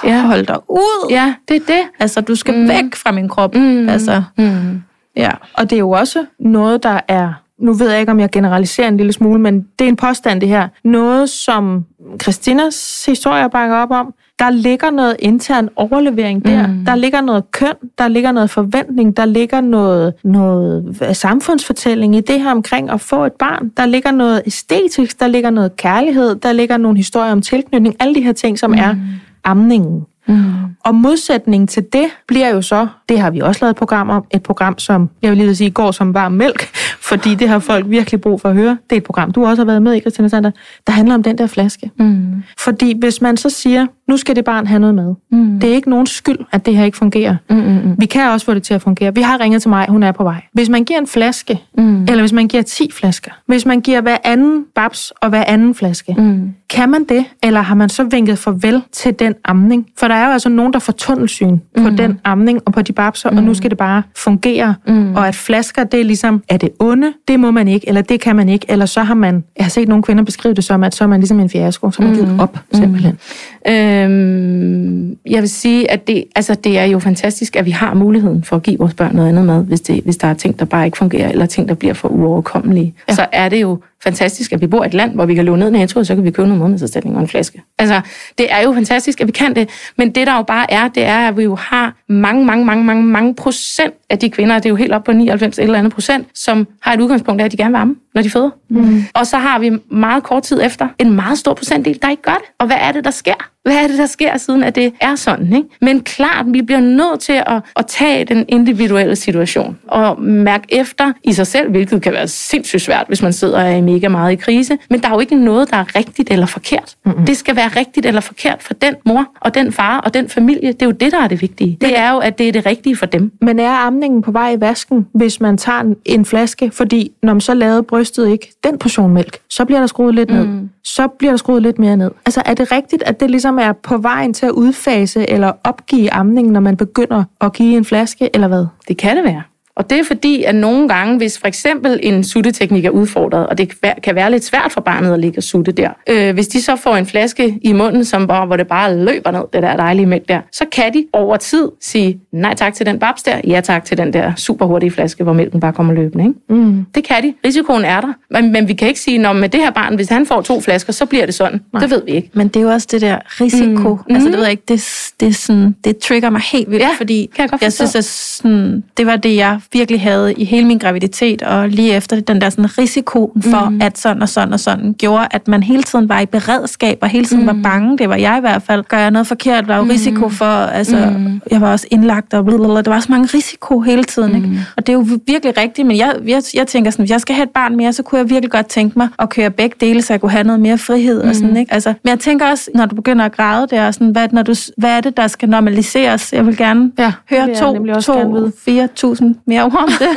ja. 0.04 0.22
hold 0.22 0.46
dig 0.46 0.58
ud. 0.70 1.08
Ja, 1.10 1.34
det 1.48 1.56
er 1.56 1.60
det. 1.68 1.81
Altså, 2.00 2.22
du 2.22 2.36
skal 2.36 2.54
mm. 2.54 2.68
væk 2.68 2.96
fra 2.96 3.12
min 3.12 3.30
krop. 3.30 3.56
Mm. 3.56 3.90
Altså, 3.90 4.24
mm. 4.38 4.82
Ja, 5.16 5.32
og 5.54 5.70
det 5.70 5.76
er 5.76 5.80
jo 5.80 5.92
også 5.92 6.26
noget, 6.40 6.84
der 6.84 7.00
er 7.08 7.34
nu 7.62 7.74
ved 7.74 7.90
jeg 7.90 8.00
ikke, 8.00 8.12
om 8.12 8.20
jeg 8.20 8.30
generaliserer 8.30 8.88
en 8.88 8.98
lille 8.98 9.14
smule, 9.14 9.42
men 9.42 9.68
det 9.80 9.86
er 9.86 9.90
en 9.90 9.96
påstand, 9.96 10.42
det 10.42 10.50
her. 10.50 10.68
Noget, 10.84 11.30
som 11.30 11.86
Christinas 12.22 13.06
historie 13.06 13.50
bakker 13.50 13.76
op 13.76 13.92
om. 13.92 14.14
Der 14.40 14.50
ligger 14.50 14.90
noget 14.90 15.16
intern 15.20 15.70
overlevering 15.76 16.46
der. 16.46 16.68
Mm. 16.68 16.86
Der 16.86 16.96
ligger 16.96 17.22
noget 17.22 17.52
køn, 17.52 17.74
der 17.98 18.08
ligger 18.08 18.32
noget 18.32 18.50
forventning, 18.50 19.18
der 19.18 19.26
ligger 19.26 19.62
noget, 19.62 20.14
noget 20.24 20.98
samfundsfortælling 21.14 22.16
i 22.16 22.22
det 22.22 22.42
her 22.42 22.52
omkring 22.52 22.90
at 22.90 23.02
få 23.02 23.26
et 23.26 23.34
barn. 23.34 23.72
Der 23.78 23.86
ligger 23.86 24.12
noget 24.12 24.42
æstetisk, 24.46 25.20
der 25.20 25.28
ligger 25.28 25.50
noget 25.50 25.76
kærlighed, 25.76 26.36
der 26.36 26.52
ligger 26.52 26.78
nogle 26.78 26.98
historier 26.98 27.32
om 27.32 27.42
tilknytning. 27.42 27.96
Alle 28.00 28.16
de 28.16 28.22
her 28.22 28.34
ting, 28.34 28.60
som 28.60 28.72
mm. 28.72 28.78
er 28.78 28.96
amningen. 29.44 30.06
Mm. 30.32 30.76
Og 30.84 30.96
modsætningen 30.96 31.68
til 31.68 31.86
det 31.94 32.06
bliver 32.28 32.50
jo 32.50 32.62
så, 32.62 32.88
det 33.12 33.20
har 33.20 33.30
vi 33.30 33.40
også 33.40 33.60
lavet 33.62 33.72
et 33.72 33.78
program 33.78 34.10
om, 34.10 34.26
et 34.32 34.44
program, 34.44 34.80
som 34.80 35.10
jeg 35.22 35.30
vil 35.32 35.38
lige 35.38 35.56
sige, 35.56 35.72
går 35.72 35.92
som 35.92 36.14
varm 36.14 36.32
mælk, 36.32 36.70
fordi 37.10 37.36
det 37.36 37.50
har 37.50 37.60
folk 37.60 37.86
virkelig 37.90 38.22
brug 38.22 38.42
for 38.42 38.50
at 38.50 38.56
høre. 38.56 38.78
Det 38.90 38.96
er 38.96 38.98
et 38.98 39.04
program, 39.04 39.32
du 39.32 39.46
også 39.46 39.62
har 39.62 39.66
været 39.66 39.82
med 39.82 39.96
i, 39.96 40.00
Christina 40.00 40.28
Sander, 40.28 40.52
der 40.88 40.94
handler 40.94 41.16
om 41.16 41.24
den 41.24 41.38
der 41.38 41.48
flaske. 41.48 41.92
Mm. 42.00 42.44
Fordi 42.60 43.00
hvis 43.00 43.22
man 43.22 43.38
så 43.38 43.50
siger, 43.50 43.88
nu 44.08 44.18
skal 44.18 44.36
det 44.36 44.46
barn 44.46 44.68
have 44.68 44.80
noget 44.80 44.96
med. 44.96 45.14
Mm. 45.32 45.60
Det 45.60 45.70
er 45.70 45.74
ikke 45.74 45.90
nogen 45.90 46.08
skyld, 46.08 46.40
at 46.52 46.66
det 46.66 46.76
her 46.76 46.86
ikke 46.86 46.98
fungerer. 46.98 47.36
Mm, 47.50 47.56
mm, 47.56 47.64
mm. 47.64 47.96
Vi 47.98 48.06
kan 48.06 48.30
også 48.30 48.46
få 48.46 48.54
det 48.54 48.64
til 48.64 48.74
at 48.74 48.82
fungere. 48.82 49.16
Vi 49.16 49.22
har 49.22 49.40
ringet 49.40 49.62
til 49.62 49.70
mig, 49.70 49.86
hun 49.90 50.04
er 50.04 50.12
på 50.12 50.24
vej. 50.24 50.42
Hvis 50.54 50.70
man 50.70 50.84
giver 50.84 51.00
en 51.00 51.08
flaske, 51.08 51.62
mm. 51.78 52.04
eller 52.04 52.20
hvis 52.20 52.34
man 52.34 52.48
giver 52.48 52.64
10 52.64 52.92
flasker, 52.92 53.32
hvis 53.48 53.66
man 53.66 53.82
giver 53.82 54.02
hver 54.02 54.18
anden 54.24 54.66
babs 54.76 55.12
og 55.22 55.30
hver 55.30 55.44
anden 55.48 55.76
flaske, 55.76 56.16
mm. 56.18 56.54
kan 56.70 56.90
man 56.90 57.04
det, 57.04 57.26
eller 57.44 57.62
har 57.62 57.76
man 57.76 57.90
så 57.90 58.04
vinket 58.04 58.38
farvel 58.38 58.82
til 58.92 59.20
den 59.20 59.34
amning? 59.46 59.88
For 59.98 60.08
der 60.08 60.16
er 60.16 60.26
jo 60.26 60.32
altså 60.32 60.50
nogen, 60.50 60.74
der 60.74 60.80
får 60.80 60.94
tunnelsyn 60.94 61.58
på 61.78 61.90
mm. 61.90 61.98
den 61.98 62.20
amning 62.24 62.62
og 62.66 62.74
på 62.74 62.82
de 62.82 62.94
babser, 63.02 63.32
mm. 63.32 63.38
og 63.38 63.44
nu 63.44 63.54
skal 63.54 63.70
det 63.70 63.78
bare 63.78 64.04
fungere. 64.16 64.76
Mm. 64.88 65.16
Og 65.16 65.28
at 65.28 65.36
flasker, 65.36 65.84
det 65.84 66.00
er 66.00 66.04
ligesom, 66.04 66.44
er 66.50 66.58
det 66.58 66.70
onde? 66.80 67.14
Det 67.28 67.40
må 67.40 67.52
man 67.52 67.68
ikke, 67.68 67.88
eller 67.88 68.02
det 68.02 68.20
kan 68.22 68.36
man 68.36 68.50
ikke. 68.50 68.66
Eller 68.70 68.86
så 68.86 69.04
har 69.04 69.14
man, 69.14 69.44
jeg 69.58 69.66
har 69.66 69.70
set 69.70 69.88
nogle 69.88 70.04
kvinder 70.04 70.24
beskrive 70.24 70.54
det 70.54 70.64
som, 70.64 70.84
at 70.84 70.96
så 70.96 71.04
er 71.04 71.08
man 71.08 71.20
ligesom 71.20 71.40
en 71.40 71.50
fiasko, 71.50 71.92
så 71.92 72.02
man 72.02 72.12
mm. 72.12 72.18
givet 72.18 72.40
op, 72.40 72.58
simpelthen. 72.74 73.18
Mm. 73.66 73.72
Øhm, 73.74 75.18
jeg 75.26 75.42
vil 75.42 75.50
sige, 75.50 75.92
at 75.92 76.08
det, 76.08 76.24
altså, 76.36 76.56
det 76.56 76.80
er 76.80 76.86
jo 76.86 77.00
fantastisk, 77.00 77.56
at 77.56 77.66
vi 77.66 77.72
har 77.72 77.94
muligheden 77.94 78.44
for 78.44 78.56
at 78.56 78.64
give 78.64 78.78
vores 78.78 78.94
børn 78.94 79.16
noget 79.16 79.30
andet 79.30 79.46
mad, 79.46 79.64
hvis, 79.64 79.82
det, 79.82 80.04
hvis 80.04 80.18
der 80.18 80.28
er 80.28 80.34
ting, 80.34 80.60
der 80.60 80.66
bare 80.66 80.86
ikke 80.86 80.98
fungerer, 80.98 81.30
eller 81.30 81.46
ting, 81.46 81.70
der 81.70 81.76
bliver 81.76 81.94
for 81.94 82.08
uoverkommelige. 82.08 82.94
Ja. 83.10 83.14
Så 83.14 83.26
er 83.32 83.50
det 83.50 83.62
jo 83.62 83.80
fantastisk, 84.04 84.54
at 84.54 84.62
vi 84.62 84.68
bor 84.68 84.84
i 84.84 84.88
et 84.88 84.94
land, 84.94 85.14
hvor 85.14 85.26
vi 85.26 85.36
kan 85.36 85.46
løbe 85.46 85.58
ned 85.58 85.68
i 85.68 85.72
Netto, 85.72 86.00
og 86.00 86.06
så 86.06 86.16
kan 86.16 86.24
vi 86.24 86.32
købe 86.32 86.48
noget 86.48 86.60
månedserstatning 86.60 87.16
og 87.16 87.22
en 87.22 87.28
flaske. 87.28 87.62
Altså, 87.80 88.02
det 88.38 88.52
er 88.52 88.62
jo 88.62 88.74
fantastisk, 88.74 89.22
at 89.22 89.28
vi 89.28 89.32
kan 89.32 89.56
det. 89.56 89.70
Men 89.98 90.12
det, 90.12 90.28
der 90.28 90.36
jo 90.36 90.42
bare 90.42 90.74
er, 90.74 90.88
det 90.88 91.04
er, 91.04 91.28
at 91.28 91.38
vi 91.38 91.44
jo 91.44 91.56
har 91.56 91.96
mange, 92.08 92.46
mange, 92.46 92.66
mange, 92.66 92.84
mange, 92.84 93.04
mange 93.04 93.36
procent 93.36 93.94
af 94.10 94.20
de 94.20 94.30
kvinder, 94.30 94.56
det 94.56 94.66
er 94.66 94.70
jo 94.70 94.76
helt 94.76 94.94
op 94.94 95.04
på 95.04 95.12
99 95.12 95.60
eller 95.60 95.80
andet 95.80 95.94
procent, 95.94 96.28
som 96.34 96.68
har 96.82 96.94
et 96.94 97.02
udgangspunkt 97.02 97.42
af, 97.42 97.46
at 97.46 97.52
de 97.52 97.58
gerne 97.58 97.72
vil 97.72 97.78
amme, 97.80 97.96
når 98.16 98.22
de 98.22 98.30
føder. 98.30 98.50
Mm. 98.70 99.04
Og 99.14 99.28
så 99.28 99.38
har 99.38 99.60
vi 99.60 99.72
meget 99.90 100.24
kort 100.24 100.44
tid 100.44 100.62
efter 100.64 100.88
en 101.00 101.12
meget 101.12 101.38
stor 101.38 101.54
procentdel, 101.54 102.00
der 102.02 102.10
ikke 102.10 102.24
gør 102.24 102.32
det. 102.32 102.50
Og 102.60 102.66
hvad 102.68 102.78
er 102.80 102.92
det, 102.92 103.06
der 103.06 103.12
sker? 103.12 103.52
Hvad 103.64 103.76
er 103.76 103.88
det, 103.88 103.98
der 103.98 104.06
sker, 104.06 104.38
siden 104.38 104.64
at 104.64 104.76
det 104.76 104.94
er 105.02 105.16
sådan? 105.16 105.54
Ikke? 105.56 105.68
Men 105.82 106.02
klart, 106.02 106.46
vi 106.48 106.62
bliver 106.62 106.80
nødt 106.80 107.20
til 107.20 107.34
at, 107.34 107.62
at 107.76 107.86
tage 107.88 108.26
den 108.26 108.46
individuelle 108.48 109.16
situation 109.16 109.78
og 109.88 110.22
mærke 110.22 110.66
efter 110.70 111.12
i 111.24 111.34
sig 111.34 111.48
selv, 111.48 111.72
hvilket 111.72 112.02
kan 112.02 112.14
være 112.14 112.28
sindssygt 112.28 112.82
svært, 112.82 113.06
hvis 113.08 113.22
man 113.22 113.34
sidder 113.34 113.64
og 113.64 113.72
er 113.72 113.82
mega 113.82 114.08
meget 114.08 114.32
i 114.32 114.36
krise. 114.36 114.78
Men 114.90 115.02
der 115.02 115.08
er 115.08 115.14
jo 115.14 115.20
ikke 115.20 115.36
noget, 115.36 115.72
der 115.72 115.78
er 115.78 115.96
rigtigt 115.96 116.32
eller 116.32 116.46
forkert. 116.46 116.96
Mm-hmm. 117.06 117.26
Det 117.26 117.38
skal 117.38 117.56
være 117.56 117.68
rigtigt 117.68 118.06
eller 118.06 118.22
forkert 118.22 118.64
for 118.64 118.74
den 118.74 118.96
mor 119.06 119.26
og 119.42 119.56
den 119.56 119.72
far 119.72 120.00
og 120.00 120.14
den 120.14 120.30
familie. 120.30 120.72
Det 120.72 120.82
er 120.82 120.86
jo 120.86 120.92
det, 120.92 121.12
der 121.12 121.20
er 121.20 121.28
det 121.28 121.42
vigtige. 121.42 121.78
Det 121.82 121.98
er 121.98 122.12
jo, 122.12 122.18
at 122.18 122.38
det 122.38 122.48
er 122.48 122.52
det 122.52 122.66
rigtige 122.66 122.96
for 122.96 123.06
dem. 123.06 123.32
Men 123.42 123.60
er 123.60 123.72
amningen 123.72 124.22
på 124.22 124.32
vej 124.32 124.52
i 124.52 124.62
vasken, 124.62 125.08
hvis 125.14 125.42
man 125.42 125.58
tager 125.58 125.94
en 126.06 126.26
flaske? 126.26 126.72
Fordi 126.74 127.12
når 127.24 127.34
man 127.34 127.42
så 127.42 127.54
lavede 127.54 127.84
brystet 128.02 128.28
ikke 128.28 128.54
den 128.64 128.78
portion 128.78 129.14
mælk, 129.14 129.40
så 129.50 129.66
bliver 129.66 129.80
der 129.80 129.88
skruet 129.88 130.16
lidt 130.16 130.30
ned. 130.30 130.46
Mm. 130.46 130.70
Så 130.84 131.08
bliver 131.08 131.32
der 131.32 131.38
skruet 131.38 131.62
lidt 131.62 131.80
mere 131.80 131.98
ned. 131.98 132.12
Altså 132.26 132.42
er 132.46 132.54
det 132.54 132.72
rigtigt, 132.72 133.04
at 133.04 133.20
det 133.20 133.32
ligesom 133.32 133.60
er 133.60 133.72
på 133.72 133.98
vejen 133.98 134.34
til 134.34 134.46
at 134.46 134.52
udfase 134.52 135.30
eller 135.30 135.52
opgive 135.64 136.14
amningen, 136.14 136.54
når 136.54 136.60
man 136.60 136.78
begynder 136.78 137.24
at 137.42 137.54
give 137.54 137.78
en 137.78 137.86
flaske, 137.86 138.30
eller 138.34 138.48
hvad? 138.48 138.66
Det 138.88 138.98
kan 138.98 139.18
det 139.18 139.26
være. 139.26 139.42
Og 139.76 139.90
det 139.90 140.00
er 140.00 140.04
fordi, 140.04 140.44
at 140.44 140.56
nogle 140.56 140.88
gange, 140.88 141.18
hvis 141.18 141.40
for 141.40 141.48
eksempel 141.48 142.00
en 142.04 142.24
sutteteknik 142.24 142.86
er 142.86 142.90
udfordret, 142.90 143.48
og 143.48 143.58
det 143.58 143.74
kan 144.04 144.16
være 144.16 144.32
lidt 144.32 144.44
svært 144.44 144.72
for 144.72 144.82
barnet 144.82 145.14
at 145.14 145.20
ligge 145.20 145.40
og 145.40 145.44
sutte 145.44 145.72
der, 145.72 145.90
øh, 146.10 146.34
hvis 146.34 146.48
de 146.48 146.62
så 146.62 146.76
får 146.76 146.96
en 146.96 147.06
flaske 147.06 147.60
i 147.62 147.74
munden, 147.74 148.06
som 148.06 148.28
bare, 148.28 148.46
hvor 148.46 148.58
det 148.58 148.68
bare 148.68 148.98
løber 148.98 149.32
ned, 149.32 149.42
det 149.54 149.64
der 149.64 149.76
dejlige 149.76 150.06
mælk 150.06 150.28
der, 150.30 150.42
så 150.52 150.66
kan 150.72 150.94
de 150.94 151.06
over 151.14 151.38
tid 151.38 151.70
sige 151.82 152.20
nej 152.32 152.54
tak 152.54 152.74
til 152.74 152.86
den 152.86 153.00
babs 153.00 153.24
der, 153.24 153.42
ja 153.48 153.62
tak 153.62 153.86
til 153.86 153.98
den 153.98 154.14
der 154.14 154.36
super 154.36 154.66
hurtige 154.66 154.92
flaske, 154.92 155.24
hvor 155.24 155.34
mælken 155.34 155.60
bare 155.60 155.74
kommer 155.74 155.94
løbende. 155.94 156.24
Ikke? 156.24 156.40
Mm. 156.50 156.86
Det 156.96 157.04
kan 157.04 157.24
de. 157.24 157.34
Risikoen 157.46 157.86
er 157.86 158.02
der. 158.02 158.14
Men, 158.30 158.52
men 158.52 158.68
vi 158.68 158.74
kan 158.74 158.88
ikke 158.88 159.00
sige, 159.00 159.28
at 159.28 159.36
med 159.36 159.50
det 159.50 159.60
her 159.60 159.72
barn, 159.72 159.96
hvis 159.96 160.10
han 160.10 160.26
får 160.26 160.42
to 160.42 160.62
flasker, 160.62 160.94
så 160.94 161.06
bliver 161.06 161.26
det 161.26 161.36
sådan. 161.36 161.62
Nej. 161.74 161.82
Det 161.82 161.92
ved 161.92 162.02
vi 162.06 162.12
ikke. 162.12 162.30
Men 162.34 162.48
det 162.48 162.56
er 162.56 162.62
jo 162.64 162.70
også 162.70 162.88
det 162.92 163.02
der 163.02 163.18
risiko. 163.42 163.96
Mm. 163.96 164.16
Altså 164.16 164.30
det 164.30 164.38
ved 164.38 164.44
jeg 164.44 164.52
ikke, 164.52 164.64
det, 164.68 165.12
det, 165.20 165.36
sådan, 165.36 165.76
det 165.84 165.98
trigger 165.98 166.30
mig 166.30 166.42
helt 166.52 166.72
vildt, 166.72 166.84
ja, 166.84 166.90
fordi 166.98 167.30
jeg, 167.38 167.50
jeg 167.62 167.74
synes, 167.74 167.96
at 167.96 168.06
sådan, 168.06 168.84
det 168.98 169.06
var 169.06 169.16
det, 169.16 169.36
jeg 169.36 169.61
virkelig 169.74 170.02
havde 170.02 170.34
i 170.34 170.46
hele 170.46 170.68
min 170.68 170.78
graviditet, 170.78 171.42
og 171.42 171.70
lige 171.70 171.94
efter 171.94 172.20
den 172.20 172.42
der 172.42 172.50
sådan 172.50 172.78
risikoen 172.78 173.44
for, 173.44 173.70
mm. 173.70 173.82
at 173.82 173.98
sådan 173.98 174.22
og 174.22 174.30
sådan 174.30 174.54
og 174.54 174.60
sådan, 174.60 174.96
gjorde, 174.98 175.28
at 175.32 175.48
man 175.48 175.64
hele 175.64 175.84
tiden 175.84 176.10
var 176.10 176.20
i 176.20 176.26
beredskab, 176.26 176.98
og 177.02 177.10
hele 177.10 177.26
tiden 177.26 177.42
mm. 177.42 177.48
var 177.48 177.60
bange. 177.64 177.98
Det 177.98 178.10
var 178.10 178.16
jeg 178.16 178.38
i 178.38 178.42
hvert 178.42 178.62
fald. 178.62 178.84
Gør 178.84 178.98
jeg 178.98 179.12
noget 179.12 179.28
forkert? 179.28 179.64
Der 179.64 179.68
var 179.68 179.78
jo 179.78 179.84
mm. 179.84 179.90
risiko 179.90 180.30
for, 180.30 180.46
altså, 180.46 181.14
mm. 181.18 181.42
jeg 181.52 181.62
var 181.62 181.72
også 181.72 181.88
indlagt, 181.92 182.34
og 182.34 182.46
blablabla. 182.46 182.82
der 182.82 182.92
var 182.92 183.00
så 183.00 183.08
mange 183.10 183.30
risiko 183.34 183.80
hele 183.80 184.04
tiden. 184.04 184.32
Mm. 184.32 184.36
Ikke? 184.36 184.66
Og 184.78 184.88
det 184.88 184.94
er 184.94 184.98
jo 184.98 185.06
virkelig 185.28 185.58
rigtigt, 185.58 185.88
men 185.88 185.98
jeg, 185.98 186.14
jeg, 186.28 186.42
jeg 186.54 186.68
tænker 186.68 186.92
sådan, 186.92 187.04
hvis 187.04 187.12
jeg 187.12 187.22
skal 187.22 187.36
have 187.36 187.44
et 187.44 187.50
barn 187.50 187.76
mere, 187.76 187.94
så 187.94 188.04
kunne 188.04 188.20
jeg 188.20 188.30
virkelig 188.30 188.52
godt 188.52 188.68
tænke 188.68 189.00
mig 189.00 189.08
at 189.20 189.30
køre 189.30 189.50
begge 189.50 189.76
dele, 189.82 190.02
så 190.02 190.14
jeg 190.14 190.22
kunne 190.22 190.32
have 190.32 190.44
noget 190.44 190.62
mere 190.62 190.78
frihed. 190.78 191.24
Mm. 191.24 191.30
Og 191.30 191.36
sådan, 191.36 191.58
ikke? 191.58 191.74
Altså, 191.74 191.94
men 192.04 192.10
jeg 192.10 192.20
tænker 192.20 192.48
også, 192.48 192.72
når 192.76 192.86
du 192.86 192.96
begynder 192.96 193.26
at 193.26 193.32
græde 193.32 193.68
der, 193.70 193.92
sådan, 193.92 194.10
hvad, 194.10 194.28
når 194.32 194.44
du, 194.44 194.54
hvad 194.78 194.90
er 194.98 195.02
det, 195.02 195.18
der 195.18 195.28
skal 195.28 195.50
normaliseres? 195.50 196.34
Jeg 196.34 196.46
vil 196.46 196.58
gerne 196.58 196.92
ja, 197.00 197.14
høre 197.30 197.56
to, 197.56 197.86
to, 198.02 198.52
fire 198.66 198.88
tusind 198.96 199.36
mere 199.52 199.64
om 199.64 199.90
det. 200.00 200.10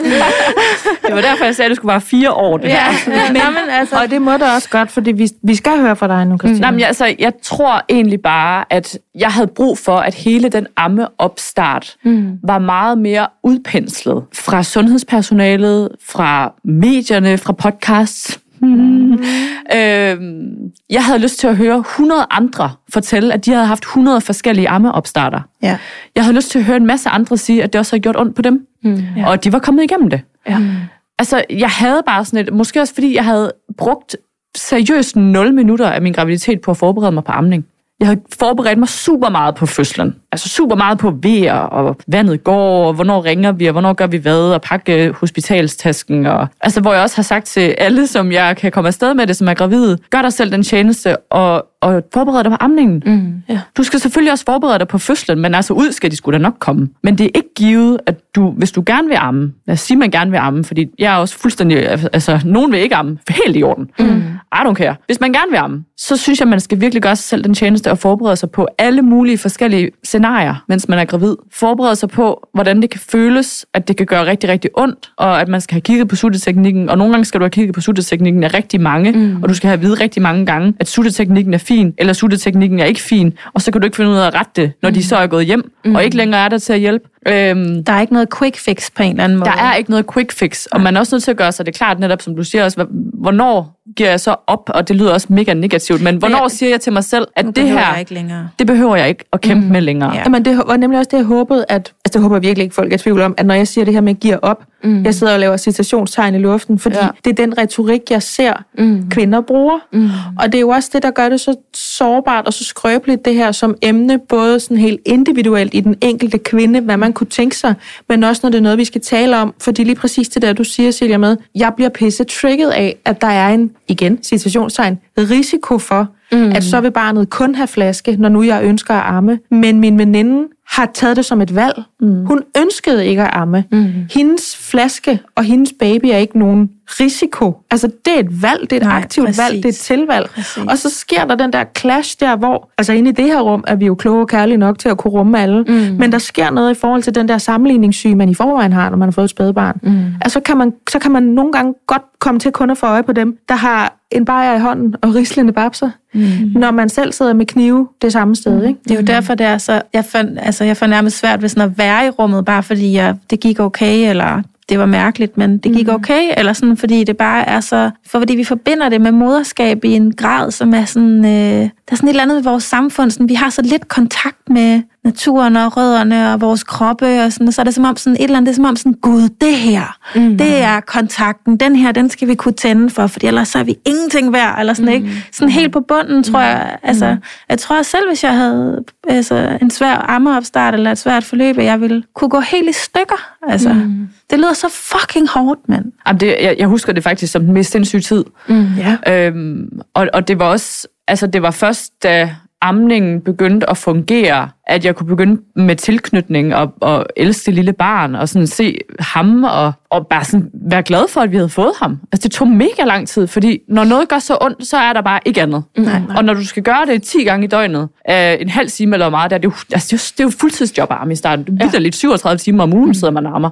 det 1.07 1.15
var 1.15 1.21
derfor, 1.21 1.45
jeg 1.45 1.57
sagde, 1.57 1.67
at 1.67 1.71
det 1.71 1.77
skulle 1.77 1.91
være 1.91 2.01
fire 2.01 2.33
år, 2.33 2.57
det 2.57 2.69
ja, 2.69 2.85
her. 2.91 3.13
Ja, 3.17 3.33
men, 3.33 3.37
jamen, 3.37 3.71
altså, 3.71 3.97
og 3.97 4.11
det 4.11 4.23
må 4.23 4.37
da 4.37 4.55
også 4.55 4.69
godt, 4.71 4.91
fordi 4.91 5.13
vi, 5.13 5.29
vi 5.43 5.55
skal 5.55 5.81
høre 5.81 5.97
fra 5.97 6.09
dig 6.09 6.27
nu, 6.27 6.39
Christine. 6.39 6.59
Mm. 6.59 6.65
Jamen, 6.65 6.81
jeg, 6.81 6.89
altså, 6.89 7.15
jeg 7.19 7.33
tror 7.43 7.83
egentlig 7.89 8.21
bare, 8.23 8.65
at 8.71 8.99
jeg 9.15 9.29
havde 9.29 9.47
brug 9.47 9.79
for, 9.79 9.97
at 9.97 10.15
hele 10.15 10.49
den 10.49 10.67
ammeopstart 10.77 11.97
mm. 12.05 12.39
var 12.43 12.59
meget 12.59 12.99
mere 12.99 13.27
udpenslet 13.43 14.25
fra 14.33 14.63
sundhedspersonalet, 14.63 15.89
fra 16.07 16.53
medierne, 16.65 17.39
fra 17.39 17.53
podcasts. 17.53 18.39
Mm. 18.61 19.13
øhm, 19.13 20.73
jeg 20.91 21.05
havde 21.05 21.19
lyst 21.19 21.39
til 21.39 21.47
at 21.47 21.57
høre 21.57 21.79
100 21.79 22.27
andre 22.31 22.71
fortælle, 22.93 23.35
at 23.35 23.47
de 23.47 23.51
havde 23.51 23.67
haft 23.67 23.83
100 23.83 24.21
forskellige 24.21 24.69
ammeopstarter. 24.69 25.41
Ja. 25.63 25.79
Jeg 26.15 26.25
havde 26.25 26.37
lyst 26.37 26.51
til 26.51 26.59
at 26.59 26.65
høre 26.65 26.77
en 26.77 26.87
masse 26.87 27.09
andre 27.09 27.37
sige, 27.37 27.63
at 27.63 27.73
det 27.73 27.79
også 27.79 27.93
havde 27.93 28.03
gjort 28.03 28.17
ondt 28.21 28.37
på 28.37 28.43
dem. 28.43 28.67
Mm. 28.83 29.03
Ja. 29.17 29.29
Og 29.29 29.45
de 29.45 29.53
var 29.53 29.59
kommet 29.59 29.83
igennem 29.85 30.11
det. 30.11 30.21
Ja. 30.49 30.59
Mm. 30.59 30.71
Altså, 31.19 31.45
jeg 31.51 31.69
havde 31.69 32.03
bare 32.07 32.25
sådan 32.25 32.47
et, 32.47 32.55
måske 32.55 32.81
også 32.81 32.95
fordi 32.95 33.15
jeg 33.15 33.25
havde 33.25 33.53
brugt 33.79 34.17
seriøst 34.57 35.17
0 35.17 35.55
minutter 35.55 35.91
af 35.91 36.03
min 36.03 36.13
graviditet 36.13 36.61
på 36.61 36.71
at 36.71 36.77
forberede 36.77 37.13
mig 37.13 37.25
på 37.25 37.33
amning. 37.33 37.67
Jeg 38.01 38.09
havde 38.09 38.21
forberedt 38.39 38.79
mig 38.79 38.89
super 38.89 39.29
meget 39.29 39.55
på 39.55 39.67
fødslen. 39.67 40.17
Altså 40.33 40.49
super 40.49 40.77
meget 40.77 40.99
på 40.99 41.13
vejr, 41.23 41.55
og 41.55 41.97
vandet 42.07 42.45
går, 42.45 42.87
og 42.87 42.95
hvornår 42.95 43.25
ringer 43.25 43.53
vi, 43.53 43.67
og 43.67 43.73
hvornår 43.73 43.93
gør 43.93 44.07
vi 44.07 44.17
hvad, 44.17 44.53
og 44.53 44.63
pakke 44.63 45.13
hospitalstasken. 45.13 46.27
Og, 46.27 46.49
altså, 46.61 46.81
hvor 46.81 46.93
jeg 46.93 47.03
også 47.03 47.17
har 47.17 47.23
sagt 47.23 47.47
til 47.47 47.61
alle, 47.61 48.07
som 48.07 48.33
jeg 48.33 48.57
kan 48.57 48.73
komme 48.73 48.89
afsted 48.89 49.15
med 49.15 49.27
det, 49.27 49.37
som 49.37 49.49
er 49.49 49.55
gravide, 49.55 49.99
gør 50.11 50.23
dig 50.23 50.33
selv 50.33 50.53
den 50.53 50.63
tjeneste, 50.63 51.17
og, 51.17 51.67
og 51.85 52.03
forbered 52.15 52.45
dig 52.45 52.53
på 52.53 52.57
amningen. 52.61 53.03
Mm, 53.07 53.43
ja. 53.49 53.61
Du 53.77 53.83
skal 53.83 54.01
selvfølgelig 54.01 54.33
også 54.33 54.45
forberede 54.45 54.79
dig 54.79 54.89
på 54.89 54.99
fødslen, 54.99 55.41
men 55.41 55.55
altså 55.55 55.75
ud 55.75 55.93
skal 55.93 56.11
de 56.11 56.17
skulle 56.17 56.39
da 56.39 56.43
nok 56.43 56.55
komme. 56.59 56.89
Men 57.03 57.19
det 57.19 57.25
er 57.25 57.31
ikke 57.35 57.55
givet, 57.57 57.99
at 58.07 58.17
du, 58.37 58.51
hvis 58.51 58.73
du 58.73 58.83
gerne 58.87 59.09
vil 59.09 59.17
amme, 59.21 59.53
lad 59.67 59.73
os 59.73 59.81
sige, 59.81 59.97
man 59.97 60.11
gerne 60.11 60.31
vil 60.31 60.39
amme, 60.39 60.65
fordi 60.65 60.87
jeg 60.99 61.15
er 61.15 61.17
også 61.17 61.39
fuldstændig, 61.39 61.89
altså, 61.89 62.41
nogen 62.45 62.73
vil 62.73 62.81
ikke 62.81 62.95
amme, 62.95 63.19
helt 63.29 63.57
i 63.57 63.63
orden. 63.63 63.91
Mm. 63.99 64.23
I 64.55 64.57
don't 64.57 64.75
care. 64.75 64.97
Hvis 65.07 65.21
man 65.21 65.33
gerne 65.33 65.51
vil 65.51 65.57
amme, 65.57 65.85
så 65.97 66.17
synes 66.17 66.41
jeg, 66.41 66.49
man 66.49 66.61
skal 66.61 66.81
virkelig 66.81 67.03
gøre 67.03 67.17
sig 67.17 67.25
selv 67.25 67.45
den 67.45 67.55
tjeneste 67.55 67.91
og 67.91 67.99
forberede 67.99 68.37
sig 68.37 68.51
på 68.51 68.69
alle 68.79 69.03
mulige 69.03 69.39
forskellige 69.39 69.91
scenarier, 70.05 70.65
mens 70.69 70.89
man 70.89 70.99
er 70.99 71.05
gravid. 71.05 71.37
Forberede 71.53 71.97
sig 71.97 72.09
på, 72.09 72.49
hvordan 72.55 72.83
det 72.83 72.91
kan 72.91 73.01
føles, 73.01 73.67
at 73.75 73.89
det 73.89 73.97
kan 73.97 74.07
gøre 74.07 74.27
rigtig, 74.27 74.51
rigtig 74.51 74.71
ondt, 74.75 75.11
og 75.17 75.41
at 75.41 75.49
man 75.49 75.61
skal 75.61 75.75
have 75.75 75.81
kigget 75.81 76.09
på 76.09 76.17
sutteteknikken, 76.17 76.89
og 76.89 76.99
nogle 76.99 77.13
gange 77.13 77.25
skal 77.25 77.41
du 77.41 77.45
have 77.45 77.51
kigget 77.51 77.75
på 77.75 77.81
sutteteknikken 77.81 78.45
af 78.45 78.55
rigtig 78.55 78.81
mange, 78.81 79.13
mm. 79.13 79.43
og 79.43 79.49
du 79.49 79.55
skal 79.55 79.69
have 79.69 79.75
at 79.75 79.83
vide 79.83 79.95
rigtig 79.95 80.23
mange 80.23 80.47
gange, 80.47 80.75
at 80.81 80.89
sutteteknikken 80.89 81.55
er 81.55 81.59
fin, 81.75 81.95
eller 81.99 82.13
sutteteknikken 82.13 82.81
er 82.81 82.85
ikke 82.85 83.01
fin, 83.01 83.33
og 83.55 83.63
så 83.63 83.71
kan 83.71 83.81
du 83.81 83.85
ikke 83.85 83.97
finde 83.97 84.11
ud 84.11 84.17
af 84.17 84.27
at 84.27 84.35
rette 84.35 84.51
det, 84.57 84.73
når 84.83 84.91
mm. 84.91 84.95
de 84.95 85.05
så 85.05 85.17
er 85.17 85.27
gået 85.27 85.47
hjem, 85.47 85.73
mm. 85.85 85.95
og 85.95 86.05
ikke 86.05 86.17
længere 86.17 86.45
er 86.45 86.49
der 86.49 86.59
til 86.59 86.73
at 86.73 86.81
hjælpe. 86.81 87.09
Øhm, 87.29 87.85
Der 87.85 87.93
er 87.93 88.01
ikke 88.01 88.13
noget 88.13 88.29
quick 88.39 88.57
fix 88.59 88.91
på 88.97 89.03
en 89.03 89.11
eller 89.11 89.25
anden 89.25 89.39
måde. 89.39 89.51
der 89.51 89.57
er 89.57 89.75
ikke 89.75 89.91
noget 89.91 90.07
quick 90.15 90.33
fix, 90.33 90.67
og 90.67 90.81
man 90.81 90.97
er 90.97 91.01
også 91.01 91.15
nødt 91.15 91.25
til 91.25 91.31
at 91.31 91.37
gøre 91.37 91.53
sig 91.53 91.67
det 91.67 91.75
klart, 91.75 91.99
netop 92.01 92.23
som 92.23 92.37
du 92.37 92.43
siger 92.45 92.65
også, 92.65 92.87
hvornår 93.21 93.81
giver 93.97 94.09
jeg 94.11 94.21
så 94.21 94.37
op, 94.47 94.71
og 94.75 94.89
det 94.89 94.97
lyder 94.97 95.13
også 95.13 95.27
mega 95.31 95.55
negativt, 95.55 96.03
men 96.03 96.17
hvornår 96.17 96.41
jeg- 96.43 96.51
siger 96.51 96.71
jeg 96.71 96.81
til 96.81 96.93
mig 96.93 97.05
selv, 97.05 97.27
at 97.37 97.45
det 97.47 97.55
behøver 97.55 97.79
her, 97.81 97.91
jeg 97.91 98.01
ikke 98.01 98.15
længere. 98.15 98.49
det 98.59 98.67
behøver 98.67 98.97
jeg 98.97 99.09
ikke 99.09 99.25
at 99.33 99.41
kæmpe 99.41 99.67
mm. 99.67 99.73
med 99.73 99.81
længere. 99.81 100.15
Ja. 100.15 100.21
Jamen, 100.25 100.45
det 100.45 100.63
var 100.67 100.77
nemlig 100.77 100.99
også 100.99 101.09
det, 101.11 101.17
jeg 101.17 101.27
håbede, 101.27 101.65
at... 101.69 101.93
Altså, 102.05 102.19
det 102.19 102.21
håber 102.23 102.37
jeg 102.37 102.43
virkelig 102.43 102.63
ikke, 102.65 102.75
folk 102.75 102.93
er 102.93 102.95
i 102.97 102.99
tvivl 102.99 103.21
om, 103.21 103.35
at 103.37 103.47
når 103.47 103.55
jeg 103.55 103.69
siger 103.69 103.85
det 103.85 103.95
her 103.95 104.01
med 104.01 104.15
giver 104.15 104.37
op, 104.43 104.63
mm. 104.85 105.05
jeg 105.05 105.15
sidder 105.15 105.33
og 105.33 105.41
laver 105.41 105.57
citationstegn 105.57 106.35
i 106.35 106.39
luften, 106.39 106.79
fordi 106.79 106.97
Ja. 106.97 107.09
det 107.25 107.31
er 107.31 107.35
den 107.35 107.59
retorik, 107.59 108.11
jeg 108.11 108.23
ser 108.23 108.53
mm. 108.79 109.09
kvinder 109.11 109.41
bruger. 109.41 109.79
Mm. 109.93 110.09
Og 110.39 110.47
det 110.53 110.55
er 110.55 110.61
jo 110.61 110.69
også 110.69 110.91
det, 110.93 111.03
der 111.03 111.11
gør 111.11 111.29
det 111.29 111.41
så 111.41 111.55
sårbart 111.75 112.47
og 112.47 112.53
så 112.53 112.65
skrøbeligt, 112.65 113.25
det 113.25 113.35
her 113.35 113.53
som 113.53 113.75
emne, 113.83 114.19
både 114.19 114.61
sådan 114.61 114.77
helt 114.77 115.01
individuelt 115.05 115.75
i 115.75 115.81
den 115.81 115.97
enkelte 116.01 116.39
kvinde, 116.39 116.81
hvad 116.81 116.97
man 116.97 117.13
kunne 117.13 117.27
tænke 117.27 117.57
sig, 117.57 117.75
men 118.09 118.25
også 118.25 118.41
når 118.43 118.51
det 118.51 118.59
er 118.59 118.63
noget, 118.63 118.79
vi 118.79 118.85
skal 118.85 119.01
tale 119.01 119.37
om. 119.37 119.55
Fordi 119.61 119.85
lige 119.85 119.97
præcis 119.97 120.29
det 120.29 120.43
der, 120.43 120.53
du 120.53 120.65
siger, 120.65 120.91
Silja, 120.91 121.19
med, 121.19 121.37
jeg 121.55 121.73
bliver 121.77 121.89
pisse 121.91 122.25
trigget 122.25 122.71
af, 122.71 122.97
at 123.05 123.21
der 123.21 123.27
er 123.27 123.49
en, 123.49 123.71
igen, 123.89 124.19
citationstegn, 124.23 124.99
risiko 125.19 125.79
for, 125.79 126.09
mm. 126.33 126.53
at 126.53 126.65
så 126.65 126.81
vil 126.81 126.91
barnet 126.91 127.31
kun 127.31 127.55
have 127.55 127.67
flaske, 127.69 128.17
når 128.17 128.29
nu 128.29 128.43
jeg 128.43 128.65
ønsker 128.65 128.95
at 128.95 129.03
amme. 129.17 129.39
Men 129.51 129.81
min 129.81 129.99
veninde 129.99 130.49
har 130.69 130.91
taget 130.95 131.17
det 131.17 131.25
som 131.25 131.41
et 131.41 131.55
valg. 131.55 131.83
Mm. 132.01 132.25
Hun 132.27 132.43
ønskede 132.59 133.07
ikke 133.07 133.23
at 133.23 133.31
amme. 133.33 133.65
Mm. 133.73 133.93
Hendes 134.11 134.57
flaske 134.57 135.21
og 135.35 135.45
hendes 135.45 135.73
baby 135.79 136.07
er 136.07 136.17
ikke 136.17 136.39
nogen 136.39 136.71
risiko. 136.89 137.57
Altså, 137.71 137.91
det 138.05 138.15
er 138.15 138.21
et 138.21 138.43
valg, 138.43 138.61
det 138.61 138.73
er 138.73 138.77
et 138.77 138.83
Nej, 138.83 138.97
aktivt 138.97 139.27
præcis. 139.27 139.43
valg, 139.43 139.57
det 139.57 139.65
er 139.65 139.69
et 139.69 139.75
tilvalg. 139.75 140.31
Præcis. 140.31 140.63
Og 140.69 140.79
så 140.79 140.91
sker 140.91 141.25
der 141.25 141.35
den 141.35 141.53
der 141.53 141.65
clash 141.79 142.17
der, 142.21 142.37
hvor, 142.37 142.71
altså 142.79 142.93
inde 142.93 143.11
i 143.11 143.13
det 143.13 143.25
her 143.25 143.41
rum, 143.41 143.65
er 143.67 143.75
vi 143.75 143.87
jo 143.87 143.95
kloge 143.95 144.21
og 144.21 144.29
kærlige 144.29 144.57
nok 144.57 144.79
til 144.79 144.89
at 144.89 144.99
kunne 144.99 145.11
rumme 145.11 145.41
alle, 145.41 145.63
mm. 145.63 145.97
men 145.99 146.13
der 146.13 146.19
sker 146.19 146.51
noget 146.51 146.77
i 146.77 146.81
forhold 146.81 147.03
til 147.03 147.15
den 147.15 147.29
der 147.29 147.39
sammenligningssyge, 147.39 148.15
man 148.15 148.29
i 148.29 148.35
forvejen 148.35 148.73
har, 148.73 148.91
når 148.91 148.97
man 148.97 149.07
har 149.07 149.13
fået 149.13 149.25
et 149.25 149.31
spædebarn. 149.31 149.81
Mm. 149.83 150.07
Altså, 150.21 150.41
kan 150.41 150.57
man, 150.57 150.73
så 150.91 150.99
kan 150.99 151.11
man 151.11 151.23
nogle 151.23 151.53
gange 151.53 151.75
godt 151.87 152.03
komme 152.19 152.41
til 152.41 152.53
kun 152.53 152.71
at 152.71 152.79
få 152.79 152.87
øje 152.87 153.03
på 153.03 153.13
dem, 153.13 153.39
der 153.49 153.55
har 153.55 153.97
en 154.11 154.25
bajer 154.25 154.57
i 154.57 154.61
hånden 154.61 154.95
og 155.03 155.15
rislende 155.15 155.53
babser, 155.53 155.91
mm. 156.15 156.21
når 156.55 156.71
man 156.71 156.89
selv 156.89 157.13
sidder 157.13 157.33
med 157.33 157.47
knive 157.47 157.89
det 158.03 158.13
samme 158.13 158.37
sted, 158.37 158.65
ikke? 158.65 158.81
Det 158.85 158.91
er 158.91 158.95
jo 158.95 159.03
derfor, 159.03 159.35
det 159.35 159.47
er 159.47 159.59
så... 159.59 159.83
Jeg 159.93 160.05
får, 160.05 160.19
altså, 160.39 160.65
jeg 160.65 160.77
får 160.77 160.87
nærmest 160.87 161.19
svært 161.19 161.43
ved 161.43 161.49
sådan 161.49 161.71
at 161.71 161.79
være 161.79 162.07
i 162.07 162.11
rummet, 162.11 162.45
bare 162.45 162.63
fordi 162.63 162.95
jeg, 162.95 163.17
det 163.31 163.41
gik 163.41 163.61
okay, 163.61 164.11
eller 164.11 164.43
det 164.69 164.79
var 164.79 164.87
mærkeligt, 164.87 165.39
men 165.39 165.59
det 165.59 165.73
gik 165.73 165.89
okay, 165.89 166.31
eller 166.37 166.53
sådan, 166.53 166.77
fordi 166.77 167.05
det 167.05 167.17
bare 167.17 167.49
er 167.49 167.61
så... 167.61 167.91
For 168.07 168.19
fordi 168.19 168.37
vi 168.37 168.45
forbinder 168.45 168.89
det 168.89 169.01
med 169.01 169.13
moderskab 169.13 169.85
i 169.85 169.93
en 169.93 170.15
grad, 170.15 170.51
som 170.51 170.75
er 170.75 170.85
sådan... 170.85 171.25
Øh, 171.25 171.61
der 171.61 171.93
er 171.93 171.97
sådan 171.97 172.09
et 172.09 172.13
eller 172.13 172.23
andet 172.23 172.37
med 172.37 172.43
vores 172.43 172.65
samfund, 172.65 173.11
sådan, 173.11 173.29
vi 173.29 173.35
har 173.35 173.51
så 173.51 173.63
lidt 173.63 173.89
kontakt 173.89 174.51
med 174.51 174.83
naturen 175.05 175.57
og 175.57 175.77
rødderne 175.77 176.33
og 176.33 176.41
vores 176.41 176.65
kroppe, 176.65 177.25
og 177.25 177.33
sådan, 177.33 177.49
og 177.49 177.55
så 177.55 177.63
er 177.63 177.65
det 177.65 177.75
som 177.75 177.85
om 177.85 177.97
sådan 177.97 178.17
et 178.17 178.25
eller 178.25 178.37
andet, 178.37 178.47
det 178.47 178.53
er 178.53 178.57
som 178.57 178.65
om 178.65 178.77
sådan, 178.77 178.93
gud, 178.93 179.29
det 179.41 179.55
her, 179.55 179.99
mm. 180.15 180.39
det 180.39 180.63
er 180.63 180.81
kontakten, 180.81 181.57
den 181.57 181.77
her, 181.77 181.93
den 181.93 182.11
skal 182.11 182.29
vi 182.29 182.35
kunne 182.35 182.53
tænde 182.53 182.91
for, 182.91 183.07
fordi 183.07 183.27
ellers 183.27 183.49
så 183.49 183.59
er 183.59 183.65
vi 183.65 183.77
ingenting 183.87 184.33
værd, 184.33 184.61
eller 184.61 184.75
sådan, 184.75 184.93
ikke? 184.93 185.11
Sådan 185.33 185.53
helt 185.53 185.73
på 185.73 185.81
bunden, 185.81 186.23
tror 186.23 186.41
jeg, 186.41 186.79
altså, 186.83 187.17
jeg 187.49 187.59
tror 187.59 187.83
selv, 187.83 188.09
hvis 188.09 188.25
jeg 188.25 188.37
havde 188.37 188.85
altså, 189.09 189.59
en 189.63 189.71
svær 189.71 190.07
ammeopstart, 190.09 190.75
eller 190.75 190.93
et 190.93 190.99
svært 190.99 191.25
forløb, 191.25 191.59
at 191.59 191.65
jeg 191.65 191.81
ville 191.81 192.03
kunne 192.15 192.31
gå 192.31 192.41
helt 192.41 192.69
i 192.69 192.73
stykker, 192.73 193.35
altså. 193.49 193.73
Mm. 193.73 194.09
Det 194.31 194.39
lyder 194.39 194.53
så 194.53 194.69
fucking 194.69 195.29
hårdt, 195.29 195.61
mand. 195.69 195.85
Jamen, 196.07 196.21
det, 196.21 196.27
jeg, 196.27 196.57
jeg 196.59 196.67
husker 196.67 196.93
det 196.93 197.03
faktisk 197.03 197.33
som 197.33 197.45
den 197.45 197.53
mest 197.53 197.71
sindssyge 197.71 198.01
tid. 198.01 198.25
Mm. 198.49 198.67
Ja. 198.77 199.27
Øhm, 199.27 199.81
og, 199.95 200.09
og 200.15 200.29
det 200.29 200.39
var 200.39 200.45
også, 200.45 200.89
altså 201.09 201.27
det 201.27 201.43
var 201.43 201.51
først, 201.51 202.03
da 202.03 202.37
amningen 202.65 203.21
begyndte 203.21 203.71
at 203.71 203.77
fungere, 203.77 204.49
at 204.67 204.85
jeg 204.85 204.95
kunne 204.95 205.07
begynde 205.07 205.41
med 205.57 205.77
tilknytning 205.77 206.55
og, 206.55 206.75
og 206.81 207.07
elske 207.17 207.47
det 207.47 207.55
lille 207.55 207.73
barn, 207.73 208.15
og 208.15 208.29
sådan 208.29 208.47
se 208.47 208.79
ham, 209.01 209.45
og, 209.45 209.73
og 209.91 210.07
bare 210.07 210.25
sådan 210.25 210.51
være 210.55 210.83
glad 210.83 211.09
for, 211.09 211.21
at 211.21 211.31
vi 211.31 211.37
havde 211.37 211.49
fået 211.49 211.73
ham. 211.83 212.01
Altså 212.13 212.29
det 212.29 212.33
tog 212.33 212.49
mega 212.49 212.85
lang 212.85 213.09
tid, 213.09 213.27
fordi 213.27 213.59
når 213.69 213.85
noget 213.85 214.09
gør 214.09 214.19
så 214.19 214.39
ondt, 214.41 214.67
så 214.67 214.77
er 214.77 214.93
der 214.93 215.01
bare 215.01 215.21
ikke 215.25 215.43
andet. 215.43 215.63
Nej. 215.79 216.03
Og 216.17 216.25
når 216.25 216.35
du 216.35 216.47
skal 216.47 216.63
gøre 216.63 216.87
det 216.87 217.03
10 217.03 217.25
gange 217.25 217.45
i 217.45 217.49
døgnet, 217.49 217.89
øh, 218.11 218.41
en 218.41 218.49
halv 218.49 218.69
time 218.69 218.97
eller 218.97 219.11
meget, 219.11 219.31
der, 219.31 219.39
det, 219.39 219.45
er 219.45 219.51
jo, 219.51 219.75
altså, 219.75 219.87
det, 219.87 219.93
er 219.93 219.97
jo, 219.97 220.13
det 220.17 220.21
er 220.21 220.25
jo 220.25 220.31
fuldtidsjob 220.41 220.91
at 220.91 221.13
i 221.13 221.15
starten. 221.15 221.57
Det 221.57 221.75
er 221.75 221.79
lidt 221.79 221.97
37 221.97 222.39
timer 222.39 222.63
om 222.63 222.73
ugen, 222.73 222.95
sidder 222.95 223.13
man 223.13 223.27
og 223.27 223.35
ammer. 223.35 223.51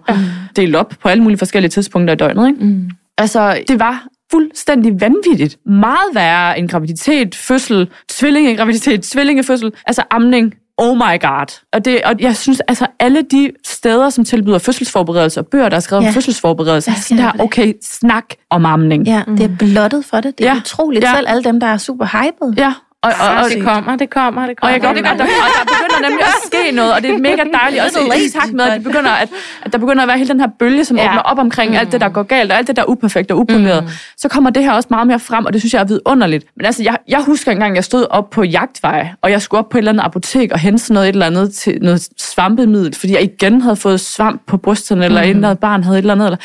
Delt 0.56 0.76
op 0.76 0.94
på 1.02 1.08
alle 1.08 1.22
mulige 1.22 1.38
forskellige 1.38 1.70
tidspunkter 1.70 2.14
i 2.14 2.16
døgnet. 2.16 2.48
Ikke? 2.48 2.64
Mm. 2.64 2.90
Altså, 3.18 3.58
det 3.68 3.80
var 3.80 4.06
fuldstændig 4.32 5.00
vanvittigt. 5.00 5.56
Meget 5.66 6.14
værre 6.14 6.58
end 6.58 6.68
graviditet, 6.68 7.34
fødsel, 7.34 7.88
tvillingegraviditet, 8.08 9.02
tvillingefødsel, 9.02 9.72
altså 9.86 10.02
amning. 10.10 10.54
Oh 10.76 10.96
my 10.96 11.20
god. 11.20 11.60
Og, 11.72 11.84
det, 11.84 12.00
og 12.04 12.14
jeg 12.20 12.36
synes, 12.36 12.60
altså 12.60 12.86
alle 12.98 13.22
de 13.22 13.50
steder, 13.66 14.10
som 14.10 14.24
tilbyder 14.24 14.58
fødselsforberedelse, 14.58 15.40
og 15.40 15.46
bøger, 15.46 15.68
der 15.68 15.76
er 15.76 15.80
skrevet 15.80 16.02
ja. 16.02 16.08
Om 16.08 16.14
fødselsforberedelse, 16.14 16.90
Ja, 16.90 16.96
sådan 17.00 17.24
der, 17.24 17.32
okay, 17.38 17.72
snak 17.82 18.24
om 18.50 18.66
amning. 18.66 19.06
Ja, 19.06 19.22
det 19.26 19.40
er 19.40 19.56
blottet 19.58 20.04
for 20.04 20.20
det. 20.20 20.38
Det 20.38 20.46
er 20.46 20.50
Ja. 20.52 20.56
utroligt. 20.56 21.04
Ja. 21.04 21.14
Selv 21.16 21.26
alle 21.28 21.44
dem, 21.44 21.60
der 21.60 21.66
er 21.66 21.76
super 21.76 22.06
hyped. 22.06 22.54
Ja. 22.58 22.72
Og, 23.02 23.12
og, 23.20 23.44
og, 23.44 23.50
det 23.50 23.62
kommer, 23.64 23.96
det 23.96 24.10
kommer, 24.10 24.42
det 24.42 24.50
Og 24.50 24.56
kommer. 24.56 24.72
jeg 24.72 24.80
kan 24.80 24.92
godt, 24.92 25.18
der, 25.18 25.24
og 25.24 25.50
der 25.58 25.64
begynder 25.72 26.08
nemlig 26.08 26.24
at 26.24 26.34
ske 26.46 26.70
noget, 26.76 26.92
og 26.94 27.02
det 27.02 27.10
er 27.10 27.18
mega 27.18 27.42
dejligt, 27.60 27.82
også 27.82 27.98
i 28.26 28.28
takt 28.40 28.52
med, 28.52 28.64
at, 28.64 28.72
det 28.72 28.82
begynder, 28.84 29.10
at, 29.10 29.28
at 29.62 29.72
der 29.72 29.78
begynder 29.78 30.02
at 30.02 30.08
være 30.08 30.18
hele 30.18 30.28
den 30.28 30.40
her 30.40 30.48
bølge, 30.58 30.84
som 30.84 30.96
Ja. 30.96 31.02
ja. 31.02 31.08
åbner 31.08 31.22
op 31.22 31.38
omkring 31.38 31.70
mm. 31.70 31.76
alt 31.76 31.92
det, 31.92 32.00
der 32.00 32.08
går 32.08 32.22
galt, 32.22 32.52
og 32.52 32.58
alt 32.58 32.66
det, 32.66 32.76
der 32.76 32.82
er 32.82 32.86
uperfekt 32.90 33.30
og 33.30 33.38
upoleret. 33.38 33.84
Mm. 33.84 33.90
Så 34.16 34.28
kommer 34.28 34.50
det 34.50 34.64
her 34.64 34.72
også 34.72 34.86
meget 34.90 35.06
mere 35.06 35.20
frem, 35.20 35.44
og 35.44 35.52
det 35.52 35.60
synes 35.60 35.74
jeg 35.74 35.80
er 35.80 35.84
vidunderligt. 35.84 36.44
Men 36.56 36.66
altså, 36.66 36.82
jeg, 36.82 36.96
jeg 37.08 37.20
husker 37.22 37.52
engang, 37.52 37.76
jeg 37.76 37.84
stod 37.84 38.06
op 38.10 38.30
på 38.30 38.42
jagtvej, 38.42 39.08
og 39.22 39.30
jeg 39.30 39.42
skulle 39.42 39.58
op 39.58 39.68
på 39.68 39.78
et 39.78 39.80
eller 39.80 39.92
andet 39.92 40.04
apotek 40.04 40.52
og 40.52 40.58
hente 40.58 40.78
sådan 40.78 40.94
noget, 40.94 41.08
et 41.08 41.12
eller 41.12 41.26
andet 41.26 41.54
til 41.54 41.78
noget 41.82 42.08
svampemiddel, 42.18 42.94
fordi 42.94 43.12
jeg 43.12 43.22
igen 43.22 43.60
havde 43.60 43.76
fået 43.76 44.00
svamp 44.00 44.42
på 44.46 44.56
brysterne, 44.56 45.04
eller 45.04 45.20
mm. 45.20 45.24
et 45.24 45.30
eller 45.30 45.48
andet 45.48 45.60
barn 45.60 45.84
havde 45.84 45.98
et 45.98 46.02
eller 46.02 46.14
andet, 46.14 46.26
eller 46.26 46.38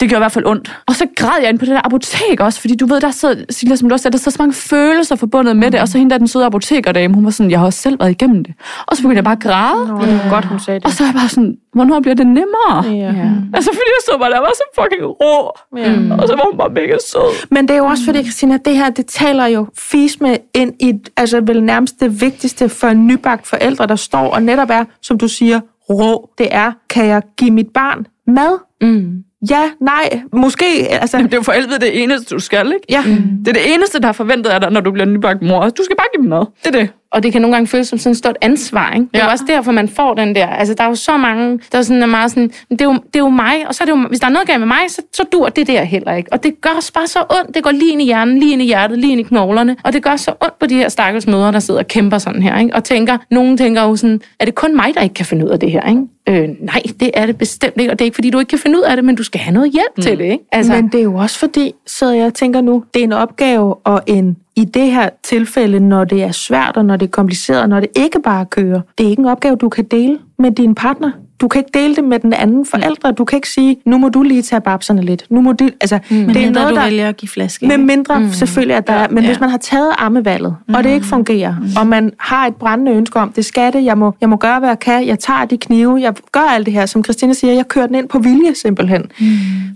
det 0.00 0.08
gjorde 0.08 0.18
i 0.20 0.24
hvert 0.24 0.32
fald 0.32 0.46
ondt. 0.46 0.76
Og 0.86 0.94
så 0.94 1.06
græd 1.16 1.40
jeg 1.40 1.48
ind 1.50 1.58
på 1.58 1.64
det 1.64 1.74
der 1.74 1.80
apotek 1.84 2.40
også, 2.40 2.60
fordi 2.60 2.76
du 2.76 2.86
ved, 2.86 3.00
der 3.00 3.10
så, 3.10 3.44
Silja, 3.50 3.76
som 3.76 3.88
du 3.88 3.92
også 3.92 4.02
sagde, 4.02 4.12
der 4.18 4.22
er 4.26 4.30
så 4.30 4.36
mange 4.38 4.52
følelser 4.54 5.16
forbundet 5.16 5.56
med 5.56 5.70
det, 5.70 5.80
og 5.80 5.88
så 5.88 5.98
hende 5.98 6.10
der, 6.10 6.18
den 6.18 6.28
søde 6.28 6.44
apotekerdame, 6.44 7.14
hun 7.14 7.24
var 7.24 7.30
sådan, 7.30 7.50
jeg 7.50 7.58
har 7.58 7.66
også 7.66 7.78
selv 7.78 8.00
været 8.00 8.10
igennem 8.10 8.44
det. 8.44 8.54
Og 8.86 8.96
så 8.96 9.02
begyndte 9.02 9.16
jeg 9.16 9.24
bare 9.24 9.32
at 9.36 9.40
græde, 9.42 9.88
Nå, 9.88 10.00
det 10.06 10.20
var 10.24 10.30
godt, 10.30 10.44
hun 10.44 10.60
sagde 10.60 10.78
det. 10.80 10.86
og 10.86 10.92
så 10.92 11.02
er 11.04 11.06
jeg 11.08 11.14
bare 11.14 11.28
sådan, 11.28 11.56
hvornår 11.74 12.00
bliver 12.00 12.14
det 12.14 12.26
nemmere? 12.26 12.84
Ja. 12.84 12.90
Ja. 12.92 13.30
Altså, 13.54 13.70
fordi 13.72 13.88
jeg 13.96 14.02
så 14.04 14.18
bare, 14.20 14.30
der 14.30 14.38
var 14.40 14.52
så 14.54 14.62
fucking 14.82 15.02
rå, 15.04 15.52
Ja. 15.76 16.14
og 16.22 16.28
så 16.28 16.34
var 16.36 16.44
hun 16.50 16.58
bare 16.58 16.70
mega 16.70 16.96
sød. 17.12 17.46
Men 17.50 17.68
det 17.68 17.74
er 17.74 17.78
jo 17.78 17.84
også 17.86 18.04
fordi, 18.04 18.22
Christina, 18.22 18.58
det 18.64 18.76
her, 18.76 18.90
det 18.90 19.06
taler 19.06 19.46
jo 19.46 19.66
fis 19.78 20.20
med 20.20 20.36
ind 20.54 20.72
i, 20.80 20.92
altså 21.16 21.40
vel 21.40 21.62
nærmest 21.62 22.00
det 22.00 22.20
vigtigste 22.20 22.68
for 22.68 22.86
en 22.88 23.06
nybagt 23.06 23.46
forældre, 23.46 23.86
der 23.86 23.96
står 23.96 24.30
og 24.34 24.42
netop 24.42 24.70
er, 24.70 24.84
som 25.02 25.18
du 25.18 25.28
siger, 25.28 25.60
rå. 25.90 26.30
Det 26.38 26.48
er, 26.50 26.72
kan 26.90 27.06
jeg 27.06 27.22
give 27.38 27.50
mit 27.50 27.66
barn 27.74 28.06
mad? 28.26 28.58
Mm. 28.80 29.24
Ja, 29.50 29.70
nej, 29.80 30.20
måske, 30.32 30.64
altså... 30.90 31.16
Jamen, 31.16 31.26
det 31.30 31.34
er 31.34 31.38
jo 31.38 31.42
for 31.42 31.52
helvede 31.52 31.78
det 31.80 32.02
eneste, 32.02 32.34
du 32.34 32.40
skal, 32.40 32.66
ikke? 32.66 32.86
Ja. 32.88 33.04
Det 33.44 33.48
er 33.48 33.52
det 33.52 33.74
eneste, 33.74 34.00
der 34.00 34.08
er 34.08 34.12
forventet 34.12 34.50
af 34.50 34.60
dig, 34.60 34.70
når 34.70 34.80
du 34.80 34.90
bliver 34.90 35.06
nybagt 35.06 35.42
mor. 35.42 35.68
Du 35.68 35.84
skal 35.84 35.96
bare 35.96 36.06
give 36.14 36.22
dem 36.22 36.30
mad. 36.30 36.44
Det 36.64 36.74
er 36.76 36.80
det. 36.80 36.90
Og 37.12 37.22
det 37.22 37.32
kan 37.32 37.42
nogle 37.42 37.56
gange 37.56 37.66
føles 37.66 37.88
som 37.88 37.98
sådan 37.98 38.10
et 38.10 38.16
stort 38.18 38.36
ansvar, 38.40 38.92
ikke? 38.92 39.06
Det 39.06 39.14
er 39.14 39.18
Ja. 39.18 39.24
jo 39.24 39.30
også 39.30 39.44
derfor, 39.48 39.72
man 39.72 39.88
får 39.88 40.14
den 40.14 40.34
der. 40.34 40.46
Altså, 40.46 40.74
der 40.74 40.84
er 40.84 40.88
jo 40.88 40.94
så 40.94 41.16
mange, 41.16 41.60
der 41.72 41.78
er 41.78 41.82
sådan, 41.82 42.02
er 42.02 42.06
meget 42.06 42.30
sådan, 42.30 42.50
det 42.70 42.80
er, 42.80 42.84
jo, 42.84 42.92
det 42.92 43.16
er 43.16 43.18
jo 43.20 43.28
mig, 43.28 43.54
og 43.68 43.74
så 43.74 43.84
er 43.84 43.86
det 43.86 43.92
jo, 43.92 44.08
hvis 44.08 44.20
der 44.20 44.26
er 44.26 44.30
noget 44.30 44.48
galt 44.48 44.58
med 44.60 44.66
mig, 44.66 44.76
så, 44.88 45.02
så 45.12 45.22
dur 45.32 45.48
det 45.48 45.66
der 45.66 45.84
heller 45.84 46.14
ikke. 46.14 46.32
Og 46.32 46.42
det 46.42 46.60
gør 46.60 46.70
også 46.76 46.92
bare 46.92 47.06
så 47.06 47.18
ondt. 47.30 47.54
Det 47.54 47.62
går 47.62 47.70
lige 47.70 47.92
ind 47.92 48.02
i 48.02 48.04
hjernen, 48.04 48.38
lige 48.38 48.52
ind 48.52 48.62
i 48.62 48.64
hjertet, 48.64 48.98
lige 48.98 49.12
ind 49.12 49.20
i 49.20 49.24
knoglerne. 49.24 49.76
Og 49.84 49.92
det 49.92 50.02
gør 50.02 50.16
så 50.16 50.32
ondt 50.40 50.58
på 50.58 50.66
de 50.66 50.74
her 50.74 50.88
stakkels 50.88 51.26
mødre, 51.26 51.52
der 51.52 51.58
sidder 51.58 51.80
og 51.80 51.88
kæmper 51.88 52.18
sådan 52.18 52.42
her, 52.42 52.58
ikke? 52.58 52.74
Og 52.74 52.84
tænker, 52.84 53.18
nogen 53.30 53.56
tænker 53.56 53.82
jo 53.82 53.96
sådan, 53.96 54.20
er 54.40 54.44
det 54.44 54.54
kun 54.54 54.76
mig, 54.76 54.94
der 54.94 55.00
ikke 55.00 55.14
kan 55.14 55.26
finde 55.26 55.44
ud 55.44 55.50
af 55.50 55.60
det 55.60 55.70
her, 55.70 55.88
ikke? 55.88 56.02
Øh, 56.28 56.48
nej, 56.60 56.82
det 57.00 57.10
er 57.14 57.26
det 57.26 57.38
bestemt 57.38 57.74
ikke, 57.80 57.92
og 57.92 57.98
det 57.98 58.04
er 58.04 58.06
ikke, 58.06 58.14
fordi 58.14 58.30
du 58.30 58.38
ikke 58.38 58.50
kan 58.50 58.58
finde 58.58 58.78
ud 58.78 58.82
af 58.82 58.96
det, 58.96 59.04
men 59.04 59.14
du 59.16 59.22
skal 59.22 59.40
have 59.40 59.54
noget 59.54 59.72
hjælp 59.72 59.96
mm. 59.96 60.02
til 60.02 60.18
det, 60.18 60.24
ikke? 60.24 60.44
Altså, 60.52 60.72
Men 60.72 60.88
det 60.88 61.00
er 61.00 61.04
jo 61.04 61.14
også 61.14 61.38
fordi, 61.38 61.72
så 61.86 62.10
jeg 62.10 62.34
tænker 62.34 62.60
nu, 62.60 62.84
det 62.94 63.00
er 63.00 63.04
en 63.04 63.12
opgave 63.12 63.74
og 63.74 64.02
en 64.06 64.36
i 64.58 64.64
det 64.64 64.92
her 64.92 65.08
tilfælde, 65.22 65.80
når 65.80 66.04
det 66.04 66.22
er 66.22 66.32
svært 66.32 66.76
og 66.76 66.84
når 66.84 66.96
det 66.96 67.06
er 67.06 67.10
kompliceret, 67.10 67.62
og 67.62 67.68
når 67.68 67.80
det 67.80 67.88
ikke 67.96 68.20
bare 68.24 68.46
kører. 68.46 68.80
Det 68.98 69.06
er 69.06 69.10
ikke 69.10 69.20
en 69.20 69.26
opgave, 69.26 69.56
du 69.56 69.68
kan 69.68 69.84
dele 69.84 70.18
med 70.38 70.50
din 70.52 70.74
partner. 70.74 71.10
Du 71.40 71.48
kan 71.48 71.58
ikke 71.58 71.70
dele 71.74 71.96
det 71.96 72.04
med 72.04 72.18
den 72.18 72.32
anden 72.32 72.66
forældre. 72.66 73.12
Du 73.12 73.24
kan 73.24 73.36
ikke 73.36 73.48
sige, 73.48 73.76
nu 73.84 73.98
må 73.98 74.08
du 74.08 74.22
lige 74.22 74.42
tage 74.42 74.60
babserne 74.60 75.02
lidt. 75.02 75.24
Nu 75.30 75.40
må 75.40 75.52
du, 75.52 75.68
altså, 75.80 75.98
Men 76.10 76.28
det 76.28 76.44
er 76.44 76.50
noget, 76.50 76.70
du 76.70 76.74
der, 76.74 76.84
vælger 76.84 77.08
at 77.08 77.16
give 77.16 77.28
flaske. 77.28 77.66
med 77.66 77.78
mindre 77.78 78.20
mm. 78.20 78.30
selvfølgelig, 78.32 78.76
at 78.76 78.86
der 78.86 78.92
er, 78.92 79.08
men 79.08 79.24
Ja. 79.24 79.28
hvis 79.30 79.40
man 79.40 79.50
har 79.50 79.58
taget 79.58 79.90
ammevalget, 79.98 80.56
mm. 80.68 80.74
og 80.74 80.84
det 80.84 80.90
ikke 80.90 81.06
fungerer, 81.06 81.54
mm. 81.60 81.66
og 81.80 81.86
man 81.86 82.12
har 82.18 82.46
et 82.46 82.54
brændende 82.56 82.92
ønske 82.92 83.18
om, 83.18 83.32
det 83.32 83.44
skal 83.44 83.72
det, 83.72 83.84
jeg 83.84 83.98
må, 83.98 84.14
jeg 84.20 84.28
må 84.28 84.36
gøre, 84.36 84.58
hvad 84.58 84.68
jeg 84.68 84.78
kan, 84.78 85.06
jeg 85.06 85.18
tager 85.18 85.44
de 85.44 85.58
knive, 85.58 85.98
jeg 86.02 86.14
gør 86.32 86.40
alt 86.40 86.66
det 86.66 86.74
her, 86.74 86.86
som 86.86 87.04
Christina 87.04 87.32
siger, 87.32 87.52
jeg 87.54 87.68
kører 87.68 87.86
den 87.86 87.94
ind 87.96 88.08
på 88.08 88.18
vilje 88.18 88.54
simpelthen, 88.54 89.02
mm. 89.20 89.26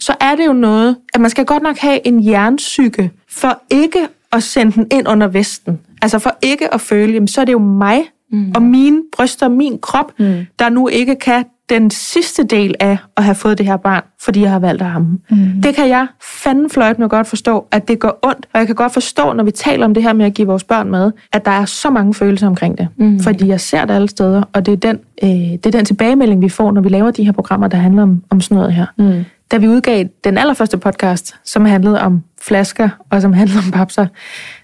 så 0.01 0.15
er 0.21 0.35
det 0.35 0.47
jo 0.47 0.53
noget, 0.53 0.97
at 1.15 1.21
man 1.21 1.31
skal 1.31 1.45
godt 1.45 1.63
nok 1.63 1.79
have 1.79 2.07
en 2.07 2.27
jernsyke, 2.27 3.11
for 3.31 3.63
ikke 3.71 3.99
at 4.33 4.43
sende 4.43 4.73
den 4.73 4.87
ind 4.91 5.09
under 5.09 5.27
vesten. 5.27 5.81
Altså 6.03 6.19
for 6.19 6.37
ikke 6.43 6.75
at 6.75 6.81
føle, 6.81 7.13
jamen, 7.13 7.29
så 7.29 7.41
er 7.41 7.45
det 7.45 7.53
jo 7.53 7.59
mig, 7.59 8.03
mm. 8.33 8.53
og 8.55 8.63
mine 8.63 9.03
bryster, 9.17 9.49
min 9.49 9.79
krop, 9.83 10.13
mm. 10.19 10.47
der 10.59 10.69
nu 10.69 10.89
ikke 10.89 11.15
kan 11.15 11.45
den 11.71 11.91
sidste 11.91 12.45
del 12.45 12.75
af 12.81 12.99
at 13.17 13.25
have 13.25 13.35
fået 13.35 13.59
det 13.59 13.67
her 13.67 13.77
barn, 13.77 14.03
fordi 14.21 14.41
jeg 14.41 14.51
har 14.51 14.59
valgt 14.59 14.83
at 14.83 14.89
amme. 14.89 15.19
Mm. 15.31 15.63
Det 15.63 15.75
kan 15.75 15.89
jeg 15.89 16.07
fanden 16.23 16.71
fløjtende 16.71 17.09
godt 17.09 17.27
forstå, 17.27 17.67
at 17.71 17.89
det 17.89 17.99
gør 17.99 18.11
ondt, 18.23 18.49
og 18.53 18.59
jeg 18.59 18.67
kan 18.67 18.77
godt 18.77 18.93
forstå, 18.93 19.33
når 19.33 19.45
vi 19.45 19.51
taler 19.51 19.85
om 19.85 19.95
det 19.95 20.03
her 20.03 20.13
med 20.13 20.27
at 20.27 20.35
give 20.35 20.47
vores 20.47 20.65
børn 20.65 20.91
mad, 20.91 21.13
at 21.33 21.45
der 21.45 21.51
er 21.51 21.65
så 21.65 21.91
mange 21.91 22.15
følelser 22.15 22.47
omkring 22.47 22.79
det. 22.79 22.89
Mm. 22.97 23.21
Fordi 23.21 23.49
jeg 23.49 23.61
ser 23.61 23.85
det 23.85 23.95
alle 23.95 24.09
steder, 24.09 24.43
og 24.53 24.67
det 24.67 24.73
er, 24.73 24.77
den, 24.77 24.99
øh, 25.23 25.31
det 25.31 25.67
er 25.67 25.71
den 25.71 25.85
tilbagemelding, 25.85 26.43
vi 26.43 26.49
får, 26.49 26.73
når 26.73 26.81
vi 26.81 26.89
laver 26.89 27.11
de 27.11 27.25
her 27.25 27.33
programmer, 27.33 27.69
der 27.69 27.77
handler 27.77 28.03
om, 28.03 28.23
om 28.31 28.41
sådan 28.41 28.57
noget 28.57 28.73
her. 28.73 28.87
Mm. 28.99 29.25
Da 29.53 29.57
vi 29.57 29.69
udgav 29.69 30.05
den 30.25 30.39
allerførste 30.39 30.79
podcast, 30.79 31.35
som 31.45 31.65
handlede 31.65 32.01
om 32.01 32.23
flasker, 32.41 32.89
og 33.11 33.23
som 33.23 33.33
handlede 33.33 33.59
om 33.67 33.71
papser, 33.71 34.07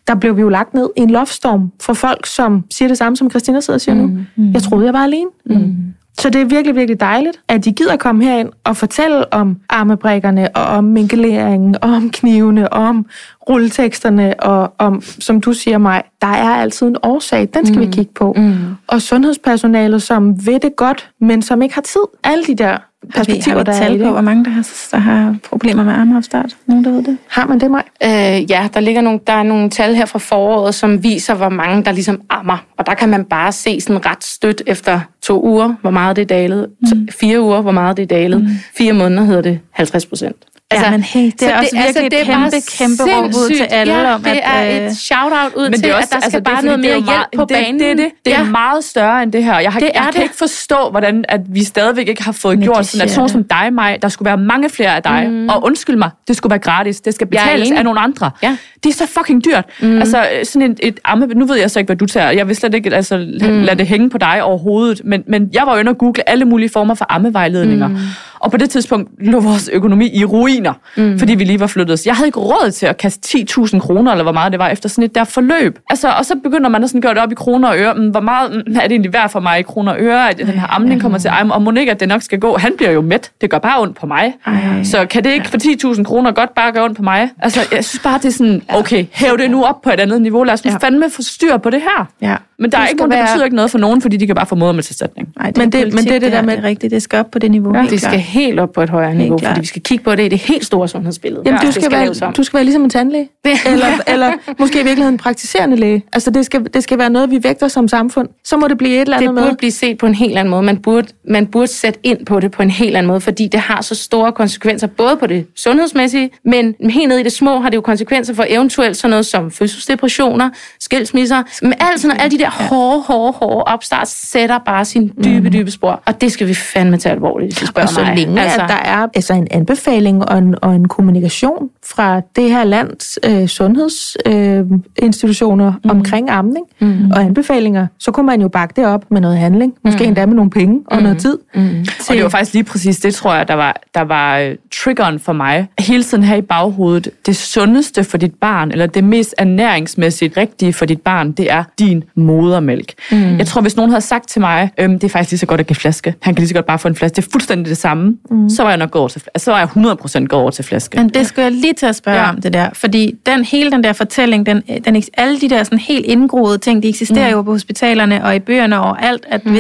der 0.07 0.14
blev 0.14 0.36
vi 0.36 0.41
jo 0.41 0.49
lagt 0.49 0.74
ned 0.74 0.91
i 0.97 1.01
en 1.01 1.11
loftstorm 1.11 1.72
for 1.80 1.93
folk, 1.93 2.26
som 2.26 2.64
siger 2.70 2.89
det 2.89 2.99
samme, 2.99 3.16
som 3.16 3.30
Christina 3.30 3.61
sidder 3.61 3.76
og 3.76 3.80
siger 3.80 3.95
nu. 3.95 4.07
Mm. 4.36 4.53
Jeg 4.53 4.62
troede, 4.62 4.84
jeg 4.84 4.95
var 4.95 5.03
alene. 5.03 5.30
Mm. 5.47 5.76
Så 6.18 6.30
det 6.30 6.41
er 6.41 6.45
virkelig, 6.45 6.76
virkelig 6.76 7.01
dejligt, 7.01 7.41
at 7.49 7.64
de 7.64 7.72
gider 7.72 7.97
komme 7.97 8.24
herind 8.24 8.49
og 8.64 8.76
fortælle 8.76 9.32
om 9.32 9.57
armebrikkerne, 9.68 10.57
og 10.57 10.64
om 10.64 10.84
minkeleringen, 10.84 11.76
og 11.82 11.91
om 11.91 12.11
knivene, 12.11 12.72
og 12.72 12.82
om 12.82 13.07
rulleteksterne, 13.49 14.41
og 14.41 14.74
om, 14.78 15.03
som 15.03 15.41
du 15.41 15.53
siger 15.53 15.78
mig, 15.78 16.03
der 16.20 16.26
er 16.26 16.55
altid 16.55 16.86
en 16.86 16.97
årsag, 17.03 17.49
den 17.55 17.66
skal 17.66 17.78
mm. 17.78 17.86
vi 17.86 17.93
kigge 17.93 18.12
på. 18.14 18.34
Mm. 18.36 18.57
Og 18.86 19.03
sundhedspersonalet, 19.03 20.03
som 20.03 20.47
ved 20.47 20.61
det 20.61 20.76
godt, 20.76 21.11
men 21.20 21.43
som 21.43 21.62
ikke 21.62 21.74
har 21.74 21.82
tid. 21.82 22.01
Alle 22.24 22.45
de 22.45 22.55
der 22.55 22.78
perspektiver, 23.14 23.57
har 23.57 23.64
vi 23.64 23.78
tal 23.78 23.99
på, 23.99 24.11
hvor 24.11 24.20
mange 24.20 24.44
der 24.44 24.51
har, 24.51 24.68
der 24.90 24.99
har 24.99 25.36
problemer 25.49 25.84
med 25.84 25.92
armeopstart? 25.92 26.57
Nogen, 26.66 26.84
der 26.84 26.90
ved 26.90 27.03
det? 27.05 27.18
Har 27.28 27.46
man 27.46 27.61
det, 27.61 27.70
mig? 27.70 27.82
Øh, 28.03 28.51
ja, 28.51 28.68
der 28.74 28.80
ligger 28.80 29.01
nogle, 29.01 29.20
der 29.26 29.32
er 29.32 29.42
nogle 29.42 29.70
tal 29.70 29.94
her 29.94 30.07
fra 30.07 30.18
foråret, 30.18 30.74
som 30.74 31.03
viser, 31.03 31.34
hvor 31.34 31.49
mange 31.49 31.84
der 31.84 31.92
ligesom 31.92 32.20
ammer. 32.30 32.64
Og 32.76 32.86
der 32.86 32.94
kan 32.94 33.09
man 33.09 33.24
bare 33.24 33.53
se 33.53 33.80
sådan 33.80 34.07
ret 34.07 34.24
stødt 34.24 34.62
efter 34.66 35.01
to 35.22 35.44
uger, 35.44 35.74
hvor 35.80 35.90
meget 35.90 36.16
det 36.16 36.22
er 36.22 36.26
dalet. 36.26 36.66
Mm. 36.80 37.09
Fire 37.20 37.40
uger, 37.40 37.61
hvor 37.61 37.72
meget 37.72 37.96
det 37.96 38.03
er 38.03 38.07
dalet. 38.07 38.40
Mm. 38.40 38.49
Fire 38.78 38.92
måneder 38.92 39.24
hedder 39.24 39.42
det 39.42 39.61
50 39.70 40.07
procent. 40.07 40.36
Altså, 40.71 40.87
ja, 40.87 40.91
men 40.91 41.03
hey, 41.03 41.25
det 41.25 41.43
er 41.43 41.49
så 41.49 41.55
også 41.55 41.77
virkelig 41.77 42.07
et 42.07 42.12
det 42.12 42.21
er 42.21 42.25
kæmpe, 42.25 42.51
bare 42.51 42.61
kæmpe 42.79 43.03
råb 43.03 43.25
ud 43.27 43.57
til 43.57 43.64
alle 43.71 43.95
ja, 43.95 44.14
om, 44.14 44.23
det 44.23 44.31
at, 44.31 44.41
er 44.45 44.81
øh, 44.81 44.87
et 44.87 44.97
shout-out 44.97 45.55
ud 45.57 45.64
Men 45.64 45.73
til, 45.73 45.85
det 45.85 45.95
også, 45.95 46.07
at 46.07 46.11
der 46.11 46.16
altså, 46.16 46.31
skal 46.31 46.41
det 46.45 46.49
er 46.49 46.55
bare 46.55 46.64
noget 46.64 46.79
det 46.79 46.91
er 46.91 46.95
mere 46.95 47.05
meget, 47.05 47.27
hjælp 47.33 47.37
på 47.37 47.41
det, 47.41 47.49
banen. 47.49 47.81
Det, 47.81 47.89
det, 47.89 47.99
det, 47.99 48.12
det 48.25 48.35
er 48.35 48.39
ja. 48.39 48.45
meget 48.45 48.85
større 48.85 49.23
end 49.23 49.33
det 49.33 49.45
her. 49.45 49.59
Jeg, 49.59 49.73
har, 49.73 49.81
Det 49.81 49.91
jeg 49.95 50.01
er 50.01 50.05
kan 50.05 50.14
det. 50.14 50.23
ikke 50.23 50.35
forstå, 50.37 50.91
hvordan 50.91 51.25
at 51.29 51.41
vi 51.49 51.64
stadigvæk 51.64 52.09
ikke 52.09 52.23
har 52.25 52.33
fået 52.33 52.61
gjort 52.61 52.87
sådan, 52.87 53.05
at 53.05 53.11
sådan 53.11 53.29
som 53.29 53.45
dig, 53.45 53.73
mig, 53.73 53.99
der 54.03 54.09
skulle 54.09 54.27
være 54.27 54.37
mange 54.37 54.71
flere 54.71 54.97
af 54.97 55.03
dig. 55.03 55.31
Mm. 55.31 55.49
Og 55.49 55.64
undskyld 55.64 55.97
mig, 55.97 56.11
det 56.29 56.37
skulle 56.37 56.51
være 56.51 56.59
gratis. 56.59 57.01
Det 57.01 57.14
skal 57.14 57.27
betales 57.27 57.71
af 57.71 57.85
nogle 57.85 58.01
andre. 58.01 58.31
Ja. 58.43 58.57
Det 58.85 58.91
er 58.91 58.95
så 58.95 59.07
fucking 59.07 59.45
dyrt. 59.45 59.64
Mm. 59.81 59.99
Altså 59.99 60.27
sådan 60.45 60.71
et, 60.71 60.81
et 60.83 61.01
amme, 61.05 61.27
nu 61.27 61.47
ved 61.47 61.57
jeg 61.57 61.71
så 61.71 61.79
ikke, 61.79 61.89
hvad 61.89 61.97
du 61.97 62.07
tager. 62.07 62.31
Jeg 62.31 62.49
vil 62.49 62.57
slet 62.57 62.75
ikke 62.75 62.95
altså, 62.95 63.16
mm. 63.16 63.62
lade 63.62 63.79
det 63.79 63.87
hænge 63.87 64.11
på 64.11 64.19
dig 64.19 64.43
overhovedet. 64.43 65.01
Men, 65.05 65.23
men 65.27 65.49
jeg 65.53 65.62
var 65.66 65.75
jo 65.75 65.81
inde 65.81 65.91
og 65.91 65.99
google 65.99 66.29
alle 66.29 66.45
mulige 66.45 66.69
former 66.69 66.95
for 66.95 67.07
ammevejledninger. 67.09 67.89
Mm. 67.89 67.97
Og 68.41 68.51
på 68.51 68.57
det 68.57 68.70
tidspunkt 68.70 69.11
lå 69.18 69.41
vores 69.41 69.70
økonomi 69.72 70.11
i 70.14 70.24
ruiner, 70.24 70.72
mm. 70.97 71.18
fordi 71.18 71.34
vi 71.34 71.45
lige 71.45 71.61
var 71.61 71.66
flyttet. 71.66 72.07
Jeg 72.07 72.14
havde 72.14 72.28
ikke 72.28 72.39
råd 72.41 72.70
til 72.70 72.86
at 72.86 72.97
kaste 72.97 73.39
10.000 73.39 73.78
kroner, 73.78 74.12
eller 74.12 74.22
hvor 74.22 74.32
meget 74.32 74.53
det 74.53 74.59
var, 74.59 74.68
efter 74.68 74.89
sådan 74.89 75.05
et 75.05 75.14
der 75.14 75.24
forløb. 75.24 75.78
Altså, 75.91 76.09
og 76.09 76.24
så 76.24 76.34
begynder 76.45 76.68
man 76.68 76.82
at 76.84 76.91
sådan 76.91 77.01
gøre 77.01 77.14
det 77.14 77.22
op 77.22 77.32
i 77.32 77.34
kroner 77.34 77.68
og 77.68 77.78
øre. 77.78 77.95
Men 77.95 78.11
hvor 78.11 78.20
meget 78.20 78.51
mm, 78.66 78.76
er 78.76 78.80
det 78.80 78.91
egentlig 78.91 79.12
værd 79.12 79.30
for 79.30 79.41
mig 79.41 79.59
i 79.59 79.62
kroner 79.62 79.93
og 79.93 79.99
øre, 80.01 80.30
at 80.30 80.39
den 80.39 80.47
her 80.47 80.74
amning 80.76 81.01
kommer 81.01 81.18
til 81.18 81.28
ej, 81.28 81.45
og 81.51 81.74
at 81.91 82.01
det 82.01 82.09
nok 82.09 82.22
skal 82.22 82.39
gå. 82.41 82.57
Han 82.57 82.72
bliver 82.76 82.91
jo 82.91 83.01
mæt. 83.01 83.30
Det 83.41 83.51
gør 83.51 83.59
bare 83.59 83.80
ondt 83.82 83.97
på 83.97 84.07
mig. 84.07 84.34
Ej. 84.47 84.82
Så 84.84 85.07
kan 85.07 85.24
det 85.24 85.30
ikke 85.30 85.49
for 85.49 85.93
10.000 85.95 86.03
kroner 86.05 86.32
godt 86.32 86.55
bare 86.55 86.72
gøre 86.72 86.84
ondt 86.84 86.97
på 86.97 87.03
mig? 87.03 87.30
Altså, 87.39 87.61
jeg 87.72 87.84
synes 87.84 88.03
bare, 88.03 88.18
det 88.18 88.24
er 88.24 88.30
sådan, 88.30 88.62
okay, 88.68 89.07
hæv 89.12 89.39
det 89.39 89.51
nu 89.51 89.64
op 89.64 89.82
på 89.82 89.91
et 89.91 90.01
andet 90.01 90.22
niveau. 90.22 90.43
Lad 90.45 90.55
os 90.55 90.64
nu 90.64 90.70
Ja. 90.70 90.76
fandme 90.76 91.11
få 91.11 91.22
styr 91.22 91.57
på 91.57 91.70
det 91.70 91.80
her. 91.80 92.09
Ja. 92.22 92.36
Men 92.59 92.72
der 92.72 92.78
er 92.78 92.82
Det 92.82 92.91
ikke 92.91 92.99
nogen, 92.99 93.11
det 93.11 93.18
være- 93.18 93.26
betyder 93.26 93.45
ikke 93.45 93.57
noget 93.57 93.70
for 93.70 93.78
nogen, 93.78 94.03
fordi 94.03 94.16
de 94.16 94.26
kan 94.26 94.34
bare 94.36 94.47
få 94.47 94.55
modermælserstatning. 94.55 95.28
Ej, 95.41 95.53
Men 95.57 95.72
det- 95.72 95.95
men 95.95 96.05
det 96.05 96.14
er 96.14 96.18
det 96.20 96.32
der 96.32 96.43
med- 96.43 96.57
Det 96.57 96.64
rigtigt, 96.64 96.91
det 96.91 97.03
skal 97.03 97.18
op 97.18 97.30
på 97.30 97.39
det 97.39 97.51
niveau. 97.51 97.76
Ja. 97.76 97.82
Det 97.91 98.01
skal. 98.01 98.18
Helt 98.29 98.61
op 98.61 98.72
på 98.72 98.83
et 98.83 98.91
højere 98.91 99.14
niveau, 99.14 99.39
klart. 99.39 99.51
fordi 99.51 99.61
vi 99.61 99.66
skal 99.66 99.83
kigge 99.83 100.05
på 100.05 100.14
det 100.14 100.24
i 100.24 100.29
det 100.29 100.39
helt 100.39 100.64
store 100.64 100.89
sundhedsbillede. 100.89 101.43
Jamen, 101.47 101.61
Ja, 101.62 101.66
du, 101.66 101.72
skal 101.72 101.91
være, 101.91 102.01
laves 102.05 102.22
om. 102.22 102.33
du 102.33 102.43
skal 102.43 102.57
være 102.57 102.64
ligesom 102.64 102.83
en 102.85 102.91
tandlæge. 102.91 103.29
eller, 103.66 103.87
eller 104.07 104.33
måske 104.59 104.74
i 104.81 104.83
virkeligheden 104.83 105.14
en 105.14 105.18
praktiserende 105.18 105.76
læge. 105.76 106.05
Altså, 106.12 106.31
det 106.31 106.47
skal, 106.47 106.66
det 106.74 106.83
skal 106.83 106.99
være 106.99 107.11
noget, 107.11 107.31
vi 107.31 107.41
vægter 107.43 107.68
som 107.68 107.89
samfund. 107.89 108.29
Så 108.45 108.57
må 108.57 108.68
det 108.68 108.79
blive 108.79 108.95
et 108.95 109.01
eller 109.01 109.16
andet 109.16 109.29
Det 109.29 109.35
med. 109.35 109.43
burde 109.43 109.57
blive 109.57 109.70
set 109.70 109.99
på 109.99 110.07
en 110.07 110.14
helt 110.14 110.39
anden 110.39 110.51
måde. 110.51 110.62
Man 110.62 110.76
burde, 110.76 111.09
man 111.29 111.47
burde 111.47 111.66
sætte 111.66 112.01
ind 112.03 112.26
på 112.26 112.41
det 112.41 112.51
på 112.51 112.62
en 112.62 112.70
helt 112.70 112.97
anden 112.97 113.09
måde, 113.09 113.20
fordi 113.20 113.49
det 113.49 113.61
har 113.61 113.81
så 113.83 113.95
store 113.95 114.33
konsekvenser, 114.33 114.87
både 114.87 115.16
på 115.16 115.26
det 115.26 115.47
sundhedsmæssige, 115.57 116.31
men 116.45 116.74
helt 116.91 117.09
ned 117.09 117.18
i 117.18 117.22
det 117.22 117.33
små 117.33 117.61
har 117.61 117.68
det 117.70 117.76
jo 117.76 117.81
konsekvenser 117.81 118.35
for 118.35 118.45
eventuelt 118.49 118.97
sådan 118.97 119.11
noget 119.11 119.26
som 119.26 119.51
fødselsdepressioner, 119.51 120.51
skilsmisser. 120.81 121.43
Men 121.62 121.74
alt 121.81 122.01
sådan, 122.01 122.16
alle 122.20 122.39
de 122.39 122.43
der 122.45 122.51
hårde, 122.51 123.01
hårde, 123.03 123.33
hårde 123.33 123.64
opstart 123.64 124.09
sætter 124.09 124.59
bare 124.66 124.85
sin 124.85 125.12
dybe, 125.24 125.51
dybe 125.51 125.70
spor. 125.70 126.03
Og 126.07 126.20
det 126.20 126.33
skal 126.33 126.49
vi 126.49 126.55
fandme 126.55 126.97
tage 126.99 127.12
alvorligt, 127.12 127.53
hvis 127.53 127.62
I 127.62 127.66
spørger 127.66 128.05
mig. 128.05 128.16
Længe, 128.19 128.41
altså, 128.41 128.62
at 128.62 128.69
der 128.69 128.75
er 128.75 129.07
altså 129.14 129.35
en 129.35 129.47
anbefaling 129.51 130.29
og 130.29 130.39
en, 130.39 130.55
og 130.62 130.75
en 130.75 130.89
kommunikation 130.89 131.69
fra 131.87 132.21
det 132.37 132.51
her 132.51 132.64
lands 132.64 133.19
øh, 133.25 133.47
sundhedsinstitutioner 133.47 135.66
øh, 135.66 135.75
mm. 135.85 135.91
omkring 135.91 136.31
amning 136.31 136.66
mm. 136.81 137.11
og 137.11 137.21
anbefalinger, 137.21 137.87
så 137.99 138.11
kunne 138.11 138.27
man 138.27 138.41
jo 138.41 138.49
bakke 138.49 138.75
det 138.77 138.87
op 138.87 139.05
med 139.11 139.21
noget 139.21 139.39
handling. 139.39 139.75
Måske 139.85 140.05
mm. 140.05 140.09
endda 140.09 140.27
med 140.27 140.35
nogle 140.35 140.51
penge 140.51 140.81
og 140.87 140.97
mm. 140.97 141.03
noget 141.03 141.19
tid. 141.19 141.39
Mm. 141.55 141.87
Og 142.09 142.14
det 142.14 142.23
var 142.23 142.29
faktisk 142.29 142.55
lige 142.55 142.64
præcis 142.64 143.01
det, 143.01 143.14
tror 143.14 143.35
jeg, 143.35 143.49
der 143.49 143.55
var, 143.55 143.81
der 143.95 144.01
var 144.01 144.39
øh, 144.39 144.57
triggeren 144.73 145.19
for 145.19 145.33
mig. 145.33 145.69
Hele 145.79 146.03
tiden 146.03 146.25
have 146.25 146.39
i 146.39 146.43
baghovedet, 146.43 147.09
det 147.27 147.37
sundeste 147.37 148.05
for 148.05 148.19
dit 148.19 148.35
barn, 148.35 148.71
eller 148.71 148.87
det 148.87 149.05
mest 149.05 149.35
ernæringsmæssigt 149.39 150.37
rigtige 150.37 150.73
for 150.73 150.87
dit 150.87 151.01
barn, 151.01 151.33
det 151.33 151.53
er 151.53 151.64
din 151.79 152.05
modermælk. 152.14 152.93
Mm. 153.12 153.39
Jeg 153.39 153.47
tror, 153.47 153.61
hvis 153.61 153.77
nogen 153.77 153.91
havde 153.91 154.05
sagt 154.05 154.29
til 154.29 154.41
mig, 154.41 154.71
øhm, 154.79 154.99
det 154.99 155.05
er 155.05 155.09
faktisk 155.09 155.31
lige 155.31 155.39
så 155.39 155.47
godt 155.47 155.61
at 155.61 155.66
give 155.66 155.77
flaske. 155.77 156.14
Han 156.23 156.35
kan 156.35 156.41
lige 156.41 156.49
så 156.49 156.55
godt 156.55 156.66
bare 156.66 156.79
få 156.79 156.89
en 156.89 156.95
flaske. 156.95 157.16
Det 157.16 157.27
er 157.27 157.31
fuldstændig 157.33 157.66
det 157.66 157.77
samme. 157.77 158.07
Mm. 158.30 158.48
Så 158.50 158.62
var 158.62 158.70
jeg 158.70 158.78
nok 158.78 158.90
gået 158.90 159.00
over 159.00 159.09
til. 159.09 159.22
Så 159.36 159.50
var 159.50 159.59
jeg 159.59 159.68
100% 159.68 160.26
gået 160.26 160.42
over 160.42 160.50
til 160.50 160.64
flaske. 160.64 160.96
Men 160.96 161.09
det 161.09 161.26
skulle 161.26 161.44
jeg 161.44 161.52
lige 161.52 161.72
til 161.74 161.86
at 161.86 161.96
spørge 161.96 162.18
Ja. 162.18 162.28
om 162.28 162.40
det 162.40 162.52
der, 162.52 162.70
fordi 162.72 163.14
den, 163.26 163.44
hele 163.44 163.70
den 163.70 163.84
der 163.84 163.92
fortælling, 163.92 164.46
den, 164.46 164.62
den, 164.84 165.02
alle 165.16 165.40
de 165.40 165.48
der 165.50 165.64
sådan 165.64 165.78
helt 165.78 166.06
indgroede 166.06 166.59
ting, 166.59 166.82
de 166.82 166.88
eksisterer 166.88 167.28
mm. 167.28 167.32
jo 167.32 167.42
på 167.42 167.50
hospitalerne 167.52 168.24
og 168.24 168.36
i 168.36 168.38
bøgerne 168.38 168.80
og 168.80 169.02
alt, 169.06 169.26
at 169.28 169.46
mm. 169.46 169.56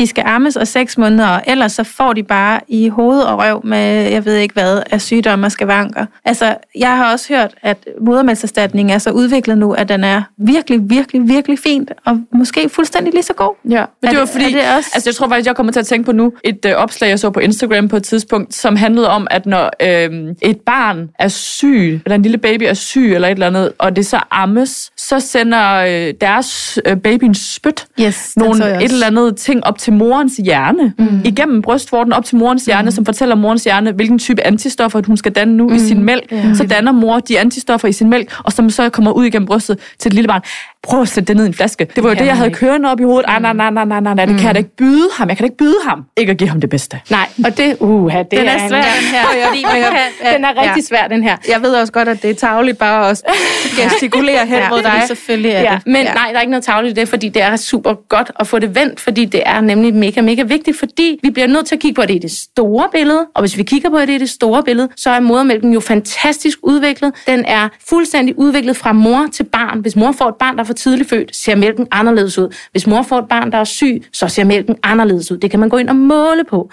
De 0.00 0.06
skal 0.06 0.24
ammes 0.26 0.56
og 0.56 0.66
seks 0.68 0.98
måneder, 0.98 1.28
og 1.28 1.42
ellers 1.46 1.72
så 1.72 1.84
får 1.84 2.12
de 2.12 2.22
bare 2.22 2.60
i 2.68 2.88
hoved 2.88 3.20
og 3.20 3.38
røv 3.38 3.60
med, 3.66 4.10
jeg 4.10 4.24
ved 4.24 4.36
ikke 4.36 4.52
hvad, 4.54 4.82
af 4.90 5.00
sygdomme 5.00 5.46
og 5.46 5.52
skavanker. 5.52 6.06
Altså, 6.24 6.54
jeg 6.78 6.96
har 6.96 7.12
også 7.12 7.34
hørt, 7.34 7.54
at 7.62 7.76
modermælserstatning 8.00 8.92
er 8.92 8.98
så 8.98 9.10
udviklet 9.10 9.58
nu, 9.58 9.72
at 9.72 9.88
den 9.88 10.04
er 10.04 10.22
virkelig, 10.38 10.80
virkelig, 10.82 11.28
virkelig 11.28 11.58
fint, 11.58 11.90
og 12.06 12.20
måske 12.34 12.68
fuldstændig 12.68 13.12
lige 13.12 13.22
så 13.22 13.32
god. 13.32 13.54
Ja, 13.70 13.84
men 14.02 14.08
Er 14.08 14.10
det 14.10 14.20
var 14.20 14.26
fordi, 14.26 14.44
er 14.44 14.48
det 14.48 14.76
også- 14.76 14.90
altså 14.94 15.08
jeg 15.10 15.14
tror 15.14 15.28
faktisk, 15.28 15.46
jeg 15.46 15.56
kommer 15.56 15.72
til 15.72 15.80
at 15.80 15.86
tænke 15.86 16.06
på 16.06 16.12
nu, 16.12 16.32
et 16.44 16.64
øh, 16.66 16.72
opslag, 16.72 17.08
jeg 17.08 17.18
så 17.18 17.30
på 17.30 17.40
Instagram 17.40 17.88
på 17.88 17.96
et 17.96 18.02
tidspunkt, 18.02 18.54
som 18.54 18.76
handlede 18.76 19.08
om, 19.08 19.26
at 19.30 19.46
når 19.46 19.70
øh, 19.82 20.34
et 20.42 20.60
barn 20.66 21.08
er 21.18 21.28
syg, 21.28 22.00
eller 22.04 22.14
en 22.16 22.22
lille 22.22 22.38
baby 22.38 22.62
er 22.62 22.74
syg, 22.74 23.14
eller 23.14 23.28
et 23.28 23.32
eller 23.32 23.46
andet, 23.46 23.72
og 23.78 23.96
det 23.96 24.06
så 24.06 24.20
ammes, 24.30 24.90
så 24.96 25.20
sender 25.20 25.74
øh, 26.08 26.14
deres 26.20 26.78
øh, 26.86 26.96
babyens 26.96 27.54
spyt 27.54 27.86
Yes, 28.00 28.36
nogle 28.36 28.76
et 28.84 28.92
eller 28.92 29.06
andet 29.06 29.36
ting 29.36 29.66
op 29.66 29.78
til 29.78 29.89
morens 29.92 30.36
hjerne, 30.36 30.92
mm. 30.98 31.20
igennem 31.24 31.62
brystvorten 31.62 32.12
op 32.12 32.24
til 32.24 32.36
morens 32.36 32.64
hjerne, 32.64 32.86
mm. 32.86 32.90
som 32.90 33.04
fortæller 33.04 33.34
morens 33.34 33.64
hjerne, 33.64 33.92
hvilken 33.92 34.18
type 34.18 34.42
antistoffer 34.46 35.02
hun 35.06 35.16
skal 35.16 35.32
danne 35.32 35.56
nu 35.56 35.68
mm. 35.68 35.74
i 35.74 35.78
sin 35.78 36.04
mælk. 36.04 36.32
Ja. 36.32 36.54
Så 36.54 36.66
danner 36.66 36.92
mor 36.92 37.18
de 37.18 37.38
antistoffer 37.38 37.88
i 37.88 37.92
sin 37.92 38.10
mælk, 38.10 38.32
og 38.44 38.52
som 38.52 38.70
så 38.70 38.88
kommer 38.88 39.12
ud 39.12 39.24
igennem 39.24 39.46
brystet 39.46 39.78
til 39.98 40.08
et 40.08 40.14
lille 40.14 40.28
barn. 40.28 40.42
Prøv 40.82 41.02
at 41.02 41.08
sætte 41.08 41.28
det 41.28 41.36
ned 41.36 41.44
i 41.44 41.48
en 41.48 41.54
flaske. 41.54 41.84
Det 41.96 42.04
var 42.04 42.10
jo 42.10 42.14
det, 42.14 42.26
jeg 42.26 42.34
havde 42.36 42.48
ikke. 42.48 42.58
kørende 42.58 42.90
op 42.90 43.00
i 43.00 43.02
hovedet. 43.02 43.24
Ah, 43.28 43.42
nej, 43.42 43.52
nej, 43.52 43.70
nej, 43.70 43.84
nej, 43.84 44.00
nej, 44.00 44.14
nej, 44.14 44.24
det 44.26 44.36
kan 44.36 44.46
jeg 44.46 44.54
da 44.54 44.58
ikke 44.58 44.76
byde 44.76 45.08
ham. 45.16 45.28
Jeg 45.28 45.36
kan 45.36 45.44
da 45.44 45.46
ikke 45.46 45.56
byde 45.56 45.76
ham. 45.88 46.04
Ikke 46.16 46.30
at 46.30 46.36
give 46.38 46.48
ham 46.48 46.60
det 46.60 46.70
bedste. 46.70 47.00
Nej, 47.10 47.28
og 47.44 47.56
det, 47.56 47.76
uh, 47.80 48.12
det 48.12 48.30
Den 48.30 48.38
er 48.38 48.54
en- 48.62 48.68
svær, 48.68 48.82
den 48.82 49.04
her, 49.12 49.24
fordi 49.46 49.62
man 49.64 49.72
kan- 49.82 50.34
den 50.34 50.44
er 50.44 50.62
rigtig 50.62 50.84
svær, 50.86 51.08
den 51.08 51.22
her. 51.22 51.36
Jeg 51.48 51.62
ved 51.62 51.74
også 51.74 51.92
godt, 51.92 52.08
at 52.08 52.22
det 52.22 52.30
er 52.30 52.34
tageligt 52.34 52.78
bare 52.78 53.10
at 53.10 53.22
gestikulere 53.82 54.46
hen 54.46 54.58
mod 54.70 54.82
dig. 54.82 55.02
Selvfølgelig 55.06 55.50
er 55.50 55.60
Ja, 55.60 55.74
det. 55.74 55.86
men 55.86 55.96
ja. 55.96 56.12
nej, 56.14 56.26
der 56.30 56.36
er 56.36 56.40
ikke 56.40 56.50
noget 56.50 56.64
tavligt 56.64 56.98
i 56.98 57.00
det, 57.00 57.08
fordi 57.08 57.28
det 57.28 57.42
er 57.42 57.56
super 57.56 57.94
godt 58.08 58.30
at 58.40 58.46
få 58.46 58.58
det 58.58 58.74
vendt, 58.74 59.00
fordi 59.00 59.24
det 59.24 59.42
er 59.46 59.60
nemlig 59.60 59.94
mega, 59.94 60.20
mega 60.20 60.42
vigtigt, 60.42 60.78
fordi 60.78 61.18
vi 61.22 61.30
bliver 61.30 61.46
nødt 61.46 61.66
til 61.66 61.74
at 61.74 61.80
kigge 61.80 61.94
på 61.94 62.02
det 62.02 62.14
i 62.14 62.18
det 62.18 62.30
store 62.30 62.88
billede, 62.92 63.26
og 63.34 63.42
hvis 63.42 63.56
vi 63.56 63.62
kigger 63.62 63.90
på 63.90 63.98
det 64.00 64.10
i 64.10 64.18
det 64.18 64.30
store 64.30 64.62
billede, 64.62 64.88
så 64.96 65.10
er 65.10 65.20
modermælken 65.20 65.72
jo 65.72 65.80
fantastisk 65.80 66.58
udviklet. 66.62 67.12
Den 67.26 67.44
er 67.44 67.68
fuldstændig 67.88 68.38
udviklet 68.38 68.76
fra 68.76 68.92
mor 68.92 69.26
til 69.32 69.44
barn. 69.44 69.78
Hvis 69.80 69.96
mor 69.96 70.12
får 70.12 70.28
et 70.28 70.34
barn, 70.34 70.58
der 70.58 70.64
for 70.70 70.74
tidligt 70.74 71.08
født, 71.10 71.36
ser 71.36 71.54
mælken 71.54 71.86
anderledes 71.90 72.38
ud. 72.38 72.54
Hvis 72.72 72.86
mor 72.86 73.02
får 73.02 73.18
et 73.18 73.28
barn, 73.28 73.52
der 73.52 73.58
er 73.58 73.64
syg, 73.64 74.04
så 74.12 74.28
ser 74.28 74.44
mælken 74.44 74.76
anderledes 74.82 75.32
ud. 75.32 75.38
Det 75.38 75.50
kan 75.50 75.60
man 75.60 75.68
gå 75.68 75.76
ind 75.76 75.88
og 75.88 75.96
måle 75.96 76.44
på. 76.50 76.70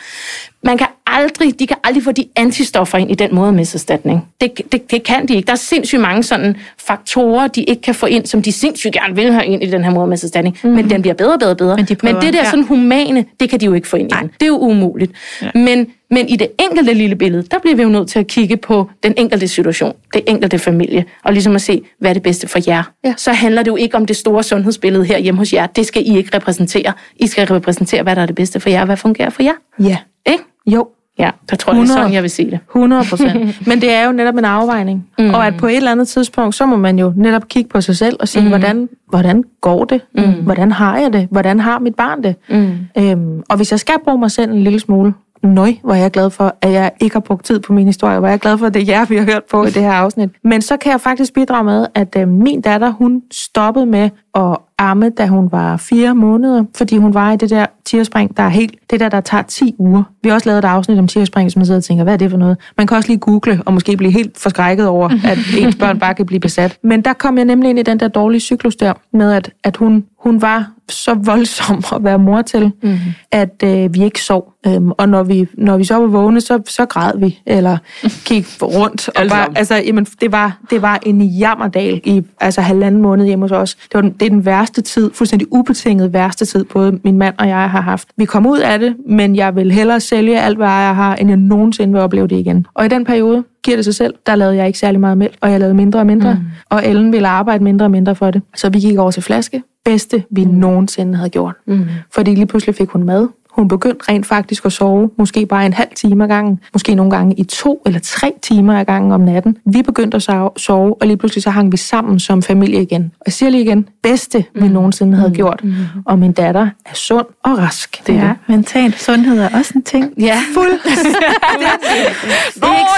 Man 0.63 0.77
kan 0.77 0.87
aldrig, 1.17 1.59
de 1.59 1.67
kan 1.67 1.77
aldrig 1.83 2.03
få 2.03 2.11
de 2.11 2.25
antistoffer 2.35 2.97
ind 2.97 3.11
i 3.11 3.15
den 3.15 3.35
modermiddelserstatning. 3.35 4.25
Det, 4.41 4.51
det, 4.71 4.91
det 4.91 5.03
kan 5.03 5.27
de 5.27 5.35
ikke. 5.35 5.47
Der 5.47 5.51
er 5.51 5.57
sindssygt 5.57 6.01
mange 6.01 6.23
sådan 6.23 6.55
faktorer, 6.77 7.47
de 7.47 7.63
ikke 7.63 7.81
kan 7.81 7.95
få 7.95 8.05
ind, 8.05 8.25
som 8.25 8.41
de 8.41 8.51
sindssygt 8.51 8.93
gerne 8.93 9.15
vil 9.15 9.31
have 9.31 9.45
ind 9.45 9.63
i 9.63 9.65
den 9.65 9.83
her 9.83 9.91
modermiddelserstatning. 9.91 10.57
Mm. 10.63 10.69
Men 10.69 10.89
den 10.89 11.01
bliver 11.01 11.13
bedre 11.13 11.33
og 11.33 11.39
bedre 11.39 11.51
og 11.51 11.57
bedre. 11.57 11.75
Men 11.75 11.85
de 11.85 11.95
prøver, 11.95 12.13
Men 12.13 12.21
det 12.21 12.33
der 12.33 12.39
ja. 12.39 12.49
sådan 12.49 12.63
humane, 12.63 13.25
det 13.39 13.49
kan 13.49 13.59
de 13.59 13.65
jo 13.65 13.73
ikke 13.73 13.87
få 13.87 13.97
ind 13.97 14.11
i 14.11 14.15
den. 14.19 14.27
Det 14.27 14.41
er 14.41 14.47
jo 14.47 14.57
umuligt. 14.57 15.11
Ja. 15.41 15.51
Men, 15.55 15.87
men 16.11 16.27
i 16.27 16.35
det 16.35 16.47
enkelte 16.59 16.93
lille 16.93 17.15
billede, 17.15 17.43
der 17.51 17.59
bliver 17.59 17.75
vi 17.75 17.81
jo 17.81 17.89
nødt 17.89 18.09
til 18.09 18.19
at 18.19 18.27
kigge 18.27 18.57
på 18.57 18.89
den 19.03 19.13
enkelte 19.17 19.47
situation, 19.47 19.93
det 20.13 20.23
enkelte 20.27 20.59
familie, 20.59 21.05
og 21.23 21.33
ligesom 21.33 21.55
at 21.55 21.61
se, 21.61 21.81
hvad 21.99 22.09
er 22.09 22.13
det 22.13 22.23
bedste 22.23 22.47
for 22.47 22.59
jer. 22.67 22.83
Ja. 23.03 23.13
Så 23.17 23.31
handler 23.31 23.63
det 23.63 23.71
jo 23.71 23.75
ikke 23.75 23.97
om 23.97 24.05
det 24.05 24.15
store 24.15 24.43
sundhedsbillede 24.43 25.05
her 25.05 25.17
hjemme 25.17 25.37
hos 25.37 25.53
jer. 25.53 25.67
Det 25.67 25.85
skal 25.85 26.03
I 26.07 26.17
ikke 26.17 26.37
repræsentere. 26.37 26.93
I 27.15 27.27
skal 27.27 27.47
repræsentere, 27.47 28.03
hvad 28.03 28.15
der 28.15 28.21
er 28.21 28.25
det 28.25 28.35
bedste 28.35 28.59
for 28.59 28.69
jer, 28.69 28.79
og 28.79 28.85
hvad 28.85 28.97
fungerer 28.97 29.29
for 29.29 29.43
jer. 29.43 29.53
Ja. 29.79 29.97
Ikke? 30.25 30.43
Jo, 30.67 30.87
Ja, 31.19 31.29
der 31.49 31.55
tror 31.55 31.73
jeg, 31.73 31.81
det 31.81 31.89
er 31.89 31.93
100. 31.93 31.99
sådan, 31.99 32.13
jeg 32.13 32.23
vil 32.23 32.29
sige 32.29 32.51
det. 32.51 32.59
100 32.69 33.03
procent. 33.09 33.57
Men 33.67 33.81
det 33.81 33.93
er 33.93 34.05
jo 34.05 34.11
netop 34.11 34.35
en 34.35 34.45
afvejning. 34.45 35.07
Mm. 35.19 35.29
Og 35.33 35.47
at 35.47 35.57
på 35.57 35.67
et 35.67 35.75
eller 35.75 35.91
andet 35.91 36.07
tidspunkt, 36.07 36.55
så 36.55 36.65
må 36.65 36.75
man 36.75 36.99
jo 36.99 37.13
netop 37.15 37.47
kigge 37.47 37.69
på 37.69 37.81
sig 37.81 37.97
selv 37.97 38.17
og 38.19 38.27
sige, 38.27 38.43
mm. 38.43 38.49
hvordan, 38.49 38.89
hvordan 39.09 39.43
går 39.61 39.85
det? 39.85 40.01
Mm. 40.15 40.23
Hvordan 40.23 40.71
har 40.71 40.97
jeg 40.97 41.13
det? 41.13 41.27
Hvordan 41.31 41.59
har 41.59 41.79
mit 41.79 41.95
barn 41.95 42.23
det? 42.23 42.35
Mm. 42.49 42.77
Øhm, 42.97 43.43
og 43.49 43.57
hvis 43.57 43.71
jeg 43.71 43.79
skal 43.79 43.95
bruge 44.03 44.19
mig 44.19 44.31
selv 44.31 44.51
en 44.51 44.63
lille 44.63 44.79
smule, 44.79 45.13
nøj, 45.43 45.73
hvor 45.83 45.93
er 45.93 45.97
jeg 45.97 46.11
glad 46.11 46.29
for, 46.29 46.55
at 46.61 46.71
jeg 46.71 46.91
ikke 46.99 47.15
har 47.15 47.19
brugt 47.19 47.45
tid 47.45 47.59
på 47.59 47.73
min 47.73 47.85
historie, 47.85 48.19
hvor 48.19 48.27
er 48.27 48.31
jeg 48.31 48.39
glad 48.39 48.57
for, 48.57 48.65
at 48.65 48.73
det 48.73 48.81
er 48.81 48.85
jer, 48.85 49.05
vi 49.05 49.17
har 49.17 49.25
hørt 49.25 49.43
på 49.51 49.63
i 49.63 49.69
det 49.69 49.81
her 49.81 49.91
afsnit. 49.91 50.29
Men 50.43 50.61
så 50.61 50.77
kan 50.77 50.91
jeg 50.91 51.01
faktisk 51.01 51.33
bidrage 51.33 51.63
med, 51.63 51.87
at 51.95 52.15
øh, 52.17 52.27
min 52.27 52.61
datter, 52.61 52.89
hun 52.89 53.21
stoppede 53.31 53.85
med 53.85 54.09
at 54.35 54.57
amme, 54.79 55.09
da 55.09 55.27
hun 55.27 55.51
var 55.51 55.77
fire 55.77 56.15
måneder, 56.15 56.63
fordi 56.75 56.97
hun 56.97 57.13
var 57.13 57.31
i 57.31 57.35
det 57.35 57.49
der 57.49 57.65
tierspring, 57.85 58.37
der 58.37 58.43
er 58.43 58.49
helt, 58.49 58.75
det 58.89 58.99
der, 58.99 59.09
der 59.09 59.21
tager 59.21 59.43
10 59.43 59.75
uger. 59.77 60.03
Vi 60.23 60.29
har 60.29 60.35
også 60.35 60.49
lavet 60.49 60.57
et 60.57 60.67
afsnit 60.67 60.99
om 60.99 61.07
tierspring, 61.07 61.51
som 61.51 61.59
man 61.59 61.65
sidder 61.65 61.79
og 61.79 61.83
tænker, 61.83 62.03
hvad 62.03 62.13
er 62.13 62.17
det 62.17 62.31
for 62.31 62.37
noget? 62.37 62.57
Man 62.77 62.87
kan 62.87 62.97
også 62.97 63.09
lige 63.09 63.19
google 63.19 63.61
og 63.65 63.73
måske 63.73 63.97
blive 63.97 64.11
helt 64.11 64.37
forskrækket 64.37 64.87
over, 64.87 65.09
at 65.31 65.37
ens 65.57 65.75
børn 65.75 65.99
bare 65.99 66.13
kan 66.13 66.25
blive 66.25 66.39
besat. 66.39 66.77
Men 66.83 67.01
der 67.01 67.13
kom 67.13 67.37
jeg 67.37 67.45
nemlig 67.45 67.69
ind 67.69 67.79
i 67.79 67.83
den 67.83 67.99
der 67.99 68.07
dårlige 68.07 68.41
cyklus 68.41 68.75
der, 68.75 68.93
med 69.13 69.31
at, 69.31 69.51
at 69.63 69.77
hun, 69.77 70.05
hun 70.19 70.41
var 70.41 70.71
så 70.89 71.13
voldsom 71.13 71.83
at 71.95 72.03
være 72.03 72.19
mor 72.19 72.41
til, 72.41 72.71
mm. 72.83 72.97
at 73.31 73.63
øh, 73.63 73.93
vi 73.93 74.03
ikke 74.03 74.21
sov. 74.21 74.53
Øhm, 74.67 74.91
og 74.91 75.09
når 75.09 75.23
vi, 75.23 75.47
når 75.53 75.77
vi 75.77 75.83
så 75.83 75.95
var 75.95 76.07
vågne, 76.07 76.41
så, 76.41 76.61
så 76.65 76.85
græd 76.85 77.11
vi, 77.19 77.39
eller 77.45 77.77
gik 78.25 78.47
rundt. 78.61 79.09
Og 79.09 79.27
bare, 79.29 79.47
altså, 79.55 79.75
jamen, 79.75 80.05
det, 80.05 80.31
var, 80.31 80.57
det 80.69 80.81
var 80.81 80.99
en 81.05 81.21
jammerdal 81.21 82.01
i 82.03 82.23
altså, 82.39 82.61
halvanden 82.61 83.01
måned 83.01 83.25
hjemme 83.25 83.43
hos 83.43 83.51
os. 83.51 83.75
Det, 83.75 83.93
var 83.93 84.01
den, 84.01 84.11
det 84.11 84.25
er 84.25 84.29
den 84.29 84.45
værste 84.45 84.81
tid, 84.81 85.11
fuldstændig 85.13 85.47
ubetinget 85.51 86.13
værste 86.13 86.45
tid, 86.45 86.63
både 86.63 86.99
min 87.03 87.17
mand 87.17 87.35
og 87.37 87.47
jeg 87.47 87.69
har 87.69 87.81
haft. 87.81 88.07
Vi 88.17 88.25
kom 88.25 88.45
ud 88.45 88.59
af 88.59 88.79
det, 88.79 88.95
men 89.07 89.35
jeg 89.35 89.55
vil 89.55 89.71
hellere 89.71 89.99
sælge 89.99 90.39
alt, 90.39 90.57
hvad 90.57 90.67
jeg 90.67 90.95
har, 90.95 91.15
end 91.15 91.29
jeg 91.29 91.37
nogensinde 91.37 91.93
vil 91.93 92.01
opleve 92.01 92.27
det 92.27 92.35
igen. 92.35 92.65
Og 92.73 92.85
i 92.85 92.87
den 92.87 93.05
periode, 93.05 93.43
giver 93.63 93.77
det 93.77 93.85
sig 93.85 93.95
selv, 93.95 94.13
der 94.25 94.35
lavede 94.35 94.55
jeg 94.55 94.67
ikke 94.67 94.79
særlig 94.79 94.99
meget 94.99 95.17
mælk, 95.17 95.37
og 95.41 95.51
jeg 95.51 95.59
lavede 95.59 95.75
mindre 95.75 95.99
og 95.99 96.05
mindre. 96.05 96.33
Mm. 96.33 96.39
Og 96.69 96.87
Ellen 96.87 97.11
ville 97.11 97.27
arbejde 97.27 97.63
mindre 97.63 97.85
og 97.85 97.91
mindre 97.91 98.15
for 98.15 98.31
det. 98.31 98.41
Så 98.55 98.69
vi 98.69 98.79
gik 98.79 98.97
over 98.97 99.11
til 99.11 99.23
flaske. 99.23 99.63
Bedste, 99.91 100.23
vi 100.31 100.45
mm. 100.45 100.51
nogensinde 100.51 101.15
havde 101.17 101.29
gjort. 101.29 101.55
Mm. 101.67 101.85
Fordi 102.13 102.35
lige 102.35 102.45
pludselig 102.45 102.75
fik 102.75 102.89
hun 102.89 103.03
mad. 103.03 103.27
Hun 103.51 103.67
begyndte 103.67 104.11
rent 104.11 104.25
faktisk 104.25 104.65
at 104.65 104.71
sove, 104.71 105.09
måske 105.17 105.45
bare 105.45 105.65
en 105.65 105.73
halv 105.73 105.87
time 105.95 106.23
ad 106.23 106.27
gangen, 106.29 106.59
måske 106.73 106.95
nogle 106.95 107.11
gange 107.11 107.35
i 107.35 107.43
to 107.43 107.81
eller 107.85 107.99
tre 107.99 108.33
timer 108.41 108.79
ad 108.79 108.85
gangen 108.85 109.11
om 109.11 109.21
natten. 109.21 109.57
Vi 109.65 109.81
begyndte 109.81 110.15
at 110.15 110.21
sove- 110.57 111.01
og 111.01 111.07
lige 111.07 111.17
pludselig 111.17 111.43
så 111.43 111.49
hang 111.49 111.71
vi 111.71 111.77
sammen 111.77 112.19
som 112.19 112.41
familie 112.41 112.81
igen. 112.81 113.03
Og 113.19 113.23
jeg 113.25 113.33
siger 113.33 113.49
lige 113.49 113.63
igen, 113.63 113.89
bedste 114.03 114.45
vi 114.55 114.67
nogensinde 114.67 115.17
havde 115.17 115.31
gjort. 115.31 115.63
Og 116.05 116.19
min 116.19 116.31
datter 116.31 116.69
er 116.85 116.93
sund 116.93 117.25
og 117.43 117.57
rask. 117.57 118.07
Det 118.07 118.15
er 118.15 118.19
Ja, 118.19 118.27
det. 118.27 118.35
mental 118.47 118.93
sundhed 118.93 119.39
er 119.39 119.49
også 119.59 119.71
en 119.75 119.83
ting. 119.83 120.13
Ja. 120.19 120.39
Nå 120.55 120.61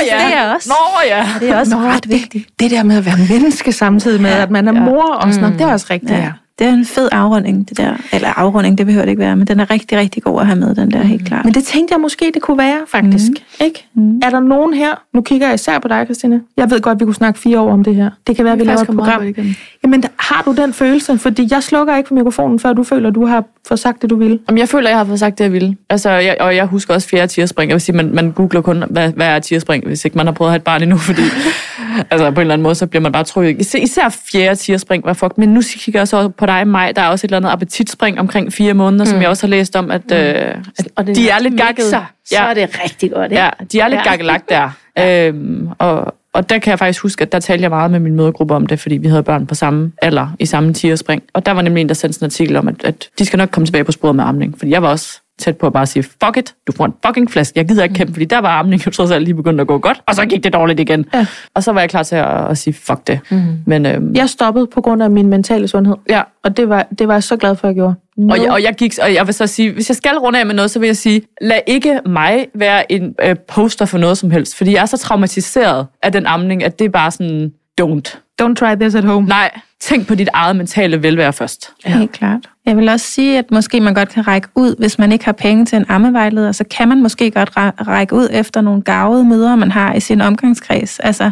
eksisterer 0.05 0.53
også. 0.55 0.69
Nå 0.69 0.75
ja. 1.09 1.25
Det 1.39 1.49
er 1.49 1.59
også 1.59 1.75
Nå, 1.75 1.81
ret 1.81 2.03
det, 2.03 2.11
vigtigt. 2.11 2.47
det 2.59 2.71
der 2.71 2.83
med 2.83 2.97
at 2.97 3.05
være 3.05 3.17
menneske 3.29 3.71
samtidig 3.71 4.21
med, 4.21 4.29
at 4.31 4.51
man 4.51 4.67
er 4.67 4.71
mor 4.71 5.13
og 5.13 5.33
sådan 5.33 5.41
noget, 5.41 5.59
det 5.59 5.67
er 5.67 5.71
også 5.71 5.87
rigtigt. 5.89 6.11
Ja. 6.11 6.31
Det 6.59 6.67
er 6.67 6.73
en 6.73 6.85
fed 6.85 7.09
afrunding, 7.11 7.69
det 7.69 7.77
der. 7.77 7.93
Eller 8.13 8.39
afrunding, 8.39 8.77
det 8.77 8.85
behøver 8.85 9.05
det 9.05 9.09
ikke 9.09 9.19
være, 9.19 9.35
men 9.35 9.47
den 9.47 9.59
er 9.59 9.71
rigtig, 9.71 9.97
rigtig 9.97 10.23
god 10.23 10.41
at 10.41 10.47
have 10.47 10.59
med, 10.59 10.75
den 10.75 10.91
der, 10.91 11.03
helt 11.03 11.25
klart. 11.27 11.45
Men 11.45 11.53
det 11.53 11.63
tænkte 11.63 11.93
jeg 11.93 12.01
måske, 12.01 12.31
det 12.33 12.41
kunne 12.41 12.57
være, 12.57 12.79
faktisk. 12.87 13.31
Mm. 13.31 13.65
Ikke? 13.65 13.85
Mm. 13.93 14.19
Er 14.23 14.29
der 14.29 14.39
nogen 14.39 14.73
her, 14.73 14.89
nu 15.13 15.21
kigger 15.21 15.47
jeg 15.47 15.55
især 15.55 15.79
på 15.79 15.87
dig, 15.87 16.05
Christine. 16.05 16.41
Jeg 16.57 16.71
ved 16.71 16.81
godt, 16.81 16.99
vi 16.99 17.05
kunne 17.05 17.15
snakke 17.15 17.39
fire 17.39 17.59
år 17.59 17.71
om 17.71 17.83
det 17.83 17.95
her. 17.95 18.09
Det 18.27 18.35
kan 18.35 18.45
være, 18.45 18.53
at 18.53 18.59
vi 18.59 18.65
laver 18.65 18.79
et 18.79 18.87
program. 18.87 19.23
Jamen, 19.83 20.03
har 20.19 20.41
du 20.43 20.55
den 20.55 20.73
følelse? 20.73 21.17
Fordi 21.17 21.47
jeg 21.51 21.63
slukker 21.63 21.97
ikke 21.97 22.07
for 22.07 22.15
mikrofonen, 22.15 22.59
før 22.59 22.73
du 22.73 22.83
føler, 22.83 23.09
at 23.09 23.15
du 23.15 23.25
har 23.25 23.43
fået 23.67 23.79
sagt 23.79 24.01
det, 24.01 24.09
du 24.09 24.15
vil. 24.15 24.39
Jamen, 24.47 24.59
jeg 24.59 24.69
føler, 24.69 24.89
jeg 24.89 24.97
har 24.97 25.05
fået 25.05 25.19
sagt 25.19 25.37
det, 25.37 25.43
jeg 25.43 25.53
ville. 25.53 25.77
Altså, 25.89 26.09
jeg, 26.09 26.37
og 26.39 26.55
jeg 26.55 26.65
husker 26.65 26.93
også 26.93 27.09
fjerde 27.09 27.27
tierspring. 27.27 27.69
Jeg 27.69 27.73
vil 27.73 27.81
sige, 27.81 27.95
man, 27.95 28.15
man 28.15 28.31
googler 28.31 28.61
kun, 28.61 28.83
hvad, 28.89 29.11
hvad 29.11 29.27
er 29.27 29.39
tierspring, 29.39 29.87
hvis 29.87 30.05
ikke 30.05 30.17
man 30.17 30.25
har 30.25 30.33
prøvet 30.33 30.49
at 30.49 30.51
have 30.51 30.57
et 30.57 30.63
barn 30.63 30.81
endnu, 30.81 30.97
fordi 30.97 31.21
altså, 32.11 32.31
på 32.31 32.35
en 32.35 32.41
eller 32.41 32.53
anden 32.53 32.63
måde, 32.63 32.75
så 32.75 32.87
bliver 32.87 33.01
man 33.01 33.11
bare 33.11 33.23
trykket. 33.23 33.61
Især, 33.61 33.79
især 33.79 34.09
fjerde 34.31 34.55
tierspring 34.55 35.05
var 35.05 35.13
fuck. 35.13 35.37
Men 35.37 35.49
nu 35.49 35.61
kigger 35.61 35.99
jeg 35.99 36.07
så 36.07 36.29
på 36.29 36.45
dig, 36.49 36.67
Maj. 36.67 36.91
Der 36.91 37.01
er 37.01 37.07
også 37.07 37.27
et 37.27 37.29
eller 37.29 37.37
andet 37.37 37.49
appetitspring 37.49 38.19
omkring 38.19 38.53
fire 38.53 38.73
måneder, 38.73 39.05
mm. 39.05 39.09
som 39.11 39.21
jeg 39.21 39.29
også 39.29 39.47
har 39.47 39.49
læst 39.49 39.75
om, 39.75 39.91
at, 39.91 40.01
mm. 40.09 40.15
øh, 40.15 40.55
at 40.79 40.87
Og 40.95 41.07
det 41.07 41.15
de 41.15 41.29
er 41.29 41.39
lidt 41.39 41.57
gakkede. 41.57 41.85
mixer, 41.85 42.05
Så 42.25 42.37
er 42.39 42.53
det 42.53 42.79
rigtig 42.83 43.11
godt, 43.11 43.31
ikke? 43.31 43.43
Ja, 43.43 43.49
de 43.71 43.79
er 43.79 43.87
lidt 43.87 43.99
Ja. 44.05 44.09
gakkelagt 44.09 44.49
der. 44.55 44.69
Øhm, 44.99 45.67
og, 45.79 46.15
og 46.33 46.49
der 46.49 46.57
kan 46.59 46.69
jeg 46.71 46.79
faktisk 46.79 47.01
huske, 47.03 47.21
at 47.21 47.31
der 47.31 47.39
talte 47.39 47.61
jeg 47.61 47.69
meget 47.69 47.91
med 47.91 47.99
min 47.99 48.15
mødregruppe 48.15 48.55
om 48.55 48.67
det, 48.67 48.79
fordi 48.79 48.97
vi 48.97 49.07
havde 49.07 49.23
børn 49.23 49.47
på 49.47 49.55
samme 49.55 49.91
alder, 50.01 50.27
i 50.39 50.45
samme 50.45 50.73
tierspring. 50.73 51.23
Og 51.33 51.45
der 51.45 51.51
var 51.51 51.61
nemlig 51.61 51.81
en, 51.81 51.87
der 51.87 51.93
sendte 51.95 52.21
en 52.21 52.25
artikel 52.25 52.55
om, 52.55 52.67
at, 52.67 52.75
at 52.83 53.09
de 53.19 53.25
skal 53.25 53.37
nok 53.37 53.49
komme 53.51 53.65
tilbage 53.67 53.83
på 53.83 53.91
sporet 53.91 54.15
med 54.15 54.23
amning. 54.23 54.55
Fordi 54.57 54.71
jeg 54.71 54.81
var 54.81 54.89
også 54.89 55.21
tæt 55.39 55.57
på 55.57 55.67
at 55.67 55.73
bare 55.73 55.85
sige, 55.85 56.03
fuck 56.03 56.37
it, 56.37 56.55
du 56.67 56.71
får 56.71 56.85
en 56.85 56.93
fucking 57.05 57.31
flaske. 57.31 57.59
Jeg 57.59 57.67
gider 57.67 57.83
ikke 57.83 57.95
kæmpe, 57.95 58.13
fordi 58.13 58.25
der 58.25 58.39
var 58.39 58.59
amning 58.59 58.85
jo 58.85 58.91
trods 58.91 59.11
alt 59.11 59.23
lige 59.23 59.35
begyndt 59.35 59.61
at 59.61 59.67
gå 59.67 59.77
godt, 59.77 60.01
og 60.07 60.15
så 60.15 60.25
gik 60.25 60.43
det 60.43 60.53
dårligt 60.53 60.79
igen. 60.79 61.05
Ja. 61.13 61.25
Og 61.53 61.63
så 61.63 61.71
var 61.71 61.79
jeg 61.79 61.89
klar 61.89 62.03
til 62.03 62.15
at, 62.15 62.49
at 62.49 62.57
sige, 62.57 62.73
fuck 62.73 63.07
det. 63.07 63.19
Mm. 63.31 63.41
Men, 63.65 63.85
øhm, 63.85 64.15
Jeg 64.15 64.29
stoppede 64.29 64.67
på 64.67 64.81
grund 64.81 65.03
af 65.03 65.09
min 65.09 65.27
mentale 65.27 65.67
sundhed. 65.67 65.95
ja, 66.09 66.21
Og 66.43 66.57
det 66.57 66.69
var, 66.69 66.87
det 66.99 67.07
var 67.07 67.13
jeg 67.13 67.23
så 67.23 67.37
glad 67.37 67.55
for, 67.55 67.67
at 67.67 67.69
jeg 67.69 67.75
gjorde. 67.75 67.93
No. 68.17 68.33
Og 68.33 68.43
jeg, 68.43 68.51
og 68.51 68.63
jeg 68.63 68.73
gik, 68.77 68.93
og 69.01 69.13
jeg 69.13 69.25
vil 69.27 69.33
så 69.33 69.47
sige, 69.47 69.71
hvis 69.73 69.89
jeg 69.89 69.95
skal 69.95 70.17
runde 70.17 70.39
af 70.39 70.45
med 70.45 70.55
noget, 70.55 70.71
så 70.71 70.79
vil 70.79 70.87
jeg 70.87 70.97
sige, 70.97 71.21
lad 71.41 71.59
ikke 71.67 71.99
mig 72.05 72.45
være 72.55 72.91
en 72.91 73.15
øh, 73.23 73.35
poster 73.47 73.85
for 73.85 73.97
noget 73.97 74.17
som 74.17 74.31
helst, 74.31 74.57
fordi 74.57 74.73
jeg 74.73 74.81
er 74.81 74.85
så 74.85 74.97
traumatiseret 74.97 75.87
af 76.03 76.11
den 76.11 76.25
amning, 76.25 76.63
at 76.63 76.79
det 76.79 76.85
er 76.85 76.89
bare 76.89 77.11
sådan, 77.11 77.51
don't. 77.81 78.17
Don't 78.41 78.53
try 78.53 78.75
this 78.79 78.95
at 78.95 79.03
home. 79.03 79.27
Nej, 79.27 79.59
tænk 79.81 80.07
på 80.07 80.15
dit 80.15 80.29
eget 80.33 80.55
mentale 80.55 81.03
velvære 81.03 81.33
først. 81.33 81.69
Ja. 81.85 81.97
Helt 81.97 82.11
klart. 82.11 82.39
Jeg 82.65 82.77
vil 82.77 82.89
også 82.89 83.05
sige, 83.05 83.37
at 83.37 83.51
måske 83.51 83.81
man 83.81 83.93
godt 83.93 84.09
kan 84.09 84.27
række 84.27 84.47
ud, 84.55 84.75
hvis 84.79 84.99
man 84.99 85.11
ikke 85.11 85.25
har 85.25 85.31
penge 85.31 85.65
til 85.65 85.75
en 85.75 85.85
ammevejleder, 85.89 86.51
så 86.51 86.63
kan 86.63 86.87
man 86.87 87.01
måske 87.01 87.31
godt 87.31 87.49
ræ- 87.49 87.83
række 87.87 88.15
ud 88.15 88.27
efter 88.31 88.61
nogle 88.61 88.81
gavede 88.81 89.25
mødre, 89.25 89.57
man 89.57 89.71
har 89.71 89.93
i 89.93 89.99
sin 89.99 90.21
omgangskreds. 90.21 90.99
Altså, 90.99 91.23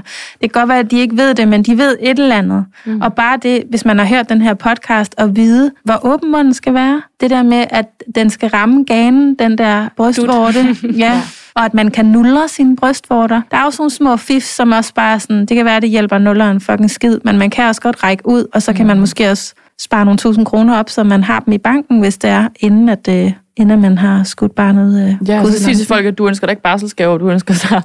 det 0.42 0.54
kan 0.54 0.62
godt 0.62 0.70
være, 0.70 0.80
at 0.80 0.92
de 0.92 1.00
ikke 1.00 1.18
ved 1.18 1.36
det, 1.36 1.48
men 1.48 1.64
de 1.64 1.78
ved 1.78 1.98
et 2.02 2.20
eller 2.20 2.36
andet. 2.38 2.66
Mm. 2.86 3.02
Og 3.02 3.14
bare 3.14 3.38
det, 3.44 3.64
hvis 3.70 3.86
man 3.86 4.00
har 4.00 4.06
hørt 4.06 4.30
den 4.30 4.42
her 4.42 4.54
podcast, 4.54 5.16
og 5.18 5.36
vide, 5.36 5.72
hvor 5.84 6.00
åben 6.06 6.32
munden 6.32 6.54
skal 6.54 6.74
være. 6.74 7.02
Det 7.22 7.30
der 7.30 7.44
med, 7.44 7.66
at 7.70 7.86
den 8.16 8.30
skal 8.30 8.50
ramme 8.50 8.84
ganen, 8.84 9.36
den 9.36 9.58
der 9.58 9.88
brystvorte. 9.98 10.76
ja. 10.98 11.22
Og 11.58 11.66
at 11.66 11.74
man 11.74 11.92
kan 11.92 12.06
nulle 12.06 12.48
sine 12.48 12.76
brystvorter. 12.76 13.42
Der 13.52 13.58
er 13.58 13.70
sådan 13.70 13.82
nogle 13.82 13.92
små 13.92 14.18
fif, 14.18 14.44
som 14.44 14.72
også 14.72 14.94
bare 14.94 15.20
sådan, 15.20 15.46
det 15.46 15.58
kan 15.58 15.66
være, 15.66 15.76
at 15.76 15.82
det 15.82 15.90
hjælper 15.90 16.18
nulleren 16.18 16.62
fucking 16.62 16.92
skid, 16.92 17.18
men 17.24 17.38
man 17.38 17.50
kan 17.50 17.66
også 17.66 17.82
godt 17.82 18.04
række 18.04 18.28
ud, 18.28 18.46
og 18.54 18.62
så 18.62 18.74
kan 18.74 18.88
man 18.88 19.00
måske 19.00 19.32
også 19.32 19.54
spare 19.80 20.06
nogle 20.06 20.18
tusind 20.18 20.46
kroner 20.46 20.80
op, 20.80 20.90
så 20.90 21.04
man 21.04 21.24
har 21.24 21.40
dem 21.40 21.54
i 21.54 21.58
banken, 21.58 22.00
hvis 22.00 22.18
det 22.18 22.30
er, 22.30 22.48
inden 22.60 22.90
at, 22.90 23.08
øh, 23.10 23.32
inden 23.58 23.82
man 23.82 23.98
har 23.98 24.24
skudt 24.24 24.56
barnet 24.56 25.20
øh, 25.22 25.30
Ja, 25.30 25.46
så 25.46 25.64
sig 25.64 25.76
til 25.76 25.88
folk, 25.88 26.06
at 26.06 26.18
du 26.18 26.28
ønsker 26.28 26.48
dig 26.48 26.52
ikke 26.52 26.62
barselsgaver, 26.62 27.18
du 27.18 27.30
ønsker 27.30 27.68
dig 27.70 27.82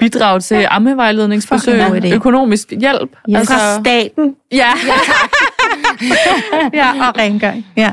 bidrag 0.00 0.42
til 0.42 0.56
ja. 0.56 1.88
idé. 2.10 2.14
økonomisk 2.14 2.70
hjælp. 2.70 3.16
Yes. 3.30 3.48
Fra 3.48 3.80
staten. 3.80 4.34
ja. 4.52 4.56
ja, 4.86 4.94
og 7.08 7.18
rengøring. 7.18 7.66
Ja. 7.76 7.90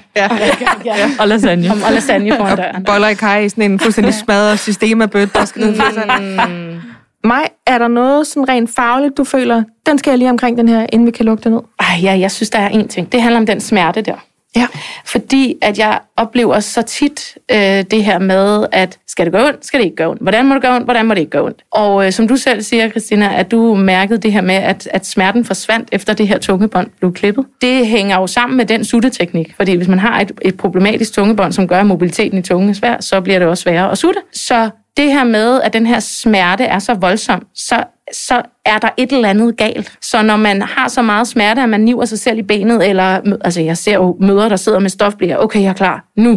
og 1.19 1.27
lasagne. 1.27 1.71
Og 1.85 1.93
lasagne 1.93 2.35
foran 2.37 2.57
døren. 2.57 2.83
Boller 2.83 3.07
i 3.07 3.13
kaj 3.13 3.39
i 3.39 3.49
sådan 3.49 3.71
en 3.71 3.79
fuldstændig 3.79 4.13
smadret 4.13 4.59
systemabøt, 4.59 5.33
der 5.33 5.45
skal 5.45 5.61
ned 5.61 5.75
for 5.75 5.93
sådan. 5.93 6.81
Mig, 7.23 7.41
er 7.67 7.77
der 7.77 7.87
noget 7.87 8.27
sådan 8.27 8.49
rent 8.49 8.69
fagligt, 8.75 9.17
du 9.17 9.23
føler, 9.23 9.63
den 9.85 9.97
skal 9.97 10.11
jeg 10.11 10.17
lige 10.17 10.29
omkring 10.29 10.57
den 10.57 10.69
her, 10.69 10.85
inden 10.93 11.05
vi 11.05 11.11
kan 11.11 11.25
lukke 11.25 11.43
den 11.43 11.53
ud? 11.53 11.61
Ej, 11.79 11.85
ja, 12.03 12.19
jeg 12.19 12.31
synes, 12.31 12.49
der 12.49 12.59
er 12.59 12.69
en 12.69 12.87
ting. 12.87 13.11
Det 13.11 13.21
handler 13.21 13.39
om 13.39 13.45
den 13.45 13.61
smerte 13.61 14.01
der. 14.01 14.25
Ja. 14.55 14.67
Fordi 15.05 15.55
at 15.61 15.79
jeg 15.79 15.99
oplever 16.17 16.59
så 16.59 16.81
tit 16.81 17.37
øh, 17.51 17.83
det 17.91 18.03
her 18.03 18.19
med, 18.19 18.65
at 18.71 18.99
skal 19.07 19.25
det 19.25 19.33
gå 19.33 19.39
ondt, 19.39 19.65
skal 19.65 19.79
det 19.79 19.85
ikke 19.85 20.03
gå 20.03 20.09
ondt. 20.11 20.21
Hvordan 20.21 20.45
må 20.45 20.53
det 20.53 20.63
gå 20.63 20.67
ondt, 20.67 20.85
hvordan 20.85 21.05
må 21.05 21.13
det 21.13 21.19
ikke 21.19 21.37
gå 21.37 21.45
ondt. 21.45 21.63
Og 21.71 22.05
øh, 22.05 22.11
som 22.11 22.27
du 22.27 22.37
selv 22.37 22.61
siger, 22.61 22.89
Christina, 22.89 23.39
at 23.39 23.51
du 23.51 23.75
mærkede 23.75 24.19
det 24.19 24.31
her 24.31 24.41
med, 24.41 24.55
at, 24.55 24.87
at 24.91 25.05
smerten 25.05 25.45
forsvandt 25.45 25.89
efter 25.91 26.13
det 26.13 26.27
her 26.27 26.37
tungebånd 26.37 26.87
blev 26.99 27.13
klippet. 27.13 27.45
Det 27.61 27.87
hænger 27.87 28.19
jo 28.19 28.27
sammen 28.27 28.57
med 28.57 28.65
den 28.65 28.85
sutteteknik. 28.85 29.55
Fordi 29.55 29.75
hvis 29.75 29.87
man 29.87 29.99
har 29.99 30.19
et, 30.19 30.31
et 30.41 30.57
problematisk 30.57 31.13
tungebånd, 31.13 31.53
som 31.53 31.67
gør, 31.67 31.79
at 31.79 31.85
mobiliteten 31.85 32.37
i 32.37 32.41
tungen 32.41 32.69
er 32.69 32.73
svær, 32.73 32.97
så 32.99 33.21
bliver 33.21 33.39
det 33.39 33.47
også 33.47 33.61
sværere 33.61 33.91
at 33.91 33.97
sutte. 33.97 34.19
Så 34.33 34.69
det 34.99 35.13
her 35.13 35.23
med, 35.23 35.61
at 35.61 35.73
den 35.73 35.85
her 35.85 35.99
smerte 35.99 36.63
er 36.63 36.79
så 36.79 36.93
voldsom, 36.93 37.45
så 37.55 37.83
så 38.13 38.41
er 38.65 38.77
der 38.77 38.89
et 38.97 39.11
eller 39.11 39.29
andet 39.29 39.57
galt. 39.57 39.91
Så 40.01 40.21
når 40.21 40.37
man 40.37 40.61
har 40.61 40.87
så 40.87 41.01
meget 41.01 41.27
smerte, 41.27 41.61
at 41.61 41.69
man 41.69 41.81
niver 41.81 42.05
sig 42.05 42.19
selv 42.19 42.37
i 42.37 42.41
benet, 42.41 42.89
eller 42.89 43.21
altså 43.41 43.61
jeg 43.61 43.77
ser 43.77 43.93
jo 43.93 44.17
møder, 44.21 44.49
der 44.49 44.55
sidder 44.55 44.79
med 44.79 44.89
stofblæer, 44.89 45.37
okay, 45.37 45.61
jeg 45.61 45.69
er 45.69 45.73
klar, 45.73 46.05
nu, 46.17 46.31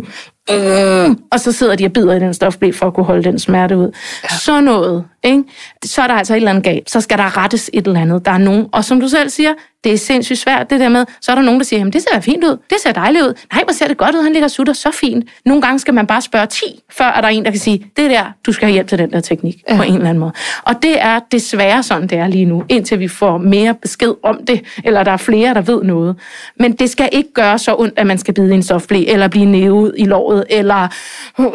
øh, 0.50 1.10
og 1.32 1.40
så 1.40 1.52
sidder 1.52 1.76
de 1.76 1.86
og 1.86 1.92
bider 1.92 2.14
i 2.14 2.20
den 2.20 2.34
stofblæ 2.34 2.70
for 2.70 2.86
at 2.86 2.94
kunne 2.94 3.06
holde 3.06 3.24
den 3.24 3.38
smerte 3.38 3.76
ud. 3.76 3.90
Ja. 4.22 4.28
Så 4.28 4.60
noget, 4.60 5.04
ikke? 5.24 5.44
så 5.84 6.02
er 6.02 6.06
der 6.06 6.14
altså 6.14 6.32
et 6.32 6.36
eller 6.36 6.50
andet 6.50 6.64
galt. 6.64 6.90
Så 6.90 7.00
skal 7.00 7.18
der 7.18 7.36
rettes 7.36 7.70
et 7.72 7.86
eller 7.86 8.00
andet. 8.00 8.24
Der 8.24 8.30
er 8.30 8.38
nogen, 8.38 8.66
og 8.72 8.84
som 8.84 9.00
du 9.00 9.08
selv 9.08 9.30
siger, 9.30 9.52
det 9.84 9.92
er 9.92 9.96
sindssygt 9.96 10.38
svært, 10.38 10.70
det 10.70 10.80
der 10.80 10.88
med, 10.88 11.04
så 11.20 11.32
er 11.32 11.34
der 11.34 11.42
nogen, 11.42 11.60
der 11.60 11.64
siger, 11.64 11.80
jamen 11.80 11.92
det 11.92 12.02
ser 12.02 12.20
fint 12.20 12.44
ud, 12.44 12.56
det 12.70 12.78
ser 12.82 12.92
dejligt 12.92 13.24
ud, 13.24 13.34
nej, 13.52 13.64
hvor 13.64 13.72
ser 13.72 13.88
det 13.88 13.96
godt 13.96 14.14
ud, 14.14 14.22
han 14.22 14.32
ligger 14.32 14.48
sutter 14.48 14.72
så 14.72 14.90
fint. 14.90 15.24
Nogle 15.44 15.62
gange 15.62 15.78
skal 15.78 15.94
man 15.94 16.06
bare 16.06 16.22
spørge 16.22 16.46
10, 16.46 16.64
før 16.90 17.04
er 17.04 17.20
der 17.20 17.28
en, 17.28 17.44
der 17.44 17.50
kan 17.50 17.60
sige, 17.60 17.86
det 17.96 18.10
der, 18.10 18.24
du 18.46 18.52
skal 18.52 18.66
have 18.66 18.72
hjælp 18.72 18.88
til 18.88 18.98
den 18.98 19.12
der 19.12 19.20
teknik 19.20 19.62
ja. 19.68 19.76
på 19.76 19.82
en 19.82 19.94
eller 19.94 20.08
anden 20.08 20.18
måde. 20.18 20.32
Og 20.62 20.82
det 20.82 21.02
er 21.02 21.20
desværre 21.32 21.82
sådan, 21.82 22.08
det 22.08 22.18
er 22.18 22.26
lige 22.26 22.44
nu, 22.44 22.64
indtil 22.68 23.00
vi 23.00 23.08
får 23.08 23.38
mere 23.38 23.74
besked 23.74 24.14
om 24.22 24.40
det, 24.46 24.64
eller 24.84 25.02
der 25.02 25.12
er 25.12 25.16
flere, 25.16 25.54
der 25.54 25.60
ved 25.60 25.82
noget. 25.82 26.16
Men 26.56 26.72
det 26.72 26.90
skal 26.90 27.08
ikke 27.12 27.32
gøre 27.32 27.58
så 27.58 27.74
ondt, 27.78 27.98
at 27.98 28.06
man 28.06 28.18
skal 28.18 28.34
bide 28.34 28.54
en 28.54 28.62
softblæ, 28.62 29.04
eller 29.08 29.28
blive 29.28 29.46
nævet 29.46 29.94
i 29.98 30.04
låret, 30.04 30.44
eller 30.50 30.88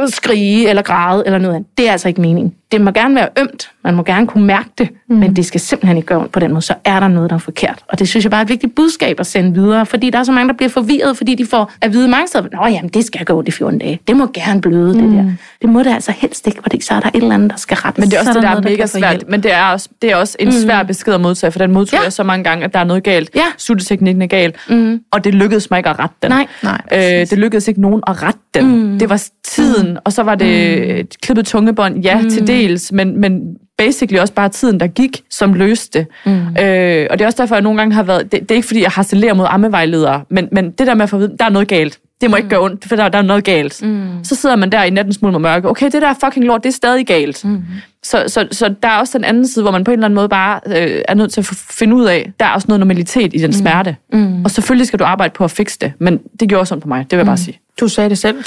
skrige, 0.10 0.70
eller 0.70 0.82
græde, 0.82 1.24
eller 1.26 1.40
noget 1.40 1.56
andet. 1.56 1.70
Det 1.78 1.88
er 1.88 1.92
altså 1.92 2.08
ikke 2.08 2.22
meningen. 2.22 2.54
Det 2.72 2.82
må 2.82 2.92
gerne 2.92 3.16
være 3.16 3.30
ømt, 3.40 3.72
man 3.84 3.96
må 3.96 4.04
gerne 4.04 4.28
kunne 4.28 4.46
mærke 4.46 4.70
det, 4.78 4.90
mm. 5.10 5.16
men 5.16 5.36
det 5.36 5.46
skal 5.46 5.60
simpelthen 5.60 5.98
ikke 5.98 6.08
gøre 6.08 6.20
ondt 6.20 6.32
på 6.32 6.40
den 6.40 6.52
måde, 6.52 6.62
så 6.62 6.74
er 6.86 7.00
der 7.00 7.08
noget, 7.08 7.30
der 7.30 7.36
er 7.36 7.40
forkert. 7.40 7.84
Og 7.90 8.00
det 8.00 8.08
synes 8.08 8.26
jeg 8.26 8.32
bare 8.32 8.42
er 8.42 8.44
et 8.46 8.50
vigtigt 8.50 8.76
budskab 8.76 9.20
at 9.20 9.28
sende 9.28 9.54
videre, 9.54 9.86
fordi 9.86 10.10
der 10.10 10.20
er 10.20 10.24
så 10.24 10.32
mange, 10.32 10.48
der 10.48 10.54
bliver 10.54 10.70
forvirret, 10.70 11.18
fordi 11.18 11.36
de 11.36 11.46
får 11.46 11.72
at 11.82 11.94
vide 11.94 12.08
mange 12.08 12.28
steder, 12.28 12.46
Nå 12.52 12.68
jamen, 12.68 12.90
det 12.90 13.06
skal 13.06 13.26
gå 13.26 13.38
ondt 13.38 13.48
i 13.50 13.52
14 13.52 13.80
dage. 13.80 14.00
Det 14.08 14.16
må 14.18 14.28
gerne 14.34 14.62
bløde, 14.62 14.94
mm. 14.94 15.10
det 15.10 15.12
der. 15.18 15.32
Det 15.62 15.70
må 15.70 15.80
det 15.80 15.94
altså 15.94 16.12
helst 16.12 16.48
ikke, 16.48 16.60
fordi 16.62 16.82
så 16.82 16.94
er 16.94 17.00
der 17.00 17.08
et 17.08 17.16
eller 17.16 17.36
andet, 17.36 17.52
der 17.52 17.58
skal 17.58 17.78
rettes. 17.78 18.02
Men 18.02 18.10
det 18.12 18.16
er 18.16 18.20
også 18.20 18.34
Så 18.34 18.40
det, 18.40 18.46
er 18.46 18.50
der 18.50 18.50
der 18.50 18.58
er 18.58 18.62
noget, 18.62 18.80
der 18.80 18.86
mega 19.00 19.10
få 19.10 19.18
svært. 19.18 19.30
Men 19.30 19.44
det 19.44 19.54
er 19.54 19.64
også, 19.64 19.90
det 20.02 20.12
er 20.12 20.16
også 20.16 20.38
en 20.40 20.52
svær 20.52 20.84
besked 20.84 21.14
at 21.14 21.22
modtage, 21.22 21.52
for 21.52 21.60
den 21.60 21.72
modtog 21.72 22.00
Ja. 22.00 22.04
jeg 22.04 22.14
så 22.14 22.24
mange 22.24 22.44
gange, 22.44 22.66
at 22.66 22.74
der 22.74 22.80
er 22.80 22.84
noget 22.84 23.04
galt. 23.04 23.30
Ja. 23.36 23.42
Sutteteknikken 23.58 24.22
er 24.22 24.28
gal. 24.28 24.54
Mm. 24.70 25.02
Og 25.12 25.24
det 25.24 25.36
lykkedes 25.36 25.70
mig 25.70 25.78
ikke 25.78 25.90
at 25.90 26.00
rette 26.00 26.16
den. 26.24 26.32
Nej. 26.32 26.48
Nej, 26.64 26.82
Øh, 26.92 27.00
det 27.30 27.38
lykkedes 27.38 27.68
ikke 27.68 27.82
nogen 27.82 28.02
at 28.08 28.24
rette 28.24 28.40
den. 28.54 28.92
Mm. 28.92 29.00
Det 29.00 29.10
var 29.10 29.24
tiden, 29.44 29.98
og 30.04 30.14
så 30.14 30.24
var 30.24 30.36
det 30.36 30.96
mm. 30.98 31.08
klippet 31.24 31.46
tungebånd, 31.46 31.98
ja, 32.04 32.22
mm. 32.22 32.30
til 32.30 32.48
dels, 32.62 32.92
men, 32.92 33.22
men 33.22 33.58
basically 33.78 34.20
også 34.20 34.34
bare 34.34 34.50
tiden, 34.50 34.80
der 34.80 34.88
gik, 34.88 35.24
som 35.30 35.54
løste 35.54 36.00
det. 36.00 36.08
Mm. 36.26 36.32
Øh, 36.32 37.08
og 37.10 37.20
det 37.20 37.22
er 37.22 37.26
også 37.26 37.42
derfor, 37.42 37.56
jeg 37.56 37.62
nogle 37.62 37.80
gange 37.80 37.96
har 37.96 38.04
været... 38.04 38.32
Det, 38.32 38.42
det 38.42 38.52
er 38.52 38.56
ikke, 38.56 38.68
fordi 38.68 38.82
jeg 38.82 38.92
harcelerer 38.92 39.34
mod 39.34 39.46
ammevejledere, 39.50 40.24
men, 40.30 40.48
men 40.52 40.72
det 40.72 40.88
der 40.88 40.96
med 40.96 41.04
at 41.04 41.10
få 41.10 41.16
at 41.16 41.20
vide, 41.20 41.36
der 41.40 41.46
er 41.46 41.50
noget 41.50 41.68
galt. 41.68 42.00
Det 42.22 42.30
må 42.30 42.36
mm. 42.36 42.38
ikke 42.38 42.50
gøre 42.50 42.62
ondt, 42.62 42.86
for 42.88 42.96
der, 42.96 43.10
der 43.10 43.18
er 43.18 43.22
noget 43.22 43.44
galt. 43.44 43.84
Mm. 43.84 44.08
Så 44.24 44.36
sidder 44.36 44.56
man 44.56 44.72
der 44.72 44.84
i 44.84 44.90
nattens 44.90 45.22
mulm 45.22 45.36
og 45.36 45.42
mørke. 45.42 45.70
Okay, 45.70 45.86
det 45.92 46.02
der 46.02 46.14
fucking 46.26 46.46
lort, 46.46 46.64
det 46.64 46.70
er 46.70 46.74
stadig 46.74 47.08
galt. 47.08 47.46
Mm. 47.46 47.64
Så, 48.04 48.24
så, 48.28 48.48
så 48.52 48.74
der 48.84 48.90
er 48.90 48.98
også 49.00 49.18
den 49.18 49.26
anden 49.26 49.48
side, 49.48 49.64
hvor 49.64 49.72
man 49.72 49.84
på 49.84 49.92
en 49.92 49.94
eller 49.94 50.06
anden 50.06 50.16
måde 50.16 50.30
bare 50.30 50.60
øh, 50.66 51.02
er 51.08 51.14
nødt 51.14 51.34
til 51.34 51.42
at 51.42 51.46
finde 51.70 51.96
ud 51.96 52.06
af, 52.06 52.32
der 52.40 52.46
er 52.46 52.50
også 52.50 52.66
noget 52.68 52.80
normalitet 52.80 53.34
i 53.34 53.38
den 53.38 53.54
smerte. 53.54 53.96
Mm. 54.14 54.44
Og 54.46 54.52
selvfølgelig 54.52 54.88
skal 54.88 55.00
du 55.00 55.04
arbejde 55.04 55.34
på 55.34 55.44
at 55.44 55.52
fikse 55.52 55.78
det, 55.82 55.94
men 56.00 56.20
det 56.40 56.50
gjorde 56.50 56.66
sådan 56.66 56.82
på 56.82 56.88
mig, 56.88 57.04
det 57.04 57.12
vil 57.12 57.18
jeg 57.18 57.26
bare 57.26 57.38
sige. 57.38 57.60
Du 57.80 57.88
sagde 57.88 58.10
det 58.10 58.18
selv, 58.18 58.44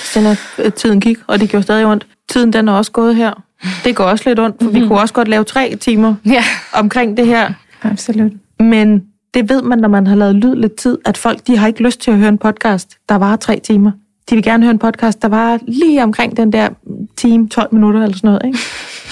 at 0.58 0.74
tiden 0.74 1.00
gik, 1.00 1.18
og 1.26 1.40
det 1.40 1.50
gjorde 1.50 1.62
stadig 1.62 1.86
ondt. 1.86 2.06
Tiden 2.28 2.52
den 2.52 2.68
er 2.68 2.72
også 2.72 2.92
gået 2.92 3.16
her. 3.16 3.42
Det 3.84 3.96
går 3.96 4.04
også 4.04 4.24
lidt 4.30 4.40
ondt, 4.40 4.56
for 4.62 4.70
vi 4.70 4.80
kunne 4.80 5.00
også 5.00 5.14
godt 5.14 5.28
lave 5.28 5.44
tre 5.44 5.76
timer 5.80 6.14
Ja. 6.26 6.44
omkring 6.72 7.16
det 7.16 7.26
her. 7.26 7.52
Absolut. 7.82 8.32
Men 8.60 9.02
det 9.34 9.48
ved 9.48 9.62
man, 9.62 9.78
når 9.78 9.88
man 9.88 10.06
har 10.06 10.16
lavet 10.16 10.34
lyd 10.34 10.54
lidt 10.54 10.76
tid, 10.76 10.98
at 11.04 11.16
folk 11.16 11.46
de 11.46 11.56
har 11.56 11.66
ikke 11.66 11.82
lyst 11.82 12.00
til 12.00 12.10
at 12.10 12.16
høre 12.16 12.28
en 12.28 12.38
podcast, 12.38 12.96
der 13.08 13.14
varer 13.14 13.36
tre 13.36 13.60
timer. 13.64 13.90
De 14.30 14.34
vil 14.34 14.44
gerne 14.44 14.62
høre 14.62 14.70
en 14.70 14.78
podcast, 14.78 15.22
der 15.22 15.28
varer 15.28 15.58
lige 15.68 16.02
omkring 16.02 16.36
den 16.36 16.52
der 16.52 16.68
time, 17.16 17.48
12 17.48 17.68
minutter 17.74 18.02
eller 18.02 18.16
sådan 18.16 18.28
noget. 18.28 18.40
Ikke? 18.44 18.58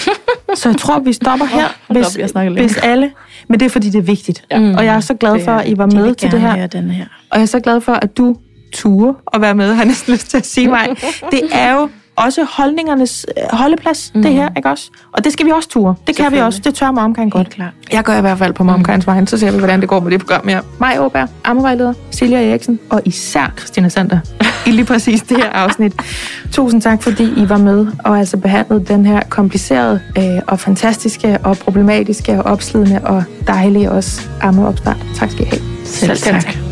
Så 0.61 0.68
jeg 0.68 0.76
tror, 0.78 0.99
vi 0.99 1.12
stopper 1.12 1.46
her, 1.46 1.59
hold 1.88 1.99
hvis, 1.99 2.34
op, 2.36 2.42
hvis 2.57 2.76
alle... 2.76 3.11
Men 3.49 3.61
det 3.61 3.66
er, 3.66 3.70
fordi 3.70 3.90
det 3.90 3.99
er 3.99 4.03
vigtigt. 4.03 4.44
Ja. 4.51 4.74
Og 4.76 4.84
jeg 4.84 4.96
er 4.96 5.01
så 5.01 5.14
glad 5.14 5.44
for, 5.44 5.53
at 5.53 5.68
I 5.68 5.78
var 5.78 5.86
De 5.86 5.96
med 5.96 6.05
vil 6.05 6.14
til 6.14 6.30
det 6.30 6.40
her. 6.40 6.66
den 6.66 6.90
her. 6.90 7.05
Og 7.30 7.36
jeg 7.38 7.42
er 7.42 7.46
så 7.46 7.61
glad 7.61 7.80
for, 7.80 7.92
at 7.92 8.16
du 8.18 8.36
ture 8.74 9.14
at 9.34 9.40
være 9.40 9.55
med, 9.55 9.74
har 9.74 9.84
næsten 9.84 10.12
lyst 10.12 10.30
til 10.30 10.36
at 10.36 10.46
sige 10.46 10.68
mig. 10.68 10.88
Det 11.32 11.40
er 11.53 11.74
jo 11.74 11.88
også 12.27 12.47
holdningernes 12.51 13.27
øh, 13.39 13.59
holdeplads, 13.59 14.12
mm. 14.14 14.23
det 14.23 14.33
her, 14.33 14.49
ikke 14.57 14.69
også? 14.69 14.91
Og 15.12 15.25
det 15.25 15.33
skal 15.33 15.47
vi 15.47 15.51
også 15.51 15.69
ture. 15.69 15.95
Det 16.07 16.16
kan 16.16 16.33
vi 16.33 16.39
også. 16.39 16.61
Det 16.64 16.75
tør 16.75 16.91
Momkan 16.91 17.31
godt. 17.31 17.51
klart. 17.51 17.73
Jeg 17.93 18.05
gør 18.05 18.19
i 18.19 18.21
hvert 18.21 18.39
fald 18.39 18.53
på 18.53 18.64
Momkans 18.64 19.07
mm. 19.07 19.11
vejen, 19.11 19.27
så 19.27 19.39
ser 19.39 19.51
vi, 19.51 19.59
hvordan 19.59 19.81
det 19.81 19.89
går 19.89 20.01
med 20.01 20.11
det 20.11 20.21
program 20.21 20.49
her. 20.49 20.61
Mig 20.81 21.01
Åberg, 21.01 21.29
Ammevejleder, 21.45 21.93
Silja 22.11 22.51
Eriksen 22.51 22.81
og 22.91 23.03
især 23.05 23.53
Christina 23.59 23.89
Sander 23.89 24.19
i 24.69 24.71
lige 24.71 24.85
præcis 24.85 25.23
det 25.23 25.37
her 25.37 25.51
afsnit. 25.51 25.93
Tusind 26.53 26.83
tak, 26.83 27.03
fordi 27.03 27.25
I 27.37 27.49
var 27.49 27.59
med 27.59 27.87
og 28.05 28.19
altså 28.19 28.37
behandlede 28.37 28.85
den 28.85 29.07
her 29.07 29.23
komplicerede 29.29 30.01
øh, 30.19 30.25
og 30.47 30.61
fantastiske 30.61 31.39
og 31.45 31.59
problematiske 31.59 32.33
og 32.33 32.53
opslidende 32.53 33.01
og 33.05 33.25
dejlige 33.47 33.91
også 33.91 34.29
ammeopstart. 34.43 35.07
Tak 35.16 35.31
skal 35.31 35.47
I 35.47 35.49
have. 35.49 35.62
Selv 35.85 36.16
tak. 36.16 36.68